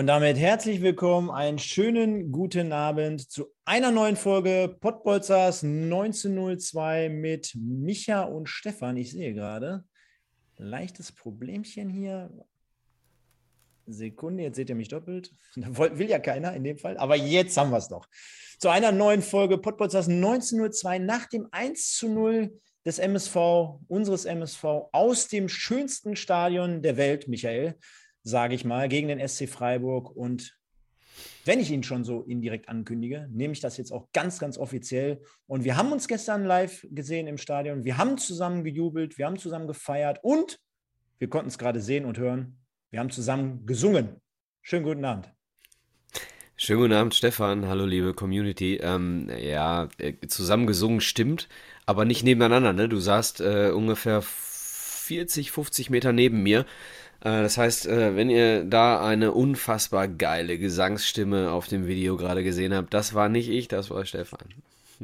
Und 0.00 0.06
damit 0.06 0.38
herzlich 0.38 0.80
willkommen, 0.80 1.30
einen 1.30 1.58
schönen 1.58 2.32
guten 2.32 2.72
Abend 2.72 3.30
zu 3.30 3.52
einer 3.66 3.90
neuen 3.90 4.16
Folge 4.16 4.74
Pottbolzers 4.80 5.62
1902 5.62 7.10
mit 7.10 7.54
Micha 7.54 8.22
und 8.22 8.48
Stefan. 8.48 8.96
Ich 8.96 9.10
sehe 9.10 9.34
gerade, 9.34 9.84
leichtes 10.56 11.12
Problemchen 11.12 11.90
hier. 11.90 12.32
Sekunde, 13.84 14.42
jetzt 14.42 14.56
seht 14.56 14.70
ihr 14.70 14.74
mich 14.74 14.88
doppelt. 14.88 15.34
Will 15.54 16.08
ja 16.08 16.18
keiner 16.18 16.54
in 16.54 16.64
dem 16.64 16.78
Fall, 16.78 16.96
aber 16.96 17.16
jetzt 17.16 17.58
haben 17.58 17.70
wir 17.70 17.76
es 17.76 17.88
doch. 17.88 18.08
Zu 18.58 18.70
einer 18.70 18.92
neuen 18.92 19.20
Folge 19.20 19.58
Pottbolzers 19.58 20.08
1902 20.08 20.98
nach 20.98 21.26
dem 21.26 21.46
1 21.50 21.96
zu 21.98 22.08
0 22.08 22.58
des 22.86 22.98
MSV, 22.98 23.36
unseres 23.86 24.24
MSV 24.24 24.64
aus 24.92 25.28
dem 25.28 25.50
schönsten 25.50 26.16
Stadion 26.16 26.80
der 26.80 26.96
Welt, 26.96 27.28
Michael 27.28 27.76
sage 28.22 28.54
ich 28.54 28.64
mal, 28.64 28.88
gegen 28.88 29.08
den 29.08 29.26
SC 29.26 29.48
Freiburg. 29.48 30.14
Und 30.14 30.58
wenn 31.44 31.60
ich 31.60 31.70
ihn 31.70 31.82
schon 31.82 32.04
so 32.04 32.22
indirekt 32.22 32.68
ankündige, 32.68 33.28
nehme 33.30 33.52
ich 33.52 33.60
das 33.60 33.76
jetzt 33.76 33.92
auch 33.92 34.08
ganz, 34.12 34.38
ganz 34.38 34.58
offiziell. 34.58 35.22
Und 35.46 35.64
wir 35.64 35.76
haben 35.76 35.92
uns 35.92 36.08
gestern 36.08 36.44
live 36.44 36.86
gesehen 36.90 37.26
im 37.26 37.38
Stadion. 37.38 37.84
Wir 37.84 37.98
haben 37.98 38.18
zusammen 38.18 38.64
gejubelt, 38.64 39.18
wir 39.18 39.26
haben 39.26 39.38
zusammen 39.38 39.66
gefeiert 39.66 40.20
und 40.22 40.60
wir 41.18 41.28
konnten 41.28 41.48
es 41.48 41.58
gerade 41.58 41.80
sehen 41.80 42.04
und 42.04 42.18
hören. 42.18 42.58
Wir 42.90 43.00
haben 43.00 43.10
zusammen 43.10 43.66
gesungen. 43.66 44.20
Schönen 44.62 44.84
guten 44.84 45.04
Abend. 45.04 45.30
Schönen 46.56 46.80
guten 46.80 46.92
Abend, 46.92 47.14
Stefan. 47.14 47.68
Hallo, 47.68 47.86
liebe 47.86 48.12
Community. 48.12 48.76
Ähm, 48.82 49.30
ja, 49.40 49.88
äh, 49.96 50.14
zusammen 50.26 50.66
gesungen 50.66 51.00
stimmt, 51.00 51.48
aber 51.86 52.04
nicht 52.04 52.22
nebeneinander. 52.22 52.74
Ne? 52.74 52.88
Du 52.88 52.98
saßt 52.98 53.40
äh, 53.40 53.70
ungefähr 53.70 54.20
40, 54.22 55.50
50 55.50 55.88
Meter 55.88 56.12
neben 56.12 56.42
mir. 56.42 56.66
Äh, 57.20 57.42
das 57.42 57.58
heißt, 57.58 57.86
äh, 57.86 58.16
wenn 58.16 58.30
ihr 58.30 58.64
da 58.64 59.04
eine 59.06 59.32
unfassbar 59.32 60.08
geile 60.08 60.58
Gesangsstimme 60.58 61.50
auf 61.52 61.68
dem 61.68 61.86
Video 61.86 62.16
gerade 62.16 62.42
gesehen 62.42 62.74
habt, 62.74 62.94
das 62.94 63.14
war 63.14 63.28
nicht 63.28 63.48
ich, 63.48 63.68
das 63.68 63.90
war 63.90 64.04
Stefan. 64.04 64.48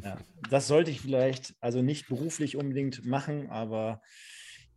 Ja, 0.02 0.18
das 0.50 0.68
sollte 0.68 0.90
ich 0.90 1.00
vielleicht, 1.00 1.54
also 1.60 1.82
nicht 1.82 2.08
beruflich 2.08 2.56
unbedingt 2.56 3.06
machen, 3.06 3.48
aber 3.48 4.02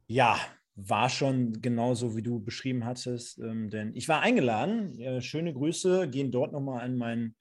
ja, 0.07 0.39
war 0.75 1.09
schon 1.09 1.61
genauso, 1.61 2.15
wie 2.15 2.21
du 2.21 2.39
beschrieben 2.39 2.85
hattest. 2.85 3.37
Ähm, 3.39 3.69
denn 3.69 3.93
ich 3.93 4.07
war 4.07 4.21
eingeladen. 4.21 4.97
Äh, 4.99 5.21
schöne 5.21 5.53
Grüße 5.53 6.07
gehen 6.09 6.31
dort 6.31 6.53
nochmal 6.53 6.81
an 6.81 6.95
meinen 6.95 7.35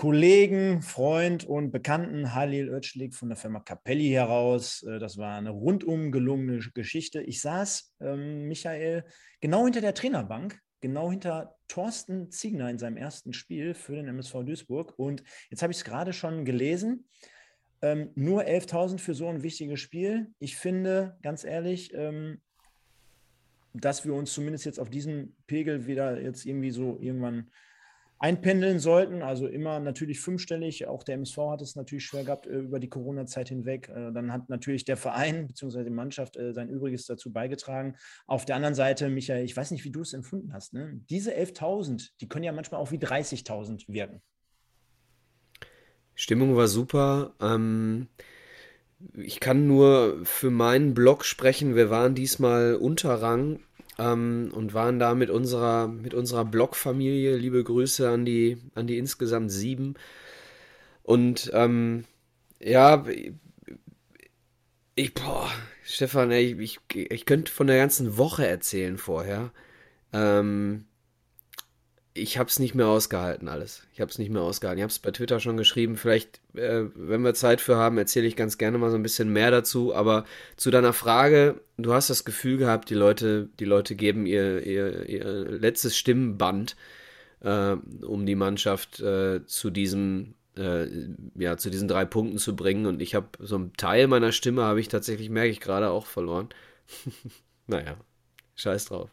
Kollegen, 0.00 0.80
Freund 0.80 1.44
und 1.44 1.72
Bekannten 1.72 2.34
Halil 2.34 2.70
Özçelik 2.70 3.14
von 3.14 3.28
der 3.28 3.36
Firma 3.36 3.60
Capelli 3.60 4.08
heraus. 4.08 4.82
Äh, 4.84 4.98
das 4.98 5.18
war 5.18 5.36
eine 5.36 5.50
rundum 5.50 6.10
gelungene 6.10 6.58
Geschichte. 6.72 7.20
Ich 7.20 7.42
saß, 7.42 7.96
ähm, 8.00 8.48
Michael, 8.48 9.04
genau 9.42 9.64
hinter 9.64 9.82
der 9.82 9.92
Trainerbank, 9.92 10.58
genau 10.80 11.10
hinter 11.10 11.54
Thorsten 11.68 12.30
Ziegner 12.30 12.70
in 12.70 12.78
seinem 12.78 12.96
ersten 12.96 13.34
Spiel 13.34 13.74
für 13.74 13.94
den 13.94 14.08
MSV 14.08 14.36
Duisburg. 14.42 14.98
Und 14.98 15.22
jetzt 15.50 15.60
habe 15.60 15.70
ich 15.70 15.76
es 15.76 15.84
gerade 15.84 16.14
schon 16.14 16.46
gelesen. 16.46 17.06
Ähm, 17.82 18.08
nur 18.14 18.44
11.000 18.44 19.00
für 19.00 19.12
so 19.12 19.28
ein 19.28 19.42
wichtiges 19.42 19.80
Spiel. 19.80 20.28
Ich 20.38 20.56
finde, 20.56 21.18
ganz 21.20 21.44
ehrlich, 21.44 21.92
ähm, 21.92 22.40
dass 23.74 24.06
wir 24.06 24.14
uns 24.14 24.32
zumindest 24.32 24.64
jetzt 24.64 24.80
auf 24.80 24.88
diesen 24.88 25.36
Pegel 25.46 25.86
wieder 25.86 26.18
jetzt 26.22 26.46
irgendwie 26.46 26.70
so 26.70 26.98
irgendwann 27.02 27.50
einpendeln 28.20 28.78
sollten. 28.78 29.22
Also 29.22 29.48
immer 29.48 29.80
natürlich 29.80 30.20
fünfstellig. 30.20 30.86
Auch 30.86 31.02
der 31.02 31.16
MSV 31.16 31.38
hat 31.50 31.62
es 31.62 31.74
natürlich 31.74 32.04
schwer 32.04 32.22
gehabt 32.22 32.46
äh, 32.46 32.58
über 32.58 32.78
die 32.78 32.88
Corona-Zeit 32.88 33.48
hinweg. 33.48 33.88
Äh, 33.88 34.12
dann 34.12 34.32
hat 34.32 34.48
natürlich 34.48 34.84
der 34.84 34.98
Verein 34.98 35.46
bzw. 35.48 35.84
die 35.84 35.90
Mannschaft 35.90 36.36
äh, 36.36 36.52
sein 36.52 36.68
Übriges 36.68 37.06
dazu 37.06 37.32
beigetragen. 37.32 37.96
Auf 38.26 38.44
der 38.44 38.56
anderen 38.56 38.74
Seite, 38.74 39.08
Michael, 39.08 39.44
ich 39.44 39.56
weiß 39.56 39.70
nicht, 39.72 39.84
wie 39.84 39.90
du 39.90 40.02
es 40.02 40.12
empfunden 40.12 40.52
hast. 40.52 40.74
Ne? 40.74 41.00
Diese 41.08 41.34
11.000, 41.34 42.10
die 42.20 42.28
können 42.28 42.44
ja 42.44 42.52
manchmal 42.52 42.80
auch 42.80 42.92
wie 42.92 42.98
30.000 42.98 43.88
wirken. 43.88 44.20
Stimmung 46.14 46.54
war 46.54 46.68
super. 46.68 47.34
Ähm, 47.40 48.08
ich 49.14 49.40
kann 49.40 49.66
nur 49.66 50.20
für 50.24 50.50
meinen 50.50 50.92
Blog 50.92 51.24
sprechen. 51.24 51.74
Wir 51.74 51.88
waren 51.88 52.14
diesmal 52.14 52.74
Unterrang 52.74 53.60
ähm, 54.00 54.50
und 54.54 54.72
waren 54.74 54.98
da 54.98 55.14
mit 55.14 55.30
unserer, 55.30 55.86
mit 55.88 56.14
unserer 56.14 56.44
Blogfamilie. 56.44 57.36
Liebe 57.36 57.62
Grüße 57.62 58.08
an 58.08 58.24
die, 58.24 58.56
an 58.74 58.86
die 58.86 58.98
insgesamt 58.98 59.52
sieben. 59.52 59.94
Und 61.02 61.50
ähm, 61.54 62.04
ja, 62.60 63.04
ich, 64.94 65.14
boah, 65.14 65.50
Stefan, 65.84 66.30
ey, 66.30 66.56
ich, 66.60 66.80
ich 66.94 67.26
könnte 67.26 67.52
von 67.52 67.66
der 67.66 67.76
ganzen 67.76 68.16
Woche 68.16 68.46
erzählen 68.46 68.96
vorher. 68.96 69.52
Ähm, 70.12 70.86
ich 72.12 72.38
habe 72.38 72.48
es 72.48 72.58
nicht 72.58 72.74
mehr 72.74 72.88
ausgehalten 72.88 73.48
alles. 73.48 73.86
Ich 73.92 74.00
habe 74.00 74.10
es 74.10 74.18
nicht 74.18 74.30
mehr 74.30 74.42
ausgehalten. 74.42 74.78
Ich 74.78 74.82
habe 74.82 74.90
es 74.90 74.98
bei 74.98 75.12
Twitter 75.12 75.38
schon 75.38 75.56
geschrieben. 75.56 75.96
Vielleicht, 75.96 76.40
äh, 76.54 76.84
wenn 76.94 77.22
wir 77.22 77.34
Zeit 77.34 77.60
für 77.60 77.76
haben, 77.76 77.98
erzähle 77.98 78.26
ich 78.26 78.36
ganz 78.36 78.58
gerne 78.58 78.78
mal 78.78 78.90
so 78.90 78.96
ein 78.96 79.02
bisschen 79.02 79.32
mehr 79.32 79.50
dazu. 79.50 79.94
Aber 79.94 80.24
zu 80.56 80.70
deiner 80.70 80.92
Frage, 80.92 81.60
du 81.76 81.92
hast 81.92 82.10
das 82.10 82.24
Gefühl 82.24 82.58
gehabt, 82.58 82.90
die 82.90 82.94
Leute, 82.94 83.48
die 83.60 83.64
Leute 83.64 83.94
geben 83.94 84.26
ihr, 84.26 84.66
ihr, 84.66 85.08
ihr 85.08 85.24
letztes 85.24 85.96
Stimmband, 85.96 86.76
äh, 87.40 87.76
um 88.02 88.26
die 88.26 88.36
Mannschaft 88.36 89.00
äh, 89.00 89.46
zu 89.46 89.70
diesem 89.70 90.34
äh, 90.56 90.86
ja, 91.36 91.56
zu 91.56 91.70
diesen 91.70 91.88
drei 91.88 92.04
Punkten 92.04 92.38
zu 92.38 92.56
bringen. 92.56 92.86
Und 92.86 93.00
ich 93.02 93.14
habe 93.14 93.28
so 93.38 93.56
einen 93.56 93.72
Teil 93.74 94.08
meiner 94.08 94.32
Stimme 94.32 94.62
habe 94.62 94.80
ich 94.80 94.88
tatsächlich, 94.88 95.30
merke 95.30 95.50
ich 95.50 95.60
gerade, 95.60 95.90
auch 95.90 96.06
verloren. 96.06 96.48
naja, 97.66 97.96
scheiß 98.56 98.86
drauf. 98.86 99.10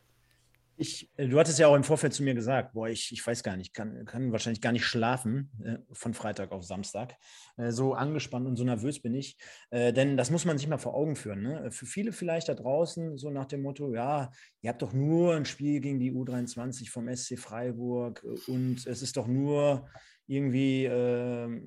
Ich, 0.80 1.10
äh, 1.18 1.28
du 1.28 1.40
hattest 1.40 1.58
ja 1.58 1.68
auch 1.68 1.76
im 1.76 1.84
Vorfeld 1.84 2.14
zu 2.14 2.24
mir 2.24 2.36
gesagt, 2.36 2.74
boah, 2.74 2.88
ich, 2.88 3.12
ich 3.12 3.26
weiß 3.26 3.42
gar 3.42 3.58
nicht, 3.58 3.74
kann, 3.74 4.06
kann 4.06 4.32
wahrscheinlich 4.32 4.62
gar 4.62 4.72
nicht 4.72 4.86
schlafen 4.86 5.50
äh, 5.64 5.78
von 5.92 6.14
Freitag 6.14 6.52
auf 6.52 6.64
Samstag. 6.64 7.16
Äh, 7.58 7.72
so 7.72 7.96
angespannt 7.96 8.46
und 8.46 8.56
so 8.56 8.64
nervös 8.64 9.02
bin 9.02 9.16
ich. 9.16 9.38
Äh, 9.72 9.92
denn 9.92 10.18
das 10.18 10.30
muss 10.30 10.46
man 10.46 10.58
sich 10.58 10.68
mal 10.68 10.78
vor 10.78 10.94
Augen 10.94 11.16
führen. 11.16 11.42
Ne? 11.42 11.72
Für 11.72 11.88
viele 11.88 12.12
vielleicht 12.12 12.48
da 12.48 12.54
draußen, 12.54 13.18
so 13.18 13.32
nach 13.32 13.46
dem 13.46 13.64
Motto, 13.64 13.94
ja, 13.94 14.30
ihr 14.62 14.70
habt 14.70 14.84
doch 14.84 14.94
nur 14.94 15.36
ein 15.36 15.46
Spiel 15.46 15.80
gegen 15.80 16.00
die 16.00 16.14
U23 16.14 16.92
vom 16.92 17.14
SC 17.14 17.40
Freiburg 17.40 18.24
äh, 18.24 18.52
und 18.52 18.86
es 18.86 19.02
ist 19.02 19.18
doch 19.18 19.28
nur 19.28 19.90
irgendwie 20.28 20.86
ähm, 20.86 21.64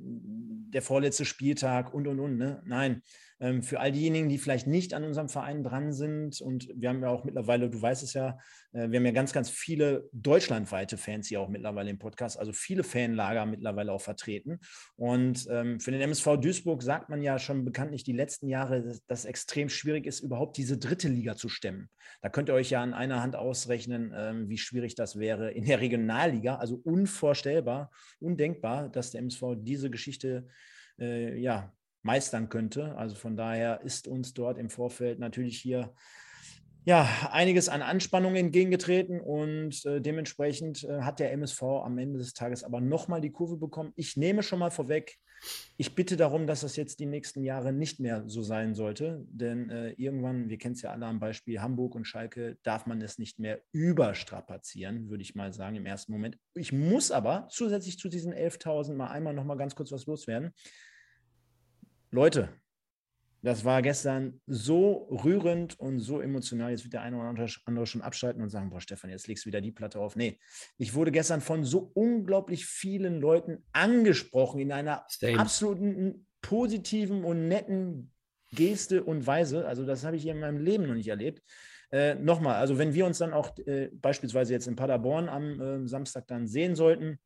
der 0.71 0.83
vorletzte 0.83 1.25
Spieltag 1.25 1.93
und 1.93 2.07
und 2.07 2.21
und. 2.21 2.37
Ne? 2.37 2.63
Nein, 2.65 3.03
für 3.63 3.81
all 3.81 3.91
diejenigen, 3.91 4.29
die 4.29 4.37
vielleicht 4.39 4.67
nicht 4.67 4.93
an 4.93 5.03
unserem 5.03 5.31
Verein 5.31 5.65
dran 5.65 5.93
sind, 5.93 6.41
und 6.43 6.69
wir 6.75 6.91
haben 6.91 7.03
ja 7.03 7.09
auch 7.09 7.25
mittlerweile, 7.25 7.71
du 7.71 7.81
weißt 7.81 8.03
es 8.03 8.13
ja, 8.13 8.39
äh, 8.73 8.91
wir 8.91 8.99
haben 8.99 9.07
ja 9.07 9.13
ganz, 9.13 9.33
ganz 9.33 9.49
viele 9.49 10.09
deutschlandweite 10.13 10.97
Fans 10.97 11.29
hier 11.29 11.41
auch 11.41 11.49
mittlerweile 11.49 11.91
im 11.91 11.99
Podcast, 11.99 12.39
also 12.39 12.53
viele 12.53 12.85
Fanlager 12.85 13.47
mittlerweile 13.47 13.93
auch 13.93 14.01
vertreten. 14.01 14.61
Und 14.97 15.47
ähm, 15.51 15.81
für 15.81 15.91
den 15.91 16.01
MSV 16.01 16.37
Duisburg 16.41 16.83
sagt 16.83 17.09
man 17.09 17.23
ja 17.23 17.39
schon 17.39 17.65
bekanntlich 17.65 18.05
die 18.05 18.13
letzten 18.13 18.49
Jahre, 18.49 18.83
dass, 19.07 19.21
es 19.21 19.25
extrem 19.25 19.69
schwierig 19.69 20.07
ist, 20.07 20.21
überhaupt 20.21 20.57
diese 20.57 20.79
dritte 20.79 21.09
Liga 21.09 21.37
zu 21.37 21.49
stemmen. 21.49 21.89
Da 22.23 22.29
könnt 22.29 22.49
ihr 22.49 22.55
euch 22.55 22.71
ja 22.71 22.83
an 22.83 22.95
einer 22.95 23.23
Hand 23.23 23.37
ausrechnen, 23.37 24.13
ähm, 24.15 24.49
wie 24.49 24.59
schwierig 24.59 24.95
das 24.95 25.19
wäre 25.19 25.51
in 25.51 25.65
der 25.65 25.81
Regionalliga. 25.81 26.57
Also 26.57 26.81
unvorstellbar, 26.85 27.91
undenkbar, 28.19 28.89
dass 28.89 29.11
der 29.11 29.21
MSV 29.21 29.57
diese 29.59 29.91
Geschichte 29.91 30.47
äh, 30.99 31.39
ja, 31.39 31.73
meistern 32.03 32.49
könnte. 32.49 32.97
Also 32.97 33.15
von 33.15 33.37
daher 33.37 33.83
ist 33.83 34.09
uns 34.09 34.35
dort 34.35 34.59
im 34.59 34.71
Vorfeld 34.71 35.19
natürlich 35.19 35.59
hier 35.59 35.93
ja, 36.85 37.07
einiges 37.31 37.69
an 37.69 37.83
Anspannung 37.83 38.37
entgegengetreten 38.37 39.21
und 39.21 39.85
äh, 39.85 40.01
dementsprechend 40.01 40.85
äh, 40.85 41.03
hat 41.03 41.21
der 41.21 41.33
MSV 41.33 41.63
am 41.63 41.99
Ende 41.99 42.19
des 42.19 42.33
Tages 42.33 42.65
aber 42.65 42.81
nochmal 42.81 43.21
die 43.21 43.33
Kurve 43.33 43.59
bekommen. 43.59 43.93
Ich 43.97 44.17
nehme 44.17 44.43
schon 44.43 44.61
mal 44.61 44.71
vorweg, 44.71 45.19
ich 45.77 45.95
bitte 45.95 46.17
darum, 46.17 46.47
dass 46.47 46.61
das 46.61 46.77
jetzt 46.77 47.01
die 47.01 47.07
nächsten 47.07 47.43
Jahre 47.43 47.73
nicht 47.73 48.01
mehr 48.01 48.25
so 48.27 48.43
sein 48.43 48.75
sollte, 48.75 49.25
denn 49.29 49.71
äh, 49.71 49.91
irgendwann, 49.93 50.49
wir 50.49 50.59
kennen 50.59 50.75
es 50.75 50.83
ja 50.83 50.91
alle 50.91 51.07
am 51.07 51.21
Beispiel 51.21 51.61
Hamburg 51.61 51.95
und 51.95 52.07
Schalke, 52.07 52.59
darf 52.63 52.87
man 52.87 53.01
es 53.01 53.19
nicht 53.19 53.39
mehr 53.39 53.61
überstrapazieren, 53.73 55.09
würde 55.09 55.23
ich 55.23 55.35
mal 55.35 55.53
sagen 55.53 55.77
im 55.77 55.87
ersten 55.87 56.13
Moment. 56.13 56.39
Ich 56.55 56.73
muss 56.73 57.11
aber 57.11 57.49
zusätzlich 57.51 57.99
zu 57.99 58.09
diesen 58.09 58.35
11.000 58.35 58.95
mal 58.95 59.09
einmal 59.09 59.35
noch 59.35 59.45
mal 59.45 59.57
ganz 59.57 59.75
kurz 59.75 59.93
was 59.93 60.07
loswerden. 60.07 60.53
Leute, 62.11 62.49
das 63.43 63.65
war 63.65 63.81
gestern 63.81 64.41
so 64.47 65.09
rührend 65.25 65.79
und 65.81 66.01
so 66.01 66.21
emotional. 66.21 66.71
Jetzt 66.71 66.85
wird 66.85 66.93
der 66.93 67.03
eine 67.03 67.17
oder 67.17 67.49
andere 67.65 67.87
schon 67.87 68.03
abschalten 68.03 68.43
und 68.43 68.51
sagen: 68.51 68.71
Boah, 68.71 68.81
Stefan, 68.81 69.11
jetzt 69.11 69.29
legst 69.29 69.45
du 69.45 69.49
wieder 69.49 69.61
die 69.61 69.73
Platte 69.73 69.99
auf. 69.99 70.17
Nee, 70.17 70.39
ich 70.77 70.95
wurde 70.95 71.11
gestern 71.11 71.41
von 71.41 71.65
so 71.65 71.91
unglaublich 71.95 72.67
vielen 72.67 73.21
Leuten 73.21 73.65
angesprochen 73.73 74.61
in 74.61 74.73
einer 74.73 75.05
Same. 75.09 75.39
absoluten 75.39 76.27
positiven 76.43 77.25
und 77.25 77.49
netten 77.49 78.13
Geste 78.53 79.05
und 79.05 79.27
Weise. 79.27 79.67
Also 79.67 79.87
das 79.87 80.05
habe 80.05 80.17
ich 80.17 80.27
in 80.27 80.41
meinem 80.41 80.59
Leben 80.59 80.87
noch 80.87 80.95
nicht 80.95 81.09
erlebt. 81.09 81.43
Äh, 81.93 82.17
Nochmal, 82.17 82.57
also 82.57 82.79
wenn 82.79 82.95
wir 82.95 83.07
uns 83.07 83.19
dann 83.19 83.33
auch 83.33 83.57
äh, 83.67 83.89
beispielsweise 83.93 84.53
jetzt 84.53 84.69
in 84.69 84.77
Paderborn 84.77 85.29
am 85.29 85.61
äh, 85.61 85.89
Samstag 85.89 86.27
dann 86.27 86.47
sehen 86.47 86.77
sollten, 86.77 87.19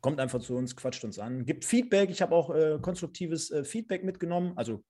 kommt 0.00 0.20
einfach 0.20 0.40
zu 0.40 0.54
uns, 0.54 0.76
quatscht 0.76 1.04
uns 1.04 1.18
an, 1.18 1.44
gibt 1.44 1.64
Feedback. 1.64 2.10
Ich 2.10 2.22
habe 2.22 2.34
auch 2.34 2.54
äh, 2.54 2.78
konstruktives 2.80 3.50
äh, 3.50 3.64
Feedback 3.64 4.04
mitgenommen, 4.04 4.52
also 4.56 4.84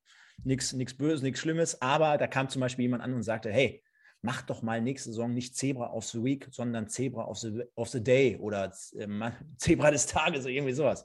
nichts 0.44 0.72
Böses, 0.94 1.22
nichts 1.22 1.40
Schlimmes, 1.40 1.80
aber 1.82 2.16
da 2.16 2.26
kam 2.26 2.48
zum 2.48 2.60
Beispiel 2.60 2.84
jemand 2.84 3.02
an 3.02 3.12
und 3.14 3.22
sagte, 3.22 3.50
hey, 3.50 3.82
mach 4.22 4.42
doch 4.42 4.62
mal 4.62 4.80
nächste 4.80 5.10
Saison 5.10 5.32
nicht 5.32 5.56
Zebra 5.56 5.92
of 5.92 6.04
the 6.06 6.22
Week, 6.22 6.48
sondern 6.50 6.88
Zebra 6.88 7.24
of 7.24 7.38
the, 7.38 7.62
of 7.74 7.88
the 7.88 8.02
Day 8.02 8.36
oder 8.38 8.72
äh, 8.96 9.30
Zebra 9.56 9.90
des 9.90 10.06
Tages 10.06 10.44
oder 10.44 10.52
irgendwie 10.52 10.74
sowas. 10.74 11.04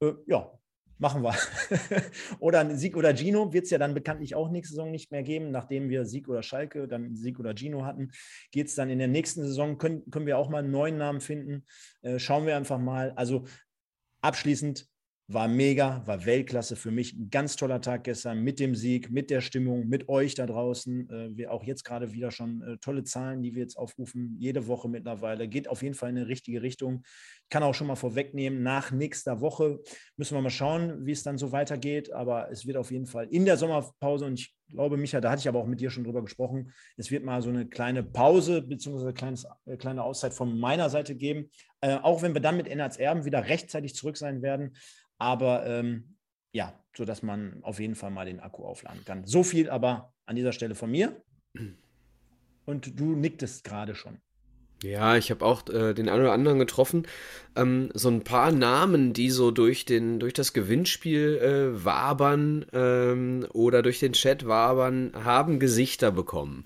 Äh, 0.00 0.12
ja, 0.26 0.50
machen 0.98 1.22
wir. 1.22 1.34
oder 2.38 2.76
Sieg 2.76 2.96
oder 2.96 3.14
Gino 3.16 3.52
wird 3.52 3.64
es 3.64 3.70
ja 3.70 3.78
dann 3.78 3.94
bekanntlich 3.94 4.34
auch 4.34 4.50
nächste 4.50 4.74
Saison 4.74 4.90
nicht 4.90 5.12
mehr 5.12 5.22
geben. 5.22 5.50
Nachdem 5.50 5.88
wir 5.88 6.04
Sieg 6.04 6.28
oder 6.28 6.42
Schalke, 6.42 6.88
dann 6.88 7.14
Sieg 7.16 7.38
oder 7.38 7.54
Gino 7.54 7.84
hatten, 7.84 8.10
geht 8.50 8.68
es 8.68 8.74
dann 8.74 8.90
in 8.90 8.98
der 8.98 9.08
nächsten 9.08 9.42
Saison, 9.42 9.78
können, 9.78 10.08
können 10.10 10.26
wir 10.26 10.38
auch 10.38 10.48
mal 10.48 10.58
einen 10.58 10.70
neuen 10.70 10.96
Namen 10.96 11.20
finden. 11.20 11.64
Äh, 12.02 12.18
schauen 12.18 12.46
wir 12.46 12.56
einfach 12.56 12.78
mal. 12.78 13.12
Also 13.12 13.44
abschließend 14.20 14.88
war 15.28 15.48
mega, 15.48 16.02
war 16.06 16.24
Weltklasse 16.24 16.76
für 16.76 16.92
mich. 16.92 17.12
Ein 17.12 17.30
ganz 17.30 17.56
toller 17.56 17.80
Tag 17.80 18.04
gestern 18.04 18.44
mit 18.44 18.60
dem 18.60 18.76
Sieg, 18.76 19.10
mit 19.10 19.28
der 19.28 19.40
Stimmung, 19.40 19.88
mit 19.88 20.08
euch 20.08 20.34
da 20.36 20.46
draußen. 20.46 21.10
Äh, 21.10 21.36
wir 21.36 21.52
auch 21.52 21.64
jetzt 21.64 21.84
gerade 21.84 22.12
wieder 22.12 22.30
schon 22.30 22.62
äh, 22.62 22.76
tolle 22.78 23.02
Zahlen, 23.02 23.42
die 23.42 23.54
wir 23.54 23.62
jetzt 23.62 23.76
aufrufen, 23.76 24.36
jede 24.38 24.68
Woche 24.68 24.88
mittlerweile. 24.88 25.48
Geht 25.48 25.68
auf 25.68 25.82
jeden 25.82 25.94
Fall 25.94 26.10
in 26.10 26.18
eine 26.18 26.28
richtige 26.28 26.62
Richtung. 26.62 27.02
Ich 27.42 27.48
kann 27.50 27.64
auch 27.64 27.74
schon 27.74 27.88
mal 27.88 27.96
vorwegnehmen, 27.96 28.62
nach 28.62 28.92
nächster 28.92 29.40
Woche 29.40 29.80
müssen 30.16 30.36
wir 30.36 30.42
mal 30.42 30.50
schauen, 30.50 31.04
wie 31.04 31.12
es 31.12 31.24
dann 31.24 31.38
so 31.38 31.50
weitergeht. 31.50 32.12
Aber 32.12 32.50
es 32.52 32.64
wird 32.64 32.76
auf 32.76 32.92
jeden 32.92 33.06
Fall 33.06 33.26
in 33.28 33.44
der 33.44 33.56
Sommerpause 33.56 34.26
und 34.26 34.38
ich 34.38 34.54
glaube, 34.68 34.96
Micha, 34.96 35.20
da 35.20 35.30
hatte 35.30 35.40
ich 35.40 35.48
aber 35.48 35.60
auch 35.60 35.66
mit 35.66 35.80
dir 35.80 35.90
schon 35.90 36.04
drüber 36.04 36.22
gesprochen, 36.22 36.72
es 36.96 37.10
wird 37.10 37.24
mal 37.24 37.42
so 37.42 37.50
eine 37.50 37.66
kleine 37.66 38.02
Pause 38.02 38.62
bzw. 38.62 39.12
äh, 39.66 39.76
kleine 39.76 40.02
Auszeit 40.02 40.34
von 40.34 40.58
meiner 40.58 40.90
Seite 40.90 41.14
geben. 41.14 41.50
Äh, 41.86 42.00
auch 42.02 42.20
wenn 42.20 42.34
wir 42.34 42.40
dann 42.40 42.56
mit 42.56 42.66
NRZ 42.66 42.98
Erben 42.98 43.24
wieder 43.24 43.44
rechtzeitig 43.44 43.94
zurück 43.94 44.16
sein 44.16 44.42
werden. 44.42 44.74
Aber 45.18 45.64
ähm, 45.66 46.16
ja, 46.50 46.74
sodass 46.96 47.22
man 47.22 47.62
auf 47.62 47.78
jeden 47.78 47.94
Fall 47.94 48.10
mal 48.10 48.26
den 48.26 48.40
Akku 48.40 48.64
aufladen 48.64 49.04
kann. 49.04 49.24
So 49.24 49.44
viel 49.44 49.70
aber 49.70 50.12
an 50.24 50.34
dieser 50.34 50.50
Stelle 50.52 50.74
von 50.74 50.90
mir. 50.90 51.22
Und 52.64 52.98
du 52.98 53.14
nicktest 53.14 53.62
gerade 53.62 53.94
schon. 53.94 54.18
Ja, 54.82 55.16
ich 55.16 55.30
habe 55.30 55.44
auch 55.44 55.68
äh, 55.68 55.94
den 55.94 56.08
einen 56.08 56.22
oder 56.22 56.32
anderen 56.32 56.58
getroffen. 56.58 57.06
Ähm, 57.54 57.90
so 57.94 58.08
ein 58.08 58.24
paar 58.24 58.50
Namen, 58.50 59.12
die 59.12 59.30
so 59.30 59.52
durch, 59.52 59.84
den, 59.84 60.18
durch 60.18 60.32
das 60.32 60.52
Gewinnspiel 60.52 61.38
äh, 61.38 61.84
wabern 61.84 62.66
ähm, 62.72 63.46
oder 63.52 63.82
durch 63.82 64.00
den 64.00 64.12
Chat 64.12 64.48
wabern, 64.48 65.12
haben 65.14 65.60
Gesichter 65.60 66.10
bekommen. 66.10 66.64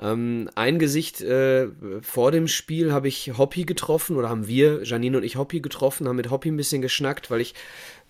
Ähm, 0.00 0.48
ein 0.54 0.78
Gesicht 0.78 1.20
äh, 1.20 1.68
vor 2.02 2.30
dem 2.30 2.46
Spiel 2.46 2.92
habe 2.92 3.08
ich 3.08 3.36
Hoppy 3.36 3.64
getroffen 3.64 4.16
oder 4.16 4.28
haben 4.28 4.46
wir, 4.46 4.84
Janine 4.84 5.16
und 5.18 5.24
ich, 5.24 5.36
Hoppy 5.36 5.60
getroffen, 5.60 6.06
haben 6.06 6.16
mit 6.16 6.30
Hoppy 6.30 6.50
ein 6.50 6.56
bisschen 6.56 6.82
geschnackt, 6.82 7.30
weil 7.30 7.40
ich, 7.40 7.54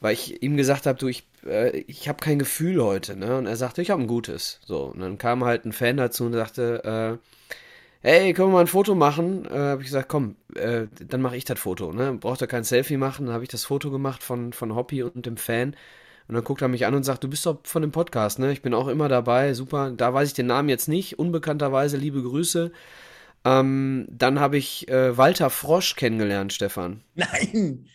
weil 0.01 0.13
ich 0.13 0.43
ihm 0.43 0.57
gesagt 0.57 0.87
habe, 0.87 0.99
du, 0.99 1.09
ich, 1.09 1.27
äh, 1.47 1.79
ich 1.87 2.09
habe 2.09 2.19
kein 2.23 2.39
Gefühl 2.39 2.83
heute, 2.83 3.17
ne? 3.17 3.39
Und 3.39 3.47
er 3.47 3.57
sagte, 3.57 3.81
ich 3.83 3.91
habe 3.91 4.03
ein 4.03 4.07
gutes. 4.07 4.61
So, 4.67 4.85
und 4.85 5.01
dann 5.01 5.19
kam 5.19 5.45
halt 5.45 5.65
ein 5.65 5.73
Fan 5.73 5.97
dazu 5.97 6.25
und 6.25 6.35
sagte, 6.35 7.19
äh, 7.21 7.29
hey, 8.03 8.33
können 8.33 8.49
wir 8.49 8.55
mal 8.55 8.61
ein 8.61 8.67
Foto 8.67 8.95
machen? 8.95 9.45
Äh, 9.47 9.59
habe 9.59 9.83
ich 9.83 9.89
gesagt, 9.89 10.09
komm, 10.09 10.37
äh, 10.55 10.87
dann 11.07 11.23
mache 11.23 11.37
ich 11.37 11.45
das 11.45 11.59
Foto. 11.59 11.93
Ne? 11.93 12.13
Braucht 12.15 12.41
er 12.41 12.47
kein 12.47 12.65
Selfie 12.65 12.97
machen. 12.97 13.27
Dann 13.27 13.35
habe 13.35 13.45
ich 13.45 13.51
das 13.51 13.65
Foto 13.65 13.91
gemacht 13.91 14.23
von, 14.23 14.53
von 14.53 14.75
Hoppy 14.75 15.03
und 15.03 15.27
dem 15.27 15.37
Fan. 15.37 15.75
Und 16.29 16.35
dann 16.35 16.45
guckt 16.45 16.61
er 16.61 16.69
mich 16.69 16.85
an 16.85 16.95
und 16.95 17.05
sagt, 17.05 17.25
du 17.25 17.29
bist 17.29 17.47
doch 17.47 17.61
von 17.65 17.81
dem 17.81 17.91
Podcast, 17.91 18.39
ne? 18.39 18.53
Ich 18.53 18.61
bin 18.61 18.75
auch 18.75 18.89
immer 18.89 19.09
dabei, 19.09 19.55
super. 19.55 19.91
Da 19.91 20.13
weiß 20.13 20.29
ich 20.29 20.35
den 20.35 20.47
Namen 20.47 20.69
jetzt 20.69 20.87
nicht, 20.87 21.19
unbekannterweise, 21.19 21.97
liebe 21.97 22.23
Grüße. 22.23 22.71
Ähm, 23.47 24.07
dann 24.11 24.39
habe 24.39 24.59
ich 24.59 24.89
äh, 24.89 25.17
Walter 25.17 25.49
Frosch 25.49 25.97
kennengelernt, 25.97 26.53
Stefan. 26.53 27.03
Nein, 27.15 27.89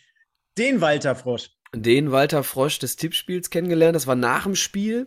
den 0.58 0.80
Walter 0.80 1.14
Frosch. 1.14 1.50
Den 1.74 2.10
Walter 2.10 2.42
Frosch 2.42 2.80
des 2.80 2.96
Tippspiels 2.96 3.50
kennengelernt. 3.50 3.94
Das 3.94 4.08
war 4.08 4.16
nach 4.16 4.44
dem 4.44 4.56
Spiel. 4.56 5.06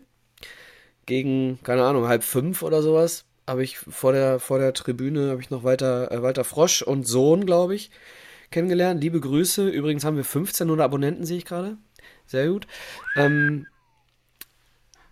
Gegen, 1.05 1.59
keine 1.63 1.83
Ahnung, 1.83 2.07
halb 2.07 2.23
fünf 2.23 2.61
oder 2.61 2.81
sowas. 2.81 3.25
Habe 3.45 3.63
ich 3.63 3.77
vor 3.77 4.13
der, 4.13 4.39
vor 4.39 4.59
der 4.59 4.73
Tribüne, 4.73 5.31
habe 5.31 5.41
ich 5.41 5.49
noch 5.49 5.63
Walter, 5.63 6.11
äh, 6.11 6.21
Walter 6.21 6.45
Frosch 6.45 6.81
und 6.81 7.05
Sohn, 7.05 7.45
glaube 7.45 7.75
ich, 7.75 7.91
kennengelernt. 8.51 9.01
Liebe 9.01 9.19
Grüße. 9.19 9.67
Übrigens 9.67 10.05
haben 10.05 10.15
wir 10.15 10.23
1500 10.23 10.83
Abonnenten, 10.83 11.25
sehe 11.25 11.37
ich 11.37 11.45
gerade. 11.45 11.77
Sehr 12.27 12.49
gut. 12.49 12.67
Ähm, 13.15 13.65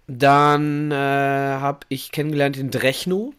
dann 0.08 0.92
äh, 0.92 0.96
habe 0.96 1.80
ich 1.90 2.12
kennengelernt 2.12 2.58
den 2.58 2.70
Drechno. 2.70 3.34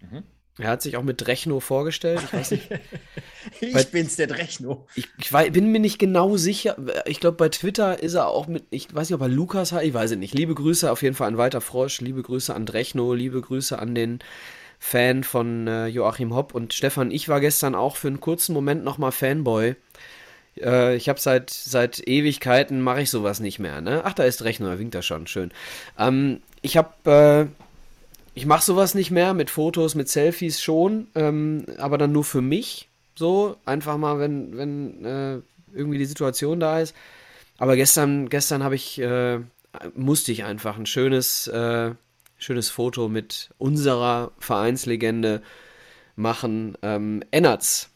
Mhm. 0.00 0.24
Er 0.58 0.68
hat 0.70 0.82
sich 0.82 0.96
auch 0.96 1.02
mit 1.02 1.20
Drechno 1.20 1.58
vorgestellt. 1.58 2.20
Ich 2.24 2.32
weiß 2.32 2.50
nicht. 2.52 2.68
ich 3.60 3.72
bei, 3.72 3.82
bin's, 3.84 4.16
der 4.16 4.28
Drechno. 4.28 4.86
Ich, 4.94 5.08
ich 5.18 5.32
weiß, 5.32 5.50
bin 5.52 5.72
mir 5.72 5.80
nicht 5.80 5.98
genau 5.98 6.36
sicher. 6.36 6.76
Ich 7.06 7.18
glaube, 7.18 7.36
bei 7.36 7.48
Twitter 7.48 8.00
ist 8.00 8.14
er 8.14 8.28
auch 8.28 8.46
mit, 8.46 8.64
ich 8.70 8.94
weiß 8.94 9.08
nicht, 9.08 9.16
ob 9.16 9.22
er 9.22 9.28
Lukas 9.28 9.72
hat, 9.72 9.82
ich 9.82 9.94
weiß 9.94 10.12
es 10.12 10.16
nicht. 10.16 10.34
Liebe 10.34 10.54
Grüße 10.54 10.90
auf 10.92 11.02
jeden 11.02 11.16
Fall 11.16 11.28
an 11.28 11.38
Walter 11.38 11.60
Frosch, 11.60 12.00
liebe 12.00 12.22
Grüße 12.22 12.54
an 12.54 12.66
Drechno, 12.66 13.14
liebe 13.14 13.40
Grüße 13.40 13.76
an 13.78 13.96
den 13.96 14.20
Fan 14.78 15.24
von 15.24 15.66
äh, 15.66 15.86
Joachim 15.86 16.34
Hopp 16.34 16.54
und 16.54 16.72
Stefan. 16.72 17.10
Ich 17.10 17.28
war 17.28 17.40
gestern 17.40 17.74
auch 17.74 17.96
für 17.96 18.08
einen 18.08 18.20
kurzen 18.20 18.52
Moment 18.52 18.84
nochmal 18.84 19.12
Fanboy 19.12 19.74
äh, 20.60 20.96
ich 20.96 21.08
habe 21.08 21.20
seit, 21.20 21.50
seit 21.50 22.06
Ewigkeiten 22.06 22.80
mache 22.80 23.02
ich 23.02 23.10
sowas 23.10 23.40
nicht 23.40 23.58
mehr. 23.58 23.80
Ne? 23.80 24.02
Ach, 24.04 24.12
da 24.12 24.24
ist 24.24 24.42
Rechner, 24.44 24.78
winkt 24.78 24.94
er 24.94 25.02
schon, 25.02 25.26
schön. 25.26 25.50
Ähm, 25.98 26.40
ich 26.62 26.76
habe, 26.76 27.50
äh, 27.50 27.64
ich 28.34 28.46
mache 28.46 28.64
sowas 28.64 28.94
nicht 28.94 29.10
mehr 29.10 29.34
mit 29.34 29.50
Fotos, 29.50 29.94
mit 29.94 30.08
Selfies 30.08 30.62
schon, 30.62 31.08
ähm, 31.14 31.66
aber 31.78 31.98
dann 31.98 32.12
nur 32.12 32.24
für 32.24 32.42
mich. 32.42 32.88
So, 33.16 33.56
einfach 33.64 33.96
mal, 33.96 34.18
wenn, 34.18 34.56
wenn 34.56 35.04
äh, 35.04 35.38
irgendwie 35.72 35.98
die 35.98 36.04
Situation 36.04 36.58
da 36.58 36.80
ist. 36.80 36.94
Aber 37.58 37.76
gestern, 37.76 38.28
gestern 38.28 38.64
habe 38.64 38.74
ich, 38.74 39.00
äh, 39.00 39.38
musste 39.94 40.32
ich 40.32 40.44
einfach 40.44 40.76
ein 40.76 40.86
schönes, 40.86 41.46
äh, 41.46 41.92
schönes 42.38 42.70
Foto 42.70 43.08
mit 43.08 43.50
unserer 43.58 44.32
Vereinslegende 44.40 45.42
machen. 46.16 46.76
Ähm, 46.82 47.22
Ennertz 47.30 47.90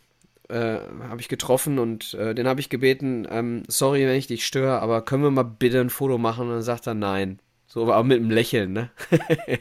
äh, 0.48 0.78
habe 1.08 1.20
ich 1.20 1.28
getroffen 1.28 1.78
und 1.78 2.14
äh, 2.14 2.34
den 2.34 2.48
habe 2.48 2.60
ich 2.60 2.68
gebeten, 2.68 3.26
ähm, 3.30 3.62
sorry, 3.68 4.06
wenn 4.06 4.16
ich 4.16 4.26
dich 4.26 4.46
störe, 4.46 4.80
aber 4.80 5.02
können 5.04 5.22
wir 5.22 5.30
mal 5.30 5.42
bitte 5.42 5.80
ein 5.80 5.90
Foto 5.90 6.18
machen? 6.18 6.48
Und 6.48 6.54
dann 6.54 6.62
sagt 6.62 6.86
er 6.86 6.94
nein. 6.94 7.38
So, 7.66 7.82
aber 7.82 8.02
mit 8.02 8.18
einem 8.18 8.30
Lächeln, 8.30 8.73
ne? 8.73 8.90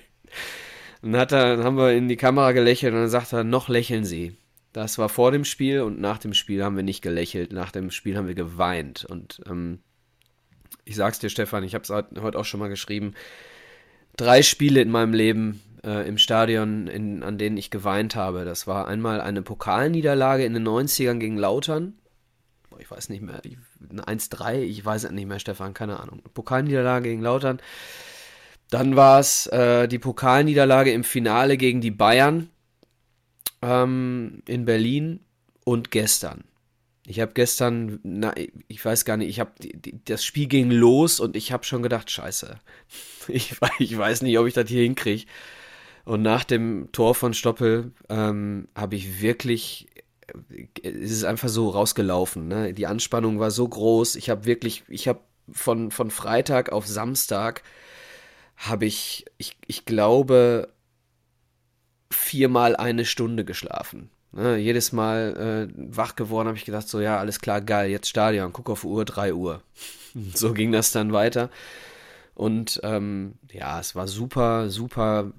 dann 1.02 1.18
hat 1.18 1.34
er, 1.34 1.58
dann 1.58 1.66
haben 1.66 1.78
wir 1.78 1.92
in 1.92 2.08
die 2.08 2.16
Kamera 2.16 2.54
gelächelt 2.54 2.94
und 2.94 3.00
dann 3.02 3.10
sagt 3.10 3.34
er, 3.34 3.44
noch 3.44 3.68
lächeln 3.68 4.06
Sie. 4.06 4.36
Das 4.72 4.98
war 4.98 5.10
vor 5.10 5.32
dem 5.32 5.44
Spiel 5.44 5.82
und 5.82 6.00
nach 6.00 6.18
dem 6.20 6.34
Spiel 6.34 6.64
haben 6.64 6.76
wir 6.76 6.84
nicht 6.84 7.02
gelächelt. 7.02 7.52
Nach 7.52 7.72
dem 7.72 7.92
Spiel 7.92 8.16
haben 8.16 8.28
wir 8.28 8.36
geweint. 8.36 9.06
Und 9.06 9.42
ähm, 9.50 9.80
ich 10.86 10.96
sag's 10.96 11.20
dir, 11.20 11.30
Stefan, 11.30 11.64
ich 11.64 11.74
habe 11.74 11.84
es 11.84 12.22
heute 12.22 12.40
auch 12.40 12.46
schon 12.46 12.60
mal 12.60 12.70
geschrieben. 12.70 13.14
Drei 14.16 14.42
Spiele 14.42 14.82
in 14.82 14.90
meinem 14.90 15.14
Leben 15.14 15.62
äh, 15.88 16.08
im 16.08 16.18
Stadion, 16.18 16.88
in, 16.88 17.24
an 17.24 17.38
denen 17.38 17.58
ich 17.58 17.72
geweint 17.72 18.16
habe. 18.16 18.44
Das 18.44 18.68
war 18.68 18.88
einmal 18.88 19.22
eine 19.22 19.42
Pokalniederlage 19.42 20.44
in 20.44 20.54
den 20.54 20.68
90ern 20.68 21.18
gegen 21.18 21.38
Lautern. 21.38 21.94
Ich 22.80 22.92
weiß 22.92 23.10
nicht 23.10 23.22
mehr, 23.22 23.42
1-3, 23.42 24.60
ich 24.60 24.86
weiß 24.86 25.06
es 25.06 25.12
nicht 25.12 25.28
mehr, 25.28 25.40
Stefan, 25.40 25.74
keine 25.74 26.00
Ahnung. 26.00 26.22
Pokalniederlage 26.34 27.10
gegen 27.10 27.22
Lautern. 27.22 27.60
Dann 28.70 28.96
war 28.96 29.20
es 29.20 29.48
äh, 29.48 29.88
die 29.88 29.98
Pokalniederlage 29.98 30.92
im 30.92 31.04
Finale 31.04 31.58
gegen 31.58 31.80
die 31.82 31.92
Bayern 31.92 32.50
ähm, 33.62 34.44
in 34.46 34.66
Berlin 34.66 35.22
und 35.64 35.90
gestern. 35.90 36.44
Ich 37.08 37.22
habe 37.22 37.32
gestern, 37.34 38.00
na, 38.04 38.36
ich 38.68 38.84
weiß 38.84 39.06
gar 39.06 39.16
nicht, 39.16 39.30
ich 39.30 39.40
habe 39.40 39.52
das 40.04 40.26
Spiel 40.26 40.48
ging 40.48 40.70
los 40.70 41.22
und 41.22 41.38
ich 41.38 41.54
habe 41.54 41.64
schon 41.64 41.82
gedacht, 41.82 42.12
scheiße, 42.12 42.60
ich, 43.30 43.56
ich 43.80 43.98
weiß 43.98 44.22
nicht, 44.22 44.38
ob 44.38 44.46
ich 44.46 44.54
das 44.54 44.70
hier 44.70 44.84
hinkriege. 44.84 45.26
Und 46.08 46.22
nach 46.22 46.46
dem 46.46 46.88
Tor 46.94 47.16
von 47.16 47.34
Stoppel 47.34 47.92
ähm, 48.08 48.70
habe 48.74 48.96
ich 48.96 49.22
wirklich, 49.22 49.88
es 50.82 51.12
ist 51.12 51.26
einfach 51.26 51.50
so 51.50 51.68
rausgelaufen. 51.68 52.48
Ne? 52.48 52.74
Die 52.74 52.88
Anspannung 52.88 53.42
war 53.42 53.52
so 53.52 53.68
groß. 53.68 54.16
Ich 54.16 54.30
habe 54.30 54.46
wirklich, 54.46 54.86
ich 54.88 55.10
habe 55.10 55.20
von, 55.52 55.92
von 55.92 56.10
Freitag 56.10 56.72
auf 56.72 56.88
Samstag 56.88 57.62
habe 58.56 58.86
ich, 58.86 59.26
ich, 59.38 59.58
ich 59.68 59.84
glaube, 59.84 60.70
viermal 62.10 62.78
eine 62.78 63.04
Stunde 63.04 63.44
geschlafen. 63.44 64.10
Ne? 64.32 64.56
Jedes 64.56 64.94
Mal 64.94 65.68
äh, 65.68 65.74
wach 65.76 66.16
geworden 66.16 66.48
habe 66.48 66.58
ich 66.58 66.64
gedacht, 66.64 66.88
so 66.88 67.02
ja, 67.02 67.20
alles 67.20 67.42
klar, 67.42 67.60
geil, 67.60 67.92
jetzt 67.92 68.08
Stadion, 68.08 68.54
guck 68.54 68.70
auf 68.70 68.86
Uhr, 68.86 69.04
3 69.04 69.34
Uhr. 69.34 69.62
so 70.34 70.54
ging 70.54 70.72
das 70.72 70.94
dann 70.94 71.12
weiter. 71.12 71.50
Und 72.34 72.80
ähm, 72.84 73.34
ja, 73.52 73.78
es 73.82 73.94
war 73.94 74.08
super, 74.08 74.70
super 74.70 75.34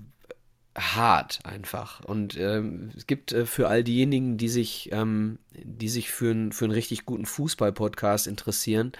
hart 0.79 1.41
einfach. 1.45 2.05
Und 2.05 2.37
ähm, 2.37 2.91
es 2.97 3.07
gibt 3.07 3.33
äh, 3.33 3.47
für 3.47 3.69
all 3.69 3.85
diejenigen, 3.85 4.37
die 4.37 4.49
sich, 4.49 4.91
ähm, 4.93 5.39
die 5.53 5.89
sich 5.89 6.11
für, 6.11 6.31
ein, 6.31 6.53
für 6.53 6.65
einen 6.65 6.75
richtig 6.75 7.05
guten 7.05 7.27
Fußball-Podcast 7.27 8.27
interessieren, 8.27 8.93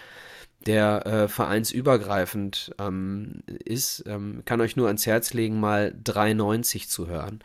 der 0.65 1.05
äh, 1.05 1.27
vereinsübergreifend 1.27 2.73
ähm, 2.79 3.43
ist. 3.47 4.03
Ähm, 4.07 4.43
kann 4.45 4.61
euch 4.61 4.75
nur 4.75 4.87
ans 4.87 5.05
Herz 5.05 5.33
legen, 5.33 5.59
mal 5.59 5.95
390 6.03 6.89
zu 6.89 7.07
hören. 7.07 7.39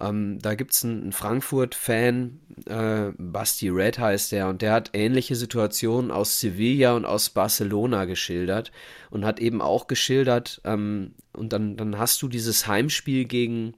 Ähm, 0.00 0.38
da 0.40 0.54
gibt 0.54 0.72
es 0.72 0.84
einen, 0.84 1.02
einen 1.02 1.12
Frankfurt-Fan, 1.12 2.40
äh, 2.66 3.12
Basti 3.16 3.68
Red 3.68 3.98
heißt 3.98 4.32
der, 4.32 4.48
und 4.48 4.60
der 4.60 4.72
hat 4.72 4.90
ähnliche 4.92 5.36
Situationen 5.36 6.10
aus 6.10 6.40
Sevilla 6.40 6.94
und 6.94 7.04
aus 7.04 7.30
Barcelona 7.30 8.04
geschildert 8.04 8.72
und 9.10 9.24
hat 9.24 9.38
eben 9.38 9.62
auch 9.62 9.86
geschildert, 9.86 10.60
ähm, 10.64 11.14
und 11.32 11.52
dann, 11.52 11.76
dann 11.76 11.98
hast 11.98 12.22
du 12.22 12.28
dieses 12.28 12.66
Heimspiel 12.66 13.24
gegen, 13.24 13.74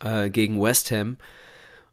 äh, 0.00 0.30
gegen 0.30 0.60
West 0.60 0.90
Ham. 0.90 1.16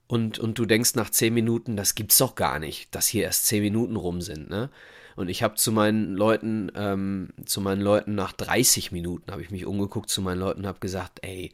Und, 0.07 0.39
und 0.39 0.57
du 0.57 0.65
denkst 0.65 0.95
nach 0.95 1.09
zehn 1.09 1.33
Minuten, 1.33 1.75
das 1.75 1.93
gibt's 1.93 2.17
doch 2.17 2.35
gar 2.35 2.59
nicht, 2.59 2.95
dass 2.95 3.07
hier 3.07 3.23
erst 3.23 3.45
zehn 3.45 3.61
Minuten 3.61 3.97
rum 3.97 4.21
sind, 4.21 4.49
ne? 4.49 4.69
Und 5.17 5.29
ich 5.29 5.41
habe 5.41 5.55
zu 5.55 5.71
meinen 5.71 6.13
Leuten, 6.13 6.71
ähm, 6.75 7.29
zu 7.43 7.59
meinen 7.59 7.81
Leuten 7.81 8.13
nach 8.13 8.33
30 8.33 8.91
Minuten 8.91 9.31
habe 9.31 9.41
ich 9.41 9.49
mich 9.49 9.65
umgeguckt 9.65 10.11
zu 10.11 10.21
meinen 10.21 10.39
Leuten 10.39 10.61
und 10.61 10.67
habe 10.67 10.79
gesagt, 10.79 11.19
ey, 11.23 11.51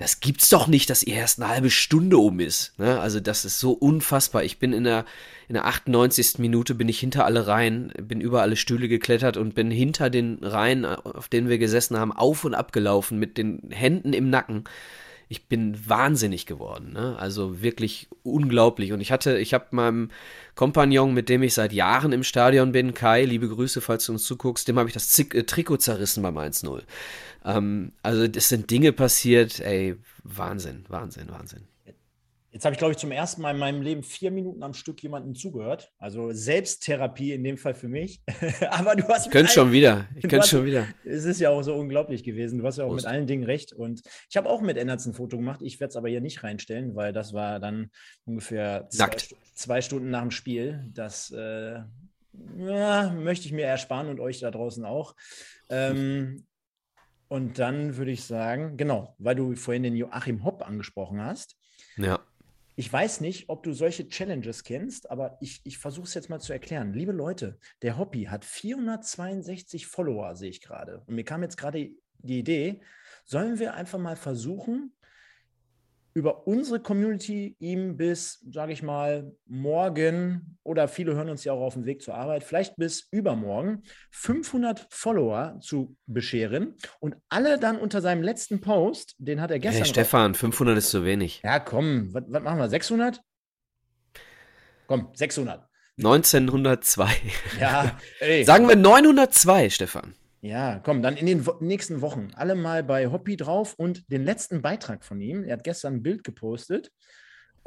das 0.00 0.20
gibt's 0.20 0.48
doch 0.48 0.66
nicht, 0.66 0.88
dass 0.88 1.02
ihr 1.02 1.14
erst 1.14 1.38
eine 1.38 1.50
halbe 1.50 1.68
Stunde 1.68 2.16
um 2.16 2.40
ist. 2.40 2.72
Ne? 2.78 2.98
Also 2.98 3.20
das 3.20 3.44
ist 3.44 3.60
so 3.60 3.72
unfassbar. 3.72 4.42
Ich 4.44 4.58
bin 4.58 4.72
in 4.72 4.84
der, 4.84 5.04
in 5.46 5.52
der 5.52 5.66
98. 5.66 6.38
Minute 6.38 6.74
bin 6.74 6.88
ich 6.88 6.98
hinter 6.98 7.26
alle 7.26 7.46
Reihen, 7.46 7.92
bin 8.00 8.22
über 8.22 8.40
alle 8.40 8.56
Stühle 8.56 8.88
geklettert 8.88 9.36
und 9.36 9.54
bin 9.54 9.70
hinter 9.70 10.08
den 10.08 10.38
Reihen, 10.40 10.86
auf 10.86 11.28
denen 11.28 11.50
wir 11.50 11.58
gesessen 11.58 11.98
haben, 11.98 12.12
auf 12.12 12.46
und 12.46 12.54
ab 12.54 12.72
gelaufen 12.72 13.18
mit 13.18 13.36
den 13.36 13.60
Händen 13.68 14.14
im 14.14 14.30
Nacken. 14.30 14.64
Ich 15.32 15.46
bin 15.46 15.88
wahnsinnig 15.88 16.44
geworden, 16.44 16.92
ne? 16.92 17.16
Also 17.16 17.62
wirklich 17.62 18.08
unglaublich. 18.24 18.92
Und 18.92 19.00
ich 19.00 19.12
hatte, 19.12 19.38
ich 19.38 19.54
habe 19.54 19.66
meinem 19.70 20.10
Kompagnon, 20.56 21.14
mit 21.14 21.28
dem 21.28 21.44
ich 21.44 21.54
seit 21.54 21.72
Jahren 21.72 22.10
im 22.10 22.24
Stadion 22.24 22.72
bin, 22.72 22.94
Kai, 22.94 23.26
liebe 23.26 23.48
Grüße, 23.48 23.80
falls 23.80 24.06
du 24.06 24.12
uns 24.12 24.24
zuguckst, 24.24 24.66
dem 24.66 24.76
habe 24.76 24.88
ich 24.88 24.92
das 24.92 25.10
Zick, 25.10 25.36
äh, 25.36 25.44
Trikot 25.44 25.76
zerrissen 25.76 26.24
beim 26.24 26.36
1-0. 26.36 26.82
Ähm, 27.44 27.92
also 28.02 28.26
das 28.26 28.48
sind 28.48 28.72
Dinge 28.72 28.92
passiert, 28.92 29.60
ey, 29.60 29.94
Wahnsinn, 30.24 30.84
Wahnsinn, 30.88 31.28
Wahnsinn. 31.30 31.62
Jetzt 32.52 32.64
habe 32.64 32.74
ich, 32.74 32.78
glaube 32.78 32.92
ich, 32.92 32.98
zum 32.98 33.12
ersten 33.12 33.42
Mal 33.42 33.52
in 33.52 33.58
meinem 33.58 33.80
Leben 33.80 34.02
vier 34.02 34.32
Minuten 34.32 34.64
am 34.64 34.74
Stück 34.74 35.00
jemandem 35.02 35.36
zugehört. 35.36 35.92
Also 35.98 36.32
Selbsttherapie 36.32 37.32
in 37.32 37.44
dem 37.44 37.56
Fall 37.56 37.74
für 37.74 37.88
mich. 37.88 38.22
Aber 38.70 38.96
du 38.96 39.06
hast. 39.06 39.26
Ich 39.26 39.32
könnte 39.32 39.52
schon 39.52 39.70
wieder. 39.70 40.08
Ich 40.16 40.22
könnte 40.28 40.48
schon 40.48 40.64
wieder. 40.64 40.86
Es 41.04 41.24
ist 41.24 41.40
ja 41.40 41.50
auch 41.50 41.62
so 41.62 41.74
unglaublich 41.76 42.24
gewesen. 42.24 42.58
Du 42.58 42.66
hast 42.66 42.78
ja 42.78 42.84
auch 42.84 42.88
Prost. 42.88 43.04
mit 43.04 43.12
allen 43.12 43.28
Dingen 43.28 43.44
recht. 43.44 43.72
Und 43.72 44.02
ich 44.28 44.36
habe 44.36 44.48
auch 44.48 44.60
mit 44.62 44.76
Ennerts 44.76 45.06
ein 45.06 45.14
Foto 45.14 45.36
gemacht. 45.36 45.60
Ich 45.62 45.78
werde 45.78 45.90
es 45.90 45.96
aber 45.96 46.08
hier 46.08 46.20
nicht 46.20 46.42
reinstellen, 46.42 46.96
weil 46.96 47.12
das 47.12 47.32
war 47.32 47.60
dann 47.60 47.90
ungefähr 48.24 48.88
zwei, 48.90 49.10
zwei 49.54 49.80
Stunden 49.80 50.10
nach 50.10 50.22
dem 50.22 50.32
Spiel. 50.32 50.88
Das 50.92 51.30
äh, 51.30 51.78
ja, 52.56 53.10
möchte 53.10 53.46
ich 53.46 53.52
mir 53.52 53.66
ersparen 53.66 54.08
und 54.08 54.18
euch 54.18 54.40
da 54.40 54.50
draußen 54.50 54.84
auch. 54.84 55.14
Ähm, 55.68 56.46
und 57.28 57.60
dann 57.60 57.96
würde 57.96 58.10
ich 58.10 58.24
sagen, 58.24 58.76
genau, 58.76 59.14
weil 59.18 59.36
du 59.36 59.54
vorhin 59.54 59.84
den 59.84 59.94
Joachim 59.94 60.42
Hopp 60.44 60.66
angesprochen 60.66 61.22
hast. 61.22 61.56
Ja. 61.96 62.18
Ich 62.76 62.92
weiß 62.92 63.20
nicht, 63.20 63.48
ob 63.48 63.62
du 63.62 63.72
solche 63.72 64.08
Challenges 64.08 64.64
kennst, 64.64 65.10
aber 65.10 65.36
ich, 65.40 65.60
ich 65.64 65.78
versuche 65.78 66.06
es 66.06 66.14
jetzt 66.14 66.30
mal 66.30 66.40
zu 66.40 66.52
erklären. 66.52 66.92
Liebe 66.92 67.12
Leute, 67.12 67.58
der 67.82 67.98
Hobby 67.98 68.24
hat 68.24 68.44
462 68.44 69.86
Follower, 69.86 70.34
sehe 70.34 70.50
ich 70.50 70.60
gerade. 70.60 71.02
Und 71.06 71.14
mir 71.14 71.24
kam 71.24 71.42
jetzt 71.42 71.56
gerade 71.56 71.90
die 72.18 72.38
Idee, 72.38 72.80
sollen 73.24 73.58
wir 73.58 73.74
einfach 73.74 73.98
mal 73.98 74.16
versuchen, 74.16 74.92
über 76.20 76.46
unsere 76.46 76.80
Community 76.80 77.56
ihm 77.60 77.96
bis, 77.96 78.44
sage 78.50 78.74
ich 78.74 78.82
mal, 78.82 79.32
morgen 79.46 80.58
oder 80.62 80.86
viele 80.86 81.14
hören 81.14 81.30
uns 81.30 81.44
ja 81.44 81.54
auch 81.54 81.62
auf 81.62 81.72
dem 81.72 81.86
Weg 81.86 82.02
zur 82.02 82.14
Arbeit, 82.14 82.44
vielleicht 82.44 82.76
bis 82.76 83.08
übermorgen 83.10 83.84
500 84.10 84.86
Follower 84.90 85.58
zu 85.60 85.96
bescheren 86.04 86.74
und 87.00 87.16
alle 87.30 87.58
dann 87.58 87.78
unter 87.78 88.02
seinem 88.02 88.22
letzten 88.22 88.60
Post, 88.60 89.14
den 89.16 89.40
hat 89.40 89.50
er 89.50 89.60
gestern. 89.60 89.84
Hey 89.84 89.90
Stefan, 89.90 90.34
500 90.34 90.76
ist 90.76 90.90
zu 90.90 91.06
wenig. 91.06 91.40
Ja, 91.42 91.58
komm, 91.58 92.12
was, 92.12 92.24
was 92.28 92.42
machen 92.42 92.58
wir? 92.58 92.68
600? 92.68 93.22
Komm, 94.86 95.08
600. 95.14 95.66
1902. 95.96 97.08
Ja, 97.58 97.98
ey. 98.20 98.44
Sagen 98.44 98.68
wir 98.68 98.76
902, 98.76 99.70
Stefan. 99.70 100.14
Ja, 100.42 100.80
komm, 100.82 101.02
dann 101.02 101.16
in 101.16 101.26
den 101.26 101.46
nächsten 101.60 102.00
Wochen 102.00 102.28
alle 102.34 102.54
mal 102.54 102.82
bei 102.82 103.08
Hoppy 103.08 103.36
drauf 103.36 103.74
und 103.74 104.10
den 104.10 104.24
letzten 104.24 104.62
Beitrag 104.62 105.04
von 105.04 105.20
ihm. 105.20 105.44
Er 105.44 105.54
hat 105.54 105.64
gestern 105.64 105.96
ein 105.96 106.02
Bild 106.02 106.24
gepostet 106.24 106.90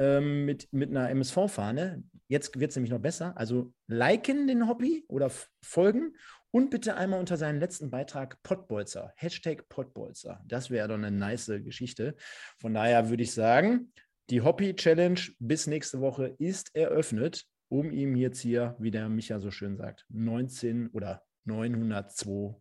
ähm, 0.00 0.44
mit, 0.44 0.72
mit 0.72 0.90
einer 0.90 1.08
MSV-Fahne. 1.10 2.02
Jetzt 2.26 2.58
wird 2.58 2.70
es 2.70 2.76
nämlich 2.76 2.90
noch 2.90 3.00
besser. 3.00 3.36
Also 3.36 3.72
liken 3.86 4.48
den 4.48 4.66
Hoppy 4.66 5.04
oder 5.08 5.30
folgen 5.62 6.16
und 6.50 6.70
bitte 6.70 6.96
einmal 6.96 7.20
unter 7.20 7.36
seinen 7.36 7.60
letzten 7.60 7.90
Beitrag 7.90 8.42
Pottbolzer, 8.42 9.12
Hashtag 9.16 9.68
Pottbolzer. 9.68 10.40
Das 10.46 10.70
wäre 10.70 10.88
doch 10.88 10.94
eine 10.94 11.10
nice 11.10 11.52
Geschichte. 11.64 12.16
Von 12.60 12.74
daher 12.74 13.08
würde 13.08 13.24
ich 13.24 13.32
sagen, 13.32 13.92
die 14.30 14.40
Hoppy-Challenge 14.40 15.20
bis 15.38 15.66
nächste 15.66 16.00
Woche 16.00 16.34
ist 16.38 16.74
eröffnet, 16.74 17.44
um 17.68 17.90
ihm 17.90 18.14
jetzt 18.16 18.40
hier, 18.40 18.76
wie 18.78 18.92
der 18.92 19.08
Micha 19.08 19.40
so 19.40 19.50
schön 19.50 19.76
sagt, 19.76 20.06
19 20.10 20.90
oder 20.90 21.23
902 21.44 22.56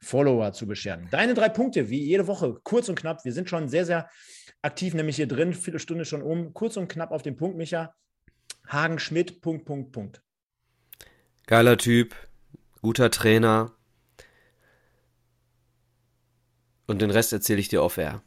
Follower 0.00 0.52
zu 0.52 0.66
bescheren. 0.66 1.08
Deine 1.10 1.34
drei 1.34 1.48
Punkte, 1.48 1.88
wie 1.90 2.02
jede 2.02 2.26
Woche, 2.26 2.60
kurz 2.62 2.88
und 2.88 2.98
knapp. 2.98 3.24
Wir 3.24 3.32
sind 3.32 3.48
schon 3.48 3.68
sehr, 3.68 3.86
sehr 3.86 4.08
aktiv, 4.62 4.94
nämlich 4.94 5.16
hier 5.16 5.28
drin, 5.28 5.54
viele 5.54 5.78
Stunden 5.78 6.04
schon 6.04 6.22
um. 6.22 6.52
Kurz 6.54 6.76
und 6.76 6.88
knapp 6.88 7.10
auf 7.10 7.22
den 7.22 7.36
Punkt, 7.36 7.56
Micha. 7.56 7.94
Hagen 8.68 8.98
Schmidt, 8.98 9.40
Punkt, 9.40 9.64
Punkt, 9.64 9.92
Punkt. 9.92 10.22
Geiler 11.46 11.78
Typ, 11.78 12.14
guter 12.82 13.10
Trainer. 13.10 13.72
Und 16.86 17.02
den 17.02 17.10
Rest 17.10 17.32
erzähle 17.32 17.60
ich 17.60 17.68
dir 17.68 17.82
off 17.82 17.98
air. 17.98 18.22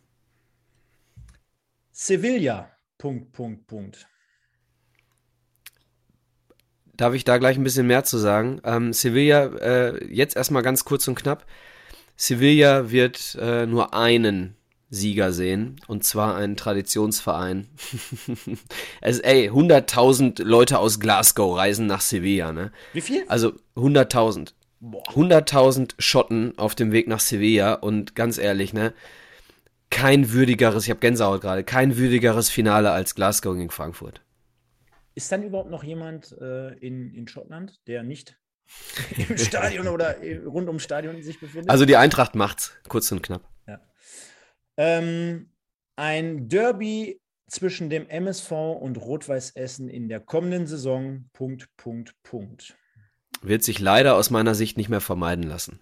Sevilla, 1.91 2.71
Punkt, 2.97 3.31
Punkt, 3.31 3.67
Punkt. 3.67 4.07
Darf 6.99 7.13
ich 7.13 7.23
da 7.23 7.37
gleich 7.37 7.55
ein 7.55 7.63
bisschen 7.63 7.87
mehr 7.87 8.03
zu 8.03 8.17
sagen? 8.17 8.59
Ähm, 8.65 8.91
Sevilla, 8.91 9.45
äh, 9.45 10.13
jetzt 10.13 10.35
erstmal 10.35 10.63
ganz 10.63 10.83
kurz 10.83 11.07
und 11.07 11.15
knapp. 11.15 11.45
Sevilla 12.17 12.91
wird 12.91 13.37
äh, 13.39 13.65
nur 13.65 13.93
einen 13.93 14.57
Sieger 14.89 15.31
sehen, 15.31 15.79
und 15.87 16.03
zwar 16.03 16.35
einen 16.35 16.57
Traditionsverein. 16.57 17.69
es, 19.01 19.19
ey, 19.19 19.49
100.000 19.49 20.43
Leute 20.43 20.77
aus 20.77 20.99
Glasgow 20.99 21.57
reisen 21.57 21.85
nach 21.85 22.01
Sevilla, 22.01 22.51
ne? 22.51 22.73
Wie 22.91 22.99
viel? 22.99 23.23
Also 23.29 23.53
100.000. 23.77 24.51
100.000 24.81 25.93
Schotten 25.99 26.57
auf 26.57 26.75
dem 26.75 26.91
Weg 26.91 27.07
nach 27.07 27.21
Sevilla 27.21 27.75
und 27.75 28.13
ganz 28.13 28.37
ehrlich, 28.37 28.73
ne? 28.73 28.93
Kein 29.89 30.33
würdigeres, 30.33 30.83
ich 30.83 30.89
habe 30.89 30.99
Gänsehaut 30.99 31.39
gerade, 31.39 31.63
kein 31.63 31.95
würdigeres 31.95 32.49
Finale 32.49 32.91
als 32.91 33.15
Glasgow 33.15 33.55
gegen 33.55 33.69
Frankfurt. 33.69 34.19
Ist 35.19 35.33
dann 35.33 35.43
überhaupt 35.43 35.69
noch 35.69 35.83
jemand 35.83 36.31
äh, 36.39 36.69
in, 36.75 37.13
in 37.13 37.27
Schottland, 37.27 37.85
der 37.87 38.03
nicht 38.03 38.39
im 39.17 39.37
Stadion 39.37 39.89
oder 39.89 40.15
rund 40.45 40.69
ums 40.69 40.81
Stadion 40.81 41.21
sich 41.21 41.41
befindet? 41.41 41.69
Also 41.69 41.83
die 41.83 41.97
Eintracht 41.97 42.35
macht's, 42.35 42.71
kurz 42.87 43.11
und 43.11 43.21
knapp. 43.21 43.43
Ja. 43.67 43.81
Ähm, 44.77 45.51
ein 45.97 46.47
Derby 46.47 47.19
zwischen 47.49 47.89
dem 47.89 48.07
MSV 48.07 48.49
und 48.79 48.95
Rot-Weiß 48.95 49.57
Essen 49.57 49.89
in 49.89 50.07
der 50.07 50.21
kommenden 50.21 50.67
Saison. 50.67 51.29
Punkt, 51.33 51.67
Punkt, 51.75 52.15
Punkt. 52.23 52.77
Wird 53.41 53.61
sich 53.61 53.79
leider 53.79 54.15
aus 54.15 54.29
meiner 54.29 54.55
Sicht 54.55 54.77
nicht 54.77 54.87
mehr 54.87 55.01
vermeiden 55.01 55.43
lassen. 55.43 55.81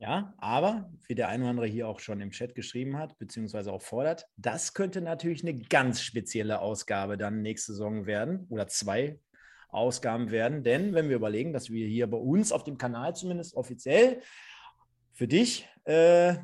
Ja, 0.00 0.32
aber 0.38 0.88
wie 1.08 1.16
der 1.16 1.28
eine 1.28 1.42
oder 1.42 1.50
andere 1.50 1.66
hier 1.66 1.88
auch 1.88 1.98
schon 1.98 2.20
im 2.20 2.30
Chat 2.30 2.54
geschrieben 2.54 2.96
hat, 2.96 3.18
beziehungsweise 3.18 3.72
auch 3.72 3.82
fordert, 3.82 4.26
das 4.36 4.72
könnte 4.72 5.00
natürlich 5.00 5.42
eine 5.42 5.58
ganz 5.58 6.02
spezielle 6.02 6.60
Ausgabe 6.60 7.18
dann 7.18 7.42
nächste 7.42 7.72
Saison 7.72 8.06
werden 8.06 8.46
oder 8.48 8.68
zwei 8.68 9.18
Ausgaben 9.70 10.30
werden. 10.30 10.62
Denn 10.62 10.94
wenn 10.94 11.08
wir 11.08 11.16
überlegen, 11.16 11.52
dass 11.52 11.70
wir 11.70 11.86
hier 11.86 12.08
bei 12.08 12.16
uns 12.16 12.52
auf 12.52 12.62
dem 12.62 12.78
Kanal 12.78 13.16
zumindest 13.16 13.54
offiziell 13.54 14.22
für 15.14 15.26
dich 15.26 15.68
äh, 15.82 16.36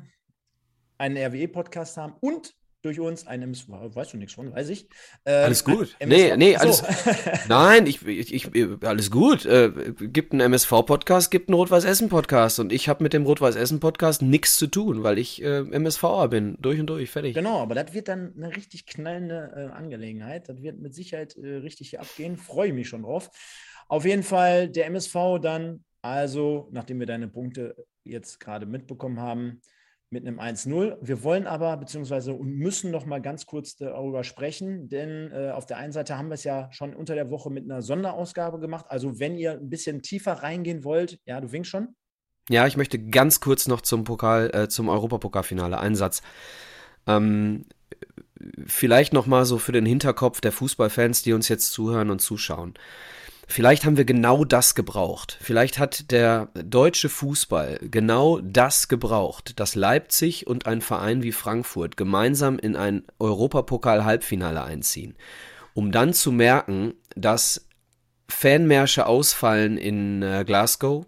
einen 0.97 1.17
RWE-Podcast 1.17 1.95
haben 1.95 2.15
und 2.19 2.53
durch 2.85 2.99
uns 2.99 3.25
ein 3.25 3.41
MSV, 3.41 3.67
weißt 3.67 4.13
du 4.13 4.17
nichts 4.17 4.33
von, 4.33 4.53
weiß 4.53 4.69
ich. 4.69 4.87
Ähm, 5.25 5.45
alles 5.45 5.65
gut. 5.65 5.95
Nee, 6.05 6.37
nee, 6.37 6.55
alles. 6.55 6.77
So. 6.77 6.85
nein, 7.49 7.87
ich, 7.87 8.05
ich, 8.05 8.33
ich, 8.33 8.83
alles 8.83 9.09
gut. 9.09 9.45
Äh, 9.45 9.71
gibt 9.99 10.33
einen 10.33 10.41
MSV-Podcast, 10.41 11.31
gibt 11.31 11.49
einen 11.49 11.55
Rot-Weiß-Essen-Podcast 11.55 12.59
und 12.59 12.71
ich 12.71 12.87
habe 12.87 13.03
mit 13.03 13.13
dem 13.13 13.25
Rot-Weiß-Essen-Podcast 13.25 14.21
nichts 14.21 14.57
zu 14.57 14.67
tun, 14.67 15.03
weil 15.03 15.17
ich 15.17 15.43
äh, 15.43 15.61
MSVer 15.61 16.27
bin. 16.29 16.57
Durch 16.59 16.79
und 16.79 16.87
durch, 16.87 17.09
fertig. 17.09 17.33
Genau, 17.33 17.59
aber 17.59 17.75
das 17.75 17.93
wird 17.93 18.07
dann 18.07 18.33
eine 18.37 18.55
richtig 18.55 18.85
knallende 18.85 19.51
äh, 19.55 19.75
Angelegenheit. 19.75 20.47
Das 20.47 20.61
wird 20.61 20.79
mit 20.79 20.93
Sicherheit 20.93 21.35
äh, 21.35 21.55
richtig 21.57 21.89
hier 21.89 22.01
abgehen. 22.01 22.37
Freue 22.37 22.71
mich 22.71 22.87
schon 22.87 23.03
drauf. 23.03 23.31
Auf 23.87 24.05
jeden 24.05 24.23
Fall 24.23 24.69
der 24.69 24.85
MSV 24.85 25.39
dann, 25.41 25.83
also, 26.01 26.69
nachdem 26.71 26.99
wir 26.99 27.07
deine 27.07 27.27
Punkte 27.27 27.75
jetzt 28.03 28.39
gerade 28.39 28.67
mitbekommen 28.67 29.19
haben, 29.19 29.61
mit 30.09 30.25
einem 30.25 30.39
1-0. 30.39 30.97
Wir 31.01 31.23
wollen 31.23 31.47
aber, 31.47 31.75
beziehungsweise 31.77 32.33
müssen 32.33 32.91
noch 32.91 33.05
mal 33.05 33.21
ganz 33.21 33.45
kurz 33.45 33.75
darüber 33.75 34.23
sprechen, 34.23 34.87
denn 34.87 35.31
äh, 35.31 35.51
auf 35.51 35.65
der 35.65 35.77
einen 35.77 35.91
Seite 35.91 36.17
haben 36.17 36.29
wir 36.29 36.35
es 36.35 36.43
ja 36.43 36.69
schon 36.71 36.95
unter 36.95 37.15
der 37.15 37.29
Woche 37.29 37.49
mit 37.49 37.65
einer 37.65 37.81
Sonderausgabe 37.81 38.59
gemacht. 38.59 38.85
Also 38.89 39.19
wenn 39.19 39.37
ihr 39.37 39.53
ein 39.53 39.69
bisschen 39.69 40.01
tiefer 40.01 40.33
reingehen 40.33 40.83
wollt, 40.83 41.19
ja, 41.25 41.41
du 41.41 41.51
winkst 41.51 41.71
schon. 41.71 41.95
Ja, 42.49 42.67
ich 42.67 42.77
möchte 42.77 42.99
ganz 42.99 43.39
kurz 43.39 43.67
noch 43.67 43.81
zum 43.81 44.03
Pokal, 44.03 44.51
äh, 44.53 44.67
zum 44.67 44.87
Europapokalfinale 44.87 45.79
einen 45.79 45.95
Satz. 45.95 46.21
Ähm, 47.07 47.65
vielleicht 48.65 49.13
noch 49.13 49.25
mal 49.25 49.45
so 49.45 49.57
für 49.57 49.71
den 49.71 49.85
Hinterkopf 49.85 50.41
der 50.41 50.51
Fußballfans, 50.51 51.23
die 51.23 51.33
uns 51.33 51.49
jetzt 51.49 51.71
zuhören 51.71 52.11
und 52.11 52.19
zuschauen. 52.19 52.75
Vielleicht 53.47 53.85
haben 53.85 53.97
wir 53.97 54.05
genau 54.05 54.43
das 54.43 54.75
gebraucht. 54.75 55.37
Vielleicht 55.39 55.77
hat 55.77 56.11
der 56.11 56.49
deutsche 56.53 57.09
Fußball 57.09 57.79
genau 57.83 58.39
das 58.41 58.87
gebraucht, 58.87 59.59
dass 59.59 59.75
Leipzig 59.75 60.47
und 60.47 60.65
ein 60.65 60.81
Verein 60.81 61.21
wie 61.21 61.31
Frankfurt 61.31 61.95
gemeinsam 61.95 62.57
in 62.57 62.75
ein 62.75 63.03
Europapokal-Halbfinale 63.19 64.63
einziehen, 64.63 65.15
um 65.73 65.91
dann 65.91 66.13
zu 66.13 66.31
merken, 66.31 66.95
dass 67.15 67.67
Fanmärsche 68.27 69.05
ausfallen 69.05 69.77
in 69.77 70.23
äh, 70.23 70.43
Glasgow, 70.45 71.05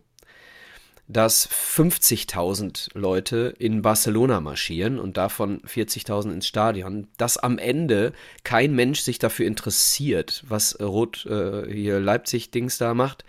dass 1.07 1.49
50.000 1.49 2.89
Leute 2.93 3.53
in 3.57 3.81
Barcelona 3.81 4.41
marschieren 4.41 4.99
und 4.99 5.15
davon 5.15 5.61
40.000 5.61 6.33
ins 6.33 6.47
Stadion, 6.47 7.07
dass 7.17 7.37
am 7.37 7.57
Ende 7.57 8.11
kein 8.43 8.73
Mensch 8.75 8.99
sich 8.99 9.17
dafür 9.17 9.47
interessiert, 9.47 10.43
was 10.47 10.79
Rot 10.81 11.25
äh, 11.25 11.71
hier 11.71 12.01
Leipzig-Dings 12.01 12.77
da 12.77 12.93
macht 12.93 13.23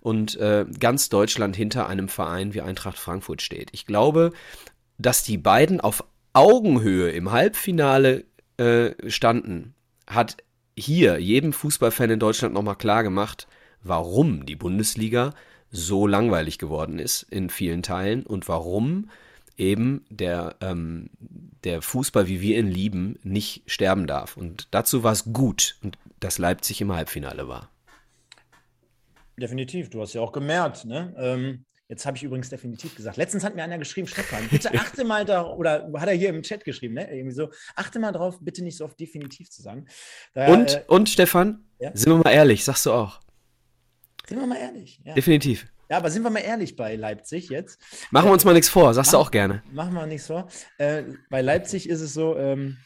und 0.00 0.36
äh, 0.36 0.66
ganz 0.78 1.08
Deutschland 1.08 1.56
hinter 1.56 1.88
einem 1.88 2.08
Verein 2.08 2.54
wie 2.54 2.60
Eintracht 2.60 2.98
Frankfurt 2.98 3.42
steht. 3.42 3.70
Ich 3.72 3.86
glaube, 3.86 4.32
dass 4.98 5.24
die 5.24 5.38
beiden 5.38 5.80
auf 5.80 6.04
Augenhöhe 6.32 7.10
im 7.10 7.32
Halbfinale 7.32 8.24
äh, 8.56 8.90
standen, 9.10 9.74
hat 10.06 10.36
hier 10.78 11.18
jedem 11.18 11.52
Fußballfan 11.52 12.10
in 12.10 12.20
Deutschland 12.20 12.54
nochmal 12.54 12.76
klar 12.76 13.02
gemacht, 13.02 13.48
warum 13.82 14.46
die 14.46 14.56
Bundesliga 14.56 15.32
so 15.70 16.06
langweilig 16.06 16.58
geworden 16.58 16.98
ist 16.98 17.22
in 17.22 17.50
vielen 17.50 17.82
Teilen 17.82 18.24
und 18.24 18.48
warum 18.48 19.10
eben 19.56 20.04
der, 20.10 20.56
ähm, 20.60 21.10
der 21.64 21.82
Fußball, 21.82 22.28
wie 22.28 22.40
wir 22.40 22.58
ihn 22.58 22.68
lieben, 22.68 23.18
nicht 23.22 23.62
sterben 23.66 24.06
darf. 24.06 24.36
Und 24.36 24.68
dazu 24.70 25.02
war 25.02 25.12
es 25.12 25.32
gut, 25.32 25.78
dass 26.20 26.38
Leipzig 26.38 26.80
im 26.80 26.92
Halbfinale 26.92 27.48
war. 27.48 27.70
Definitiv, 29.38 29.90
du 29.90 30.00
hast 30.00 30.14
ja 30.14 30.20
auch 30.20 30.32
gemerkt, 30.32 30.86
ne? 30.86 31.14
Ähm, 31.18 31.64
jetzt 31.88 32.06
habe 32.06 32.16
ich 32.16 32.22
übrigens 32.22 32.48
definitiv 32.48 32.96
gesagt. 32.96 33.18
Letztens 33.18 33.44
hat 33.44 33.54
mir 33.54 33.62
einer 33.64 33.78
geschrieben, 33.78 34.08
Stefan, 34.08 34.48
bitte 34.48 34.70
achte 34.74 35.04
mal 35.04 35.24
da, 35.24 35.46
oder 35.46 35.90
hat 35.96 36.08
er 36.08 36.14
hier 36.14 36.30
im 36.30 36.42
Chat 36.42 36.64
geschrieben, 36.64 36.94
ne? 36.94 37.10
Irgendwie 37.10 37.34
so, 37.34 37.50
achte 37.74 37.98
mal 37.98 38.12
drauf, 38.12 38.38
bitte 38.40 38.64
nicht 38.64 38.78
so 38.78 38.84
oft 38.86 38.98
definitiv 38.98 39.50
zu 39.50 39.60
sagen. 39.60 39.86
Daher, 40.32 40.54
und, 40.54 40.74
äh, 40.74 40.84
und 40.88 41.08
Stefan, 41.10 41.64
ja? 41.78 41.90
sind 41.94 42.12
wir 42.12 42.24
mal 42.24 42.30
ehrlich, 42.30 42.64
sagst 42.64 42.86
du 42.86 42.92
auch. 42.92 43.20
Sind 44.28 44.38
wir 44.40 44.46
mal 44.46 44.58
ehrlich. 44.58 45.00
Ja. 45.04 45.14
Definitiv. 45.14 45.66
Ja, 45.88 45.98
aber 45.98 46.10
sind 46.10 46.22
wir 46.24 46.30
mal 46.30 46.40
ehrlich 46.40 46.74
bei 46.74 46.96
Leipzig 46.96 47.48
jetzt. 47.48 47.80
Machen 48.10 48.28
wir 48.28 48.32
uns 48.32 48.44
mal 48.44 48.54
nichts 48.54 48.68
vor, 48.68 48.92
sagst 48.92 49.12
mach, 49.12 49.20
du 49.20 49.22
auch 49.24 49.30
gerne. 49.30 49.62
Machen 49.72 49.94
wir 49.94 50.06
nichts 50.06 50.26
vor. 50.26 50.48
Äh, 50.78 51.04
bei 51.30 51.42
Leipzig 51.42 51.88
ist 51.88 52.00
es 52.00 52.12
so, 52.12 52.36
ähm, 52.36 52.76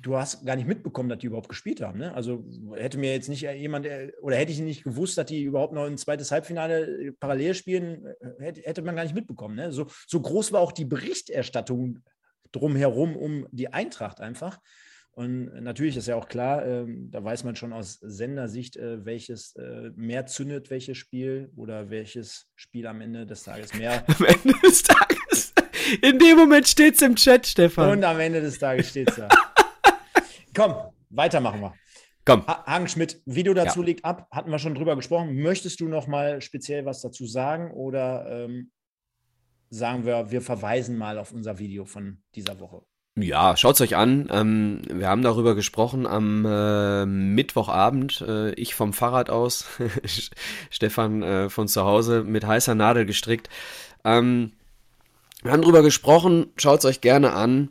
du 0.00 0.16
hast 0.16 0.44
gar 0.44 0.56
nicht 0.56 0.66
mitbekommen, 0.66 1.08
dass 1.08 1.18
die 1.18 1.26
überhaupt 1.26 1.48
gespielt 1.48 1.80
haben. 1.80 1.98
Ne? 1.98 2.12
Also 2.14 2.44
hätte 2.74 2.98
mir 2.98 3.12
jetzt 3.12 3.28
nicht 3.28 3.42
jemand, 3.42 3.86
äh, 3.86 4.12
oder 4.20 4.36
hätte 4.36 4.50
ich 4.50 4.58
nicht 4.58 4.82
gewusst, 4.82 5.16
dass 5.18 5.26
die 5.26 5.42
überhaupt 5.42 5.72
noch 5.72 5.84
ein 5.84 5.98
zweites 5.98 6.32
Halbfinale 6.32 6.80
äh, 6.80 7.12
parallel 7.12 7.54
spielen, 7.54 8.06
äh, 8.06 8.42
hätte, 8.42 8.62
hätte 8.62 8.82
man 8.82 8.96
gar 8.96 9.04
nicht 9.04 9.14
mitbekommen. 9.14 9.54
Ne? 9.54 9.72
So, 9.72 9.86
so 10.08 10.20
groß 10.20 10.50
war 10.50 10.60
auch 10.60 10.72
die 10.72 10.84
Berichterstattung 10.84 12.00
drumherum 12.50 13.16
um 13.16 13.46
die 13.50 13.72
Eintracht 13.72 14.20
einfach. 14.20 14.58
Und 15.14 15.62
natürlich 15.62 15.98
ist 15.98 16.08
ja 16.08 16.16
auch 16.16 16.26
klar, 16.26 16.64
ähm, 16.66 17.10
da 17.10 17.22
weiß 17.22 17.44
man 17.44 17.54
schon 17.54 17.74
aus 17.74 17.98
Sendersicht, 18.00 18.76
äh, 18.76 19.04
welches 19.04 19.54
äh, 19.56 19.90
mehr 19.94 20.24
zündet, 20.24 20.70
welches 20.70 20.96
Spiel 20.96 21.50
oder 21.54 21.90
welches 21.90 22.48
Spiel 22.54 22.86
am 22.86 23.02
Ende 23.02 23.26
des 23.26 23.42
Tages 23.42 23.74
mehr. 23.74 24.04
Am 24.18 24.24
Ende 24.24 24.54
des 24.62 24.82
Tages. 24.82 25.52
In 26.00 26.18
dem 26.18 26.38
Moment 26.38 26.66
steht 26.66 26.94
es 26.94 27.02
im 27.02 27.16
Chat, 27.16 27.46
Stefan. 27.46 27.90
Und 27.90 28.04
am 28.04 28.18
Ende 28.20 28.40
des 28.40 28.58
Tages 28.58 28.88
steht 28.88 29.10
es 29.10 29.16
da. 29.16 29.28
Komm, 30.54 30.74
weitermachen 31.10 31.60
wir. 31.60 31.74
Komm. 32.24 32.46
Hagen 32.46 32.88
Schmidt, 32.88 33.20
Video 33.26 33.52
dazu 33.52 33.80
ja. 33.80 33.86
liegt 33.86 34.04
ab, 34.04 34.28
hatten 34.30 34.50
wir 34.50 34.58
schon 34.58 34.74
drüber 34.74 34.96
gesprochen. 34.96 35.34
Möchtest 35.42 35.80
du 35.80 35.88
noch 35.88 36.06
mal 36.06 36.40
speziell 36.40 36.86
was 36.86 37.02
dazu 37.02 37.26
sagen 37.26 37.72
oder 37.72 38.44
ähm, 38.44 38.70
sagen 39.68 40.06
wir, 40.06 40.30
wir 40.30 40.40
verweisen 40.40 40.96
mal 40.96 41.18
auf 41.18 41.32
unser 41.32 41.58
Video 41.58 41.84
von 41.84 42.22
dieser 42.34 42.60
Woche? 42.60 42.82
Ja, 43.14 43.58
schaut's 43.58 43.80
euch 43.82 43.94
an. 43.94 44.28
Ähm, 44.30 44.80
wir 44.90 45.06
haben 45.08 45.20
darüber 45.20 45.54
gesprochen 45.54 46.06
am 46.06 46.46
äh, 46.46 47.04
Mittwochabend. 47.04 48.22
Äh, 48.26 48.52
ich 48.54 48.74
vom 48.74 48.94
Fahrrad 48.94 49.28
aus, 49.28 49.66
Stefan 50.70 51.22
äh, 51.22 51.50
von 51.50 51.68
zu 51.68 51.84
Hause 51.84 52.24
mit 52.24 52.46
heißer 52.46 52.74
Nadel 52.74 53.04
gestrickt. 53.04 53.50
Ähm, 54.04 54.52
wir 55.42 55.52
haben 55.52 55.60
darüber 55.60 55.82
gesprochen. 55.82 56.46
Schaut's 56.56 56.86
euch 56.86 57.02
gerne 57.02 57.32
an. 57.34 57.68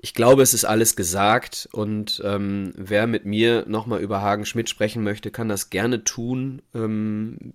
Ich 0.00 0.14
glaube, 0.14 0.42
es 0.42 0.54
ist 0.54 0.64
alles 0.64 0.94
gesagt 0.94 1.68
und 1.72 2.22
ähm, 2.24 2.72
wer 2.76 3.08
mit 3.08 3.24
mir 3.24 3.64
nochmal 3.66 4.00
über 4.00 4.20
Hagen 4.20 4.46
Schmidt 4.46 4.68
sprechen 4.68 5.02
möchte, 5.02 5.32
kann 5.32 5.48
das 5.48 5.70
gerne 5.70 6.04
tun. 6.04 6.62
Ähm, 6.72 7.52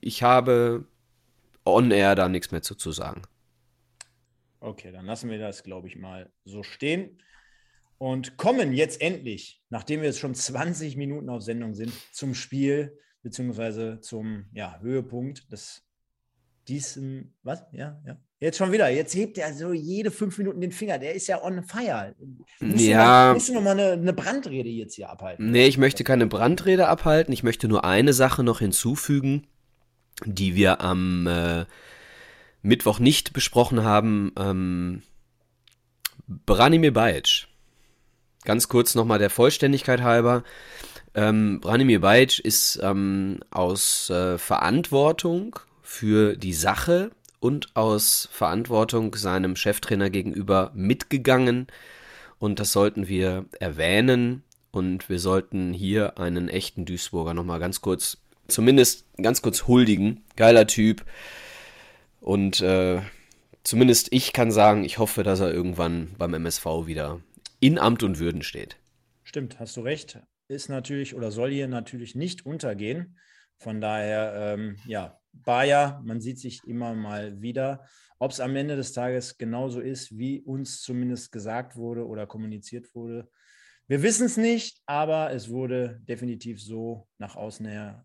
ich 0.00 0.22
habe 0.22 0.84
on 1.64 1.90
air 1.90 2.14
da 2.14 2.28
nichts 2.28 2.52
mehr 2.52 2.62
zu, 2.62 2.76
zu 2.76 2.92
sagen. 2.92 3.22
Okay, 4.66 4.90
dann 4.90 5.06
lassen 5.06 5.30
wir 5.30 5.38
das, 5.38 5.62
glaube 5.62 5.86
ich, 5.86 5.94
mal 5.94 6.28
so 6.44 6.64
stehen 6.64 7.22
und 7.98 8.36
kommen 8.36 8.72
jetzt 8.72 9.00
endlich, 9.00 9.62
nachdem 9.70 10.00
wir 10.00 10.08
jetzt 10.08 10.18
schon 10.18 10.34
20 10.34 10.96
Minuten 10.96 11.28
auf 11.28 11.42
Sendung 11.42 11.74
sind, 11.74 11.92
zum 12.12 12.34
Spiel 12.34 12.98
beziehungsweise 13.22 14.00
zum 14.00 14.46
ja, 14.52 14.80
Höhepunkt 14.80 15.52
des 15.52 15.84
diesem, 16.66 17.32
was? 17.44 17.64
Ja, 17.70 18.02
ja. 18.04 18.16
Jetzt 18.40 18.58
schon 18.58 18.72
wieder. 18.72 18.88
Jetzt 18.88 19.14
hebt 19.14 19.38
er 19.38 19.54
so 19.54 19.72
jede 19.72 20.10
fünf 20.10 20.36
Minuten 20.36 20.60
den 20.60 20.72
Finger. 20.72 20.98
Der 20.98 21.14
ist 21.14 21.28
ja 21.28 21.40
on 21.44 21.62
fire. 21.62 22.16
Musst 22.58 22.84
ja. 22.84 23.34
Musst 23.34 23.48
du 23.48 23.54
noch 23.54 23.62
mal 23.62 23.70
eine, 23.70 23.92
eine, 23.92 24.12
Brandrede 24.12 24.68
jetzt 24.68 24.96
hier 24.96 25.10
abhalten? 25.10 25.52
Nee, 25.52 25.68
ich 25.68 25.78
möchte 25.78 26.02
keine 26.02 26.26
Brandrede 26.26 26.88
abhalten. 26.88 27.32
Ich 27.32 27.44
möchte 27.44 27.68
nur 27.68 27.84
eine 27.84 28.12
Sache 28.12 28.42
noch 28.42 28.58
hinzufügen, 28.58 29.46
die 30.24 30.56
wir 30.56 30.80
am 30.80 31.28
äh, 31.28 31.66
Mittwoch 32.66 32.98
nicht 32.98 33.32
besprochen 33.32 33.84
haben, 33.84 34.32
ähm, 34.36 35.02
Branimir 36.26 36.92
Bajic. 36.92 37.46
Ganz 38.44 38.68
kurz 38.68 38.94
nochmal 38.94 39.18
der 39.18 39.30
Vollständigkeit 39.30 40.02
halber. 40.02 40.42
Ähm, 41.14 41.60
Branimir 41.60 42.00
Bajic 42.00 42.40
ist 42.40 42.78
ähm, 42.82 43.40
aus 43.50 44.10
äh, 44.10 44.38
Verantwortung 44.38 45.58
für 45.82 46.36
die 46.36 46.52
Sache 46.52 47.10
und 47.38 47.74
aus 47.76 48.28
Verantwortung 48.32 49.14
seinem 49.14 49.56
Cheftrainer 49.56 50.10
gegenüber 50.10 50.72
mitgegangen. 50.74 51.68
Und 52.38 52.58
das 52.58 52.72
sollten 52.72 53.08
wir 53.08 53.46
erwähnen. 53.60 54.42
Und 54.72 55.08
wir 55.08 55.20
sollten 55.20 55.72
hier 55.72 56.18
einen 56.18 56.48
echten 56.48 56.84
Duisburger 56.84 57.32
nochmal 57.32 57.60
ganz 57.60 57.80
kurz, 57.80 58.18
zumindest 58.48 59.06
ganz 59.16 59.40
kurz 59.40 59.66
huldigen. 59.66 60.22
Geiler 60.34 60.66
Typ. 60.66 61.04
Und 62.26 62.60
äh, 62.60 63.02
zumindest 63.62 64.08
ich 64.12 64.32
kann 64.32 64.50
sagen, 64.50 64.82
ich 64.82 64.98
hoffe, 64.98 65.22
dass 65.22 65.38
er 65.38 65.52
irgendwann 65.54 66.12
beim 66.18 66.34
MSV 66.34 66.66
wieder 66.86 67.20
in 67.60 67.78
Amt 67.78 68.02
und 68.02 68.18
Würden 68.18 68.42
steht. 68.42 68.78
Stimmt, 69.22 69.60
hast 69.60 69.76
du 69.76 69.82
recht. 69.82 70.18
Ist 70.48 70.68
natürlich 70.68 71.14
oder 71.14 71.30
soll 71.30 71.52
hier 71.52 71.68
natürlich 71.68 72.16
nicht 72.16 72.44
untergehen. 72.44 73.16
Von 73.58 73.80
daher, 73.80 74.34
ähm, 74.34 74.76
ja, 74.86 75.20
Bayer, 75.32 76.02
man 76.04 76.20
sieht 76.20 76.40
sich 76.40 76.64
immer 76.66 76.94
mal 76.94 77.40
wieder. 77.42 77.86
Ob 78.18 78.32
es 78.32 78.40
am 78.40 78.56
Ende 78.56 78.74
des 78.74 78.92
Tages 78.92 79.38
genauso 79.38 79.78
ist, 79.78 80.18
wie 80.18 80.40
uns 80.40 80.80
zumindest 80.80 81.30
gesagt 81.30 81.76
wurde 81.76 82.08
oder 82.08 82.26
kommuniziert 82.26 82.92
wurde, 82.96 83.30
wir 83.86 84.02
wissen 84.02 84.26
es 84.26 84.36
nicht, 84.36 84.82
aber 84.86 85.30
es 85.30 85.48
wurde 85.48 86.00
definitiv 86.08 86.60
so 86.60 87.06
nach 87.18 87.36
außen 87.36 87.66
her 87.66 88.04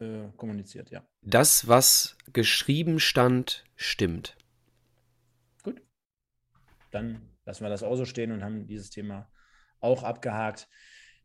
äh, 0.00 0.28
kommuniziert, 0.36 0.90
ja. 0.90 1.06
Das, 1.22 1.68
was 1.68 2.16
geschrieben 2.32 3.00
stand, 3.00 3.64
stimmt. 3.76 4.36
Gut. 5.62 5.80
Dann 6.90 7.20
lassen 7.44 7.64
wir 7.64 7.70
das 7.70 7.82
auch 7.82 7.96
so 7.96 8.04
stehen 8.04 8.32
und 8.32 8.44
haben 8.44 8.66
dieses 8.66 8.90
Thema 8.90 9.30
auch 9.80 10.02
abgehakt. 10.02 10.68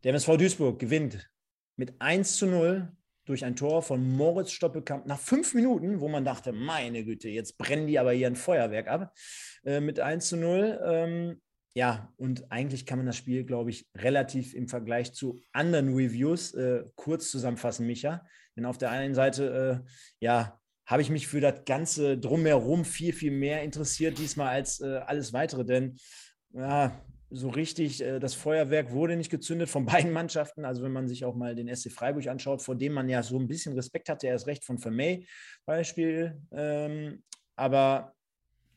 Der 0.02 0.10
MSV 0.10 0.36
Duisburg 0.36 0.78
gewinnt 0.78 1.30
mit 1.76 2.00
1 2.00 2.36
zu 2.36 2.46
0 2.46 2.92
durch 3.24 3.44
ein 3.44 3.56
Tor 3.56 3.82
von 3.82 4.16
Moritz 4.16 4.50
Stoppelkamp 4.50 5.06
nach 5.06 5.18
fünf 5.18 5.54
Minuten, 5.54 6.00
wo 6.00 6.08
man 6.08 6.24
dachte, 6.24 6.52
meine 6.52 7.04
Güte, 7.04 7.28
jetzt 7.28 7.56
brennen 7.56 7.86
die 7.86 7.98
aber 7.98 8.12
hier 8.12 8.26
ein 8.26 8.36
Feuerwerk 8.36 8.88
ab, 8.88 9.14
äh, 9.64 9.80
mit 9.80 9.98
1 9.98 10.28
zu 10.28 10.36
0. 10.36 10.80
Ähm, 10.84 11.40
ja, 11.74 12.12
und 12.16 12.52
eigentlich 12.52 12.86
kann 12.86 12.98
man 12.98 13.06
das 13.06 13.16
Spiel, 13.16 13.44
glaube 13.44 13.70
ich, 13.70 13.86
relativ 13.96 14.54
im 14.54 14.68
Vergleich 14.68 15.12
zu 15.12 15.40
anderen 15.52 15.94
Reviews 15.94 16.54
äh, 16.54 16.84
kurz 16.94 17.30
zusammenfassen, 17.30 17.86
Micha. 17.86 18.24
Denn 18.56 18.66
auf 18.66 18.78
der 18.78 18.90
einen 18.90 19.14
Seite, 19.14 19.82
äh, 19.84 19.90
ja, 20.20 20.58
habe 20.86 21.02
ich 21.02 21.10
mich 21.10 21.26
für 21.26 21.40
das 21.40 21.64
Ganze 21.64 22.18
drumherum 22.18 22.84
viel, 22.84 23.12
viel 23.12 23.30
mehr 23.30 23.62
interessiert 23.62 24.18
diesmal 24.18 24.48
als 24.48 24.80
äh, 24.80 25.00
alles 25.06 25.32
weitere. 25.32 25.64
Denn 25.64 25.96
ja, 26.52 27.00
so 27.30 27.48
richtig, 27.48 28.02
äh, 28.02 28.20
das 28.20 28.34
Feuerwerk 28.34 28.92
wurde 28.92 29.16
nicht 29.16 29.30
gezündet 29.30 29.68
von 29.68 29.86
beiden 29.86 30.12
Mannschaften. 30.12 30.64
Also 30.64 30.82
wenn 30.82 30.92
man 30.92 31.08
sich 31.08 31.24
auch 31.24 31.34
mal 31.34 31.54
den 31.54 31.74
SC 31.74 31.90
Freiburg 31.90 32.26
anschaut, 32.26 32.62
vor 32.62 32.76
dem 32.76 32.92
man 32.92 33.08
ja 33.08 33.22
so 33.22 33.38
ein 33.38 33.48
bisschen 33.48 33.74
Respekt 33.74 34.08
hatte, 34.08 34.26
er 34.28 34.36
ist 34.36 34.46
recht 34.46 34.64
von 34.64 34.78
Vermey 34.78 35.26
Beispiel. 35.64 36.40
Ähm, 36.52 37.22
aber 37.56 38.14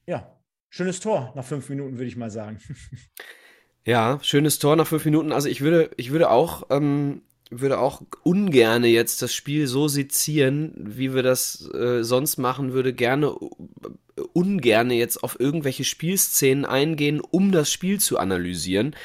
ja, 0.07 0.39
schönes 0.69 0.99
Tor 0.99 1.33
nach 1.35 1.45
fünf 1.45 1.69
Minuten, 1.69 1.97
würde 1.97 2.07
ich 2.07 2.17
mal 2.17 2.31
sagen. 2.31 2.59
Ja, 3.87 4.19
schönes 4.21 4.59
Tor 4.59 4.75
nach 4.75 4.85
fünf 4.85 5.05
Minuten. 5.05 5.31
Also 5.31 5.47
ich 5.47 5.61
würde, 5.61 5.91
ich 5.95 6.11
würde 6.11 6.29
auch 6.29 6.63
ähm, 6.71 7.21
würde 7.49 7.79
auch 7.79 8.01
ungerne 8.23 8.87
jetzt 8.87 9.21
das 9.21 9.33
Spiel 9.33 9.67
so 9.67 9.87
sezieren, 9.87 10.73
wie 10.75 11.13
wir 11.13 11.23
das 11.23 11.69
äh, 11.73 12.03
sonst 12.03 12.37
machen, 12.37 12.73
würde 12.73 12.93
gerne 12.93 13.27
äh, 13.27 14.21
ungerne 14.33 14.95
jetzt 14.95 15.23
auf 15.23 15.39
irgendwelche 15.39 15.83
Spielszenen 15.83 16.65
eingehen, 16.65 17.21
um 17.21 17.51
das 17.51 17.71
Spiel 17.71 17.99
zu 17.99 18.17
analysieren. 18.17 18.95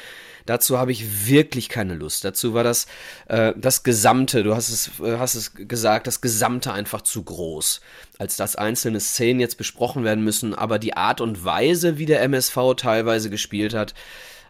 Dazu 0.45 0.77
habe 0.77 0.91
ich 0.91 1.27
wirklich 1.27 1.69
keine 1.69 1.95
Lust. 1.95 2.25
Dazu 2.25 2.53
war 2.53 2.63
das 2.65 2.87
äh, 3.27 3.53
das 3.55 3.83
Gesamte, 3.83 4.43
du 4.43 4.55
hast 4.55 4.69
es, 4.69 4.99
äh, 4.99 5.17
hast 5.17 5.35
es 5.35 5.53
gesagt, 5.53 6.07
das 6.07 6.19
Gesamte 6.19 6.73
einfach 6.73 7.01
zu 7.01 7.23
groß, 7.23 7.79
als 8.17 8.35
dass 8.35 8.57
einzelne 8.57 8.99
Szenen 8.99 9.39
jetzt 9.39 9.57
besprochen 9.57 10.03
werden 10.03 10.23
müssen. 10.23 10.53
Aber 10.53 10.79
die 10.79 10.97
Art 10.97 11.21
und 11.21 11.45
Weise, 11.45 11.97
wie 11.97 12.05
der 12.05 12.21
MSV 12.23 12.57
teilweise 12.75 13.29
gespielt 13.29 13.73
hat, 13.73 13.93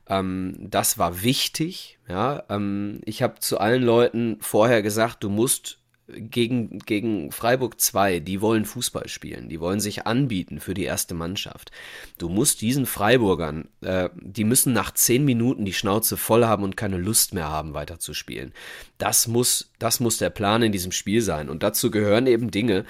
ähm, 0.08 0.56
das 0.60 0.97
war 0.97 1.21
wichtig. 1.21 1.99
Ja, 2.08 2.44
ähm, 2.50 3.02
ich 3.06 3.22
habe 3.22 3.39
zu 3.39 3.60
allen 3.60 3.84
Leuten 3.84 4.38
vorher 4.42 4.82
gesagt, 4.82 5.24
du 5.24 5.30
musst 5.30 5.80
gegen, 6.08 6.80
gegen 6.80 7.32
Freiburg 7.32 7.80
2, 7.80 8.20
die 8.20 8.42
wollen 8.42 8.66
Fußball 8.66 9.08
spielen, 9.08 9.48
die 9.48 9.60
wollen 9.60 9.80
sich 9.80 10.06
anbieten 10.06 10.60
für 10.60 10.74
die 10.74 10.84
erste 10.84 11.13
Mannschaft. 11.13 11.72
Du 12.18 12.28
musst 12.30 12.62
diesen 12.62 12.86
Freiburgern, 12.86 13.70
äh, 13.82 14.10
die 14.16 14.44
müssen 14.44 14.74
nach 14.74 14.92
zehn 14.92 15.24
Minuten 15.24 15.66
die 15.66 15.74
Schnauze 15.74 16.18
voll 16.18 16.46
haben 16.46 16.63
und 16.63 16.76
keine 16.76 16.98
Lust 16.98 17.34
mehr 17.34 17.50
haben, 17.50 17.74
weiterzuspielen. 17.74 18.54
Das 18.98 19.28
muss, 19.28 19.72
das 19.80 20.00
muss 20.00 20.18
der 20.18 20.30
Plan 20.30 20.62
in 20.62 20.72
diesem 20.72 20.92
Spiel 20.92 21.22
sein. 21.22 21.50
Und 21.50 21.63
dazu 21.63 21.89
gehören 21.89 22.28
eben 22.28 22.52
Dinge 22.52 22.86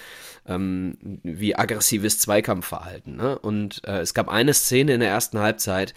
ähm, 0.47 0.97
wie 1.23 1.55
aggressives 1.55 2.19
Zweikampfverhalten. 2.19 3.15
Ne? 3.15 3.37
Und 3.37 3.81
äh, 3.85 3.99
es 3.99 4.13
gab 4.13 4.27
eine 4.27 4.53
Szene 4.53 4.93
in 4.95 4.99
der 4.99 5.09
ersten 5.09 5.39
Halbzeit, 5.39 5.93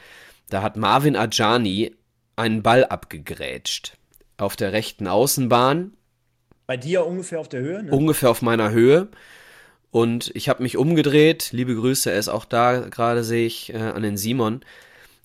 da 0.48 0.62
hat 0.62 0.76
Marvin 0.76 1.16
Ajani 1.16 1.96
einen 2.36 2.62
Ball 2.62 2.84
abgegrätscht. 2.84 3.96
Auf 4.36 4.56
der 4.56 4.72
rechten 4.72 5.06
Außenbahn. 5.06 5.94
Bei 6.66 6.76
dir 6.76 7.06
ungefähr 7.06 7.40
auf 7.40 7.48
der 7.48 7.60
Höhe? 7.60 7.82
Ne? 7.82 7.90
Ungefähr 7.90 8.30
auf 8.30 8.42
meiner 8.42 8.70
Höhe. 8.70 9.08
Und 9.90 10.30
ich 10.34 10.48
habe 10.48 10.62
mich 10.62 10.76
umgedreht. 10.76 11.50
Liebe 11.52 11.74
Grüße, 11.74 12.10
er 12.10 12.18
ist 12.18 12.28
auch 12.28 12.44
da, 12.44 12.80
gerade 12.80 13.24
sehe 13.24 13.46
ich, 13.46 13.72
äh, 13.72 13.78
an 13.78 14.02
den 14.02 14.16
Simon. 14.16 14.60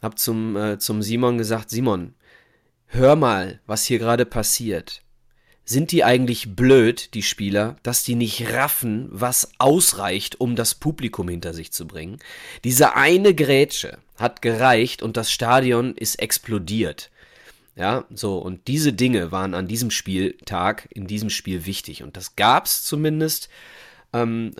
Hab 0.01 0.17
zum, 0.17 0.55
äh, 0.55 0.79
zum 0.79 1.01
Simon 1.01 1.37
gesagt, 1.37 1.69
Simon, 1.69 2.15
hör 2.87 3.15
mal, 3.15 3.59
was 3.65 3.83
hier 3.83 3.99
gerade 3.99 4.25
passiert 4.25 5.03
sind 5.71 5.91
die 5.91 6.03
eigentlich 6.03 6.55
blöd, 6.55 7.13
die 7.13 7.23
Spieler, 7.23 7.77
dass 7.83 8.03
die 8.03 8.15
nicht 8.15 8.53
raffen, 8.53 9.07
was 9.11 9.51
ausreicht, 9.57 10.39
um 10.39 10.55
das 10.55 10.75
Publikum 10.75 11.29
hinter 11.29 11.53
sich 11.53 11.71
zu 11.71 11.87
bringen? 11.87 12.17
Diese 12.63 12.95
eine 12.95 13.33
Grätsche 13.33 13.97
hat 14.21 14.41
gereicht 14.41 15.01
und 15.01 15.17
das 15.17 15.31
Stadion 15.31 15.95
ist 15.95 16.15
explodiert. 16.19 17.11
Ja, 17.75 18.05
so, 18.13 18.37
und 18.37 18.67
diese 18.67 18.93
Dinge 18.93 19.31
waren 19.31 19.53
an 19.53 19.67
diesem 19.67 19.91
Spieltag, 19.91 20.87
in 20.91 21.07
diesem 21.07 21.29
Spiel 21.29 21.65
wichtig. 21.65 22.03
Und 22.03 22.17
das 22.17 22.35
gab's 22.35 22.83
zumindest. 22.83 23.49
Ähm, 24.13 24.51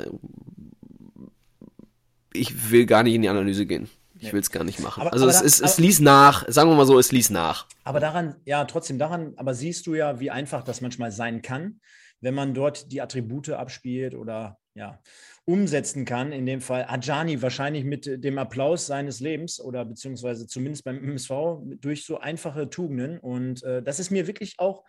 ich 2.34 2.71
will 2.71 2.86
gar 2.86 3.04
nicht 3.04 3.13
in 3.13 3.21
die 3.21 3.30
Analyse 3.30 3.65
gehen. 3.65 3.89
Ich 4.17 4.32
will 4.34 4.39
es 4.39 4.52
gar 4.52 4.63
nicht 4.63 4.80
machen. 4.80 5.02
Aber, 5.02 5.13
also 5.13 5.26
aber 5.26 5.34
es, 5.34 5.39
da, 5.39 5.45
es, 5.45 5.60
es 5.60 5.78
ließ 5.80 6.00
nach, 6.00 6.45
sagen 6.47 6.69
wir 6.69 6.76
mal 6.76 6.86
so, 6.86 7.00
es 7.00 7.12
ließ 7.12 7.32
nach. 7.32 7.65
Aber 7.84 8.00
daran, 8.00 8.36
ja, 8.45 8.65
trotzdem 8.65 9.00
daran, 9.00 9.34
aber 9.36 9.56
siehst 9.56 9.88
du 9.88 9.95
ja, 9.95 10.19
wie 10.19 10.30
einfach 10.30 10.63
das 10.63 10.80
manchmal 10.80 11.12
sein 11.12 11.41
kann, 11.41 11.82
wenn 12.21 12.36
man 12.36 12.54
dort 12.54 12.91
die 12.91 13.02
Attribute 13.02 13.50
abspielt 13.50 14.13
oder 14.13 14.60
ja, 14.73 14.99
umsetzen 15.45 16.05
kann. 16.05 16.31
In 16.31 16.45
dem 16.45 16.62
Fall 16.62 16.86
Ajani 16.88 17.41
wahrscheinlich 17.41 17.84
mit 17.84 18.23
dem 18.23 18.38
Applaus 18.38 18.88
seines 18.88 19.19
Lebens 19.19 19.60
oder 19.60 19.86
beziehungsweise 19.86 20.47
zumindest 20.47 20.84
beim 20.84 21.03
MSV 21.03 21.31
durch 21.79 22.05
so 22.05 22.19
einfache 22.19 22.69
Tugenden. 22.69 23.19
Und 23.19 23.63
äh, 23.63 23.84
das 23.84 23.99
ist 23.99 24.12
mir 24.12 24.27
wirklich 24.27 24.60
auch, 24.60 24.84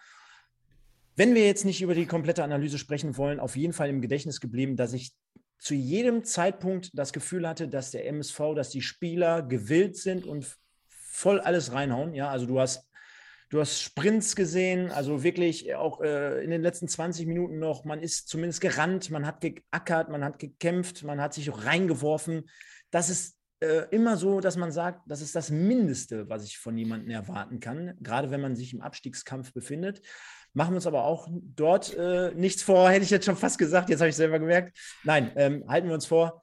wenn 1.16 1.34
wir 1.34 1.44
jetzt 1.44 1.64
nicht 1.64 1.82
über 1.82 1.94
die 1.94 2.06
komplette 2.06 2.44
Analyse 2.44 2.78
sprechen 2.78 3.16
wollen, 3.16 3.40
auf 3.40 3.56
jeden 3.56 3.72
Fall 3.72 3.90
im 3.90 4.00
Gedächtnis 4.00 4.40
geblieben, 4.40 4.76
dass 4.76 4.92
ich 4.92 5.12
zu 5.58 5.74
jedem 5.74 6.24
Zeitpunkt 6.24 6.90
das 6.94 7.12
Gefühl 7.12 7.46
hatte, 7.46 7.68
dass 7.68 7.92
der 7.92 8.06
MSV, 8.08 8.54
dass 8.56 8.70
die 8.70 8.82
Spieler 8.82 9.42
gewillt 9.42 9.96
sind 9.96 10.26
und 10.26 10.58
voll 10.88 11.38
alles 11.40 11.72
reinhauen. 11.72 12.14
Ja, 12.14 12.30
also 12.30 12.46
du 12.46 12.58
hast, 12.58 12.88
du 13.52 13.60
hast 13.60 13.82
Sprints 13.82 14.34
gesehen, 14.34 14.90
also 14.90 15.22
wirklich 15.22 15.74
auch 15.74 16.00
äh, 16.00 16.42
in 16.42 16.50
den 16.50 16.62
letzten 16.62 16.88
20 16.88 17.26
Minuten 17.26 17.58
noch, 17.58 17.84
man 17.84 18.00
ist 18.00 18.26
zumindest 18.28 18.62
gerannt, 18.62 19.10
man 19.10 19.26
hat 19.26 19.42
geackert, 19.42 20.08
man 20.08 20.24
hat 20.24 20.38
gekämpft, 20.38 21.04
man 21.04 21.20
hat 21.20 21.34
sich 21.34 21.50
auch 21.50 21.66
reingeworfen. 21.66 22.48
Das 22.90 23.10
ist 23.10 23.36
äh, 23.60 23.84
immer 23.90 24.16
so, 24.16 24.40
dass 24.40 24.56
man 24.56 24.72
sagt, 24.72 25.02
das 25.06 25.20
ist 25.20 25.36
das 25.36 25.50
Mindeste, 25.50 26.30
was 26.30 26.46
ich 26.46 26.56
von 26.56 26.78
jemandem 26.78 27.10
erwarten 27.10 27.60
kann, 27.60 27.92
gerade 28.00 28.30
wenn 28.30 28.40
man 28.40 28.56
sich 28.56 28.72
im 28.72 28.80
Abstiegskampf 28.80 29.52
befindet. 29.52 30.00
Machen 30.54 30.72
wir 30.72 30.76
uns 30.76 30.86
aber 30.86 31.04
auch 31.04 31.28
dort 31.30 31.94
äh, 31.94 32.32
nichts 32.34 32.62
vor, 32.62 32.88
hätte 32.90 33.04
ich 33.04 33.10
jetzt 33.10 33.26
schon 33.26 33.36
fast 33.36 33.58
gesagt, 33.58 33.90
jetzt 33.90 34.00
habe 34.00 34.08
ich 34.08 34.16
selber 34.16 34.38
gemerkt. 34.38 34.78
Nein, 35.04 35.30
ähm, 35.36 35.64
halten 35.68 35.88
wir 35.88 35.94
uns 35.94 36.06
vor, 36.06 36.41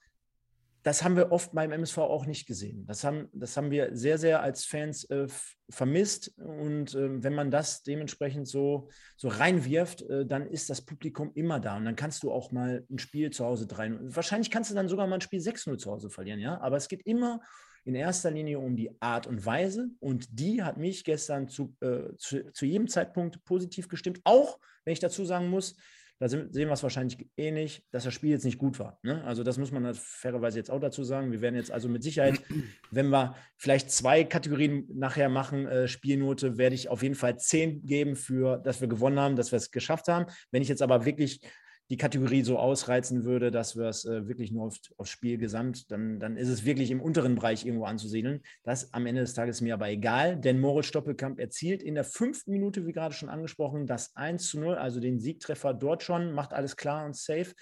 das 0.84 1.04
haben 1.04 1.15
wir 1.15 1.32
oft 1.32 1.54
beim 1.54 1.72
MSV 1.72 1.98
auch 1.98 2.26
nicht 2.26 2.48
gesehen. 2.48 2.86
Das 2.86 3.04
haben, 3.04 3.28
das 3.34 3.58
haben 3.58 3.70
wir 3.70 3.96
sehr, 3.96 4.18
sehr 4.18 4.42
als 4.42 4.65
Fans 4.65 5.04
äh, 5.10 5.28
vermisst. 5.70 6.34
Und 6.38 6.96
äh, 6.96 7.22
wenn 7.24 7.34
man 7.34 7.52
das 7.52 7.84
dementsprechend 7.84 8.48
so, 8.48 8.89
so 9.18 9.28
reinwirft, 9.28 10.04
äh, 10.04 10.26
dann 10.26 10.48
ist 10.48 10.70
das 10.70 10.82
Publikum 10.82 11.32
immer 11.36 11.60
da. 11.60 11.78
Und 11.78 11.86
dann 11.86 11.96
kannst 11.96 12.24
du 12.24 12.32
auch 12.32 12.52
mal 12.52 12.86
ein 12.89 13.00
Spiel 13.00 13.30
zu 13.32 13.46
Hause 13.46 13.65
3-0. 13.65 14.15
Wahrscheinlich 14.15 14.52
kannst 14.52 14.72
du 14.72 14.76
dann 14.76 14.88
sogar 14.88 15.08
mal 15.08 15.15
ein 15.15 15.22
Spiel 15.22 15.42
6-0 15.42 15.78
zu 15.78 15.92
Hause 15.92 16.10
verlieren, 16.10 16.39
ja. 16.39 16.60
Aber 16.62 16.78
es 16.78 16.88
geht 16.88 17.06
immer 17.06 17.42
in 17.84 17.96
erster 17.96 18.32
Linie 18.32 18.60
um 18.60 18.76
die 18.76 19.02
Art 19.02 19.28
und 19.28 19.46
Weise 19.46 19.89
und 20.00 20.39
die 20.39 20.63
hat 20.63 20.78
mich 20.78 21.04
gestern 21.04 21.48
zu, 21.48 21.76
äh, 21.82 22.15
zu, 22.18 22.52
zu, 22.52 22.65
jedem 22.65 22.88
Zeitpunkt 22.88 23.44
positiv 23.46 23.88
gestimmt, 23.88 24.20
auch 24.26 24.60
wenn 24.84 24.94
ich 24.94 25.00
dazu 25.00 25.26
sagen 25.26 25.50
muss, 25.50 25.76
da 26.20 26.28
sehen 26.28 26.52
wir 26.54 26.72
es 26.72 26.84
wahrscheinlich 26.84 27.30
ähnlich, 27.38 27.86
dass 27.92 28.04
das 28.04 28.14
Spiel 28.14 28.32
jetzt 28.32 28.44
nicht 28.44 28.58
gut 28.58 28.78
war. 28.78 29.00
Ne? 29.04 29.24
Also 29.24 29.44
das 29.44 29.58
muss 29.58 29.72
man 29.72 29.86
halt 29.86 29.98
fairerweise 29.98 30.58
jetzt 30.58 30.70
auch 30.70 30.80
dazu 30.80 31.04
sagen. 31.06 31.32
Wir 31.32 31.40
werden 31.40 31.56
jetzt 31.56 31.72
also 31.72 31.88
mit 31.88 32.04
Sicherheit, 32.04 32.42
wenn 32.92 33.10
wir 33.10 33.36
vielleicht 33.56 33.90
zwei 33.90 34.26
Kategorien 34.26 34.86
nachher 34.94 35.30
machen, 35.30 35.66
äh, 35.66 35.88
Spielnote, 35.88 36.58
werde 36.58 36.76
ich 36.76 36.90
auf 36.90 37.04
jeden 37.04 37.16
Fall 37.16 37.40
10 37.40 37.86
geben 37.86 38.18
für, 38.18 38.58
dass 38.58 38.82
wir 38.82 38.90
gewonnen 38.90 39.20
haben, 39.20 39.38
dass 39.38 39.54
wir 39.54 39.58
es 39.58 39.72
geschafft 39.72 40.10
haben. 40.10 40.26
Wenn 40.52 40.62
ich 40.62 40.68
jetzt 40.68 40.82
aber 40.82 41.06
wirklich 41.06 41.40
die 41.89 41.97
Kategorie 41.97 42.43
so 42.43 42.60
ausreizen 42.60 43.23
würde, 43.23 43.49
dass 43.49 43.75
wir 43.75 43.86
es 43.86 44.06
äh, 44.06 44.28
wirklich 44.28 44.52
nur 44.52 44.65
auf, 44.67 44.75
aufs 44.97 45.10
Spiel 45.10 45.38
gesamt, 45.38 45.89
dann, 45.91 46.19
dann 46.19 46.38
ist 46.38 46.49
es 46.49 46.63
wirklich 46.63 46.91
im 46.91 47.02
unteren 47.02 47.36
Bereich 47.36 47.65
irgendwo 47.65 47.86
anzusiedeln. 47.86 48.41
Das 48.63 48.93
am 48.93 49.08
Ende 49.08 49.21
des 49.21 49.34
Tages 49.34 49.62
mir 49.62 49.73
aber 49.73 49.89
egal, 49.89 50.38
denn 50.38 50.60
Moritz 50.60 50.86
Stoppelkamp 50.86 51.39
erzielt 51.39 51.82
in 51.82 51.95
der 51.95 52.04
fünften 52.04 52.52
Minute, 52.52 52.86
wie 52.86 52.91
gerade 52.91 53.15
schon 53.15 53.30
angesprochen, 53.30 53.88
das 53.88 54.15
1 54.15 54.49
zu 54.49 54.60
0, 54.60 54.75
also 54.75 54.99
den 54.99 55.19
Siegtreffer 55.19 55.73
dort 55.73 56.04
schon, 56.04 56.32
macht 56.34 56.54
alles 56.54 56.78
klar 56.78 57.06
und 57.06 57.15
safe. 57.15 57.54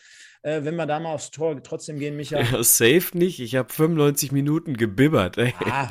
Äh, 0.41 0.63
wenn 0.63 0.75
wir 0.75 0.85
da 0.85 0.99
mal 0.99 1.13
aufs 1.13 1.31
Tor 1.31 1.61
trotzdem 1.63 1.97
gehen, 1.97 2.17
Michael. 2.17 2.45
Ja, 2.51 2.63
safe 2.63 3.17
nicht, 3.17 3.39
ich 3.39 3.55
habe 3.55 3.71
95 3.71 4.33
Minuten 4.33 4.75
gebibbert. 4.75 5.37
Ah, 5.37 5.89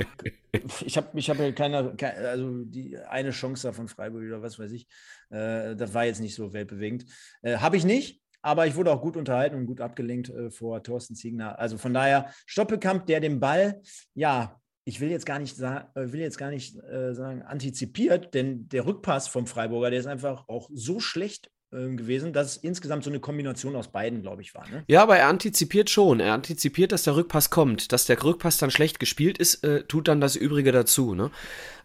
ich 0.85 0.97
habe 0.97 1.19
ich 1.19 1.31
hab 1.31 1.39
ja 1.39 1.53
keine, 1.53 1.95
keine, 1.97 2.29
also 2.29 2.65
die 2.65 2.97
eine 2.99 3.31
Chance 3.31 3.69
da 3.69 3.73
von 3.73 3.89
Freiburg 3.89 4.25
oder 4.25 4.43
was 4.43 4.59
weiß 4.59 4.73
ich, 4.73 4.87
äh, 5.31 5.75
das 5.77 5.95
war 5.95 6.05
jetzt 6.05 6.21
nicht 6.21 6.35
so 6.35 6.53
weltbewegend. 6.53 7.07
Äh, 7.43 7.59
habe 7.59 7.77
ich 7.77 7.85
nicht, 7.85 8.23
aber 8.47 8.69
ich 8.69 8.77
wurde 8.77 8.93
auch 8.93 9.03
gut 9.03 9.17
unterhalten 9.17 9.57
und 9.57 9.67
gut 9.67 9.81
abgelenkt 9.81 10.31
äh, 10.31 10.51
vor 10.53 10.81
Thorsten 10.81 11.17
Ziegner. 11.17 11.59
Also 11.59 11.79
von 11.79 11.93
daher, 11.93 12.31
Stoppelkamp, 12.47 13.05
der 13.07 13.19
den 13.19 13.41
Ball, 13.41 13.83
ja, 14.15 14.61
ich 14.85 15.01
will 15.01 15.11
jetzt 15.11 15.27
gar 15.27 15.41
nicht, 15.41 15.59
äh, 15.59 15.83
will 15.95 16.21
jetzt 16.21 16.39
gar 16.39 16.51
nicht 16.51 16.77
äh, 16.77 17.13
sagen, 17.13 17.43
antizipiert, 17.43 18.35
denn 18.35 18.69
der 18.69 18.87
Rückpass 18.87 19.27
vom 19.27 19.49
Freiburger, 19.49 19.91
der 19.91 19.99
ist 19.99 20.07
einfach 20.07 20.47
auch 20.47 20.71
so 20.73 21.01
schlecht 21.01 21.51
gewesen, 21.71 22.33
dass 22.33 22.53
es 22.53 22.57
insgesamt 22.59 23.05
so 23.05 23.11
eine 23.11 23.19
Kombination 23.19 23.75
aus 23.75 23.89
beiden, 23.89 24.23
glaube 24.23 24.41
ich, 24.41 24.55
war. 24.55 24.69
Ne? 24.71 24.85
Ja, 24.87 25.03
aber 25.03 25.17
er 25.17 25.29
antizipiert 25.29 25.91
schon. 25.91 26.21
Er 26.21 26.33
antizipiert, 26.33 26.93
dass 26.93 27.03
der 27.03 27.17
Rückpass 27.17 27.51
kommt. 27.51 27.93
Dass 27.93 28.07
der 28.07 28.23
Rückpass 28.23 28.59
dann 28.59 28.71
schlecht 28.71 29.01
gespielt 29.01 29.39
ist, 29.39 29.65
äh, 29.65 29.83
tut 29.83 30.09
dann 30.09 30.21
das 30.21 30.37
Übrige 30.37 30.71
dazu. 30.71 31.15
Ne? 31.15 31.31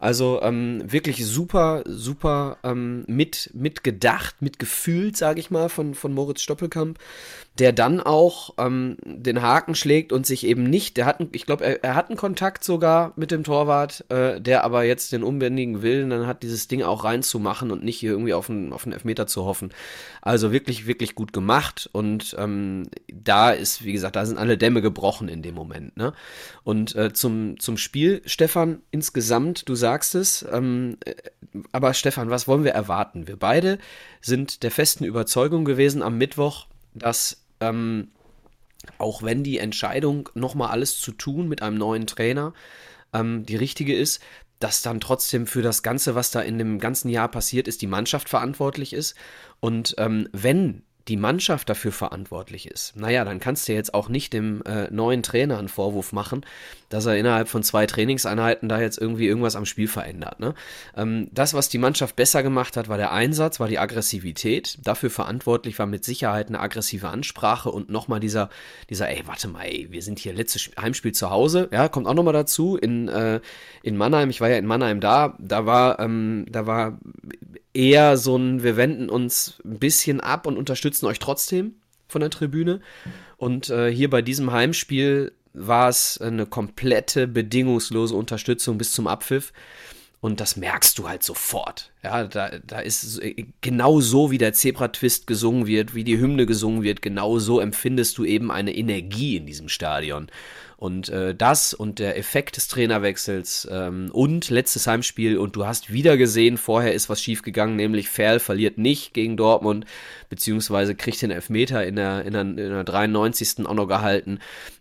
Also 0.01 0.41
ähm, 0.41 0.81
wirklich 0.85 1.25
super, 1.25 1.83
super 1.85 2.57
ähm, 2.63 3.03
mit, 3.07 3.51
mitgedacht, 3.53 4.41
mitgefühlt, 4.41 5.17
sage 5.17 5.39
ich 5.39 5.51
mal, 5.51 5.69
von, 5.69 5.93
von 5.93 6.13
Moritz 6.13 6.41
Stoppelkamp, 6.41 6.97
der 7.59 7.71
dann 7.71 7.99
auch 7.99 8.55
ähm, 8.57 8.97
den 9.03 9.43
Haken 9.43 9.75
schlägt 9.75 10.11
und 10.11 10.25
sich 10.25 10.45
eben 10.47 10.63
nicht, 10.63 10.97
der 10.97 11.05
hat, 11.05 11.19
ich 11.33 11.45
glaube, 11.45 11.65
er, 11.65 11.83
er, 11.83 11.95
hat 11.95 12.09
einen 12.09 12.17
Kontakt 12.17 12.63
sogar 12.63 13.13
mit 13.15 13.29
dem 13.29 13.43
Torwart, 13.43 14.05
äh, 14.09 14.41
der 14.41 14.63
aber 14.63 14.83
jetzt 14.83 15.11
den 15.11 15.21
unbändigen 15.21 15.83
Willen 15.83 16.09
dann 16.09 16.25
hat, 16.25 16.41
dieses 16.41 16.67
Ding 16.67 16.81
auch 16.81 17.03
reinzumachen 17.03 17.69
und 17.69 17.83
nicht 17.83 17.99
hier 17.99 18.11
irgendwie 18.11 18.33
auf 18.33 18.49
einen, 18.49 18.73
auf 18.73 18.85
einen 18.85 18.93
Elfmeter 18.93 19.27
zu 19.27 19.45
hoffen. 19.45 19.70
Also 20.21 20.51
wirklich, 20.51 20.85
wirklich 20.85 21.15
gut 21.15 21.33
gemacht. 21.33 21.89
Und 21.91 22.35
ähm, 22.37 22.83
da 23.11 23.51
ist, 23.51 23.83
wie 23.83 23.93
gesagt, 23.93 24.15
da 24.15 24.25
sind 24.25 24.37
alle 24.37 24.57
Dämme 24.57 24.81
gebrochen 24.81 25.27
in 25.27 25.41
dem 25.41 25.55
Moment. 25.55 25.97
Ne? 25.97 26.13
Und 26.63 26.95
äh, 26.95 27.11
zum, 27.13 27.59
zum 27.59 27.77
Spiel, 27.77 28.21
Stefan, 28.25 28.81
insgesamt, 28.91 29.67
du 29.67 29.75
sagst 29.75 30.15
es, 30.15 30.45
ähm, 30.51 30.97
äh, 31.05 31.15
aber 31.71 31.93
Stefan, 31.93 32.29
was 32.29 32.47
wollen 32.47 32.63
wir 32.63 32.71
erwarten? 32.71 33.27
Wir 33.27 33.37
beide 33.37 33.79
sind 34.21 34.63
der 34.63 34.71
festen 34.71 35.03
Überzeugung 35.03 35.65
gewesen 35.65 36.01
am 36.01 36.17
Mittwoch, 36.17 36.67
dass 36.93 37.43
ähm, 37.59 38.09
auch 38.97 39.23
wenn 39.23 39.43
die 39.43 39.59
Entscheidung, 39.59 40.29
nochmal 40.33 40.69
alles 40.69 40.99
zu 40.99 41.11
tun 41.11 41.47
mit 41.47 41.61
einem 41.61 41.77
neuen 41.77 42.07
Trainer, 42.07 42.53
ähm, 43.13 43.45
die 43.45 43.55
richtige 43.55 43.95
ist, 43.95 44.21
dass 44.63 44.81
dann 44.81 44.99
trotzdem 44.99 45.47
für 45.47 45.61
das 45.61 45.83
Ganze, 45.83 46.15
was 46.15 46.31
da 46.31 46.41
in 46.41 46.57
dem 46.57 46.79
ganzen 46.79 47.09
Jahr 47.09 47.29
passiert 47.29 47.67
ist, 47.67 47.81
die 47.81 47.87
Mannschaft 47.87 48.29
verantwortlich 48.29 48.93
ist. 48.93 49.15
Und 49.59 49.95
ähm, 49.97 50.27
wenn 50.31 50.83
die 51.11 51.17
Mannschaft 51.17 51.67
dafür 51.67 51.91
verantwortlich 51.91 52.71
ist, 52.71 52.95
naja, 52.95 53.25
dann 53.25 53.41
kannst 53.41 53.67
du 53.67 53.73
jetzt 53.73 53.93
auch 53.93 54.07
nicht 54.07 54.31
dem 54.31 54.61
äh, 54.63 54.89
neuen 54.91 55.23
Trainer 55.23 55.59
einen 55.59 55.67
Vorwurf 55.67 56.13
machen, 56.13 56.45
dass 56.87 57.05
er 57.05 57.17
innerhalb 57.17 57.49
von 57.49 57.63
zwei 57.63 57.85
Trainingseinheiten 57.85 58.69
da 58.69 58.79
jetzt 58.79 58.97
irgendwie 58.97 59.27
irgendwas 59.27 59.57
am 59.57 59.65
Spiel 59.65 59.89
verändert. 59.89 60.39
Ne? 60.39 60.53
Ähm, 60.95 61.27
das, 61.33 61.53
was 61.53 61.67
die 61.67 61.79
Mannschaft 61.79 62.15
besser 62.15 62.43
gemacht 62.43 62.77
hat, 62.77 62.87
war 62.87 62.95
der 62.95 63.11
Einsatz, 63.11 63.59
war 63.59 63.67
die 63.67 63.77
Aggressivität. 63.77 64.77
Dafür 64.85 65.09
verantwortlich 65.09 65.77
war 65.79 65.85
mit 65.85 66.05
Sicherheit 66.05 66.47
eine 66.47 66.61
aggressive 66.61 67.09
Ansprache 67.09 67.69
und 67.69 67.89
nochmal 67.89 68.21
dieser, 68.21 68.49
dieser, 68.89 69.09
ey, 69.09 69.23
warte 69.25 69.49
mal, 69.49 69.65
ey, 69.65 69.87
wir 69.91 70.03
sind 70.03 70.17
hier 70.17 70.31
letztes 70.31 70.71
Heimspiel 70.79 71.11
zu 71.11 71.29
Hause, 71.29 71.67
ja, 71.73 71.89
kommt 71.89 72.07
auch 72.07 72.13
nochmal 72.13 72.31
dazu, 72.31 72.77
in, 72.77 73.09
äh, 73.09 73.41
in 73.83 73.97
Mannheim, 73.97 74.29
ich 74.29 74.39
war 74.39 74.47
ja 74.47 74.55
in 74.55 74.65
Mannheim 74.65 75.01
da, 75.01 75.35
da 75.39 75.65
war, 75.65 75.99
ähm, 75.99 76.45
da 76.49 76.67
war 76.67 76.97
eher 77.73 78.17
so 78.17 78.35
ein, 78.35 78.63
wir 78.63 78.77
wenden 78.77 79.09
uns 79.09 79.61
ein 79.63 79.79
bisschen 79.79 80.19
ab 80.19 80.45
und 80.45 80.57
unterstützen 80.57 81.05
euch 81.05 81.19
trotzdem 81.19 81.75
von 82.07 82.21
der 82.21 82.29
Tribüne. 82.29 82.81
Und 83.37 83.69
äh, 83.69 83.91
hier 83.91 84.09
bei 84.09 84.21
diesem 84.21 84.51
Heimspiel 84.51 85.31
war 85.53 85.89
es 85.89 86.19
eine 86.19 86.45
komplette 86.45 87.27
bedingungslose 87.27 88.15
Unterstützung 88.15 88.77
bis 88.77 88.91
zum 88.91 89.07
Abpfiff. 89.07 89.53
Und 90.19 90.39
das 90.39 90.55
merkst 90.55 90.99
du 90.99 91.09
halt 91.09 91.23
sofort. 91.23 91.91
Ja, 92.03 92.25
da, 92.25 92.51
da 92.63 92.79
ist 92.79 93.19
genau 93.61 94.01
so, 94.01 94.29
wie 94.29 94.37
der 94.37 94.53
Zebra-Twist 94.53 95.25
gesungen 95.25 95.65
wird, 95.65 95.95
wie 95.95 96.03
die 96.03 96.19
Hymne 96.19 96.45
gesungen 96.45 96.83
wird, 96.83 97.01
genau 97.01 97.39
so 97.39 97.59
empfindest 97.59 98.19
du 98.19 98.25
eben 98.25 98.51
eine 98.51 98.75
Energie 98.75 99.37
in 99.37 99.47
diesem 99.47 99.67
Stadion. 99.67 100.27
Und 100.81 101.09
äh, 101.09 101.35
das 101.35 101.75
und 101.75 101.99
der 101.99 102.17
Effekt 102.17 102.57
des 102.57 102.67
Trainerwechsels 102.67 103.67
ähm, 103.69 104.09
und 104.11 104.49
letztes 104.49 104.87
Heimspiel 104.87 105.37
und 105.37 105.55
du 105.55 105.67
hast 105.67 105.93
wieder 105.93 106.17
gesehen, 106.17 106.57
vorher 106.57 106.95
ist 106.95 107.07
was 107.07 107.21
schiefgegangen, 107.21 107.75
nämlich 107.75 108.09
Ferl 108.09 108.39
verliert 108.39 108.79
nicht 108.79 109.13
gegen 109.13 109.37
Dortmund, 109.37 109.85
beziehungsweise 110.29 110.95
kriegt 110.95 111.21
den 111.21 111.29
Elfmeter 111.29 111.85
in 111.85 111.97
der, 111.97 112.25
in 112.25 112.33
der, 112.33 112.41
in 112.41 112.55
der 112.55 112.83
93. 112.83 113.63
auch 113.67 113.75
noch 113.75 113.85
gehalten. 113.85 114.39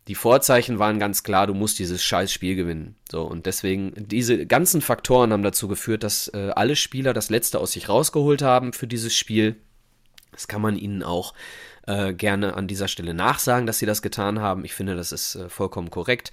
Die 0.08 0.14
Vorzeichen 0.14 0.78
waren 0.78 0.98
ganz 0.98 1.22
klar, 1.22 1.46
du 1.46 1.52
musst 1.52 1.78
dieses 1.78 2.02
scheiß 2.02 2.32
Spiel 2.32 2.56
gewinnen. 2.56 2.96
So, 3.10 3.20
und 3.24 3.44
deswegen, 3.44 3.92
diese 3.94 4.46
ganzen 4.46 4.80
Faktoren 4.80 5.34
haben 5.34 5.42
dazu 5.42 5.68
geführt, 5.68 6.02
dass 6.02 6.28
äh, 6.28 6.50
alle 6.56 6.76
Spieler 6.76 7.12
das 7.12 7.28
Letzte 7.28 7.58
aus 7.58 7.72
sich 7.72 7.90
rausgeholt 7.90 8.40
haben 8.40 8.72
für 8.72 8.86
dieses 8.86 9.14
Spiel. 9.14 9.56
Das 10.32 10.48
kann 10.48 10.62
man 10.62 10.78
ihnen 10.78 11.02
auch 11.02 11.34
äh, 11.90 12.14
gerne 12.14 12.54
an 12.54 12.68
dieser 12.68 12.88
Stelle 12.88 13.14
nachsagen, 13.14 13.66
dass 13.66 13.78
sie 13.78 13.86
das 13.86 14.02
getan 14.02 14.40
haben. 14.40 14.64
Ich 14.64 14.74
finde, 14.74 14.94
das 14.94 15.12
ist 15.12 15.34
äh, 15.34 15.48
vollkommen 15.48 15.90
korrekt. 15.90 16.30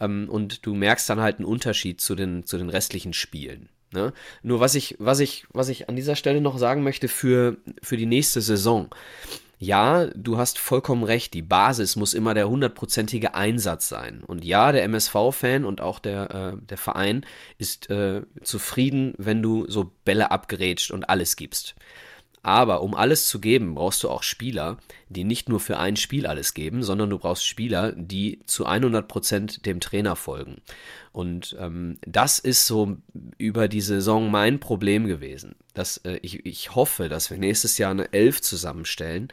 Ähm, 0.00 0.28
und 0.28 0.66
du 0.66 0.74
merkst 0.74 1.08
dann 1.08 1.20
halt 1.20 1.36
einen 1.36 1.44
Unterschied 1.44 2.00
zu 2.00 2.14
den, 2.14 2.44
zu 2.44 2.58
den 2.58 2.70
restlichen 2.70 3.12
Spielen. 3.12 3.68
Ne? 3.92 4.12
Nur 4.42 4.60
was 4.60 4.74
ich, 4.74 4.96
was 4.98 5.20
ich, 5.20 5.46
was 5.52 5.68
ich 5.68 5.88
an 5.88 5.96
dieser 5.96 6.16
Stelle 6.16 6.40
noch 6.40 6.58
sagen 6.58 6.82
möchte 6.82 7.08
für, 7.08 7.56
für 7.82 7.96
die 7.96 8.06
nächste 8.06 8.40
Saison. 8.40 8.92
Ja, 9.58 10.06
du 10.14 10.36
hast 10.36 10.58
vollkommen 10.58 11.02
recht, 11.02 11.32
die 11.32 11.40
Basis 11.40 11.96
muss 11.96 12.12
immer 12.12 12.34
der 12.34 12.48
hundertprozentige 12.48 13.34
Einsatz 13.34 13.88
sein. 13.88 14.22
Und 14.26 14.44
ja, 14.44 14.70
der 14.70 14.84
MSV-Fan 14.84 15.64
und 15.64 15.80
auch 15.80 15.98
der, 15.98 16.54
äh, 16.58 16.66
der 16.66 16.76
Verein 16.76 17.24
ist 17.56 17.88
äh, 17.88 18.22
zufrieden, 18.42 19.14
wenn 19.16 19.42
du 19.42 19.64
so 19.68 19.92
Bälle 20.04 20.30
abgerätscht 20.30 20.90
und 20.90 21.08
alles 21.08 21.36
gibst. 21.36 21.74
Aber 22.46 22.80
um 22.82 22.94
alles 22.94 23.26
zu 23.26 23.40
geben, 23.40 23.74
brauchst 23.74 24.04
du 24.04 24.08
auch 24.08 24.22
Spieler, 24.22 24.76
die 25.08 25.24
nicht 25.24 25.48
nur 25.48 25.58
für 25.58 25.78
ein 25.78 25.96
Spiel 25.96 26.28
alles 26.28 26.54
geben, 26.54 26.84
sondern 26.84 27.10
du 27.10 27.18
brauchst 27.18 27.44
Spieler, 27.44 27.90
die 27.90 28.38
zu 28.46 28.68
100% 28.68 29.62
dem 29.62 29.80
Trainer 29.80 30.14
folgen. 30.14 30.58
Und 31.10 31.56
ähm, 31.58 31.98
das 32.06 32.38
ist 32.38 32.68
so 32.68 32.98
über 33.36 33.66
die 33.66 33.80
Saison 33.80 34.30
mein 34.30 34.60
Problem 34.60 35.08
gewesen. 35.08 35.56
Dass, 35.74 35.96
äh, 36.04 36.20
ich, 36.22 36.46
ich 36.46 36.72
hoffe, 36.76 37.08
dass 37.08 37.32
wir 37.32 37.38
nächstes 37.38 37.78
Jahr 37.78 37.90
eine 37.90 38.12
Elf 38.12 38.40
zusammenstellen, 38.40 39.26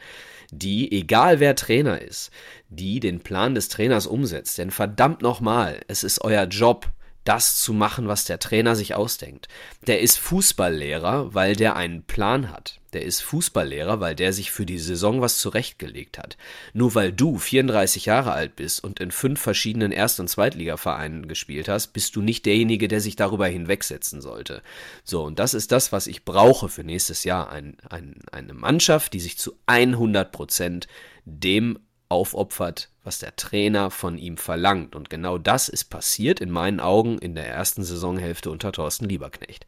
die, 0.50 0.90
egal 0.90 1.38
wer 1.38 1.54
Trainer 1.54 2.02
ist, 2.02 2.32
die 2.68 2.98
den 2.98 3.20
Plan 3.20 3.54
des 3.54 3.68
Trainers 3.68 4.08
umsetzt. 4.08 4.58
Denn 4.58 4.72
verdammt 4.72 5.22
nochmal, 5.22 5.82
es 5.86 6.02
ist 6.02 6.20
euer 6.22 6.46
Job, 6.46 6.90
das 7.22 7.60
zu 7.60 7.72
machen, 7.72 8.08
was 8.08 8.24
der 8.24 8.40
Trainer 8.40 8.74
sich 8.74 8.96
ausdenkt. 8.96 9.46
Der 9.86 10.00
ist 10.00 10.18
Fußballlehrer, 10.18 11.32
weil 11.32 11.54
der 11.54 11.76
einen 11.76 12.02
Plan 12.02 12.50
hat. 12.50 12.80
Der 12.94 13.02
ist 13.02 13.20
Fußballlehrer, 13.22 14.00
weil 14.00 14.14
der 14.14 14.32
sich 14.32 14.50
für 14.50 14.64
die 14.64 14.78
Saison 14.78 15.20
was 15.20 15.38
zurechtgelegt 15.38 16.16
hat. 16.16 16.36
Nur 16.72 16.94
weil 16.94 17.12
du 17.12 17.38
34 17.38 18.06
Jahre 18.06 18.32
alt 18.32 18.56
bist 18.56 18.82
und 18.82 19.00
in 19.00 19.10
fünf 19.10 19.40
verschiedenen 19.40 19.92
Erst- 19.92 20.20
und 20.20 20.28
Zweitligavereinen 20.28 21.28
gespielt 21.28 21.68
hast, 21.68 21.88
bist 21.88 22.16
du 22.16 22.22
nicht 22.22 22.46
derjenige, 22.46 22.88
der 22.88 23.00
sich 23.00 23.16
darüber 23.16 23.46
hinwegsetzen 23.46 24.22
sollte. 24.22 24.62
So, 25.02 25.24
und 25.24 25.38
das 25.38 25.54
ist 25.54 25.72
das, 25.72 25.92
was 25.92 26.06
ich 26.06 26.24
brauche 26.24 26.68
für 26.68 26.84
nächstes 26.84 27.24
Jahr. 27.24 27.50
Ein, 27.50 27.76
ein, 27.90 28.20
eine 28.30 28.54
Mannschaft, 28.54 29.12
die 29.12 29.20
sich 29.20 29.36
zu 29.36 29.56
100 29.66 30.30
Prozent 30.32 30.86
dem 31.24 31.78
aufopfert, 32.08 32.90
was 33.02 33.18
der 33.18 33.34
Trainer 33.34 33.90
von 33.90 34.18
ihm 34.18 34.36
verlangt. 34.36 34.94
Und 34.94 35.10
genau 35.10 35.36
das 35.36 35.68
ist 35.68 35.86
passiert 35.86 36.40
in 36.40 36.50
meinen 36.50 36.78
Augen 36.78 37.18
in 37.18 37.34
der 37.34 37.48
ersten 37.48 37.82
Saisonhälfte 37.82 38.50
unter 38.50 38.70
Thorsten 38.70 39.08
Lieberknecht. 39.08 39.66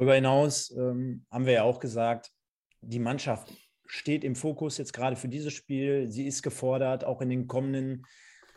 Darüber 0.00 0.14
hinaus 0.14 0.70
ähm, 0.70 1.26
haben 1.30 1.44
wir 1.44 1.52
ja 1.52 1.62
auch 1.62 1.78
gesagt, 1.78 2.30
die 2.80 2.98
Mannschaft 2.98 3.52
steht 3.84 4.24
im 4.24 4.34
Fokus 4.34 4.78
jetzt 4.78 4.94
gerade 4.94 5.14
für 5.14 5.28
dieses 5.28 5.52
Spiel. 5.52 6.10
Sie 6.10 6.26
ist 6.26 6.42
gefordert, 6.42 7.04
auch 7.04 7.20
in 7.20 7.28
den 7.28 7.46
kommenden, 7.46 8.06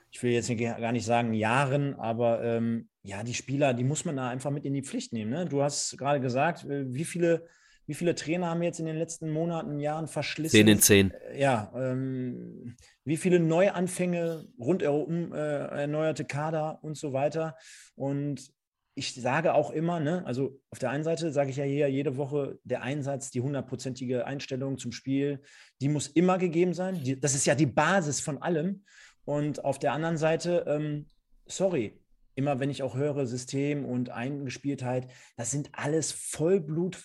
ich 0.10 0.23
will 0.23 0.32
jetzt 0.32 0.49
gar 0.58 0.93
nicht 0.93 1.03
sagen 1.03 1.34
Jahren, 1.34 1.95
aber 1.95 2.41
ähm, 2.45 2.88
ja, 3.01 3.23
die 3.23 3.34
Spieler, 3.34 3.73
die 3.73 3.84
muss 3.84 4.06
man 4.06 4.15
da 4.15 4.29
einfach 4.29 4.51
mit 4.51 4.63
in 4.63 4.73
die 4.73 4.84
Pflicht 4.84 5.12
nehmen. 5.12 5.32
Ne? 5.32 5.45
Du 5.45 5.62
hast 5.62 5.97
gerade 5.97 6.21
gesagt, 6.21 6.63
äh, 6.63 6.93
wie 6.93 7.03
viele 7.03 7.45
wie 7.88 7.93
viele 7.93 8.15
Trainer 8.15 8.47
haben 8.47 8.63
jetzt 8.63 8.79
in 8.79 8.86
den 8.86 8.95
letzten 8.95 9.29
Monaten, 9.29 9.82
Jahren 9.82 10.08
verschlissen? 10.08 10.56
Zehn 10.56 10.67
in 10.69 10.79
zehn. 10.79 11.12
Äh, 11.12 11.41
ja, 11.41 11.73
ähm, 11.75 12.77
wie 13.03 13.17
viele 13.17 13.41
Neuanfänge, 13.41 14.47
rundherum 14.58 15.34
äh, 15.34 15.38
erneuerte 15.38 16.23
Kader 16.23 16.79
und 16.82 16.95
so 16.95 17.12
weiter. 17.12 17.58
Und 17.95 18.53
ich 18.95 19.15
sage 19.15 19.53
auch 19.53 19.71
immer, 19.71 19.99
ne, 19.99 20.23
also 20.25 20.60
auf 20.69 20.79
der 20.79 20.91
einen 20.91 21.03
Seite 21.03 21.32
sage 21.32 21.49
ich 21.49 21.58
ja 21.58 21.63
hier 21.63 21.89
jede 21.89 22.17
Woche, 22.17 22.60
der 22.63 22.84
Einsatz, 22.84 23.32
die 23.32 23.41
hundertprozentige 23.41 24.25
Einstellung 24.25 24.77
zum 24.77 24.91
Spiel, 24.91 25.41
die 25.82 25.89
muss 25.89 26.08
immer 26.08 26.38
gegeben 26.38 26.73
sein. 26.73 27.03
Die, 27.03 27.19
das 27.19 27.34
ist 27.34 27.45
ja 27.45 27.56
die 27.56 27.65
Basis 27.65 28.19
von 28.19 28.41
allem. 28.41 28.84
Und 29.25 29.65
auf 29.65 29.79
der 29.79 29.93
anderen 29.93 30.17
Seite, 30.17 30.65
ähm, 30.67 31.08
sorry, 31.45 31.99
immer 32.36 32.60
wenn 32.60 32.69
ich 32.69 32.84
auch 32.84 32.95
höre 32.95 33.25
System 33.25 33.86
und 33.86 34.10
Eingespieltheit, 34.10 35.08
das 35.38 35.51
sind 35.51 35.69
alles 35.73 36.12
Vollblut 36.12 36.97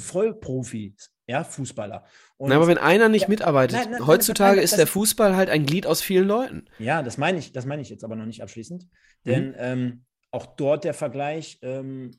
Vollprofis, 0.00 1.10
ja, 1.26 1.44
Fußballer. 1.44 2.04
Und, 2.38 2.48
Na, 2.48 2.56
aber 2.56 2.68
wenn 2.68 2.78
einer 2.78 3.10
nicht 3.10 3.22
ja, 3.22 3.28
mitarbeitet, 3.28 3.78
nein, 3.78 3.90
nein, 3.90 4.06
heutzutage 4.06 4.56
nein, 4.56 4.64
ist 4.64 4.78
der 4.78 4.86
Fußball 4.86 5.36
halt 5.36 5.50
ein 5.50 5.66
Glied 5.66 5.86
aus 5.86 6.00
vielen 6.00 6.26
Leuten. 6.26 6.64
Ja, 6.78 7.02
das 7.02 7.18
meine 7.18 7.38
ich, 7.38 7.52
das 7.52 7.66
meine 7.66 7.82
ich 7.82 7.90
jetzt 7.90 8.04
aber 8.04 8.16
noch 8.16 8.24
nicht 8.24 8.42
abschließend. 8.42 8.86
Denn 9.26 9.48
mhm. 9.48 9.54
ähm, 9.58 10.04
auch 10.30 10.46
dort 10.46 10.84
der 10.84 10.94
Vergleich, 10.94 11.58
ähm, 11.62 12.12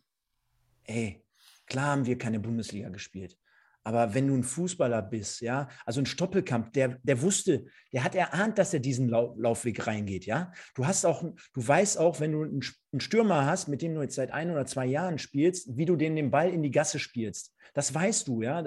ey, 0.86 1.24
klar 1.65 1.88
haben 1.88 2.06
wir 2.06 2.17
keine 2.17 2.39
Bundesliga 2.39 2.89
gespielt. 2.89 3.38
Aber 3.84 4.13
wenn 4.13 4.28
du 4.28 4.36
ein 4.36 4.43
Fußballer 4.43 5.02
bist, 5.02 5.41
ja, 5.41 5.67
also 5.86 6.02
ein 6.02 6.06
Stoppelkamp, 6.06 6.71
der, 6.74 7.00
der 7.02 7.21
wusste, 7.21 7.65
der 7.91 8.04
hat 8.04 8.13
erahnt, 8.13 8.60
dass 8.60 8.74
er 8.74 8.80
diesen 8.80 9.10
Lau 9.10 9.34
Laufweg 9.38 9.88
reingeht, 9.88 10.26
ja. 10.26 10.52
Du 10.76 10.86
hast 10.86 11.04
auch, 11.04 11.24
du 11.24 11.67
weißt 11.67 11.97
auch, 11.97 12.19
wenn 12.19 12.32
du 12.32 12.43
einen 12.43 13.00
Stürmer 13.00 13.45
hast, 13.45 13.69
mit 13.69 13.82
dem 13.82 13.95
du 13.95 14.02
jetzt 14.02 14.15
seit 14.15 14.32
ein 14.32 14.52
oder 14.52 14.67
zwei 14.67 14.86
Jahren 14.86 15.17
spielst, 15.17 15.76
wie 15.76 15.86
du 15.86 15.95
den 15.95 16.15
den 16.15 16.30
Ball 16.30 16.52
in 16.52 16.62
die 16.62 16.69
Gasse 16.69 17.00
spielst. 17.00 17.56
Das 17.74 17.94
weißt 17.94 18.28
du, 18.28 18.42
ja. 18.42 18.64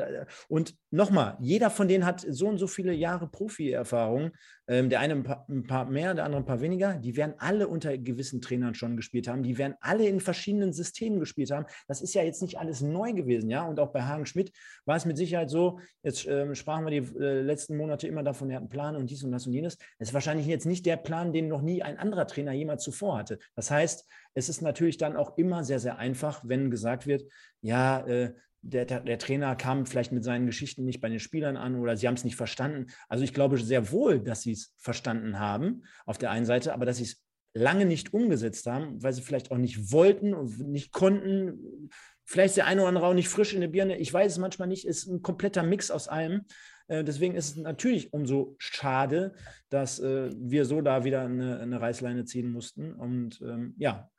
Und 0.49 0.75
nochmal, 0.90 1.37
jeder 1.40 1.71
von 1.71 1.88
denen 1.88 2.07
hat 2.07 2.25
so 2.27 2.49
und 2.49 2.59
so 2.59 2.67
viele 2.67 2.93
Jahre 2.93 3.29
Profi-Erfahrung. 3.29 4.33
Ähm, 4.67 4.88
der 4.88 5.01
eine 5.01 5.12
ein 5.12 5.23
paar, 5.25 5.45
ein 5.51 5.67
paar, 5.67 5.85
mehr, 5.85 6.14
der 6.14 6.25
andere 6.25 6.40
ein 6.40 6.47
paar 6.47 6.62
weniger. 6.62 6.95
Die 6.95 7.17
werden 7.17 7.35
alle 7.37 7.69
unter 7.69 7.99
gewissen 7.99 8.40
Trainern 8.40 8.75
schon 8.75 8.97
gespielt 8.97 9.29
haben. 9.29 9.43
Die 9.43 9.59
werden 9.59 9.75
alle 9.81 10.09
in 10.09 10.21
verschiedenen 10.21 10.73
Systemen 10.73 11.21
gespielt 11.21 11.51
haben. 11.51 11.67
Das 11.87 12.01
ist 12.01 12.14
ja 12.14 12.23
jetzt 12.23 12.40
nicht 12.40 12.59
alles 12.59 12.81
neu 12.81 13.12
gewesen, 13.12 13.51
ja. 13.51 13.64
Und 13.64 13.79
auch 13.79 13.93
bei 13.93 14.03
Hagen 14.03 14.25
Schmidt 14.25 14.53
war 14.87 14.97
es 14.97 15.05
mit 15.05 15.19
Sicherheit 15.19 15.51
so, 15.51 15.81
jetzt 16.03 16.27
ähm, 16.27 16.55
sprachen 16.55 16.87
wir 16.87 17.03
die 17.03 17.19
äh, 17.19 17.43
letzten 17.43 17.77
Monate 17.77 18.09
immer 18.09 18.23
davon, 18.23 18.49
er 18.49 18.57
hat 18.57 18.62
einen 18.62 18.71
Plan 18.71 18.97
und 18.97 19.11
dies 19.11 19.23
und 19.23 19.33
das 19.33 19.47
und 19.47 19.53
jenes. 19.53 19.77
Das 19.99 20.09
ist 20.09 20.14
wahrscheinlich 20.14 20.47
jetzt 20.47 20.64
nicht 20.64 20.87
der 20.87 20.97
Plan, 20.97 21.35
den 21.35 21.49
noch 21.49 21.61
nie 21.61 21.83
ein 21.83 21.99
anderer 21.99 22.27
Trainer 22.27 22.53
jemals 22.53 22.85
zuvor 22.85 23.19
hatte. 23.19 23.38
Das 23.55 23.71
heißt, 23.71 24.09
es 24.33 24.49
ist 24.49 24.62
natürlich 24.62 24.97
dann 24.97 25.17
auch 25.17 25.37
immer 25.37 25.62
sehr, 25.62 25.79
sehr 25.79 25.99
einfach, 25.99 26.43
wenn 26.45 26.71
gesagt 26.71 27.07
wird, 27.07 27.25
ja, 27.61 28.01
äh, 28.07 28.33
der, 28.66 28.85
der, 28.87 29.18
Trainer 29.18 29.55
kam 29.57 29.85
vielleicht 29.87 30.12
mit 30.12 30.24
seinen 30.24 30.46
Geschichten 30.46 30.85
nicht 30.85 31.00
bei 31.00 31.09
den 31.09 31.20
Spielern 31.20 31.57
an 31.57 31.77
oder 31.77 31.96
sie 31.96 32.07
haben 32.07 32.14
es 32.14 32.24
nicht 32.24 32.37
verstanden. 32.37 32.87
Also 33.09 33.22
ich 33.22 33.35
glaube 33.35 33.59
sehr 33.59 33.92
wohl, 33.92 34.20
dass 34.20 34.42
sie 34.42 34.53
es 34.53 34.72
verstanden 34.79 35.38
haben 35.38 35.85
auf 36.07 36.18
der 36.18 36.31
einen 36.31 36.46
Seite, 36.46 36.72
aber 36.72 36.87
dass 36.87 36.96
sie 36.96 37.05
es 37.05 37.22
lange 37.53 37.85
nicht 37.85 38.12
umgesetzt 38.12 38.66
haben, 38.66 39.03
weil 39.03 39.12
sie 39.12 39.22
vielleicht 39.22 39.50
auch 39.50 39.59
nicht 39.59 39.92
wollten 39.92 40.35
und 40.35 40.59
nicht 40.70 40.92
konnten. 40.92 41.90
Vielleicht 42.24 42.53
ist 42.53 42.57
der 42.57 42.66
eine 42.66 42.81
oder 42.81 42.88
andere 42.88 43.07
auch 43.07 43.14
nicht 43.14 43.29
frisch 43.29 43.53
in 43.53 43.61
der 43.61 43.68
Birne. 43.68 43.98
Ich 43.98 44.12
weiß 44.12 44.33
es 44.33 44.38
manchmal 44.38 44.68
nicht. 44.68 44.87
Ist 44.87 45.07
ein 45.07 45.22
kompletter 45.22 45.62
Mix 45.62 45.90
aus 45.90 46.09
allem. 46.09 46.46
Äh, 46.88 47.05
deswegen 47.05 47.37
ist 47.37 47.50
es 47.50 47.57
natürlich 47.57 48.12
umso 48.12 48.57
schade, 48.59 49.35
dass 49.68 50.00
äh, 50.00 50.31
wir 50.35 50.64
so 50.64 50.81
da 50.81 51.05
wieder 51.05 51.22
eine, 51.22 51.61
eine 51.61 51.81
Reißleine 51.81 52.24
ziehen 52.24 52.50
mussten. 52.50 52.94
Und 52.94 53.40
ähm, 53.42 53.74
ja. 53.79 54.11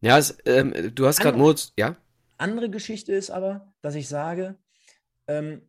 Ja, 0.00 0.18
es, 0.18 0.38
ähm, 0.46 0.72
du 0.94 1.06
hast 1.06 1.20
gerade 1.20 1.36
Moritz, 1.36 1.72
ja? 1.76 1.96
Andere 2.38 2.70
Geschichte 2.70 3.12
ist 3.12 3.30
aber, 3.30 3.72
dass 3.82 3.94
ich 3.94 4.08
sage, 4.08 4.56
ähm, 5.26 5.68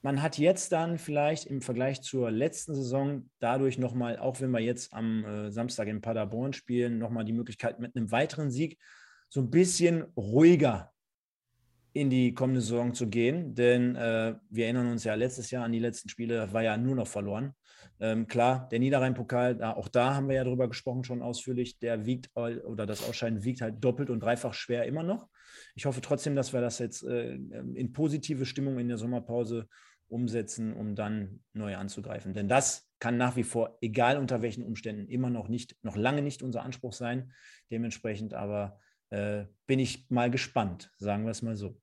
man 0.00 0.22
hat 0.22 0.38
jetzt 0.38 0.72
dann 0.72 0.98
vielleicht 0.98 1.46
im 1.46 1.60
Vergleich 1.60 2.02
zur 2.02 2.30
letzten 2.30 2.74
Saison 2.74 3.30
dadurch 3.38 3.78
nochmal, 3.78 4.18
auch 4.18 4.40
wenn 4.40 4.50
wir 4.50 4.60
jetzt 4.60 4.92
am 4.92 5.24
äh, 5.24 5.50
Samstag 5.50 5.88
in 5.88 6.00
Paderborn 6.00 6.52
spielen, 6.52 6.98
nochmal 6.98 7.24
die 7.24 7.32
Möglichkeit 7.32 7.78
mit 7.78 7.94
einem 7.94 8.10
weiteren 8.10 8.50
Sieg 8.50 8.78
so 9.28 9.40
ein 9.40 9.50
bisschen 9.50 10.02
ruhiger 10.16 10.92
in 11.94 12.10
die 12.10 12.34
kommende 12.34 12.60
Saison 12.60 12.94
zu 12.94 13.08
gehen, 13.08 13.54
denn 13.54 13.96
äh, 13.96 14.34
wir 14.48 14.64
erinnern 14.64 14.90
uns 14.90 15.04
ja 15.04 15.14
letztes 15.14 15.50
Jahr 15.50 15.64
an 15.64 15.72
die 15.72 15.78
letzten 15.78 16.08
Spiele, 16.08 16.52
war 16.52 16.62
ja 16.62 16.76
nur 16.76 16.96
noch 16.96 17.06
verloren. 17.06 17.54
Ähm, 18.00 18.26
klar, 18.26 18.68
der 18.70 18.78
Niederrhein-Pokal, 18.78 19.62
auch 19.62 19.88
da 19.88 20.14
haben 20.14 20.28
wir 20.28 20.36
ja 20.36 20.44
drüber 20.44 20.68
gesprochen, 20.68 21.04
schon 21.04 21.22
ausführlich, 21.22 21.78
der 21.78 22.06
wiegt 22.06 22.30
oder 22.34 22.86
das 22.86 23.06
Ausscheiden 23.06 23.44
wiegt 23.44 23.60
halt 23.60 23.84
doppelt 23.84 24.10
und 24.10 24.20
dreifach 24.20 24.54
schwer 24.54 24.86
immer 24.86 25.02
noch. 25.02 25.28
Ich 25.74 25.86
hoffe 25.86 26.00
trotzdem, 26.00 26.34
dass 26.34 26.52
wir 26.52 26.60
das 26.60 26.78
jetzt 26.78 27.02
äh, 27.04 27.34
in 27.34 27.92
positive 27.92 28.46
Stimmung 28.46 28.78
in 28.78 28.88
der 28.88 28.98
Sommerpause 28.98 29.68
umsetzen, 30.08 30.74
um 30.74 30.94
dann 30.94 31.40
neu 31.54 31.76
anzugreifen. 31.76 32.34
Denn 32.34 32.48
das 32.48 32.90
kann 32.98 33.16
nach 33.16 33.36
wie 33.36 33.44
vor, 33.44 33.78
egal 33.80 34.18
unter 34.18 34.42
welchen 34.42 34.62
Umständen, 34.62 35.08
immer 35.08 35.30
noch 35.30 35.48
nicht, 35.48 35.76
noch 35.82 35.96
lange 35.96 36.22
nicht 36.22 36.42
unser 36.42 36.62
Anspruch 36.62 36.92
sein. 36.92 37.32
Dementsprechend 37.70 38.34
aber 38.34 38.78
äh, 39.08 39.44
bin 39.66 39.78
ich 39.78 40.06
mal 40.10 40.30
gespannt, 40.30 40.92
sagen 40.98 41.24
wir 41.24 41.30
es 41.30 41.42
mal 41.42 41.56
so. 41.56 41.80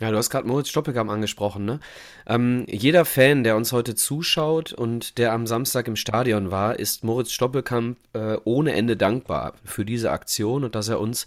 Ja, 0.00 0.10
du 0.10 0.16
hast 0.16 0.30
gerade 0.30 0.48
Moritz 0.48 0.68
Stoppelkamp 0.68 1.10
angesprochen, 1.10 1.64
ne? 1.64 1.80
Ähm, 2.26 2.64
jeder 2.68 3.04
Fan, 3.04 3.44
der 3.44 3.56
uns 3.56 3.72
heute 3.72 3.94
zuschaut 3.94 4.72
und 4.72 5.18
der 5.18 5.32
am 5.32 5.46
Samstag 5.46 5.86
im 5.86 5.96
Stadion 5.96 6.50
war, 6.50 6.78
ist 6.78 7.04
Moritz 7.04 7.30
Stoppelkamp 7.32 7.98
äh, 8.14 8.36
ohne 8.44 8.72
Ende 8.72 8.96
dankbar 8.96 9.54
für 9.64 9.84
diese 9.84 10.10
Aktion 10.10 10.64
und 10.64 10.74
dass 10.74 10.88
er 10.88 10.98
uns 10.98 11.26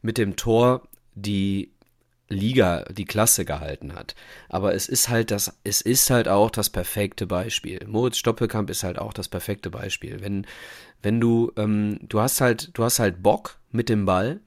mit 0.00 0.16
dem 0.16 0.36
Tor 0.36 0.88
die 1.14 1.72
Liga, 2.28 2.84
die 2.90 3.04
Klasse 3.04 3.44
gehalten 3.44 3.94
hat. 3.94 4.14
Aber 4.48 4.74
es 4.74 4.88
ist 4.88 5.08
halt 5.08 5.30
das, 5.30 5.58
es 5.64 5.80
ist 5.80 6.10
halt 6.10 6.28
auch 6.28 6.50
das 6.50 6.70
perfekte 6.70 7.26
Beispiel. 7.26 7.80
Moritz 7.86 8.16
Stoppelkamp 8.16 8.70
ist 8.70 8.82
halt 8.82 8.98
auch 8.98 9.12
das 9.12 9.28
perfekte 9.28 9.70
Beispiel. 9.70 10.20
Wenn, 10.20 10.46
wenn 11.02 11.20
du, 11.20 11.52
ähm, 11.56 11.98
du 12.02 12.20
hast 12.20 12.40
halt, 12.40 12.70
du 12.74 12.84
hast 12.84 12.98
halt 12.98 13.22
Bock 13.22 13.58
mit 13.70 13.88
dem 13.88 14.06
Ball, 14.06 14.40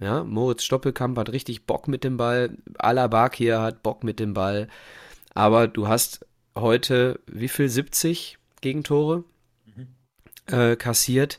ja, 0.00 0.22
Moritz 0.22 0.62
Stoppelkamp 0.62 1.18
hat 1.18 1.30
richtig 1.32 1.66
Bock 1.66 1.88
mit 1.88 2.04
dem 2.04 2.16
Ball. 2.16 2.56
Alaba 2.78 3.30
hier 3.32 3.60
hat 3.60 3.82
Bock 3.82 4.04
mit 4.04 4.20
dem 4.20 4.32
Ball. 4.32 4.68
Aber 5.34 5.66
du 5.66 5.88
hast 5.88 6.24
heute 6.54 7.20
wie 7.26 7.48
viel? 7.48 7.68
70 7.68 8.38
Gegentore 8.60 9.24
mhm. 9.66 9.88
äh, 10.46 10.76
kassiert, 10.76 11.38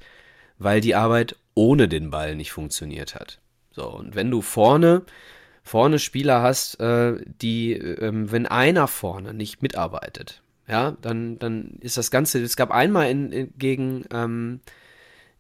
weil 0.58 0.82
die 0.82 0.96
Arbeit 0.96 1.38
ohne 1.54 1.88
den 1.88 2.12
Ball 2.12 2.36
nicht 2.36 2.52
funktioniert 2.52 3.16
hat. 3.16 3.40
So, 3.72 3.88
und 3.90 4.16
wenn 4.16 4.32
du 4.32 4.42
vorne, 4.42 5.04
vorne 5.64 6.00
Spieler 6.00 6.42
hast, 6.42 6.80
äh, 6.80 7.18
die, 7.42 7.74
ähm, 7.74 8.32
wenn 8.32 8.46
einer 8.46 8.88
vorne 8.88 9.34
nicht 9.34 9.62
mitarbeitet, 9.62 10.42
ja, 10.68 10.96
dann, 11.02 11.40
dann 11.40 11.78
ist 11.82 11.98
das 11.98 12.12
Ganze, 12.12 12.42
es 12.42 12.56
gab 12.56 12.72
einmal 12.72 13.10
in, 13.10 13.32
in 13.32 13.54
gegen, 13.58 14.06
ähm, 14.12 14.60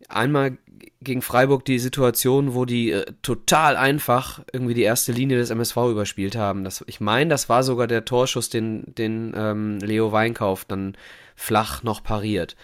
einmal 0.08 0.58
gegen 1.02 1.22
Freiburg 1.22 1.66
die 1.66 1.80
Situation, 1.80 2.54
wo 2.56 2.66
die 2.66 2.92
äh, 2.92 3.06
total 3.22 3.78
einfach 3.78 4.42
irgendwie 4.52 4.74
die 4.74 4.84
erste 4.84 5.12
Linie 5.12 5.38
des 5.38 5.50
MSV 5.50 5.78
überspielt 5.92 6.36
haben. 6.36 6.64
Das, 6.64 6.84
ich 6.88 7.00
meine, 7.00 7.30
das 7.30 7.50
war 7.50 7.64
sogar 7.64 7.88
der 7.88 8.06
Torschuss, 8.06 8.50
den, 8.50 8.84
den 8.96 9.34
ähm, 9.36 9.80
Leo 9.80 10.12
Weinkauf 10.12 10.66
dann 10.66 10.96
flach 11.36 11.84
noch 11.84 12.04
pariert. 12.04 12.56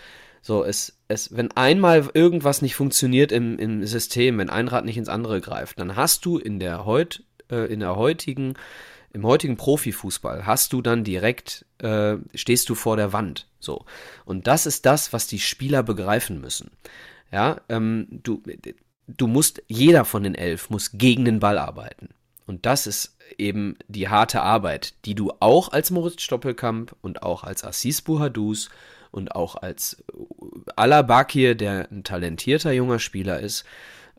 So, 0.46 0.64
es, 0.64 0.96
es, 1.08 1.36
wenn 1.36 1.52
einmal 1.54 2.08
irgendwas 2.14 2.62
nicht 2.62 2.76
funktioniert 2.76 3.32
im, 3.32 3.58
im 3.58 3.84
System, 3.84 4.38
wenn 4.38 4.52
ein 4.52 4.68
Rad 4.68 4.86
nicht 4.86 4.96
ins 4.96 5.10
andere 5.10 5.42
greift, 5.42 5.80
dann 5.80 5.96
hast 5.96 6.24
du 6.24 6.38
in 6.38 6.60
der 6.60 6.86
heut, 6.86 7.24
äh, 7.50 7.66
in 7.66 7.80
der 7.80 7.96
heutigen, 7.96 8.54
im 9.12 9.26
heutigen 9.26 9.58
Profifußball 9.58 10.46
hast 10.46 10.72
du 10.72 10.84
dann 10.84 11.04
direkt, 11.04 11.66
äh, 11.80 12.18
stehst 12.36 12.70
du 12.70 12.76
vor 12.76 12.96
der 12.96 13.12
Wand. 13.12 13.48
So. 13.60 13.86
Und 14.24 14.46
das 14.46 14.68
ist 14.68 14.86
das, 14.86 15.14
was 15.14 15.26
die 15.26 15.40
Spieler 15.40 15.82
begreifen 15.82 16.40
müssen. 16.40 16.70
Ja, 17.32 17.62
ähm, 17.68 18.06
du, 18.12 18.44
du 19.08 19.26
musst, 19.26 19.64
jeder 19.66 20.06
von 20.06 20.22
den 20.22 20.36
elf 20.36 20.70
muss 20.70 20.92
gegen 20.92 21.26
den 21.26 21.40
Ball 21.40 21.58
arbeiten. 21.58 22.10
Und 22.46 22.68
das 22.68 22.86
ist 22.86 23.18
eben 23.40 23.80
die 23.88 24.10
harte 24.10 24.44
Arbeit, 24.44 24.94
die 25.06 25.16
du 25.16 25.34
auch 25.40 25.70
als 25.70 25.90
Moritz 25.90 26.22
Stoppelkamp 26.22 26.96
und 27.02 27.24
auch 27.24 27.44
als 27.44 27.64
Assis 27.64 28.04
Buhadus 28.04 28.70
und 29.16 29.34
auch 29.34 29.56
als 29.56 30.04
Alabakir, 30.76 31.56
der 31.56 31.90
ein 31.90 32.04
talentierter 32.04 32.74
junger 32.74 33.00
Spieler 33.00 33.40
ist, 33.40 33.66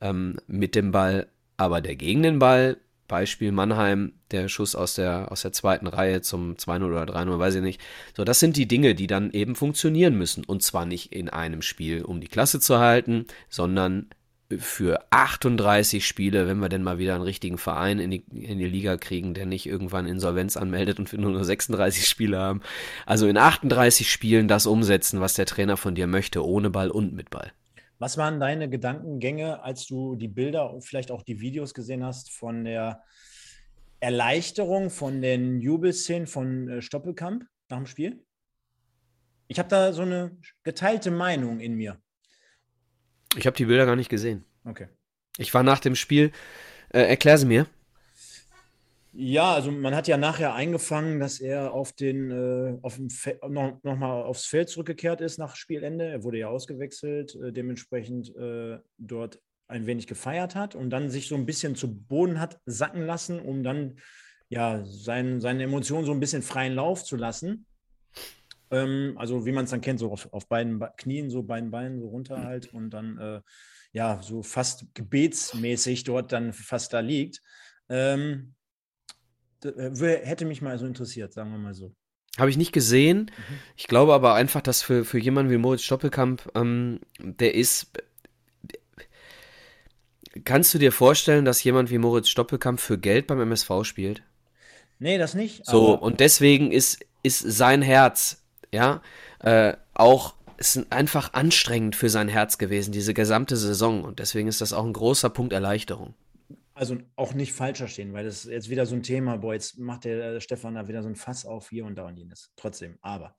ähm, 0.00 0.38
mit 0.46 0.74
dem 0.74 0.90
Ball, 0.90 1.26
aber 1.58 1.80
der 1.80 1.96
gegen 1.96 2.22
den 2.22 2.38
Ball 2.38 2.78
Beispiel 3.08 3.52
Mannheim, 3.52 4.14
der 4.30 4.48
Schuss 4.48 4.74
aus 4.74 4.94
der, 4.94 5.30
aus 5.30 5.42
der 5.42 5.52
zweiten 5.52 5.86
Reihe 5.86 6.22
zum 6.22 6.54
2-0 6.54 6.84
oder 6.84 7.04
3-0, 7.04 7.38
weiß 7.38 7.54
ich 7.56 7.62
nicht. 7.62 7.80
So, 8.16 8.24
das 8.24 8.40
sind 8.40 8.56
die 8.56 8.66
Dinge, 8.66 8.94
die 8.94 9.06
dann 9.06 9.30
eben 9.30 9.54
funktionieren 9.54 10.16
müssen. 10.16 10.44
Und 10.44 10.62
zwar 10.62 10.86
nicht 10.86 11.12
in 11.12 11.28
einem 11.28 11.62
Spiel, 11.62 12.02
um 12.02 12.20
die 12.20 12.26
Klasse 12.26 12.58
zu 12.58 12.78
halten, 12.78 13.26
sondern 13.48 14.08
für 14.58 15.00
38 15.10 16.06
Spiele, 16.06 16.46
wenn 16.46 16.58
wir 16.58 16.68
denn 16.68 16.82
mal 16.82 16.98
wieder 16.98 17.14
einen 17.14 17.24
richtigen 17.24 17.58
Verein 17.58 17.98
in 17.98 18.10
die, 18.10 18.24
in 18.30 18.58
die 18.58 18.68
Liga 18.68 18.96
kriegen, 18.96 19.34
der 19.34 19.46
nicht 19.46 19.66
irgendwann 19.66 20.06
Insolvenz 20.06 20.56
anmeldet 20.56 20.98
und 20.98 21.10
wir 21.10 21.18
nur 21.18 21.32
noch 21.32 21.42
36 21.42 22.06
Spiele 22.06 22.38
haben. 22.38 22.60
Also 23.06 23.26
in 23.26 23.36
38 23.36 24.10
Spielen 24.10 24.48
das 24.48 24.66
umsetzen, 24.66 25.20
was 25.20 25.34
der 25.34 25.46
Trainer 25.46 25.76
von 25.76 25.94
dir 25.94 26.06
möchte, 26.06 26.46
ohne 26.46 26.70
Ball 26.70 26.90
und 26.90 27.12
mit 27.12 27.30
Ball. 27.30 27.52
Was 27.98 28.18
waren 28.18 28.40
deine 28.40 28.68
Gedankengänge, 28.68 29.62
als 29.62 29.86
du 29.86 30.16
die 30.16 30.28
Bilder 30.28 30.72
und 30.72 30.82
vielleicht 30.82 31.10
auch 31.10 31.22
die 31.22 31.40
Videos 31.40 31.72
gesehen 31.72 32.04
hast 32.04 32.30
von 32.30 32.64
der 32.64 33.02
Erleichterung 34.00 34.90
von 34.90 35.22
den 35.22 35.60
Jubelszenen 35.60 36.26
von 36.26 36.68
äh, 36.68 36.82
Stoppelkamp 36.82 37.44
nach 37.68 37.78
dem 37.78 37.86
Spiel? 37.86 38.22
Ich 39.48 39.58
habe 39.58 39.68
da 39.68 39.92
so 39.92 40.02
eine 40.02 40.36
geteilte 40.62 41.10
Meinung 41.10 41.60
in 41.60 41.74
mir. 41.74 41.98
Ich 43.36 43.46
habe 43.46 43.56
die 43.56 43.66
Bilder 43.66 43.86
gar 43.86 43.96
nicht 43.96 44.08
gesehen. 44.08 44.44
Okay. 44.64 44.88
Ich 45.38 45.52
war 45.54 45.62
nach 45.62 45.80
dem 45.80 45.94
Spiel. 45.94 46.32
Äh, 46.90 47.02
erklär 47.02 47.38
sie 47.38 47.46
mir. 47.46 47.66
Ja, 49.18 49.54
also 49.54 49.70
man 49.70 49.94
hat 49.94 50.08
ja 50.08 50.18
nachher 50.18 50.54
eingefangen, 50.54 51.20
dass 51.20 51.40
er 51.40 51.72
auf 51.72 51.92
den, 51.92 52.30
äh, 52.30 52.78
auf 52.82 52.96
dem 52.96 53.08
noch, 53.48 53.82
noch 53.82 53.96
mal 53.96 54.22
aufs 54.22 54.44
Feld 54.44 54.68
zurückgekehrt 54.68 55.22
ist 55.22 55.38
nach 55.38 55.56
Spielende. 55.56 56.04
Er 56.04 56.22
wurde 56.22 56.38
ja 56.38 56.48
ausgewechselt, 56.48 57.34
äh, 57.36 57.50
dementsprechend 57.50 58.36
äh, 58.36 58.78
dort 58.98 59.40
ein 59.68 59.86
wenig 59.86 60.06
gefeiert 60.06 60.54
hat 60.54 60.74
und 60.74 60.90
dann 60.90 61.08
sich 61.08 61.28
so 61.28 61.34
ein 61.34 61.46
bisschen 61.46 61.76
zu 61.76 61.94
Boden 61.94 62.40
hat 62.40 62.60
sacken 62.66 63.06
lassen, 63.06 63.40
um 63.40 63.62
dann 63.62 63.98
ja 64.50 64.84
sein, 64.84 65.40
seine 65.40 65.64
Emotionen 65.64 66.04
so 66.04 66.12
ein 66.12 66.20
bisschen 66.20 66.42
freien 66.42 66.74
Lauf 66.74 67.02
zu 67.02 67.16
lassen. 67.16 67.64
Ähm, 68.70 69.14
also 69.16 69.46
wie 69.46 69.52
man 69.52 69.64
es 69.64 69.70
dann 69.70 69.80
kennt, 69.80 70.00
so 70.00 70.10
auf, 70.10 70.32
auf 70.32 70.48
beiden 70.48 70.82
Knien, 70.96 71.30
so 71.30 71.42
beiden 71.42 71.70
Beinen 71.70 72.00
so 72.00 72.08
runter 72.08 72.42
halt 72.42 72.72
und 72.72 72.90
dann 72.90 73.18
äh, 73.18 73.40
ja 73.92 74.20
so 74.22 74.42
fast 74.42 74.94
gebetsmäßig 74.94 76.04
dort 76.04 76.32
dann 76.32 76.52
fast 76.52 76.92
da 76.92 77.00
liegt. 77.00 77.42
Ähm, 77.88 78.54
äh, 79.64 80.20
hätte 80.24 80.44
mich 80.44 80.62
mal 80.62 80.78
so 80.78 80.86
interessiert, 80.86 81.32
sagen 81.32 81.50
wir 81.50 81.58
mal 81.58 81.74
so. 81.74 81.94
Habe 82.38 82.50
ich 82.50 82.58
nicht 82.58 82.72
gesehen. 82.72 83.30
Mhm. 83.36 83.58
Ich 83.76 83.86
glaube 83.86 84.12
aber 84.12 84.34
einfach, 84.34 84.60
dass 84.60 84.82
für, 84.82 85.04
für 85.04 85.18
jemanden 85.18 85.50
wie 85.50 85.56
Moritz 85.56 85.82
Stoppelkamp, 85.82 86.50
ähm, 86.54 87.00
der 87.18 87.54
ist. 87.54 87.92
Kannst 90.44 90.74
du 90.74 90.78
dir 90.78 90.92
vorstellen, 90.92 91.46
dass 91.46 91.64
jemand 91.64 91.90
wie 91.90 91.96
Moritz 91.96 92.28
Stoppelkamp 92.28 92.78
für 92.78 92.98
Geld 92.98 93.26
beim 93.26 93.40
MSV 93.40 93.84
spielt? 93.84 94.22
Nee, 94.98 95.16
das 95.16 95.34
nicht. 95.34 95.64
So, 95.64 95.98
und 95.98 96.20
deswegen 96.20 96.72
ist, 96.72 97.04
ist 97.22 97.40
sein 97.40 97.80
Herz, 97.80 98.45
ja, 98.76 99.02
äh, 99.40 99.74
auch 99.94 100.34
ist 100.58 100.90
einfach 100.90 101.34
anstrengend 101.34 101.96
für 101.96 102.08
sein 102.08 102.28
Herz 102.28 102.58
gewesen, 102.58 102.92
diese 102.92 103.14
gesamte 103.14 103.56
Saison. 103.56 104.04
Und 104.04 104.18
deswegen 104.20 104.48
ist 104.48 104.60
das 104.60 104.72
auch 104.72 104.84
ein 104.84 104.92
großer 104.92 105.30
Punkt 105.30 105.52
Erleichterung. 105.52 106.14
Also 106.74 106.98
auch 107.16 107.34
nicht 107.34 107.52
falsch 107.52 107.78
verstehen, 107.78 108.12
weil 108.12 108.24
das 108.24 108.44
ist 108.44 108.50
jetzt 108.50 108.70
wieder 108.70 108.84
so 108.84 108.94
ein 108.94 109.02
Thema, 109.02 109.38
boah, 109.38 109.54
jetzt 109.54 109.78
macht 109.78 110.04
der 110.04 110.40
Stefan 110.40 110.74
da 110.74 110.88
wieder 110.88 111.02
so 111.02 111.08
ein 111.08 111.16
Fass 111.16 111.46
auf 111.46 111.70
hier 111.70 111.86
und 111.86 111.96
da 111.96 112.06
und 112.06 112.16
jenes. 112.16 112.52
Trotzdem, 112.56 112.98
aber 113.00 113.34